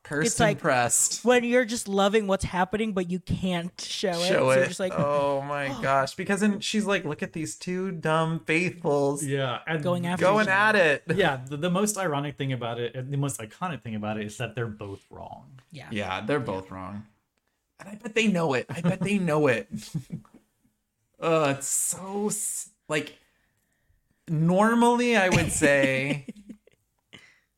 Cursed 0.03 0.27
it's 0.33 0.39
like- 0.41 0.57
impressed. 0.57 1.23
When 1.23 1.45
you're 1.45 1.63
just 1.63 1.87
loving 1.87 2.27
what's 2.27 2.43
happening, 2.43 2.91
but 2.91 3.09
you 3.09 3.19
can't 3.19 3.71
show 3.79 4.09
it. 4.09 4.27
Show 4.27 4.33
so 4.33 4.49
it. 4.51 4.55
You're 4.57 4.65
just 4.67 4.79
like, 4.81 4.93
oh 4.93 5.41
my 5.43 5.69
gosh! 5.81 6.15
Because 6.15 6.41
then 6.41 6.59
she's 6.59 6.85
like, 6.85 7.05
"Look 7.05 7.23
at 7.23 7.31
these 7.31 7.55
two 7.55 7.91
dumb 7.91 8.41
faithfuls 8.41 9.23
Yeah, 9.23 9.59
and 9.65 9.81
Going 9.81 10.05
after 10.05 10.25
going 10.25 10.49
at 10.49 10.75
other. 10.75 11.01
it." 11.07 11.15
Yeah, 11.15 11.39
the, 11.47 11.55
the 11.55 11.69
most 11.69 11.97
ironic 11.97 12.37
thing 12.37 12.51
about 12.51 12.79
it, 12.81 13.09
the 13.11 13.17
most 13.17 13.39
iconic 13.39 13.81
thing 13.81 13.95
about 13.95 14.17
it, 14.19 14.25
is 14.25 14.37
that 14.37 14.55
they're 14.55 14.67
both 14.67 15.05
wrong. 15.09 15.45
yeah. 15.71 15.87
Yeah, 15.89 16.19
they're 16.21 16.39
both 16.41 16.69
wrong. 16.69 17.05
And 17.79 17.89
I 17.89 17.95
bet 17.95 18.13
they 18.13 18.27
know 18.27 18.53
it. 18.53 18.65
I 18.69 18.81
bet 18.81 18.99
they 18.99 19.17
know 19.19 19.47
it. 19.47 19.67
uh, 21.23 21.55
it's 21.57 21.67
so 21.67 22.29
like 22.89 23.17
normally 24.27 25.15
I 25.15 25.29
would 25.29 25.51
say 25.51 26.27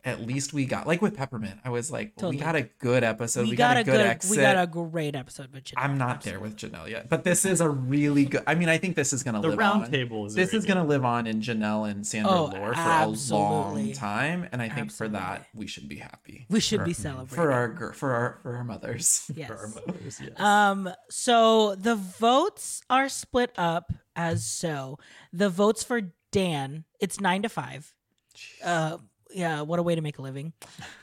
at 0.06 0.22
least 0.26 0.54
we 0.54 0.66
got 0.66 0.86
like 0.86 1.02
with 1.02 1.18
Peppermint. 1.18 1.60
I 1.66 1.70
was 1.70 1.92
like, 1.92 2.14
well, 2.18 2.30
we 2.30 2.38
got 2.38 2.56
a 2.56 2.62
good 2.78 3.04
episode. 3.04 3.50
we, 3.50 3.56
got, 3.56 3.76
a 3.76 3.84
good, 3.84 4.00
exit. 4.00 4.32
we 4.32 4.38
got 4.38 4.56
a 4.56 4.68
great 4.68 5.16
episode 5.16 5.52
with 5.52 5.64
Janelle. 5.66 5.74
I'm 5.84 5.98
not 5.98 6.22
there 6.22 6.40
with 6.40 6.56
Janelle 6.56 6.88
yet, 6.88 7.10
but 7.10 7.24
this 7.24 7.44
is 7.44 7.60
a 7.60 7.68
really 7.70 8.26
good. 8.26 8.44
I 8.46 8.54
mean, 8.54 8.70
I 8.70 8.78
think 8.78 8.96
this 8.96 9.12
is 9.14 9.24
gonna 9.24 9.42
The 9.42 9.50
live 9.50 9.58
round 9.58 9.86
on. 9.86 9.92
table 9.92 10.28
is 10.28 10.36
This 10.36 10.54
is 10.54 10.66
gonna 10.66 10.86
live 10.86 11.04
on 11.04 11.26
in 11.26 11.42
Janelle 11.42 11.90
and 11.90 12.06
Sandra 12.06 12.32
Oh, 12.32 12.46
lore 12.46 12.76
for 12.76 12.82
a 12.82 13.08
long 13.08 13.92
time, 13.94 14.48
and 14.52 14.62
I 14.62 14.70
think 14.70 14.92
for 14.92 15.08
that 15.10 15.48
we 15.56 15.66
should 15.66 15.90
be 15.90 15.96
happy 15.96 16.46
We 16.50 16.60
should 16.60 16.80
for, 16.80 16.86
be 16.86 16.94
celebrating. 16.94 17.36
for 17.36 17.52
our 17.52 17.94
for 17.94 18.14
our 18.14 18.40
for 18.44 18.56
our 18.58 18.64
mothers. 18.64 19.30
yes. 19.36 19.48
For 19.48 19.58
our 19.58 19.68
mothers, 19.70 20.22
yes. 20.22 20.40
Um, 20.40 20.90
so 21.10 21.74
the 21.76 21.96
votes 21.96 22.82
are 22.92 23.10
split 23.10 23.52
up 23.58 23.92
as 24.16 24.46
so. 24.46 25.00
The 25.34 25.50
votes 25.50 25.84
for 25.84 26.02
Dan, 26.32 26.84
it's 27.00 27.20
nine 27.20 27.42
to 27.42 27.50
five. 27.50 27.94
Uh, 28.64 28.98
yeah, 29.36 29.62
what 29.62 29.80
a 29.80 29.84
way 29.84 29.96
to 29.96 30.02
make 30.02 30.18
a 30.18 30.22
living. 30.22 30.54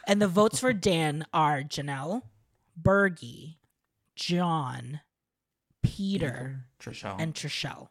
And 0.09 0.21
the 0.21 0.29
votes 0.29 0.59
for 0.59 0.73
Dan 0.89 1.25
are 1.33 1.61
Janelle, 1.63 2.23
Bergie, 2.81 3.57
John, 4.17 5.01
Peter, 5.83 6.65
Trishelle. 6.81 7.17
and 7.19 7.35
Trishelle. 7.35 7.89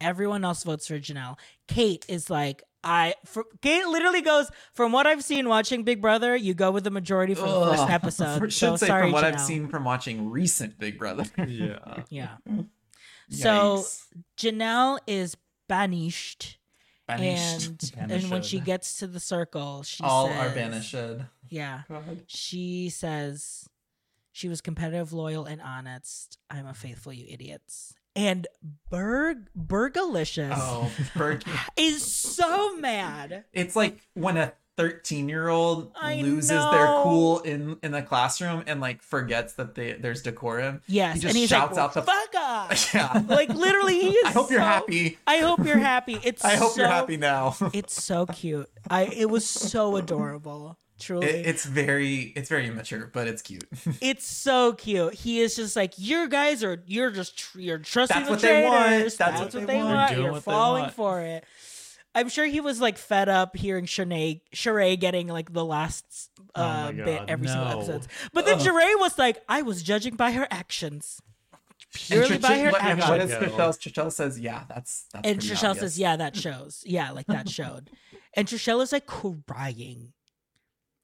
Everyone 0.00 0.44
else 0.44 0.62
votes 0.62 0.86
for 0.86 0.98
Janelle. 0.98 1.36
Kate 1.68 2.06
is 2.08 2.30
like, 2.30 2.62
I 2.82 3.14
for, 3.26 3.44
Kate 3.60 3.86
literally 3.86 4.22
goes 4.22 4.50
from 4.72 4.92
what 4.92 5.06
I've 5.06 5.22
seen 5.22 5.46
watching 5.48 5.82
Big 5.82 6.00
Brother. 6.00 6.34
You 6.34 6.54
go 6.54 6.70
with 6.70 6.84
the 6.84 6.90
majority 6.90 7.34
for 7.34 7.42
the 7.42 7.66
first 7.70 7.82
Ugh. 7.84 7.90
episode. 7.90 8.38
For- 8.38 8.48
so 8.50 8.70
should 8.70 8.78
say 8.80 8.86
sorry, 8.86 9.02
from 9.02 9.12
what 9.12 9.24
I've 9.24 9.40
seen 9.40 9.68
from 9.68 9.84
watching 9.84 10.30
recent 10.30 10.78
Big 10.78 10.98
Brother. 10.98 11.24
yeah. 11.46 12.02
Yeah. 12.08 12.36
So 13.28 13.76
Yikes. 13.78 14.02
Janelle 14.38 14.98
is 15.06 15.36
banished, 15.68 16.58
banished. 17.18 17.94
and 17.96 18.10
and 18.12 18.30
when 18.30 18.42
she 18.42 18.60
gets 18.60 18.98
to 18.98 19.06
the 19.06 19.20
circle, 19.20 19.82
she 19.82 20.02
All 20.04 20.28
says, 20.28 20.36
are 20.52 20.54
banished. 20.54 20.94
Yeah, 21.48 21.82
God. 21.88 22.22
she 22.26 22.88
says 22.90 23.68
she 24.32 24.48
was 24.48 24.60
competitive, 24.60 25.12
loyal, 25.12 25.44
and 25.44 25.60
honest. 25.60 26.38
I'm 26.48 26.66
a 26.66 26.74
faithful, 26.74 27.12
you 27.12 27.26
idiots. 27.28 27.94
And 28.16 28.46
Berg 28.90 29.48
Bergalicious 29.56 30.52
Oh, 30.56 30.90
Berg. 31.16 31.44
is 31.76 32.04
so 32.04 32.76
mad. 32.76 33.44
It's 33.52 33.76
like 33.76 34.00
when 34.14 34.36
a 34.36 34.52
13 34.80 35.28
year 35.28 35.48
old 35.48 35.92
I 36.00 36.22
loses 36.22 36.48
their 36.48 36.86
cool 37.02 37.40
in 37.40 37.76
in 37.82 37.92
the 37.92 38.02
classroom 38.02 38.64
and 38.66 38.80
like 38.80 39.02
forgets 39.02 39.54
that 39.54 39.74
they 39.74 39.92
there's 39.92 40.22
decorum. 40.22 40.80
Yes, 40.86 41.16
He 41.16 41.20
just 41.20 41.30
and 41.32 41.38
he's 41.38 41.48
shouts 41.50 41.76
like, 41.76 41.84
out 41.84 41.94
the- 41.94 42.02
"Fuck 42.02 42.34
off!" 42.36 42.90
Yeah. 42.94 43.22
Like 43.28 43.50
literally, 43.50 44.00
he 44.00 44.08
is. 44.10 44.26
I 44.26 44.30
hope 44.30 44.50
you're 44.50 44.60
happy. 44.60 45.18
I 45.26 45.38
hope 45.38 45.64
you're 45.64 45.78
happy. 45.78 46.18
It's. 46.24 46.44
I 46.44 46.56
hope 46.56 46.76
you're 46.76 46.86
happy 46.88 47.16
now. 47.16 47.56
It's 47.74 48.02
so 48.02 48.26
cute. 48.26 48.68
I. 48.88 49.04
It 49.06 49.28
was 49.30 49.46
so 49.46 49.96
adorable. 49.96 50.78
Truly. 50.98 51.26
It, 51.28 51.46
it's 51.46 51.64
very 51.64 52.32
it's 52.36 52.48
very 52.50 52.66
immature, 52.68 53.10
but 53.12 53.26
it's 53.26 53.40
cute. 53.42 53.64
It's 54.02 54.26
so 54.26 54.74
cute. 54.74 55.14
He 55.14 55.40
is 55.40 55.56
just 55.56 55.74
like, 55.74 55.94
you 55.96 56.28
guys 56.28 56.62
are, 56.62 56.82
you're 56.86 57.10
just, 57.10 57.54
you're 57.54 57.78
trusting 57.78 58.16
That's 58.16 58.26
the 58.28 58.32
what 58.32 58.42
they 58.42 58.64
want. 58.64 58.90
That's 59.04 59.16
That's, 59.16 59.40
what 59.40 59.54
what 59.54 59.66
they 59.66 59.72
they 59.74 59.78
want. 59.82 59.94
want. 59.94 60.16
You're 60.18 60.40
falling 60.42 60.82
want. 60.82 60.94
for 60.94 61.20
it. 61.22 61.44
I'm 62.14 62.28
sure 62.28 62.44
he 62.46 62.60
was 62.60 62.80
like 62.80 62.98
fed 62.98 63.28
up 63.28 63.56
hearing 63.56 63.86
Shanae, 63.86 64.40
Sheree 64.54 64.98
getting 64.98 65.28
like 65.28 65.52
the 65.52 65.64
last 65.64 66.04
Oh 66.54 66.62
uh, 66.62 66.66
my 66.86 66.92
bit 66.92 67.18
God, 67.20 67.30
every 67.30 67.46
single 67.48 67.68
episode. 67.68 68.06
But 68.32 68.46
then 68.46 68.58
Ugh. 68.58 68.66
Sheree 68.66 68.98
was 69.00 69.16
like, 69.18 69.42
I 69.48 69.62
was 69.62 69.82
judging 69.82 70.16
by 70.16 70.32
her 70.32 70.48
actions. 70.50 71.20
Purely 71.92 72.34
And 72.34 72.42
by 72.42 72.58
her 72.58 72.70
what, 72.70 72.82
actions. 72.82 73.08
what 73.08 73.20
is 73.20 73.30
Go. 73.30 73.40
Trishelle? 73.40 73.78
Trishelle 73.78 74.12
says, 74.12 74.38
yeah, 74.40 74.64
that's 74.68 75.06
that's 75.12 75.26
and 75.26 75.38
pretty 75.38 75.54
Trishelle 75.54 75.70
obvious. 75.70 75.80
says, 75.80 75.98
yeah, 75.98 76.16
that 76.16 76.36
shows. 76.36 76.82
Yeah, 76.86 77.10
like 77.12 77.26
that 77.26 77.48
showed. 77.58 77.90
and 78.34 78.46
Trishelle 78.48 78.82
is 78.82 78.92
like 78.92 79.06
crying. 79.06 80.12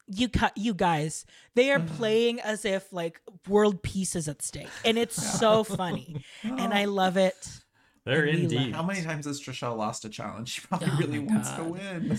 You 0.08 0.28
cut 0.28 0.56
you 0.56 0.74
guys. 0.74 1.24
They 1.56 1.72
are 1.72 1.80
playing 1.80 2.40
as 2.40 2.64
if 2.64 2.92
like 2.92 3.20
world 3.48 3.82
peace 3.82 4.14
is 4.14 4.28
at 4.28 4.42
stake. 4.42 4.68
And 4.84 4.96
it's 4.96 5.16
so 5.16 5.64
funny. 5.64 6.24
And 6.44 6.72
I 6.72 6.84
love 6.84 7.16
it. 7.16 7.34
They're 8.06 8.24
And 8.24 8.36
we 8.38 8.42
indeed. 8.44 8.74
How 8.74 8.82
many 8.82 9.02
times 9.02 9.26
has 9.26 9.40
Trishelle 9.40 9.76
lost 9.76 10.04
a 10.04 10.08
challenge? 10.08 10.48
She 10.54 10.60
probably 10.66 10.88
Oh 10.90 10.98
really 10.98 11.18
wants 11.18 11.50
to 11.50 11.64
win. 11.64 12.18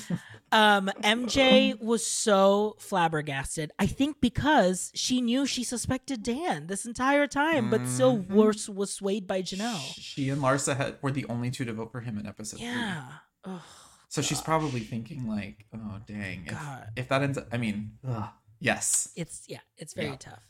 Um 0.51 0.91
MJ 1.03 1.81
was 1.81 2.05
so 2.05 2.75
flabbergasted. 2.79 3.71
I 3.79 3.87
think 3.87 4.17
because 4.21 4.91
she 4.93 5.21
knew 5.21 5.45
she 5.45 5.63
suspected 5.63 6.21
Dan 6.23 6.67
this 6.67 6.85
entire 6.85 7.25
time, 7.25 7.69
but 7.71 7.87
still 7.87 8.17
Mhm. 8.19 8.29
was 8.29 8.69
was 8.69 8.93
swayed 8.93 9.25
by 9.25 9.41
Janelle. 9.41 9.81
She 9.95 10.29
and 10.29 10.41
Larsa 10.41 10.75
had, 10.77 10.97
were 11.01 11.11
the 11.11 11.25
only 11.29 11.49
two 11.51 11.65
to 11.65 11.73
vote 11.73 11.91
for 11.91 12.01
him 12.01 12.17
in 12.19 12.27
episode 12.27 12.57
three. 12.57 12.67
Yeah. 12.67 13.07
Ugh, 13.45 13.61
So 14.09 14.21
she's 14.21 14.41
probably 14.41 14.81
thinking 14.81 15.25
like, 15.27 15.65
oh 15.73 15.99
dang, 16.05 16.47
if, 16.47 16.59
if 16.97 17.07
that 17.09 17.21
ends 17.23 17.37
up, 17.37 17.47
I 17.51 17.57
mean, 17.57 17.93
ugh, 18.07 18.27
yes. 18.59 19.09
it's 19.15 19.43
yeah, 19.47 19.59
it's 19.77 19.93
very 19.93 20.09
Yeah. 20.09 20.15
tough. 20.17 20.43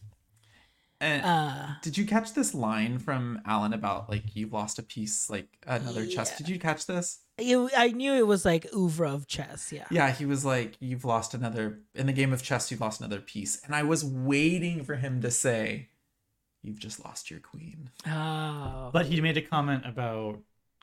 And 1.00 1.24
Uh 1.24 1.68
did 1.84 1.98
you 1.98 2.06
catch 2.06 2.34
this 2.34 2.54
line 2.54 2.98
from 3.00 3.42
Alan 3.46 3.74
about 3.74 4.10
like 4.10 4.36
you've 4.36 4.54
lost 4.54 4.80
a 4.80 4.84
piece, 4.84 5.30
like 5.30 5.48
another 5.68 6.06
chest? 6.06 6.34
Yeah. 6.34 6.38
Did 6.38 6.50
you 6.50 6.60
catch 6.60 6.86
this? 6.86 7.20
it, 7.38 7.72
I 7.78 7.90
knew 7.90 8.14
it 8.14 8.26
was 8.26 8.46
like 8.46 8.66
oeuvre 8.76 9.08
of 9.12 9.28
chess, 9.28 9.72
yeah. 9.72 9.86
Yeah, 9.92 10.10
he 10.12 10.26
was 10.26 10.44
like, 10.44 10.76
you've 10.80 11.06
lost 11.06 11.36
another 11.36 11.82
in 11.94 12.08
the 12.08 12.14
game 12.14 12.34
of 12.34 12.42
chess. 12.42 12.72
You've 12.72 12.82
lost 12.82 13.00
another 13.00 13.20
piece, 13.22 13.62
and 13.64 13.76
I 13.76 13.84
was 13.84 14.04
waiting 14.04 14.84
for 14.84 14.96
him 14.96 15.22
to 15.22 15.30
say, 15.30 15.90
"You've 16.64 16.80
just 16.80 17.04
lost 17.06 17.30
your 17.30 17.40
queen." 17.42 17.92
Oh. 18.08 18.90
But 18.92 19.06
he 19.06 19.22
made 19.22 19.38
a 19.38 19.42
comment 19.44 19.84
about 19.86 20.40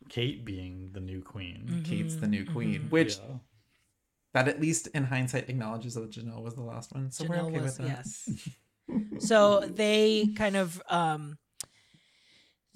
Kate 0.09 0.45
being 0.45 0.91
the 0.93 1.01
new 1.01 1.23
queen. 1.23 1.83
Kate's 1.85 2.15
the 2.17 2.29
new 2.29 2.45
queen, 2.45 2.83
mhm. 2.83 2.91
which 2.91 3.17
Yeah. 3.17 3.39
that 4.35 4.47
at 4.47 4.61
least 4.61 4.87
in 4.95 5.05
hindsight 5.05 5.49
acknowledges 5.49 5.95
that 5.95 6.11
Janelle 6.13 6.43
was 6.43 6.55
the 6.55 6.63
last 6.63 6.93
one. 6.93 7.11
So 7.11 7.25
we're 7.27 7.37
okay 7.41 7.61
was- 7.61 7.79
with 7.79 7.89
that. 7.89 8.07
yes. 8.07 8.29
so 9.19 9.61
they 9.61 10.29
kind 10.37 10.57
of 10.57 10.83
um 10.89 11.39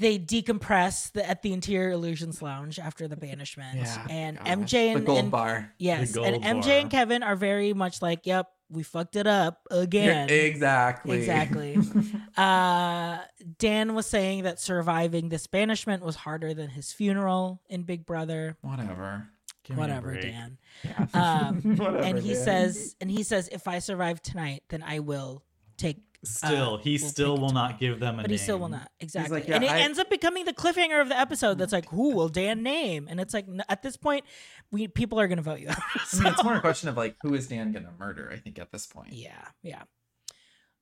they 0.00 0.16
decompress 0.16 1.11
the, 1.12 1.28
at 1.28 1.42
the 1.42 1.52
interior 1.52 1.90
illusions 1.90 2.40
lounge 2.40 2.78
after 2.78 3.09
the 3.09 3.16
banishment 3.16 3.78
Yeah, 3.78 4.06
and 4.09 4.38
gosh, 4.38 4.46
mj 4.46 4.70
the 4.70 4.78
and, 4.96 5.06
gold 5.06 5.18
and 5.18 5.30
bar. 5.30 5.72
yes 5.78 6.12
The 6.12 6.22
and 6.22 6.42
mj 6.42 6.62
bar. 6.66 6.78
and 6.78 6.90
kevin 6.90 7.22
are 7.22 7.36
very 7.36 7.72
much 7.72 8.00
like 8.00 8.20
yep 8.24 8.46
we 8.70 8.82
fucked 8.82 9.16
it 9.16 9.26
up 9.26 9.61
again 9.70 10.28
Exactly. 10.30 11.18
exactly 11.18 11.78
uh 12.36 13.18
dan 13.59 13.94
was 13.94 14.06
saying 14.06 14.44
that 14.44 14.61
surviving 14.61 15.30
this 15.30 15.46
banishment 15.46 16.04
was 16.04 16.14
harder 16.16 16.54
than 16.54 16.68
his 16.70 16.92
funeral 16.92 17.61
in 17.68 17.82
big 17.82 18.06
brother 18.06 18.56
Whatever. 18.61 19.28
Give 19.64 19.76
whatever 19.76 20.14
dan 20.20 20.59
Yeah. 20.84 21.06
um 21.48 21.61
Whatever, 21.76 21.98
and 21.98 22.18
he 22.18 22.34
man. 22.34 22.44
says 22.44 22.94
and 23.00 23.11
he 23.11 23.22
says 23.24 23.48
if 23.50 23.66
i 23.66 23.80
survive 23.80 24.22
tonight 24.22 24.62
then 24.68 24.82
i 24.82 25.00
will 25.00 25.42
take 25.78 25.98
Still, 26.24 26.74
uh, 26.74 26.78
he 26.78 26.98
we'll 27.00 27.08
still 27.10 27.38
will 27.38 27.50
it 27.50 27.54
not 27.54 27.78
give 27.78 28.00
them 28.00 28.14
a 28.18 28.22
but 28.22 28.26
name. 28.28 28.32
he 28.32 28.38
still 28.42 28.58
will 28.58 28.68
not 28.68 28.90
exactly 28.98 29.38
like, 29.38 29.48
yeah, 29.48 29.54
and 29.54 29.62
it 29.64 29.70
I- 29.70 29.78
ends 29.82 30.00
up 30.00 30.10
becoming 30.10 30.44
the 30.46 30.52
cliffhanger 30.52 31.00
of 31.00 31.08
the 31.08 31.16
episode 31.16 31.58
that's 31.58 31.72
like 31.72 31.88
who 31.90 32.12
will 32.12 32.28
dan 32.28 32.64
name 32.64 33.06
and 33.08 33.20
it's 33.20 33.32
like 33.32 33.46
at 33.68 33.82
this 33.82 33.96
point 33.96 34.24
we 34.72 34.88
people 34.88 35.20
are 35.20 35.28
gonna 35.28 35.42
vote 35.42 35.60
you 35.60 35.68
out 35.68 35.78
I 36.12 36.16
mean, 36.18 36.32
it's 36.32 36.42
more 36.42 36.56
a 36.56 36.60
question 36.60 36.88
of 36.88 36.96
like, 36.96 37.14
who 37.22 37.34
is 37.34 37.46
Dan 37.46 37.70
gonna 37.70 37.92
murder? 38.00 38.28
I 38.32 38.36
think 38.36 38.58
at 38.58 38.72
this 38.72 38.84
point. 38.84 39.12
yeah 39.12 39.44
yeah 39.62 39.82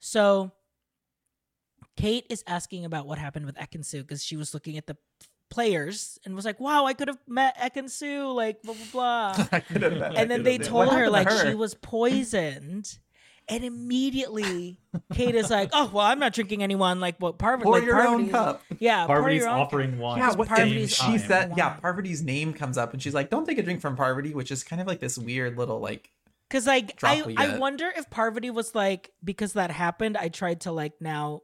so 0.00 0.52
kate 1.98 2.24
is 2.30 2.42
asking 2.46 2.86
about 2.86 3.06
what 3.06 3.18
happened 3.18 3.44
with 3.44 3.56
Ekin-Su 3.56 4.02
because 4.02 4.24
she 4.24 4.36
was 4.36 4.54
looking 4.54 4.78
at 4.78 4.86
the 4.86 4.96
players 5.50 6.18
and 6.24 6.34
was 6.34 6.44
like 6.46 6.58
wow 6.60 6.86
i 6.86 6.92
could 6.94 7.08
have 7.08 7.18
met 7.28 7.56
Ekin-Su 7.58 8.32
like 8.32 8.62
blah 8.62 8.74
blah 8.74 9.34
blah 9.34 9.46
I 9.52 9.60
could 9.60 9.82
have 9.82 9.98
bet. 9.98 10.16
I 10.16 10.20
and 10.22 10.30
then 10.30 10.42
they 10.44 10.56
told 10.58 10.88
her 10.92 11.10
like 11.10 11.28
to 11.28 11.46
she 11.50 11.54
was 11.54 11.74
poisoned 11.74 12.98
and 13.48 13.64
immediately 13.64 14.78
kate 15.12 15.34
is 15.34 15.50
like 15.50 15.70
oh 15.72 15.90
well 15.92 16.04
i'm 16.06 16.18
not 16.18 16.32
drinking 16.32 16.62
anyone 16.62 17.00
like 17.00 17.16
what 17.18 17.38
Parvati 17.38 17.64
Pour 17.64 17.74
like, 17.74 17.84
your 17.84 18.06
own 18.06 18.28
cup. 18.28 18.62
yeah 18.78 19.06
pour 19.06 19.16
Parvati's 19.16 19.40
your 19.42 19.48
own 19.50 19.56
cup. 19.58 19.66
offering 19.66 19.98
one. 19.98 20.18
Yeah, 20.18 20.26
at 20.26 20.32
the 20.32 20.38
what 20.38 20.48
same 20.48 20.56
Parvati's- 20.56 20.94
she 20.94 21.02
time. 21.02 21.18
said. 21.18 21.52
Yeah, 21.56 21.68
Wow. 21.74 21.78
Parvati's 21.80 22.22
name 22.22 22.52
comes 22.52 22.76
up, 22.78 22.92
and 22.92 23.02
she's 23.02 23.14
like, 23.14 23.30
"Don't 23.30 23.46
take 23.46 23.58
a 23.58 23.62
drink 23.62 23.80
from 23.80 23.96
Parvati," 23.96 24.34
which 24.34 24.50
is 24.50 24.62
kind 24.64 24.80
of 24.80 24.86
like 24.88 25.00
this 25.00 25.16
weird 25.18 25.56
little 25.58 25.80
like. 25.80 26.10
Because 26.48 26.66
like 26.66 26.96
drop 26.96 27.16
I, 27.26 27.34
I 27.36 27.58
wonder 27.58 27.90
if 27.96 28.08
Parvati 28.10 28.50
was 28.50 28.74
like 28.74 29.10
because 29.24 29.54
that 29.54 29.70
happened. 29.70 30.16
I 30.16 30.28
tried 30.28 30.62
to 30.62 30.72
like 30.72 30.94
now 31.00 31.42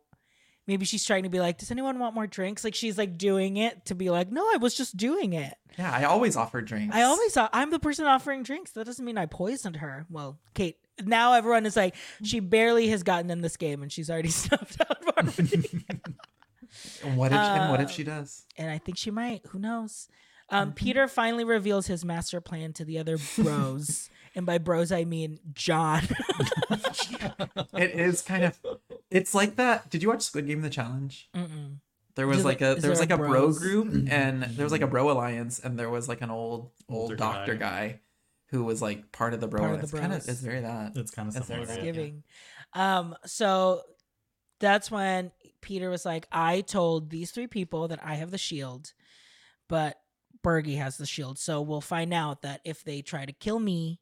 maybe 0.67 0.85
she's 0.85 1.05
trying 1.05 1.25
to 1.25 1.29
be 1.29 1.41
like, 1.41 1.59
does 1.59 1.71
anyone 1.73 1.99
want 1.99 2.15
more 2.15 2.27
drinks? 2.27 2.63
Like 2.65 2.75
she's 2.75 2.97
like 2.97 3.19
doing 3.19 3.57
it 3.57 3.87
to 3.87 3.95
be 3.97 4.11
like, 4.11 4.31
no, 4.31 4.43
I 4.43 4.59
was 4.59 4.75
just 4.75 4.97
doing 4.97 5.33
it. 5.33 5.55
Yeah, 5.79 5.91
I 5.93 6.05
always 6.05 6.37
offer 6.37 6.61
drinks. 6.61 6.95
I 6.95 7.03
always 7.03 7.37
I'm 7.37 7.71
the 7.71 7.79
person 7.81 8.07
offering 8.07 8.43
drinks. 8.45 8.73
That 8.73 8.85
doesn't 8.87 9.05
mean 9.05 9.19
I 9.19 9.27
poisoned 9.27 9.77
her. 9.77 10.07
Well, 10.11 10.39
Kate. 10.55 10.77
Now 11.07 11.35
everyone 11.35 11.67
is 11.67 11.77
like, 11.77 11.95
she 12.23 12.41
barely 12.41 12.89
has 12.89 13.03
gotten 13.03 13.31
in 13.31 13.41
this 13.41 13.57
game, 13.57 13.83
and 13.83 13.91
she's 13.93 14.11
already 14.11 14.31
snuffed 14.43 14.81
out 14.81 15.03
Parvati. 15.15 15.85
And 17.05 17.17
what 17.17 17.33
if 17.33 17.39
and 17.39 17.71
what 17.71 17.81
if 17.81 17.89
Uh, 17.89 17.91
she 17.93 18.05
does? 18.05 18.45
and 18.57 18.71
I 18.71 18.79
think 18.79 18.97
she 18.99 19.11
might. 19.11 19.43
Who 19.49 19.59
knows? 19.59 20.09
Um, 20.49 20.69
Mm-hmm. 20.69 20.75
Peter 20.75 21.09
finally 21.09 21.45
reveals 21.45 21.87
his 21.87 22.05
master 22.05 22.41
plan 22.41 22.73
to 22.75 22.85
the 22.85 22.99
other 22.99 23.17
bros, 23.39 24.11
and 24.35 24.45
by 24.47 24.59
bros 24.59 24.91
I 24.93 25.05
mean 25.05 25.39
John. 25.53 26.03
It 27.75 27.91
is 27.91 28.23
kind 28.23 28.45
of. 28.45 28.59
It's 29.11 29.35
like 29.35 29.57
that. 29.57 29.91
Did 29.91 30.03
you 30.03 30.09
watch 30.09 30.23
Squid 30.23 30.47
Game: 30.47 30.61
The 30.63 30.71
Challenge? 30.71 31.29
Mm-mm. 31.35 31.77
There 32.15 32.27
was 32.27 32.39
Is 32.39 32.45
like 32.45 32.61
a 32.61 32.77
is 32.77 32.83
there 32.83 32.91
was 32.91 32.99
there 33.01 33.09
like 33.09 33.19
a 33.19 33.23
a 33.23 33.27
bro 33.27 33.29
bros? 33.31 33.59
group 33.59 34.07
and 34.11 34.43
there 34.43 34.65
was 34.67 34.73
like 34.73 34.83
a 34.83 34.87
bro 34.87 35.11
alliance 35.11 35.59
and 35.59 35.79
there 35.79 35.89
was 35.89 36.09
like 36.09 36.21
an 36.21 36.31
old 36.31 36.71
old 36.89 37.03
Older 37.05 37.17
doctor 37.17 37.55
guy. 37.55 37.89
guy. 37.89 38.01
Who 38.53 38.63
was 38.63 38.81
like 38.81 39.11
part 39.11 39.35
of 39.35 39.41
the 39.41 39.49
bro. 39.49 39.61
Part 39.61 39.75
of 39.75 39.81
it's 39.83 39.91
the 39.91 39.99
kind 39.99 40.13
of 40.13 40.29
it's 40.29 40.41
very 40.41 40.61
that. 40.61 40.93
It's 40.97 41.11
kind 41.11 41.27
of 41.27 41.35
That's 41.35 41.49
similar. 41.49 41.67
very 41.67 41.79
yeah. 41.79 41.83
Thanksgiving. 41.85 42.23
Um, 42.75 43.17
so 43.27 43.83
that's 44.61 44.91
when 44.91 45.33
Peter 45.61 45.91
was 45.91 46.05
like, 46.05 46.29
I 46.31 46.61
told 46.61 47.11
these 47.11 47.33
three 47.33 47.49
people 47.49 47.89
that 47.89 47.99
I 48.05 48.15
have 48.15 48.31
the 48.31 48.39
shield, 48.39 48.93
but 49.69 49.97
Bergie 50.45 50.79
has 50.79 50.97
the 50.99 51.07
shield. 51.07 51.39
So 51.39 51.61
we'll 51.63 51.81
find 51.81 52.15
out 52.15 52.43
that 52.43 52.61
if 52.65 52.85
they 52.85 53.03
try 53.03 53.25
to 53.27 53.33
kill 53.33 53.59
me, 53.59 54.01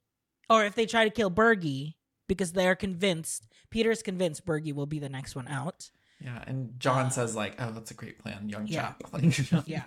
or 0.50 0.64
if 0.64 0.74
they 0.74 0.84
try 0.86 1.04
to 1.04 1.10
kill 1.10 1.30
Bergie, 1.30 1.94
because 2.28 2.52
they're 2.52 2.76
convinced, 2.76 3.46
Peter's 3.70 4.02
convinced 4.02 4.44
Bergie 4.44 4.74
will 4.74 4.86
be 4.86 4.98
the 4.98 5.08
next 5.08 5.34
one 5.34 5.48
out. 5.48 5.90
Yeah, 6.22 6.44
and 6.46 6.78
John 6.78 7.06
Uh, 7.06 7.10
says 7.10 7.34
like, 7.34 7.54
"Oh, 7.58 7.70
that's 7.70 7.90
a 7.92 7.94
great 7.94 8.18
plan, 8.18 8.48
young 8.50 8.66
yeah. 8.66 8.80
chap." 8.80 9.02
Like, 9.12 9.66
Yeah. 9.66 9.84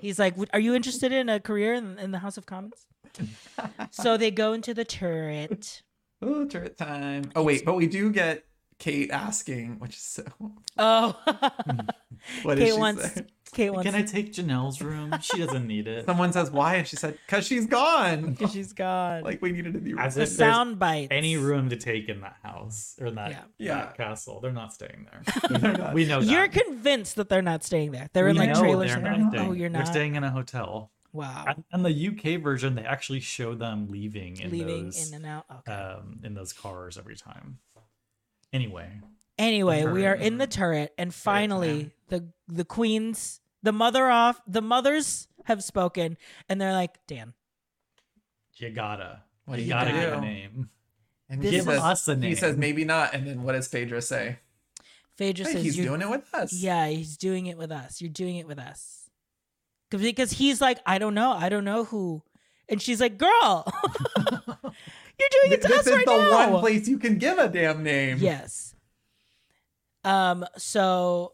He's 0.00 0.18
like, 0.18 0.34
Are 0.52 0.58
you 0.58 0.74
interested 0.74 1.12
in 1.12 1.28
a 1.28 1.38
career 1.38 1.74
in, 1.74 1.96
in 1.98 2.10
the 2.10 2.18
House 2.18 2.36
of 2.36 2.44
Commons? 2.44 2.86
So 3.90 4.16
they 4.16 4.30
go 4.30 4.52
into 4.52 4.74
the 4.74 4.84
turret. 4.84 5.82
oh, 6.22 6.44
turret 6.46 6.76
time. 6.78 7.30
Oh 7.36 7.42
wait, 7.42 7.64
but 7.64 7.74
we 7.74 7.86
do 7.86 8.10
get 8.10 8.44
Kate 8.78 9.10
asking, 9.10 9.78
which 9.78 9.96
is 9.96 10.02
so. 10.02 10.24
Oh, 10.78 11.14
What 12.42 12.56
does 12.56 12.64
Kate 12.64 12.72
she 12.74 12.78
wants. 12.78 13.12
say? 13.14 13.26
Kate 13.52 13.70
wants. 13.70 13.90
Can 13.90 13.94
I 14.00 14.02
take 14.04 14.32
Janelle's 14.32 14.80
room? 14.80 15.14
She 15.22 15.38
doesn't 15.38 15.66
need 15.66 15.86
it. 15.88 16.06
Someone 16.06 16.32
says 16.32 16.50
why, 16.50 16.76
and 16.76 16.86
she 16.86 16.96
said, 16.96 17.18
"Cause 17.28 17.46
she's 17.46 17.66
gone." 17.66 18.32
Because 18.32 18.52
she's 18.52 18.72
gone. 18.72 19.22
like 19.24 19.40
we 19.42 19.52
needed 19.52 19.72
to 19.74 19.80
be. 19.80 19.94
As 19.98 20.14
the 20.14 20.22
if 20.22 20.28
sound 20.28 20.78
bites. 20.78 21.08
Any 21.10 21.36
room 21.36 21.68
to 21.70 21.76
take 21.76 22.08
in 22.08 22.20
that 22.20 22.36
house 22.42 22.94
or 23.00 23.06
in 23.08 23.14
that, 23.16 23.30
Yeah. 23.30 23.42
Yeah. 23.58 23.74
that 23.76 23.96
castle. 23.96 24.40
They're 24.40 24.52
not 24.52 24.72
staying 24.72 25.06
there. 25.10 25.92
we 25.94 26.04
know 26.06 26.20
You're 26.20 26.48
convinced 26.48 27.16
that 27.16 27.28
they're 27.28 27.42
not 27.42 27.64
staying 27.64 27.90
there. 27.92 28.08
They're 28.12 28.24
We 28.26 28.30
in 28.32 28.36
like 28.36 28.50
know 28.50 28.60
trailers. 28.60 28.88
they're 28.90 28.96
and 28.98 29.04
not 29.04 29.12
everything. 29.12 29.30
staying. 29.32 29.48
Oh, 29.48 29.52
you're 29.52 29.68
not. 29.70 29.78
They're 29.78 29.84
not. 29.86 29.92
staying 29.92 30.14
in 30.16 30.24
a 30.24 30.30
hotel. 30.30 30.92
Wow. 31.12 31.44
And, 31.48 31.64
and 31.72 31.84
the 31.84 32.08
UK 32.08 32.40
version, 32.42 32.74
they 32.76 32.84
actually 32.84 33.20
show 33.20 33.54
them 33.54 33.88
leaving 33.88 34.38
in 34.40 34.50
Leaving 34.50 34.84
those 34.84 35.08
in 35.08 35.14
and 35.14 35.26
out. 35.26 35.44
Okay. 35.58 35.72
um, 35.72 36.20
in 36.22 36.34
those 36.34 36.52
cars 36.52 36.96
every 36.96 37.16
time. 37.16 37.58
Anyway, 38.52 39.00
anyway, 39.38 39.84
we 39.86 40.06
are 40.06 40.14
in 40.14 40.38
the 40.38 40.46
turret, 40.46 40.92
and 40.98 41.14
finally, 41.14 41.90
the 42.08 42.28
the 42.48 42.64
queens, 42.64 43.40
the 43.62 43.72
mother 43.72 44.08
off, 44.10 44.40
the 44.46 44.60
mothers 44.62 45.28
have 45.44 45.62
spoken, 45.62 46.16
and 46.48 46.60
they're 46.60 46.72
like, 46.72 46.98
Dan, 47.06 47.34
you 48.56 48.70
gotta, 48.70 49.20
What 49.44 49.58
you 49.58 49.64
you 49.66 49.70
gotta 49.70 49.90
gotta 49.92 50.02
give 50.02 50.12
a 50.14 50.20
name. 50.20 50.70
And 51.28 51.40
This 51.40 51.52
he 51.52 51.60
says, 51.60 51.80
us 51.80 52.08
a 52.08 52.16
name. 52.16 52.28
He 52.30 52.34
says 52.34 52.56
maybe 52.56 52.84
not, 52.84 53.14
and 53.14 53.24
then 53.26 53.42
what 53.44 53.52
does 53.52 53.68
Phaedra 53.68 54.02
say? 54.02 54.38
Phaedra 55.16 55.46
Hey, 55.46 55.52
says, 55.52 55.62
he's 55.62 55.76
"You're- 55.76 55.88
doing 55.90 56.00
it 56.02 56.10
with 56.10 56.34
us. 56.34 56.52
Yeah, 56.52 56.88
he's 56.88 57.16
doing 57.16 57.46
it 57.46 57.56
with 57.56 57.70
us. 57.70 58.00
You're 58.00 58.10
doing 58.10 58.36
it 58.36 58.48
with 58.48 58.58
us. 58.58 58.99
'Cause- 59.90 60.32
he's 60.32 60.60
like, 60.60 60.78
I 60.86 60.98
don't 60.98 61.14
know, 61.14 61.32
I 61.32 61.48
don't 61.48 61.64
know 61.64 61.84
who, 61.84 62.22
and 62.68 62.80
she's 62.80 63.00
like, 63.00 63.18
Girl, 63.18 63.64
you're 64.16 65.28
doing 65.42 65.52
it 65.52 65.62
to 65.62 65.68
this 65.68 65.80
us 65.80 65.86
is 65.88 65.92
right 65.94 66.06
the 66.06 66.16
now. 66.16 66.50
one 66.52 66.60
place 66.60 66.88
you 66.88 66.98
can 66.98 67.18
give 67.18 67.38
a 67.38 67.48
damn 67.48 67.82
name. 67.82 68.18
Yes. 68.18 68.74
Um. 70.04 70.44
So 70.56 71.32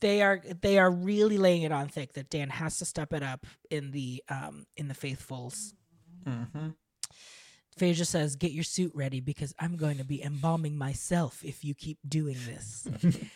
they 0.00 0.22
are 0.22 0.40
they 0.60 0.78
are 0.78 0.90
really 0.90 1.38
laying 1.38 1.62
it 1.62 1.72
on 1.72 1.88
thick 1.88 2.12
that 2.14 2.30
Dan 2.30 2.50
has 2.50 2.78
to 2.78 2.84
step 2.84 3.12
it 3.12 3.22
up 3.22 3.46
in 3.70 3.90
the 3.90 4.22
um 4.28 4.66
in 4.76 4.88
the 4.88 4.94
faithfuls. 4.94 5.74
hmm 6.24 6.68
Phaedra 7.76 8.04
says, 8.04 8.36
"Get 8.36 8.52
your 8.52 8.64
suit 8.64 8.92
ready 8.94 9.20
because 9.20 9.54
I'm 9.58 9.76
going 9.76 9.98
to 9.98 10.04
be 10.04 10.22
embalming 10.22 10.76
myself 10.78 11.44
if 11.44 11.64
you 11.64 11.74
keep 11.74 11.98
doing 12.08 12.36
this." 12.46 12.88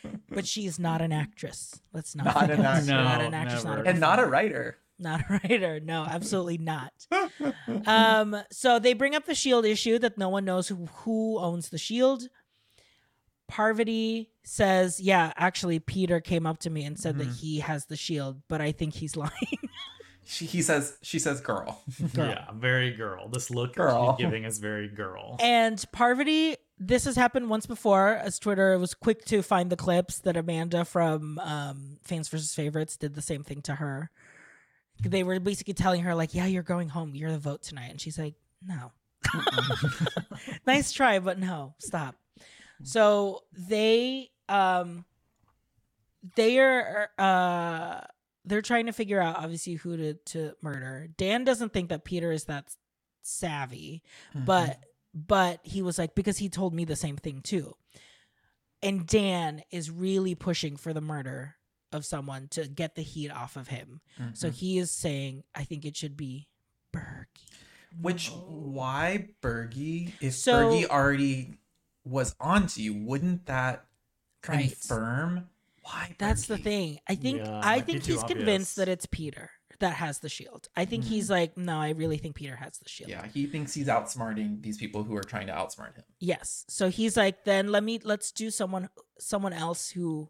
but 0.30 0.46
she 0.46 0.66
is 0.66 0.78
not 0.78 1.02
an 1.02 1.12
actress. 1.12 1.80
Let's 1.92 2.14
not. 2.16 2.26
Not 2.26 2.50
an 2.50 2.60
actress. 2.62 2.86
Not 2.86 3.18
No, 3.20 3.26
an 3.26 3.34
actress. 3.34 3.64
Not. 3.64 3.86
And 3.86 4.00
not 4.00 4.18
a 4.18 4.26
writer. 4.26 4.78
Not 4.98 5.22
a 5.28 5.40
writer. 5.42 5.80
No, 5.80 6.04
absolutely 6.10 6.58
not. 6.58 6.92
um, 7.86 8.36
so 8.50 8.78
they 8.78 8.92
bring 8.92 9.14
up 9.14 9.24
the 9.26 9.34
shield 9.34 9.64
issue 9.64 9.98
that 9.98 10.18
no 10.18 10.28
one 10.28 10.44
knows 10.44 10.68
who, 10.68 10.86
who 11.04 11.38
owns 11.38 11.68
the 11.70 11.78
shield. 11.78 12.24
Parvati 13.48 14.30
says, 14.44 15.00
Yeah, 15.00 15.32
actually, 15.36 15.78
Peter 15.80 16.20
came 16.20 16.46
up 16.46 16.58
to 16.60 16.70
me 16.70 16.84
and 16.84 16.98
said 16.98 17.18
that 17.18 17.28
Mhm. 17.28 17.40
he 17.40 17.58
has 17.60 17.86
the 17.86 17.96
shield, 17.96 18.42
but 18.48 18.60
I 18.60 18.72
think 18.72 18.94
he's 18.94 19.16
lying. 19.16 19.30
She, 20.30 20.46
he 20.46 20.62
says, 20.62 20.96
she 21.02 21.18
says, 21.18 21.40
girl. 21.40 21.82
Girl. 22.14 22.28
Yeah, 22.28 22.44
very 22.54 22.92
girl. 22.92 23.28
This 23.28 23.50
look 23.50 23.74
Girl. 23.74 24.14
she's 24.16 24.24
giving 24.24 24.44
is 24.44 24.58
very 24.58 24.86
girl. 24.86 25.36
and 25.40 25.84
Parvati, 25.90 26.56
this 26.78 27.04
has 27.04 27.16
happened 27.16 27.50
once 27.50 27.66
before, 27.66 28.10
as 28.14 28.38
Twitter 28.38 28.78
was 28.78 28.94
quick 28.94 29.24
to 29.24 29.42
find 29.42 29.70
the 29.70 29.76
clips 29.76 30.20
that 30.20 30.36
Amanda 30.36 30.84
from 30.84 31.40
um, 31.40 31.98
Fans 32.04 32.28
versus 32.28 32.54
Favorites 32.54 32.96
did 32.96 33.14
the 33.14 33.22
same 33.22 33.42
thing 33.42 33.60
to 33.62 33.74
her. 33.74 34.10
They 35.02 35.24
were 35.24 35.40
basically 35.40 35.74
telling 35.74 36.02
her, 36.02 36.14
like, 36.14 36.32
Yeah, 36.32 36.46
you're 36.46 36.62
going 36.62 36.90
home. 36.90 37.16
You're 37.16 37.32
the 37.32 37.38
vote 37.38 37.62
tonight. 37.62 37.90
And 37.90 38.00
she's 38.00 38.18
like, 38.18 38.34
No. 38.64 38.92
nice 40.66 40.92
try, 40.92 41.18
but 41.18 41.38
no, 41.40 41.74
stop. 41.78 42.14
So 42.84 43.40
they 43.52 44.30
um 44.48 45.04
they 46.36 46.58
are 46.58 47.08
uh 47.18 48.00
they're 48.44 48.62
trying 48.62 48.86
to 48.86 48.92
figure 48.92 49.20
out 49.20 49.36
obviously 49.36 49.74
who 49.74 49.96
to 49.96 50.14
to 50.14 50.52
murder. 50.62 51.08
Dan 51.16 51.44
doesn't 51.44 51.72
think 51.72 51.88
that 51.90 52.04
Peter 52.04 52.32
is 52.32 52.44
that 52.44 52.74
savvy, 53.22 54.02
Mm-hmm. 54.34 54.44
but 54.46 54.80
but 55.14 55.60
he 55.64 55.82
was 55.82 55.98
like 55.98 56.14
because 56.14 56.38
he 56.38 56.48
told 56.48 56.72
me 56.74 56.84
the 56.84 56.96
same 56.96 57.16
thing 57.16 57.40
too. 57.42 57.74
And 58.82 59.06
Dan 59.06 59.62
is 59.70 59.90
really 59.90 60.34
pushing 60.34 60.76
for 60.76 60.92
the 60.94 61.00
murder 61.02 61.56
of 61.92 62.06
someone 62.06 62.48
to 62.52 62.66
get 62.68 62.94
the 62.94 63.02
heat 63.02 63.30
off 63.30 63.56
of 63.56 63.68
him. 63.68 64.00
Mhm. 64.18 64.36
So 64.36 64.50
he 64.50 64.78
is 64.78 64.90
saying 64.90 65.42
I 65.54 65.64
think 65.64 65.84
it 65.84 65.96
should 65.96 66.16
be 66.16 66.48
Bergie. 66.92 67.26
Which 68.00 68.30
why 68.30 69.28
Bergie? 69.42 70.12
If 70.20 70.34
So- 70.34 70.70
Bergie 70.70 70.86
already 70.86 71.58
was 72.04 72.34
onto 72.40 72.80
you, 72.80 72.94
wouldn't 72.94 73.46
that 73.46 73.86
Right. 74.48 74.74
Why? 75.82 76.14
That's 76.18 76.46
the 76.46 76.58
thing. 76.58 76.98
I 77.08 77.14
think 77.14 77.38
Yeah, 77.38 77.60
I 77.62 77.80
think 77.80 78.04
he's 78.04 78.22
convinced 78.22 78.72
obvious. 78.72 78.74
that 78.74 78.88
it's 78.88 79.06
Peter 79.06 79.50
that 79.78 79.94
has 79.94 80.18
the 80.18 80.28
shield. 80.28 80.68
I 80.76 80.84
think 80.84 81.04
he's 81.04 81.30
like, 81.30 81.56
no, 81.56 81.78
I 81.80 81.90
really 81.90 82.18
think 82.18 82.34
Peter 82.36 82.54
has 82.56 82.76
the 82.78 82.88
shield. 82.88 83.08
Yeah, 83.10 83.26
he 83.26 83.46
thinks 83.46 83.72
he's 83.72 83.86
outsmarting 83.86 84.62
these 84.62 84.76
people 84.76 85.04
who 85.04 85.16
are 85.16 85.22
trying 85.22 85.46
to 85.46 85.54
outsmart 85.54 85.96
him. 85.96 86.04
Yes. 86.18 86.66
So 86.68 86.90
he's 86.90 87.16
like, 87.16 87.44
then 87.44 87.68
let 87.68 87.82
me 87.82 87.98
let's 88.04 88.30
do 88.30 88.50
someone 88.50 88.90
someone 89.18 89.54
else 89.54 89.88
who 89.90 90.28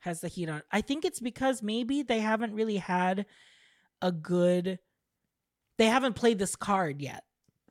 has 0.00 0.20
the 0.20 0.28
heat 0.28 0.48
on. 0.48 0.62
I 0.70 0.80
think 0.80 1.04
it's 1.04 1.18
because 1.18 1.60
maybe 1.62 2.02
they 2.02 2.20
haven't 2.20 2.54
really 2.54 2.76
had 2.76 3.26
a 4.00 4.12
good 4.12 4.78
they 5.76 5.86
haven't 5.86 6.12
played 6.14 6.38
this 6.38 6.54
card 6.54 7.02
yet. 7.02 7.24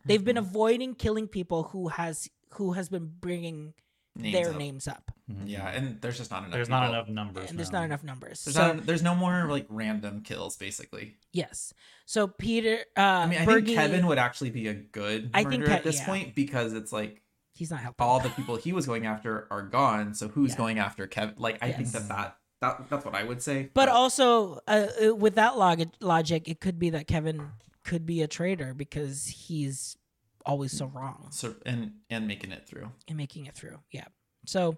They've 0.05 0.23
been 0.23 0.35
Mhm. 0.35 0.39
avoiding 0.49 0.95
killing 0.95 1.29
people 1.29 1.63
who 1.63 1.87
has 1.87 2.27
who 2.55 2.73
has 2.73 2.89
been 2.89 3.07
bringing 3.07 3.73
Names 4.15 4.33
their 4.33 4.49
up. 4.51 4.57
names 4.57 4.87
up. 4.87 5.11
Yeah, 5.45 5.67
and 5.69 5.99
there's 5.99 6.17
just 6.19 6.29
not 6.29 6.43
enough. 6.43 6.51
There's 6.53 6.69
not 6.69 6.87
enough 6.89 7.09
numbers. 7.09 7.49
And 7.49 7.57
there's 7.57 7.71
now. 7.71 7.79
not 7.79 7.85
enough 7.85 8.03
numbers. 8.03 8.43
There's 8.43 8.55
so 8.55 8.73
not. 8.73 8.85
There's 8.85 9.01
no 9.01 9.15
more 9.15 9.47
like 9.49 9.65
random 9.69 10.21
kills, 10.21 10.55
basically. 10.55 11.15
yes. 11.31 11.73
So 12.05 12.27
Peter 12.27 12.79
uh 12.97 13.01
I 13.01 13.25
mean, 13.27 13.39
I 13.39 13.45
think 13.45 13.67
Kevin 13.69 14.05
would 14.07 14.19
actually 14.19 14.51
be 14.51 14.67
a 14.67 14.73
good 14.75 15.31
I 15.33 15.43
think 15.45 15.65
Ke- 15.65 15.69
at 15.69 15.83
this 15.83 15.97
yeah. 15.99 16.05
point 16.05 16.35
because 16.35 16.73
it's 16.73 16.91
like 16.93 17.21
he's 17.53 17.71
not 17.71 17.79
helping. 17.79 18.05
all 18.05 18.19
the 18.19 18.29
people 18.29 18.55
he 18.57 18.71
was 18.73 18.85
going 18.85 19.05
after 19.07 19.47
are 19.49 19.63
gone. 19.63 20.13
So 20.13 20.27
who's 20.27 20.51
Yeah. 20.51 20.57
going 20.57 20.79
after 20.79 21.07
Kevin? 21.07 21.35
Like, 21.37 21.57
I 21.63 21.71
think 21.71 21.91
that 21.91 22.07
that. 22.09 22.37
That, 22.61 22.89
that's 22.89 23.03
what 23.03 23.13
I 23.13 23.23
would 23.25 23.41
say. 23.41 23.71
But 23.73 23.89
also, 23.89 24.59
uh, 24.69 24.87
uh, 25.07 25.13
with 25.15 25.35
that 25.35 25.57
log- 25.57 25.91
logic, 25.99 26.47
it 26.47 26.61
could 26.61 26.79
be 26.79 26.91
that 26.91 27.07
Kevin 27.07 27.49
could 27.83 28.05
be 28.05 28.21
a 28.21 28.27
traitor 28.27 28.73
because 28.73 29.25
he's 29.27 29.97
always 30.45 30.71
so 30.77 30.85
wrong 30.87 31.27
so 31.31 31.55
and 31.65 31.91
and 32.09 32.27
making 32.27 32.51
it 32.51 32.67
through. 32.67 32.91
And 33.07 33.17
making 33.17 33.45
it 33.45 33.55
through. 33.55 33.79
Yeah. 33.91 34.05
So 34.45 34.77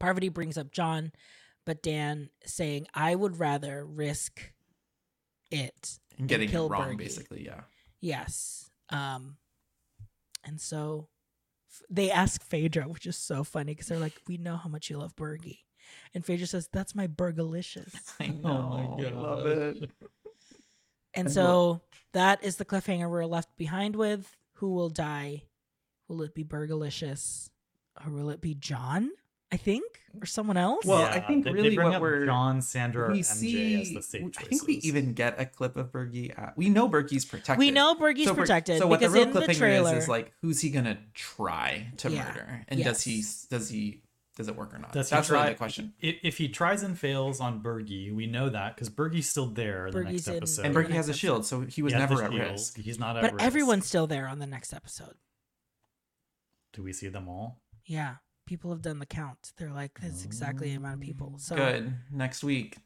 Parvati 0.00 0.28
brings 0.28 0.58
up 0.58 0.72
John, 0.72 1.12
but 1.64 1.82
Dan 1.82 2.30
saying, 2.44 2.86
"I 2.94 3.14
would 3.14 3.38
rather 3.38 3.84
risk 3.84 4.52
it." 5.50 5.98
And 6.18 6.28
getting 6.28 6.48
it 6.48 6.52
kill 6.52 6.68
wrong, 6.68 6.94
Bergie. 6.94 6.98
basically, 6.98 7.44
yeah. 7.44 7.62
Yes. 8.00 8.70
Um, 8.90 9.36
and 10.44 10.60
so 10.60 11.08
they 11.90 12.10
ask 12.10 12.42
Phaedra, 12.42 12.88
which 12.88 13.06
is 13.06 13.16
so 13.16 13.44
funny 13.44 13.72
because 13.72 13.86
they're 13.88 13.98
like, 13.98 14.20
"We 14.26 14.36
know 14.38 14.56
how 14.56 14.68
much 14.68 14.90
you 14.90 14.98
love 14.98 15.14
Bergie," 15.16 15.60
And 16.14 16.24
Phaedra 16.24 16.46
says, 16.46 16.68
"That's 16.72 16.94
my 16.94 17.06
Bergalicious." 17.06 17.94
I 18.20 18.28
Oh 18.44 18.48
know. 18.48 18.96
my 18.98 19.06
I 19.06 19.10
love 19.10 19.46
it. 19.46 19.90
And 21.16 21.26
And 21.26 21.34
so 21.34 21.80
that 22.12 22.44
is 22.44 22.56
the 22.56 22.64
cliffhanger 22.64 23.10
we're 23.10 23.24
left 23.24 23.56
behind 23.56 23.96
with. 23.96 24.36
Who 24.54 24.72
will 24.74 24.90
die? 24.90 25.42
Will 26.08 26.22
it 26.22 26.34
be 26.34 26.44
Bergalicious? 26.44 27.50
Or 28.04 28.12
will 28.12 28.30
it 28.30 28.40
be 28.40 28.54
John? 28.54 29.10
I 29.52 29.56
think? 29.56 29.84
Or 30.20 30.26
someone 30.26 30.56
else? 30.56 30.84
Well, 30.84 31.04
I 31.04 31.20
think 31.20 31.44
they, 31.44 31.52
really 31.52 31.70
they 31.70 31.74
bring 31.76 31.88
what 31.88 31.96
up 31.96 32.02
we're- 32.02 32.26
John, 32.26 32.60
Sandra, 32.60 33.08
or 33.08 33.12
we 33.12 33.20
MJ 33.20 33.24
see. 33.24 33.80
as 33.80 33.92
the 33.92 34.02
safe 34.02 34.30
I 34.38 34.42
think 34.42 34.66
we 34.66 34.74
even 34.78 35.12
get 35.14 35.40
a 35.40 35.46
clip 35.46 35.76
of 35.76 35.92
Bergie. 35.92 36.36
At, 36.36 36.56
we 36.56 36.68
know 36.68 36.88
Bergie's 36.88 37.24
protected. 37.24 37.58
we 37.58 37.70
know 37.70 37.94
Bergie's 37.94 38.24
So 38.26 38.34
for- 38.34 38.40
protected 38.42 38.78
So 38.78 38.86
what 38.88 38.98
because 39.00 39.12
the 39.14 39.20
real 39.26 39.28
in 39.38 39.46
the 39.46 39.54
trailer 39.54 39.96
is 39.96 40.04
is 40.04 40.08
like, 40.08 40.32
who's 40.42 40.60
he 40.60 40.70
gonna 40.70 40.98
try 41.14 41.92
to 41.98 42.10
Yeah. 42.10 42.24
murder, 42.24 42.64
and 42.68 42.82
does 42.82 43.02
he 43.02 43.22
does 43.48 43.68
he 43.68 44.02
does 44.36 44.48
it 44.48 44.54
work 44.56 44.72
or 44.74 44.78
not? 44.78 44.92
Does 44.92 45.08
That's 45.10 45.26
try- 45.28 45.40
really 45.40 45.52
the 45.54 45.58
question. 45.58 45.94
If, 46.00 46.16
if 46.22 46.38
he 46.38 46.48
tries 46.48 46.82
and 46.82 46.96
fails 46.98 47.40
on 47.40 47.62
Bergie, 47.62 48.14
we 48.14 48.26
know 48.26 48.48
that 48.50 48.74
because 48.76 48.88
Bergie's 48.90 49.28
still 49.28 49.46
there 49.46 49.88
in 49.88 49.92
the 49.94 50.00
Bergie's 50.00 50.26
next 50.26 50.28
in- 50.28 50.36
episode. 50.36 50.66
And 50.66 50.74
the 50.76 50.80
Bergie 50.80 50.90
has 50.92 51.08
a 51.08 51.14
shield, 51.14 51.44
so 51.46 51.62
he 51.62 51.82
was 51.82 51.92
He 51.94 51.98
has 51.98 52.08
never 52.10 52.20
the 52.20 52.24
at 52.26 52.32
shield. 52.32 52.50
risk. 52.52 52.76
He's 52.76 52.98
not 52.98 53.16
at 53.16 53.22
but 53.22 53.32
risk. 53.32 53.44
everyone's 53.44 53.86
still 53.86 54.06
there 54.06 54.28
on 54.28 54.38
the 54.38 54.46
next 54.46 54.72
episode. 54.72 55.14
Do 56.72 56.82
we 56.82 56.92
see 56.92 57.08
them 57.08 57.28
all? 57.28 57.62
Yeah. 57.84 58.16
People 58.46 58.70
have 58.70 58.82
done 58.82 58.98
the 59.00 59.06
count. 59.06 59.52
They're 59.56 59.72
like, 59.72 59.98
that's 60.00 60.24
exactly 60.24 60.68
the 60.68 60.76
amount 60.76 60.94
of 60.96 61.00
people. 61.00 61.32
Mm. 61.36 61.40
So 61.40 61.56
Good. 61.56 61.94
Next 62.12 62.44
week, 62.44 62.76
I 62.76 62.80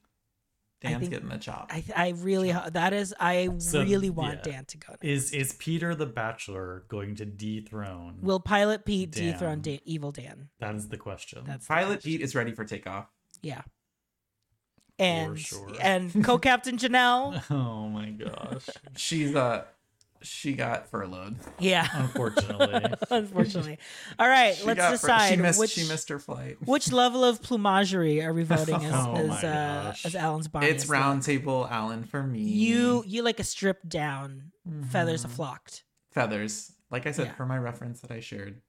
Dan's 0.81 0.99
think- 1.01 1.11
getting 1.13 1.29
the 1.29 1.37
chop. 1.39 1.71
I, 1.71 1.85
I 1.95 2.09
really, 2.17 2.53
that 2.53 2.93
is, 2.95 3.15
I 3.21 3.51
So, 3.59 3.83
really 3.83 4.09
want 4.09 4.37
yeah. 4.47 4.53
Dan 4.53 4.65
to 4.67 4.79
go. 4.79 4.93
Next. 4.93 5.05
Is 5.05 5.33
is 5.33 5.53
Peter 5.55 5.95
the 5.95 6.07
Bachelor 6.07 6.85
going 6.89 7.15
to 7.17 7.27
dethrone? 7.27 8.19
Will 8.23 8.41
Pilot 8.41 8.85
Pete 8.87 9.11
Dan. 9.11 9.33
dethrone 9.33 9.61
Dan, 9.61 9.81
Evil 9.85 10.11
Dan? 10.13 10.49
that 10.59 10.75
is 10.75 10.89
the 10.89 10.97
question. 10.97 11.43
That's 11.47 11.67
the 11.67 11.75
Pilot 11.75 11.95
question. 11.97 12.11
Pete 12.13 12.21
is 12.23 12.35
ready 12.35 12.53
for 12.53 12.65
takeoff. 12.65 13.07
Yeah. 13.43 13.63
And 14.99 15.39
sure. 15.39 15.69
and 15.81 16.25
co-captain 16.25 16.77
Janelle. 16.77 17.43
oh 17.51 17.89
my 17.89 18.11
gosh! 18.11 18.69
She's 18.97 19.35
uh, 19.35 19.65
she 20.23 20.53
got 20.53 20.89
furloughed. 20.89 21.37
Yeah. 21.59 21.89
Unfortunately, 21.93 22.93
Unfortunately. 23.11 23.79
All 24.19 24.29
right, 24.29 24.55
She 24.55 24.65
let's 24.65 24.79
got 24.79 24.87
fur- 24.91 24.97
decide 24.97 25.31
she 25.31 25.37
missed. 25.37 25.59
which 25.59 25.71
she 25.71 25.89
missed 25.89 26.09
her 26.11 26.19
flight. 26.19 26.57
which 26.65 26.93
level 26.93 27.25
of 27.25 27.41
plumagerie 27.43 28.23
are 28.25 28.33
we 28.33 28.43
voting 28.45 28.75
as 28.85 28.93
Oh 28.95 29.15
as, 29.17 29.29
my 29.29 29.37
uh, 29.49 29.83
gosh. 29.85 30.05
as 30.07 30.15
Alan's 30.15 30.49
Bonnie? 30.49 30.67
It's 30.67 30.85
is 30.85 30.91
round 30.91 31.23
like? 31.23 31.67
Alan 31.71 32.05
for 32.05 32.23
me. 32.23 32.41
You 32.41 33.03
you 33.07 33.23
like 33.23 33.41
a 33.41 33.45
stripped 33.45 33.89
down, 33.89 34.53
feathers 34.91 35.25
Mhm. 35.25 35.31
flocked. 35.31 35.85
feathers. 36.13 36.73
Like 36.91 37.07
I 37.07 37.13
said, 37.13 37.27
Yeah. 37.27 37.35
for 37.35 37.47
my 37.47 37.57
reference 37.59 38.01
that 38.01 38.11
I 38.11 38.21
shared. 38.21 38.61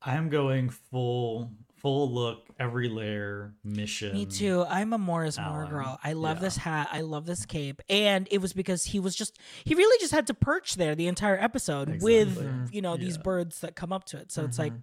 I 0.00 0.14
am 0.14 0.28
going 0.28 0.70
full 0.70 1.50
full 1.80 2.12
look, 2.12 2.46
every 2.58 2.88
layer 2.88 3.54
mission. 3.64 4.12
Me 4.12 4.26
too. 4.26 4.64
I'm 4.68 4.92
a 4.92 4.98
Morris 4.98 5.38
Moore 5.38 5.66
girl. 5.66 5.98
I 6.02 6.12
love 6.14 6.38
Yeah. 6.38 6.42
this 6.42 6.56
hat. 6.56 6.88
I 6.92 7.00
love 7.02 7.26
this 7.26 7.46
cape. 7.46 7.80
And 7.88 8.28
it 8.30 8.38
was 8.40 8.52
because 8.52 8.84
he 8.84 9.00
was 9.00 9.14
just 9.16 9.38
he 9.64 9.74
really 9.74 9.98
just 10.00 10.12
had 10.12 10.26
to 10.28 10.34
perch 10.34 10.74
there 10.76 10.94
the 10.94 11.06
entire 11.08 11.38
episode 11.38 12.02
with 12.02 12.70
you 12.72 12.82
know 12.82 12.96
these 12.96 13.18
birds 13.18 13.60
that 13.60 13.76
come 13.76 13.92
up 13.92 14.04
to 14.06 14.18
it. 14.18 14.30
So 14.32 14.44
it's 14.44 14.58
like 14.58 14.72
Mhm. 14.72 14.82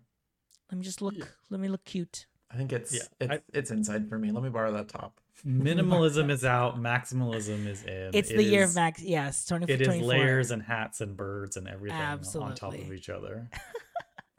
let 0.72 0.77
me 0.80 0.84
just 0.84 1.01
look 1.01 1.15
Yeah. 1.17 1.26
let 1.49 1.59
me 1.59 1.67
look 1.67 1.84
cute. 1.85 2.26
I 2.51 2.57
think 2.57 2.72
it's 2.72 2.93
Yeah, 2.93 3.01
it's, 3.19 3.31
I- 3.31 3.41
it's 3.53 3.72
inside 3.72 4.07
for 4.07 4.17
me. 4.17 4.31
Let 4.31 4.43
me 4.43 4.49
borrow 4.49 4.72
that 4.73 4.88
top. 4.89 5.19
Minimalism 5.45 6.30
is 6.31 6.45
out. 6.45 6.77
Maximalism 6.80 7.67
is 7.67 7.84
in. 7.84 8.11
It's 8.13 8.30
It 8.30 8.38
the 8.38 8.43
year 8.43 8.63
of 8.63 8.69
is- 8.69 8.76
Max. 8.76 9.01
Yes, 9.01 9.45
20, 9.45 9.72
It 9.72 9.81
is 9.81 9.88
24. 9.88 10.07
layers 10.07 10.51
and 10.51 10.61
hats 10.63 11.01
and 11.01 11.17
birds 11.17 11.57
and 11.57 11.67
everything 11.67 11.99
on 11.99 12.55
top 12.55 12.73
of 12.73 12.93
each 12.93 13.09
other. 13.09 13.49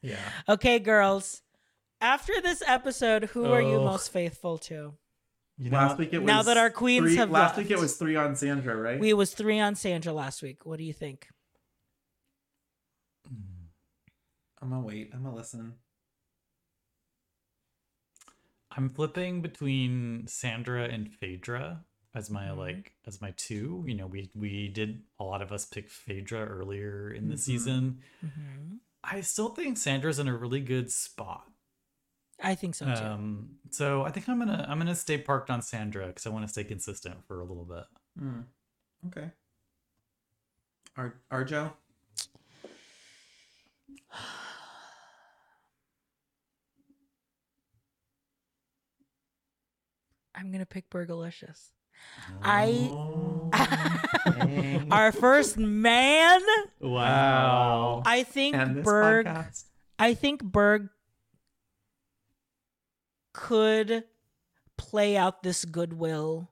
Yeah. 0.03 0.19
Okay, 0.49 0.79
girls. 0.79 1.43
After 2.01 2.41
this 2.43 2.63
episode, 2.67 3.25
who 3.25 3.47
are 3.47 3.61
you 3.61 3.77
Oh. 3.77 3.85
most 3.85 4.13
faithful 4.13 4.59
to? 4.59 4.97
You 5.59 5.71
last 5.71 5.97
week 5.97 6.13
it 6.13 6.19
was 6.19 6.27
Now 6.27 6.43
that 6.43 6.59
our 6.59 6.71
queens 6.71 7.07
three, 7.07 7.17
have 7.17 7.31
last 7.31 7.57
week 7.57 7.67
it 7.71 7.71
left. 7.71 7.83
was 7.83 7.97
three 7.97 8.15
on 8.17 8.37
Sandra, 8.37 8.77
right? 8.77 9.01
We 9.01 9.15
was 9.15 9.33
three 9.33 9.59
on 9.59 9.75
Sandra 9.75 10.13
last 10.13 10.43
week. 10.43 10.67
What 10.67 10.77
do 10.79 10.85
you 10.85 10.93
think? 10.93 11.29
I'm 14.61 14.71
gonna 14.71 14.81
wait. 14.81 15.11
I'm 15.15 15.23
gonna 15.23 15.35
listen. 15.35 15.79
I'm 18.71 18.91
flipping 18.91 19.41
between 19.41 20.27
Sandra 20.27 20.85
and 20.85 21.11
Phaedra 21.11 21.85
as 22.15 22.29
my 22.31 22.47
Mhm. 22.49 22.57
like 22.59 22.97
as 23.07 23.23
my 23.23 23.31
two. 23.33 23.85
You 23.87 23.95
know, 23.95 24.07
we 24.07 24.31
we 24.35 24.69
did 24.69 25.05
a 25.19 25.25
lot 25.25 25.41
of 25.41 25.53
us 25.53 25.65
pick 25.65 25.89
Phaedra 25.89 26.45
earlier 26.47 27.11
in 27.11 27.29
the 27.29 27.37
Mhm. 27.37 27.39
season. 27.39 28.03
hmm 28.21 28.77
I 29.03 29.21
still 29.21 29.51
think 29.55 29.79
Sandra's 29.79 30.19
in 30.19 30.27
a 30.29 30.37
really 30.37 30.61
good 30.61 30.91
spot. 30.91 31.51
I 32.43 32.55
think 32.55 32.75
so 32.75 32.85
too. 32.87 32.93
Um, 32.93 33.49
so 33.71 34.03
I 34.05 34.11
think 34.11 34.29
I'm 34.29 34.39
gonna 34.39 34.67
I'm 34.69 34.79
gonna 34.79 34.95
stay 34.95 35.19
parked 35.19 35.51
on 35.51 35.63
Sandra 35.63 36.07
because 36.09 36.27
I 36.27 36.31
want 36.31 36.45
to 36.47 36.53
stay 36.53 36.65
consistent 36.65 37.25
for 37.27 37.41
a 37.41 37.45
little 37.45 37.65
bit. 37.65 37.85
Hmm. 38.19 38.41
Okay. 39.09 39.31
Ar- 40.97 41.15
Arjo. 41.33 41.73
I'm 50.35 50.53
gonna 50.53 50.67
pick 50.67 50.91
Bergalicious. 50.91 51.71
I 52.43 52.91
Oh, 52.93 53.49
our 53.53 54.83
Our 54.91 55.13
first 55.13 55.57
man. 55.57 56.41
Wow. 56.81 58.03
I 58.05 58.23
think 58.23 58.57
Berg. 58.85 59.27
podcast. 59.27 59.65
I 59.99 60.15
think 60.15 60.43
Berg 60.43 60.89
could 63.37 64.05
play 64.79 65.17
out 65.17 65.43
this 65.43 65.65
goodwill 65.67 66.51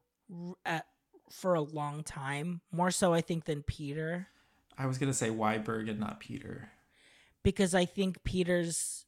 at, 0.67 0.87
for 1.31 1.55
a 1.55 1.63
long 1.63 2.03
time. 2.05 2.61
More 2.71 2.91
so, 2.91 3.15
I 3.15 3.23
think, 3.23 3.47
than 3.47 3.63
Peter, 3.63 4.29
I 4.77 4.87
was 4.87 4.99
gonna 4.99 5.15
say 5.15 5.31
why 5.31 5.59
Berg 5.59 5.89
and 5.89 5.99
not 5.99 6.21
Peter. 6.21 6.71
because 7.43 7.75
I 7.75 7.85
think 7.87 8.23
Peter's 8.25 9.07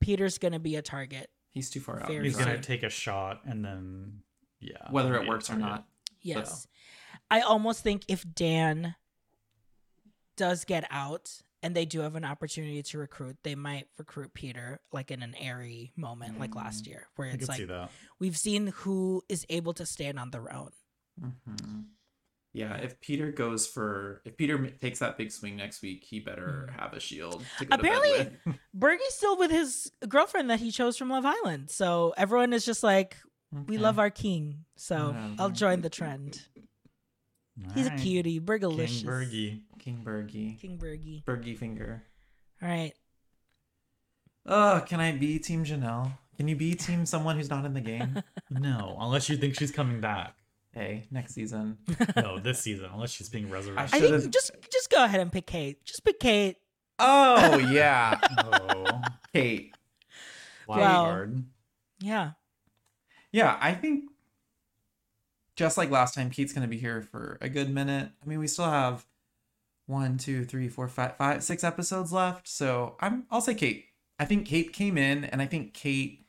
Peter's 0.00 0.38
gonna 0.38 0.58
be 0.58 0.76
a 0.76 0.82
target. 0.82 1.28
He's 1.50 1.70
too 1.70 1.80
far 1.80 2.00
out. 2.00 2.08
Very 2.08 2.24
He's 2.24 2.36
gonna 2.36 2.60
take 2.60 2.82
a 2.82 2.88
shot 2.88 3.40
and 3.44 3.64
then 3.64 4.22
yeah. 4.60 4.90
Whether 4.90 5.14
it 5.16 5.28
works 5.28 5.50
or 5.50 5.56
not. 5.56 5.86
Yes. 6.22 6.66
I 7.30 7.40
almost 7.40 7.82
think 7.82 8.04
if 8.08 8.24
Dan 8.34 8.94
does 10.36 10.64
get 10.64 10.86
out 10.90 11.42
and 11.62 11.74
they 11.74 11.84
do 11.84 12.00
have 12.00 12.14
an 12.14 12.24
opportunity 12.24 12.82
to 12.82 12.98
recruit, 12.98 13.36
they 13.42 13.54
might 13.54 13.86
recruit 13.98 14.34
Peter 14.34 14.80
like 14.92 15.10
in 15.10 15.22
an 15.22 15.34
airy 15.40 15.92
moment 15.96 16.38
like 16.38 16.54
last 16.54 16.84
mm. 16.84 16.88
year, 16.88 17.08
where 17.16 17.28
it's 17.28 17.46
could 17.46 17.54
see 17.54 17.62
like 17.62 17.68
that. 17.68 17.90
we've 18.20 18.36
seen 18.36 18.68
who 18.68 19.22
is 19.28 19.46
able 19.48 19.74
to 19.74 19.86
stand 19.86 20.18
on 20.18 20.30
their 20.30 20.52
own. 20.52 20.70
Mhm. 21.20 21.84
Yeah, 22.52 22.76
if 22.76 23.00
Peter 23.00 23.32
goes 23.32 23.66
for 23.66 24.22
if 24.24 24.36
Peter 24.36 24.70
takes 24.80 25.00
that 25.00 25.18
big 25.18 25.30
swing 25.30 25.56
next 25.56 25.82
week, 25.82 26.04
he 26.04 26.20
better 26.20 26.68
mm. 26.70 26.80
have 26.80 26.94
a 26.94 27.00
shield 27.00 27.44
to 27.58 27.66
go 27.66 27.74
Apparently- 27.74 28.30
to. 28.46 28.54
Bergie's 28.74 29.14
still 29.14 29.36
with 29.36 29.50
his 29.50 29.90
girlfriend 30.08 30.50
that 30.50 30.60
he 30.60 30.70
chose 30.70 30.96
from 30.96 31.10
Love 31.10 31.26
Island. 31.26 31.70
So 31.70 32.14
everyone 32.16 32.52
is 32.52 32.64
just 32.64 32.82
like, 32.82 33.16
we 33.66 33.78
love 33.78 33.94
mm-hmm. 33.94 34.00
our 34.00 34.10
king. 34.10 34.64
So 34.76 35.14
I'll 35.38 35.50
join 35.50 35.80
the 35.80 35.90
mm-hmm. 35.90 36.04
trend. 36.04 36.42
He's 37.74 37.86
a 37.86 37.90
Alright. 37.90 38.02
cutie. 38.02 38.38
King 38.38 38.46
Bergalicious. 38.46 39.04
Bergie. 39.04 39.60
King 39.78 40.02
Bergie. 40.04 40.60
King 40.60 40.78
Bergie. 40.78 41.24
Bergie 41.24 41.56
finger. 41.56 42.02
All 42.62 42.68
right. 42.68 42.92
Oh, 44.44 44.82
can 44.86 45.00
I 45.00 45.12
be 45.12 45.38
Team 45.38 45.64
Janelle? 45.64 46.12
Can 46.36 46.48
you 46.48 46.56
be 46.56 46.74
Team 46.74 47.06
someone 47.06 47.36
who's 47.36 47.50
not 47.50 47.64
in 47.64 47.74
the 47.74 47.80
game? 47.80 48.22
No, 48.50 48.96
unless 49.00 49.28
you 49.28 49.36
think 49.36 49.56
she's 49.56 49.72
coming 49.72 50.00
back. 50.00 50.34
hey, 50.72 51.08
next 51.10 51.34
season. 51.34 51.78
No, 52.16 52.38
this 52.38 52.60
season, 52.60 52.88
unless 52.94 53.10
she's 53.10 53.28
being 53.28 53.50
resurrected. 53.50 53.94
I 53.94 53.98
Should've- 54.06 54.20
think 54.22 54.32
just 54.32 54.52
just 54.72 54.88
go 54.90 55.02
ahead 55.04 55.18
and 55.20 55.32
pick 55.32 55.46
Kate. 55.46 55.84
Just 55.84 56.04
pick 56.04 56.20
Kate. 56.20 56.56
Oh 57.00 57.58
yeah, 57.72 58.20
Oh, 58.38 59.00
Kate. 59.34 59.74
wild 60.68 60.80
Wow. 60.80 61.04
card. 61.06 61.44
Yeah. 62.00 62.30
Yeah, 63.32 63.58
I 63.60 63.74
think 63.74 64.04
just 65.56 65.76
like 65.78 65.90
last 65.90 66.14
time, 66.14 66.30
Kate's 66.30 66.52
gonna 66.52 66.68
be 66.68 66.78
here 66.78 67.02
for 67.02 67.38
a 67.40 67.48
good 67.48 67.70
minute. 67.70 68.10
I 68.22 68.26
mean, 68.26 68.38
we 68.38 68.46
still 68.46 68.70
have 68.70 69.06
one, 69.86 70.18
two, 70.18 70.44
three, 70.44 70.68
four, 70.68 70.88
five, 70.88 71.16
five, 71.16 71.42
six 71.42 71.64
episodes 71.64 72.12
left. 72.12 72.46
So 72.48 72.96
I'm 73.00 73.26
I'll 73.30 73.40
say 73.40 73.54
Kate. 73.54 73.86
I 74.18 74.24
think 74.24 74.46
Kate 74.46 74.72
came 74.72 74.96
in 74.98 75.24
and 75.24 75.42
I 75.42 75.46
think 75.46 75.74
Kate 75.74 76.26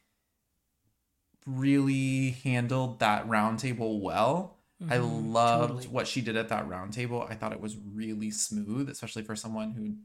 really 1.46 2.32
handled 2.44 3.00
that 3.00 3.28
roundtable 3.28 4.02
well. 4.02 4.58
I 4.90 4.98
Mhm, 4.98 5.34
loved 5.34 5.72
totally. 5.74 5.88
what 5.88 6.08
she 6.08 6.22
did 6.22 6.36
at 6.38 6.50
that 6.50 6.68
roundtable. 6.68 7.30
I 7.30 7.36
thought 7.36 7.52
it 7.54 7.60
was 7.62 7.78
really 7.78 8.30
smooth, 8.30 8.90
especially 8.90 9.24
for 9.24 9.36
someone 9.36 9.72
who 9.72 9.96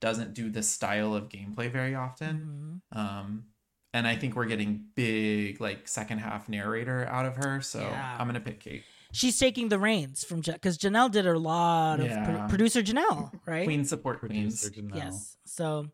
doesn't 0.00 0.32
do 0.34 0.48
this 0.48 0.68
style 0.68 1.14
of 1.14 1.28
gameplay 1.28 1.70
very 1.70 1.94
often. 1.94 2.82
Mhm. 2.92 2.96
Um, 2.98 3.44
and 3.94 4.06
I 4.06 4.16
think 4.16 4.36
we're 4.36 4.46
getting 4.46 4.86
big 4.94 5.60
like 5.60 5.86
second 5.88 6.18
half 6.18 6.48
narrator 6.48 7.06
out 7.06 7.26
of 7.26 7.36
her. 7.36 7.60
So 7.60 7.80
Yeah. 7.80 8.16
I'm 8.18 8.26
gonna 8.26 8.40
pick 8.40 8.60
Kate. 8.60 8.84
She's 9.14 9.38
taking 9.38 9.68
the 9.68 9.78
reins 9.78 10.24
from 10.24 10.40
because 10.40 10.78
Janelle 10.78 11.10
did 11.10 11.26
a 11.26 11.38
lot 11.38 12.00
of 12.00 12.08
pro- 12.24 12.48
producer 12.48 12.82
Janelle, 12.82 13.30
right? 13.46 13.64
Queen 13.64 13.84
support 13.84 14.20
Producer 14.20 14.70
queens. 14.70 14.90
Janelle. 14.92 14.96
Yes. 14.96 15.36
So 15.44 15.88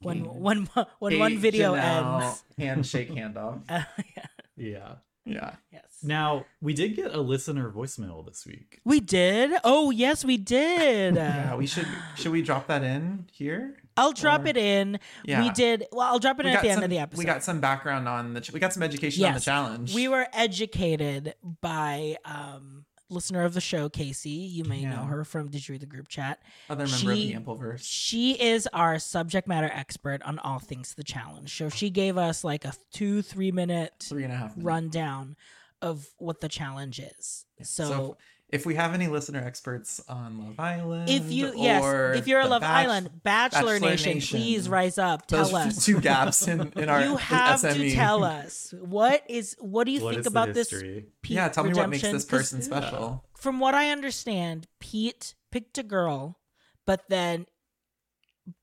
when 0.00 0.24
Queen. 0.24 0.40
when 0.40 0.68
when 1.00 1.18
one 1.18 1.38
video 1.38 1.74
Janelle, 1.74 2.22
ends, 2.22 2.44
handshake 2.56 3.10
handoff. 3.18 3.62
uh, 3.68 3.82
yeah. 4.16 4.26
Yeah. 4.56 4.94
Yeah. 5.26 5.54
Yes. 5.72 5.82
Now 6.02 6.44
we 6.60 6.74
did 6.74 6.94
get 6.94 7.12
a 7.14 7.20
listener 7.20 7.70
voicemail 7.72 8.24
this 8.24 8.46
week. 8.46 8.80
We 8.84 9.00
did. 9.00 9.52
Oh 9.64 9.90
yes, 9.90 10.24
we 10.24 10.36
did. 10.36 11.14
Yeah, 11.16 11.56
we 11.56 11.66
should 11.66 11.88
should 12.14 12.30
we 12.30 12.42
drop 12.42 12.66
that 12.68 12.84
in 12.84 13.26
here? 13.32 13.78
I'll 13.96 14.12
drop 14.12 14.44
or- 14.44 14.48
it 14.48 14.56
in. 14.56 14.98
Yeah. 15.24 15.42
We 15.42 15.50
did. 15.50 15.86
Well, 15.92 16.06
I'll 16.08 16.18
drop 16.18 16.38
it 16.40 16.44
We 16.46 16.50
in 16.50 16.56
at 16.56 16.62
the 16.62 16.70
end 16.70 16.82
of 16.84 16.90
the 16.90 16.98
episode. 16.98 17.18
We 17.18 17.24
got 17.24 17.42
some 17.44 17.60
background 17.60 18.08
on 18.08 18.34
the 18.34 18.40
ch- 18.40 18.52
we 18.52 18.60
got 18.60 18.72
some 18.72 18.82
education 18.82 19.24
on 19.24 19.34
the 19.34 19.40
challenge. 19.40 19.94
We 19.94 20.08
were 20.08 20.26
educated 20.32 21.34
by 21.60 22.16
um 22.24 22.84
listener 23.10 23.44
of 23.44 23.54
the 23.54 23.60
show, 23.60 23.88
Casey. 23.88 24.30
You 24.30 24.64
may 24.64 24.84
know 24.84 25.04
her 25.04 25.24
from 25.24 25.48
Did 25.48 25.68
You 25.68 25.74
Read 25.74 25.82
the 25.82 25.86
Group 25.86 26.08
Chat? 26.08 26.40
other 26.68 26.86
member 26.86 27.12
of 27.12 27.16
the 27.18 27.34
Ampliverse. 27.34 27.80
She 27.84 28.32
is 28.32 28.66
our 28.72 28.98
subject 28.98 29.46
matter 29.46 29.70
expert 29.72 30.22
on 30.22 30.38
all 30.40 30.58
things 30.58 30.94
the 30.94 31.04
challenge. 31.04 31.56
So 31.56 31.68
she 31.68 31.90
gave 31.90 32.16
us 32.18 32.42
like 32.42 32.64
a 32.64 32.72
two, 32.92 33.22
three 33.22 33.52
minute 33.52 33.92
Three 34.08 34.24
and 34.24 34.32
a 34.32 34.36
half 34.36 34.56
minutes. 34.56 34.64
rundown 34.64 35.36
of 35.82 36.08
what 36.18 36.40
the 36.40 36.48
challenge 36.48 36.98
is. 36.98 37.44
So, 37.62 37.84
So 37.84 38.16
if 38.54 38.64
we 38.64 38.76
have 38.76 38.94
any 38.94 39.08
listener 39.08 39.42
experts 39.44 40.00
on 40.08 40.38
Love 40.46 40.60
Island, 40.60 41.10
if 41.10 41.30
you 41.30 41.52
yes, 41.56 42.16
if 42.16 42.28
you're 42.28 42.40
a 42.40 42.46
Love 42.46 42.62
Bach- 42.62 42.70
Island 42.70 43.10
Bachelor, 43.24 43.74
Bachelor 43.74 43.80
Nation, 43.80 44.14
Nation, 44.14 44.38
please 44.38 44.68
rise 44.68 44.96
up. 44.96 45.26
those 45.26 45.48
Tell 45.50 45.56
us. 45.58 45.84
two 45.84 46.00
gaps 46.00 46.46
in, 46.46 46.72
in 46.76 46.88
our 46.88 47.02
you 47.02 47.16
have 47.16 47.60
SME. 47.60 47.74
to 47.90 47.94
tell 47.94 48.22
us 48.24 48.72
what 48.80 49.22
is 49.28 49.56
what 49.58 49.84
do 49.84 49.92
you 49.92 50.02
What 50.02 50.14
think 50.14 50.26
about 50.26 50.54
this? 50.54 50.70
Pete 50.70 51.08
Yeah, 51.26 51.48
tell 51.48 51.64
me 51.64 51.74
what 51.74 51.90
makes 51.90 52.02
this 52.02 52.24
person 52.24 52.62
special. 52.62 53.24
From 53.36 53.58
what 53.60 53.74
I 53.74 53.90
understand, 53.90 54.68
Pete 54.80 55.34
picked 55.50 55.76
a 55.76 55.82
girl, 55.82 56.38
but 56.86 57.02
then, 57.08 57.46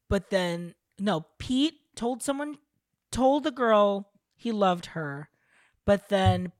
but 0.09 0.29
then 0.31 0.73
no, 0.97 1.25
Pete 1.37 1.75
told 1.95 2.23
someone, 2.23 2.57
told 3.11 3.43
the 3.43 3.51
girl 3.51 4.09
he 4.35 4.51
loved 4.51 4.87
her, 4.87 5.29
but 5.85 6.09
then 6.09 6.51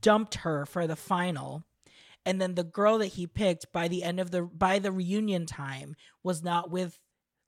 dumped 0.00 0.36
her 0.36 0.64
for 0.64 0.86
the 0.86 0.96
final. 0.96 1.65
And 2.26 2.40
then 2.40 2.54
the 2.56 2.64
girl 2.64 2.98
that 2.98 3.06
he 3.06 3.26
picked 3.26 3.72
by 3.72 3.88
the 3.88 4.02
end 4.02 4.20
of 4.20 4.30
the 4.32 4.42
by 4.42 4.78
the 4.80 4.92
reunion 4.92 5.46
time 5.46 5.94
was 6.22 6.42
not 6.42 6.70
with 6.70 6.98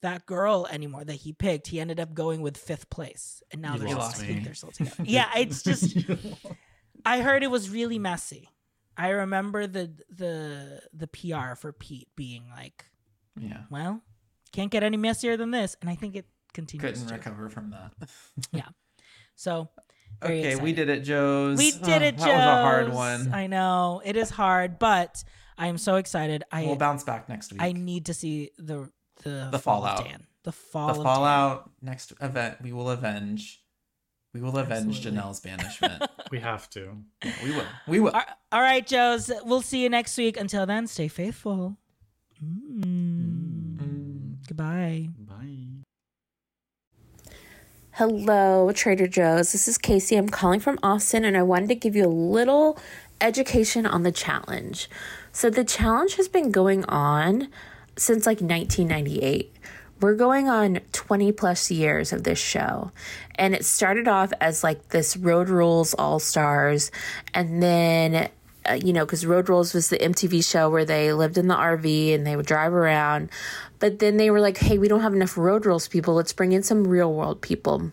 that 0.01 0.25
girl 0.25 0.67
anymore 0.71 1.05
that 1.05 1.15
he 1.17 1.33
picked. 1.33 1.67
He 1.67 1.81
ended 1.81 1.99
up 2.01 2.15
going 2.15 2.41
with 2.41 2.57
fifth 2.57 2.89
place, 2.89 3.43
and 3.51 3.61
now 3.61 3.75
You 3.75 3.81
they're, 3.81 4.01
still, 4.01 4.27
me. 4.29 4.41
they're 4.45 4.55
still 4.55 4.71
together. 4.71 5.03
yeah, 5.05 5.29
it's 5.37 5.63
just 5.65 5.97
I 7.05 7.21
heard 7.21 7.43
it 7.43 7.51
was 7.51 7.69
really 7.71 7.99
messy. 7.99 8.49
I 8.97 9.09
remember 9.11 9.67
the 9.67 9.93
the 10.09 10.81
the 10.93 11.09
PR 11.09 11.55
for 11.57 11.73
Pete 11.73 12.09
being 12.17 12.45
like, 12.51 12.85
Yeah, 13.37 13.63
"Well, 13.71 14.03
can't 14.53 14.71
get 14.71 14.83
any 14.85 14.97
messier 14.97 15.37
than 15.37 15.51
this," 15.51 15.77
and 15.81 15.91
I 15.91 15.95
think 15.97 16.15
it 16.17 16.27
continues. 16.55 16.85
couldn't 16.93 17.09
to. 17.09 17.15
recover 17.15 17.49
from 17.51 17.71
that. 17.71 17.93
Yeah. 18.53 18.69
So, 19.41 19.71
very 20.21 20.41
okay, 20.41 20.57
we 20.57 20.73
did 20.73 20.89
it, 20.89 21.01
Joe's. 21.05 21.59
we 21.59 21.71
did 21.73 22.03
Oh, 22.03 22.07
it, 22.07 22.17
That 22.19 22.27
was 22.27 22.45
a 22.45 22.63
hard 22.63 22.93
one. 22.93 23.33
I 23.33 23.47
know 23.47 24.03
it 24.05 24.17
is 24.17 24.31
hard, 24.31 24.79
but 24.79 25.23
I 25.57 25.67
am 25.69 25.79
so 25.79 25.97
excited. 25.97 26.45
I 26.53 26.65
we'll 26.67 26.77
bounce 26.77 27.05
back 27.05 27.29
next 27.29 27.53
week. 27.53 27.63
I 27.63 27.73
need 27.73 28.07
to 28.07 28.15
see 28.15 28.51
the 28.59 28.91
the, 29.25 29.49
The 29.51 29.59
fall 29.59 29.85
of 29.85 29.91
fallout. 29.91 30.05
Dan. 30.05 30.27
The 30.45 30.53
fall. 30.53 30.87
the 30.87 30.91
of 30.93 30.97
Dan. 30.99 31.05
fallout 31.05 31.71
next 31.83 32.13
event. 32.21 32.59
We 32.63 32.73
will 32.73 32.91
avenge. 32.91 33.61
We 34.35 34.41
will 34.43 34.57
avenge 34.59 34.97
Absolutely. 34.99 35.21
Janelle's 35.21 35.41
banishment. 35.41 36.03
We 36.31 36.41
have 36.41 36.69
to. 36.71 36.95
Yeah, 37.25 37.33
we 37.43 37.51
will. 37.53 37.65
We 37.87 38.01
will. 38.01 38.11
All- 38.13 38.23
all 38.53 38.61
right, 38.61 38.87
Joes. 38.87 39.31
We'll 39.45 39.63
see 39.63 39.83
you 39.83 39.89
next 39.89 40.17
week. 40.19 40.37
Until 40.37 40.67
then, 40.67 40.87
stay 40.87 41.09
faithful. 41.09 41.79
Mm. 42.45 43.77
Mm. 43.79 44.47
Goodbye. 44.47 45.09
Hello, 47.99 48.71
Traitor 48.71 49.09
Joe's. 49.09 49.51
This 49.51 49.67
is 49.67 49.77
Casey. 49.77 50.15
I'm 50.15 50.29
calling 50.29 50.61
from 50.61 50.79
Austin 50.85 51.25
and 51.25 51.37
I 51.37 51.43
wanted 51.43 51.69
to 51.71 51.75
give 51.75 51.97
you 51.97 52.07
a 52.07 52.07
little 52.07 52.79
education 53.21 53.87
on 53.87 54.05
the 54.05 54.13
challenge. 54.13 54.89
So, 55.33 55.51
the 55.51 55.65
challenge 55.65 56.15
has 56.15 56.29
been 56.29 56.53
going 56.53 56.85
on 56.85 57.49
since 57.97 58.25
like 58.25 58.41
1998. 58.41 59.53
We're 60.01 60.15
going 60.15 60.49
on 60.49 60.79
20 60.93 61.33
plus 61.33 61.73
years 61.73 62.13
of 62.13 62.23
this 62.23 62.39
show. 62.39 62.93
And 63.35 63.53
it 63.53 63.65
started 63.65 64.07
off 64.07 64.33
as 64.41 64.63
like 64.63 64.91
this 64.91 65.17
Road 65.17 65.49
Rules 65.49 65.93
All 65.95 66.21
Stars. 66.21 66.93
And 67.35 67.61
then, 67.61 68.29
Uh, 68.69 68.75
you 68.75 68.93
know, 68.93 69.07
because 69.07 69.25
Road 69.25 69.49
Rules 69.49 69.75
was 69.75 69.89
the 69.89 69.99
MTV 69.99 70.45
show 70.49 70.69
where 70.69 70.85
they 70.85 71.13
lived 71.13 71.39
in 71.39 71.49
the 71.49 71.55
RV 71.55 72.15
and 72.15 72.27
they 72.27 72.37
would 72.37 72.47
drive 72.47 72.73
around. 72.73 73.31
But 73.79 73.99
then 74.01 74.17
they 74.17 74.31
were 74.31 74.41
like, 74.41 74.59
hey, 74.59 74.79
we 74.79 74.89
don't 74.89 75.01
have 75.01 75.15
enough 75.15 75.39
Road 75.39 75.65
Rules 75.65 75.89
people. 75.89 76.15
Let's 76.15 76.33
bring 76.33 76.53
in 76.53 76.63
some 76.63 76.87
real 76.87 77.13
world 77.13 77.41
people. 77.41 77.91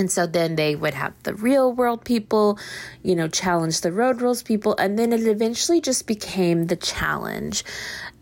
And 0.00 0.10
so 0.10 0.26
then 0.26 0.56
they 0.56 0.76
would 0.76 0.94
have 0.94 1.12
the 1.24 1.34
real 1.34 1.72
world 1.72 2.04
people, 2.04 2.58
you 3.02 3.14
know, 3.14 3.28
challenge 3.28 3.80
the 3.80 3.92
road 3.92 4.22
rules 4.22 4.42
people. 4.42 4.74
And 4.78 4.98
then 4.98 5.12
it 5.12 5.26
eventually 5.26 5.80
just 5.80 6.06
became 6.06 6.66
the 6.66 6.76
challenge. 6.76 7.64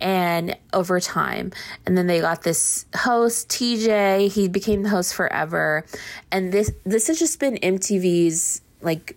And 0.01 0.57
over 0.73 0.99
time, 0.99 1.53
and 1.87 1.97
then 1.97 2.07
they 2.07 2.21
got 2.21 2.43
this 2.43 2.87
host, 2.97 3.49
TJ. 3.49 4.33
He 4.33 4.49
became 4.49 4.83
the 4.83 4.89
host 4.89 5.15
forever. 5.15 5.85
And 6.33 6.53
this, 6.53 6.73
this 6.85 7.09
has 7.09 7.19
just 7.19 7.39
been 7.39 7.57
MTV's 7.57 8.61
like 8.81 9.17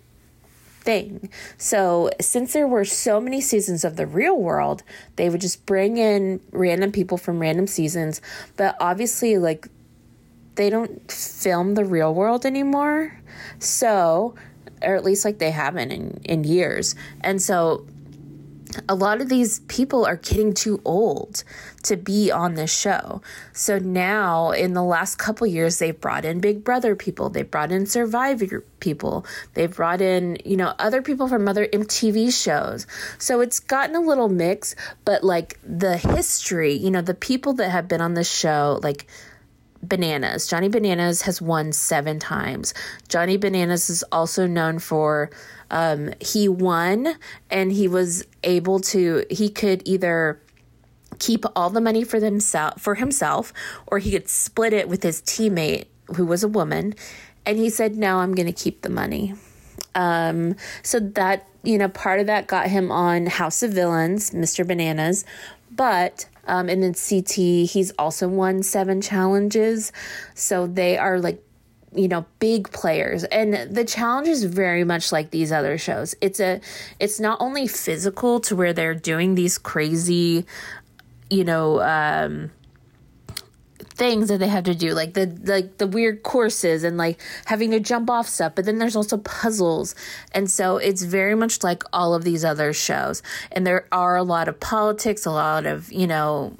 thing. 0.82 1.28
So, 1.56 2.10
since 2.20 2.52
there 2.52 2.66
were 2.66 2.84
so 2.84 3.20
many 3.20 3.40
seasons 3.40 3.84
of 3.84 3.96
the 3.96 4.06
real 4.06 4.38
world, 4.38 4.82
they 5.16 5.30
would 5.30 5.40
just 5.40 5.64
bring 5.66 5.96
in 5.96 6.40
random 6.50 6.92
people 6.92 7.18
from 7.18 7.38
random 7.38 7.66
seasons. 7.66 8.20
But 8.56 8.76
obviously, 8.80 9.38
like, 9.38 9.68
they 10.56 10.68
don't 10.68 11.10
film 11.10 11.74
the 11.74 11.84
real 11.84 12.14
world 12.14 12.44
anymore. 12.44 13.20
So, 13.58 14.34
or 14.82 14.94
at 14.94 15.04
least 15.04 15.24
like 15.24 15.38
they 15.38 15.50
haven't 15.50 15.92
in, 15.92 16.20
in 16.24 16.44
years. 16.44 16.94
And 17.20 17.40
so, 17.40 17.86
a 18.88 18.94
lot 18.94 19.20
of 19.20 19.28
these 19.28 19.60
people 19.60 20.04
are 20.04 20.16
getting 20.16 20.54
too 20.54 20.80
old 20.84 21.44
to 21.84 21.96
be 21.96 22.30
on 22.30 22.54
this 22.54 22.76
show. 22.76 23.20
So 23.52 23.78
now, 23.78 24.50
in 24.50 24.74
the 24.74 24.82
last 24.82 25.16
couple 25.16 25.46
years, 25.46 25.78
they've 25.78 25.98
brought 25.98 26.24
in 26.24 26.40
Big 26.40 26.64
Brother 26.64 26.94
people, 26.94 27.28
they've 27.28 27.50
brought 27.50 27.72
in 27.72 27.86
Survivor 27.86 28.64
people, 28.80 29.26
they've 29.54 29.74
brought 29.74 30.00
in, 30.00 30.38
you 30.44 30.56
know, 30.56 30.74
other 30.78 31.02
people 31.02 31.28
from 31.28 31.48
other 31.48 31.66
MTV 31.66 32.32
shows. 32.32 32.86
So 33.18 33.40
it's 33.40 33.60
gotten 33.60 33.96
a 33.96 34.00
little 34.00 34.28
mix, 34.28 34.74
but 35.04 35.24
like 35.24 35.58
the 35.64 35.96
history, 35.96 36.74
you 36.74 36.90
know, 36.90 37.02
the 37.02 37.14
people 37.14 37.54
that 37.54 37.70
have 37.70 37.88
been 37.88 38.00
on 38.00 38.14
this 38.14 38.30
show, 38.30 38.80
like 38.82 39.06
Bananas. 39.82 40.46
Johnny 40.46 40.68
Bananas 40.68 41.22
has 41.22 41.42
won 41.42 41.72
seven 41.72 42.18
times. 42.18 42.72
Johnny 43.08 43.36
Bananas 43.36 43.90
is 43.90 44.04
also 44.12 44.46
known 44.46 44.78
for 44.78 45.30
um, 45.72 46.12
he 46.20 46.48
won 46.48 47.16
and 47.50 47.72
he 47.72 47.88
was 47.88 48.24
able 48.44 48.78
to 48.80 49.24
he 49.30 49.48
could 49.48 49.82
either 49.86 50.40
keep 51.18 51.44
all 51.56 51.70
the 51.70 51.80
money 51.80 52.04
for 52.04 52.20
themself 52.20 52.80
for 52.80 52.94
himself 52.94 53.52
or 53.86 53.98
he 53.98 54.10
could 54.10 54.28
split 54.28 54.72
it 54.72 54.88
with 54.88 55.02
his 55.02 55.22
teammate 55.22 55.86
who 56.16 56.26
was 56.26 56.44
a 56.44 56.48
woman 56.48 56.94
and 57.46 57.58
he 57.58 57.70
said 57.70 57.96
no 57.96 58.18
i'm 58.18 58.34
going 58.34 58.46
to 58.46 58.52
keep 58.52 58.82
the 58.82 58.90
money 58.90 59.34
um, 59.94 60.56
so 60.82 60.98
that 60.98 61.46
you 61.62 61.78
know 61.78 61.88
part 61.88 62.18
of 62.18 62.26
that 62.26 62.46
got 62.46 62.68
him 62.68 62.90
on 62.90 63.26
house 63.26 63.62
of 63.62 63.72
villains 63.72 64.32
mr 64.32 64.66
bananas 64.66 65.24
but 65.70 66.26
um, 66.46 66.68
and 66.68 66.82
then 66.82 66.94
ct 66.94 67.32
he's 67.70 67.90
also 67.98 68.28
won 68.28 68.62
seven 68.62 69.00
challenges. 69.00 69.92
So 70.34 70.66
they 70.66 70.98
are 70.98 71.18
like 71.18 71.42
you 71.94 72.08
know 72.08 72.24
big 72.38 72.70
players. 72.72 73.24
And 73.24 73.74
the 73.74 73.84
challenge 73.84 74.28
is 74.28 74.44
very 74.44 74.84
much 74.84 75.12
like 75.12 75.30
these 75.30 75.52
other 75.52 75.78
shows. 75.78 76.14
It's 76.20 76.40
a 76.40 76.60
it's 76.98 77.20
not 77.20 77.38
only 77.40 77.66
physical 77.66 78.40
to 78.40 78.56
where 78.56 78.72
they're 78.72 78.94
doing 78.94 79.34
these 79.34 79.58
crazy 79.58 80.46
you 81.30 81.44
know 81.44 81.80
um 81.82 82.50
things 83.94 84.28
that 84.28 84.38
they 84.38 84.48
have 84.48 84.64
to 84.64 84.74
do 84.74 84.94
like 84.94 85.14
the 85.14 85.26
like 85.44 85.78
the 85.78 85.86
weird 85.86 86.22
courses 86.22 86.82
and 86.82 86.96
like 86.96 87.20
having 87.44 87.70
to 87.70 87.78
jump 87.78 88.08
off 88.08 88.26
stuff 88.26 88.54
but 88.54 88.64
then 88.64 88.78
there's 88.78 88.96
also 88.96 89.18
puzzles 89.18 89.94
and 90.32 90.50
so 90.50 90.78
it's 90.78 91.02
very 91.02 91.34
much 91.34 91.62
like 91.62 91.82
all 91.92 92.14
of 92.14 92.24
these 92.24 92.44
other 92.44 92.72
shows 92.72 93.22
and 93.50 93.66
there 93.66 93.86
are 93.92 94.16
a 94.16 94.22
lot 94.22 94.48
of 94.48 94.58
politics 94.60 95.26
a 95.26 95.30
lot 95.30 95.66
of 95.66 95.92
you 95.92 96.06
know 96.06 96.56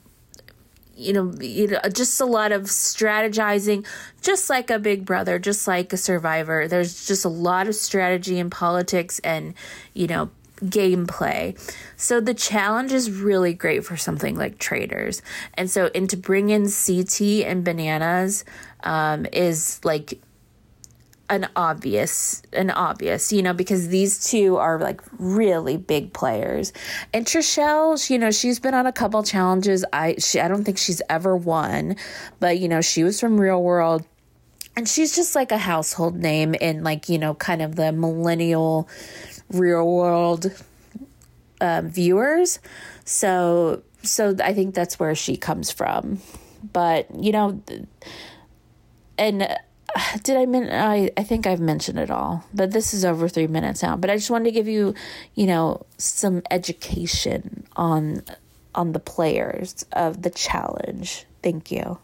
you 0.95 1.13
know, 1.13 1.33
you 1.41 1.69
know, 1.69 1.81
just 1.93 2.21
a 2.21 2.25
lot 2.25 2.53
of 2.53 2.63
strategizing, 2.65 3.87
just 4.21 4.49
like 4.49 4.71
a 4.71 4.79
Big 4.79 5.05
Brother, 5.05 5.39
just 5.39 5.67
like 5.67 5.93
a 5.93 5.97
Survivor. 5.97 6.69
There's 6.69 7.07
just 7.07 7.25
a 7.25 7.29
lot 7.29 7.67
of 7.67 7.75
strategy 7.75 8.39
and 8.39 8.53
politics 8.53 9.19
and, 9.21 9.55
you 9.95 10.07
know, 10.07 10.31
gameplay. 10.65 11.59
So 11.97 12.21
the 12.21 12.35
challenge 12.35 12.93
is 12.93 13.11
really 13.11 13.55
great 13.55 13.85
for 13.85 13.97
something 13.97 14.37
like 14.37 14.59
traitors. 14.59 15.23
And 15.55 15.71
so, 15.71 15.91
and 15.95 16.09
to 16.11 16.17
bring 16.17 16.51
in 16.51 16.71
CT 16.71 17.21
and 17.47 17.65
bananas 17.65 18.45
um, 18.85 19.27
is 19.33 19.81
like 19.85 20.21
an 21.31 21.49
obvious 21.57 22.43
an 22.53 22.69
obvious 22.69 23.33
you 23.33 23.41
know 23.43 23.55
because 23.55 23.89
these 23.89 24.29
two 24.29 24.57
are 24.59 24.79
like 24.79 25.01
really 25.19 25.79
big 25.79 26.13
players 26.13 26.75
and 27.15 27.25
Trishelle 27.25 27.97
she, 28.05 28.15
you 28.15 28.19
know 28.19 28.31
she's 28.31 28.61
been 28.61 28.75
on 28.75 28.87
a 28.87 28.93
couple 28.93 29.23
challenges 29.23 29.83
I 29.95 30.17
she, 30.19 30.41
I 30.41 30.49
don't 30.49 30.63
think 30.63 30.77
she's 30.77 31.01
ever 31.09 31.35
won 31.35 31.97
but 32.39 32.59
you 32.59 32.69
know 32.69 32.83
she 32.83 33.03
was 33.03 33.19
from 33.19 33.41
real 33.41 33.63
world 33.63 34.05
and 34.77 34.87
she's 34.87 35.17
just 35.17 35.35
like 35.35 35.53
a 35.53 35.59
household 35.59 36.17
name 36.17 36.55
in 36.55 36.83
like 36.85 37.09
you 37.09 37.19
know 37.19 37.35
kind 37.35 37.63
of 37.63 37.77
the 37.77 37.93
millennial 37.93 38.89
real 39.53 39.89
world 39.91 40.53
um, 41.61 41.89
viewers. 41.89 42.59
So 43.05 43.83
so 44.03 44.35
I 44.43 44.53
think 44.53 44.75
that's 44.75 44.99
where 44.99 45.15
she 45.15 45.37
comes 45.37 45.71
from. 45.71 46.21
But 46.73 47.07
you 47.15 47.33
know, 47.33 47.63
and 49.19 49.43
uh, 49.43 49.57
did 50.23 50.37
I 50.37 50.47
mean 50.47 50.69
I 50.69 51.11
I 51.17 51.23
think 51.23 51.47
I've 51.47 51.61
mentioned 51.61 51.99
it 51.99 52.11
all. 52.11 52.45
But 52.53 52.73
this 52.73 52.93
is 52.93 53.05
over 53.05 53.29
three 53.29 53.47
minutes 53.47 53.83
now. 53.83 53.97
But 53.97 54.11
I 54.11 54.17
just 54.17 54.31
wanted 54.31 54.45
to 54.45 54.53
give 54.53 54.69
you 54.69 54.95
you 55.35 55.47
know 55.47 55.87
some 55.99 56.43
education 56.51 57.67
on 57.77 58.23
on 58.75 58.93
the 58.93 59.01
players 59.01 59.85
of 59.93 60.23
the 60.23 60.31
challenge. 60.31 61.27
Thank 61.43 61.71
you. 61.71 61.99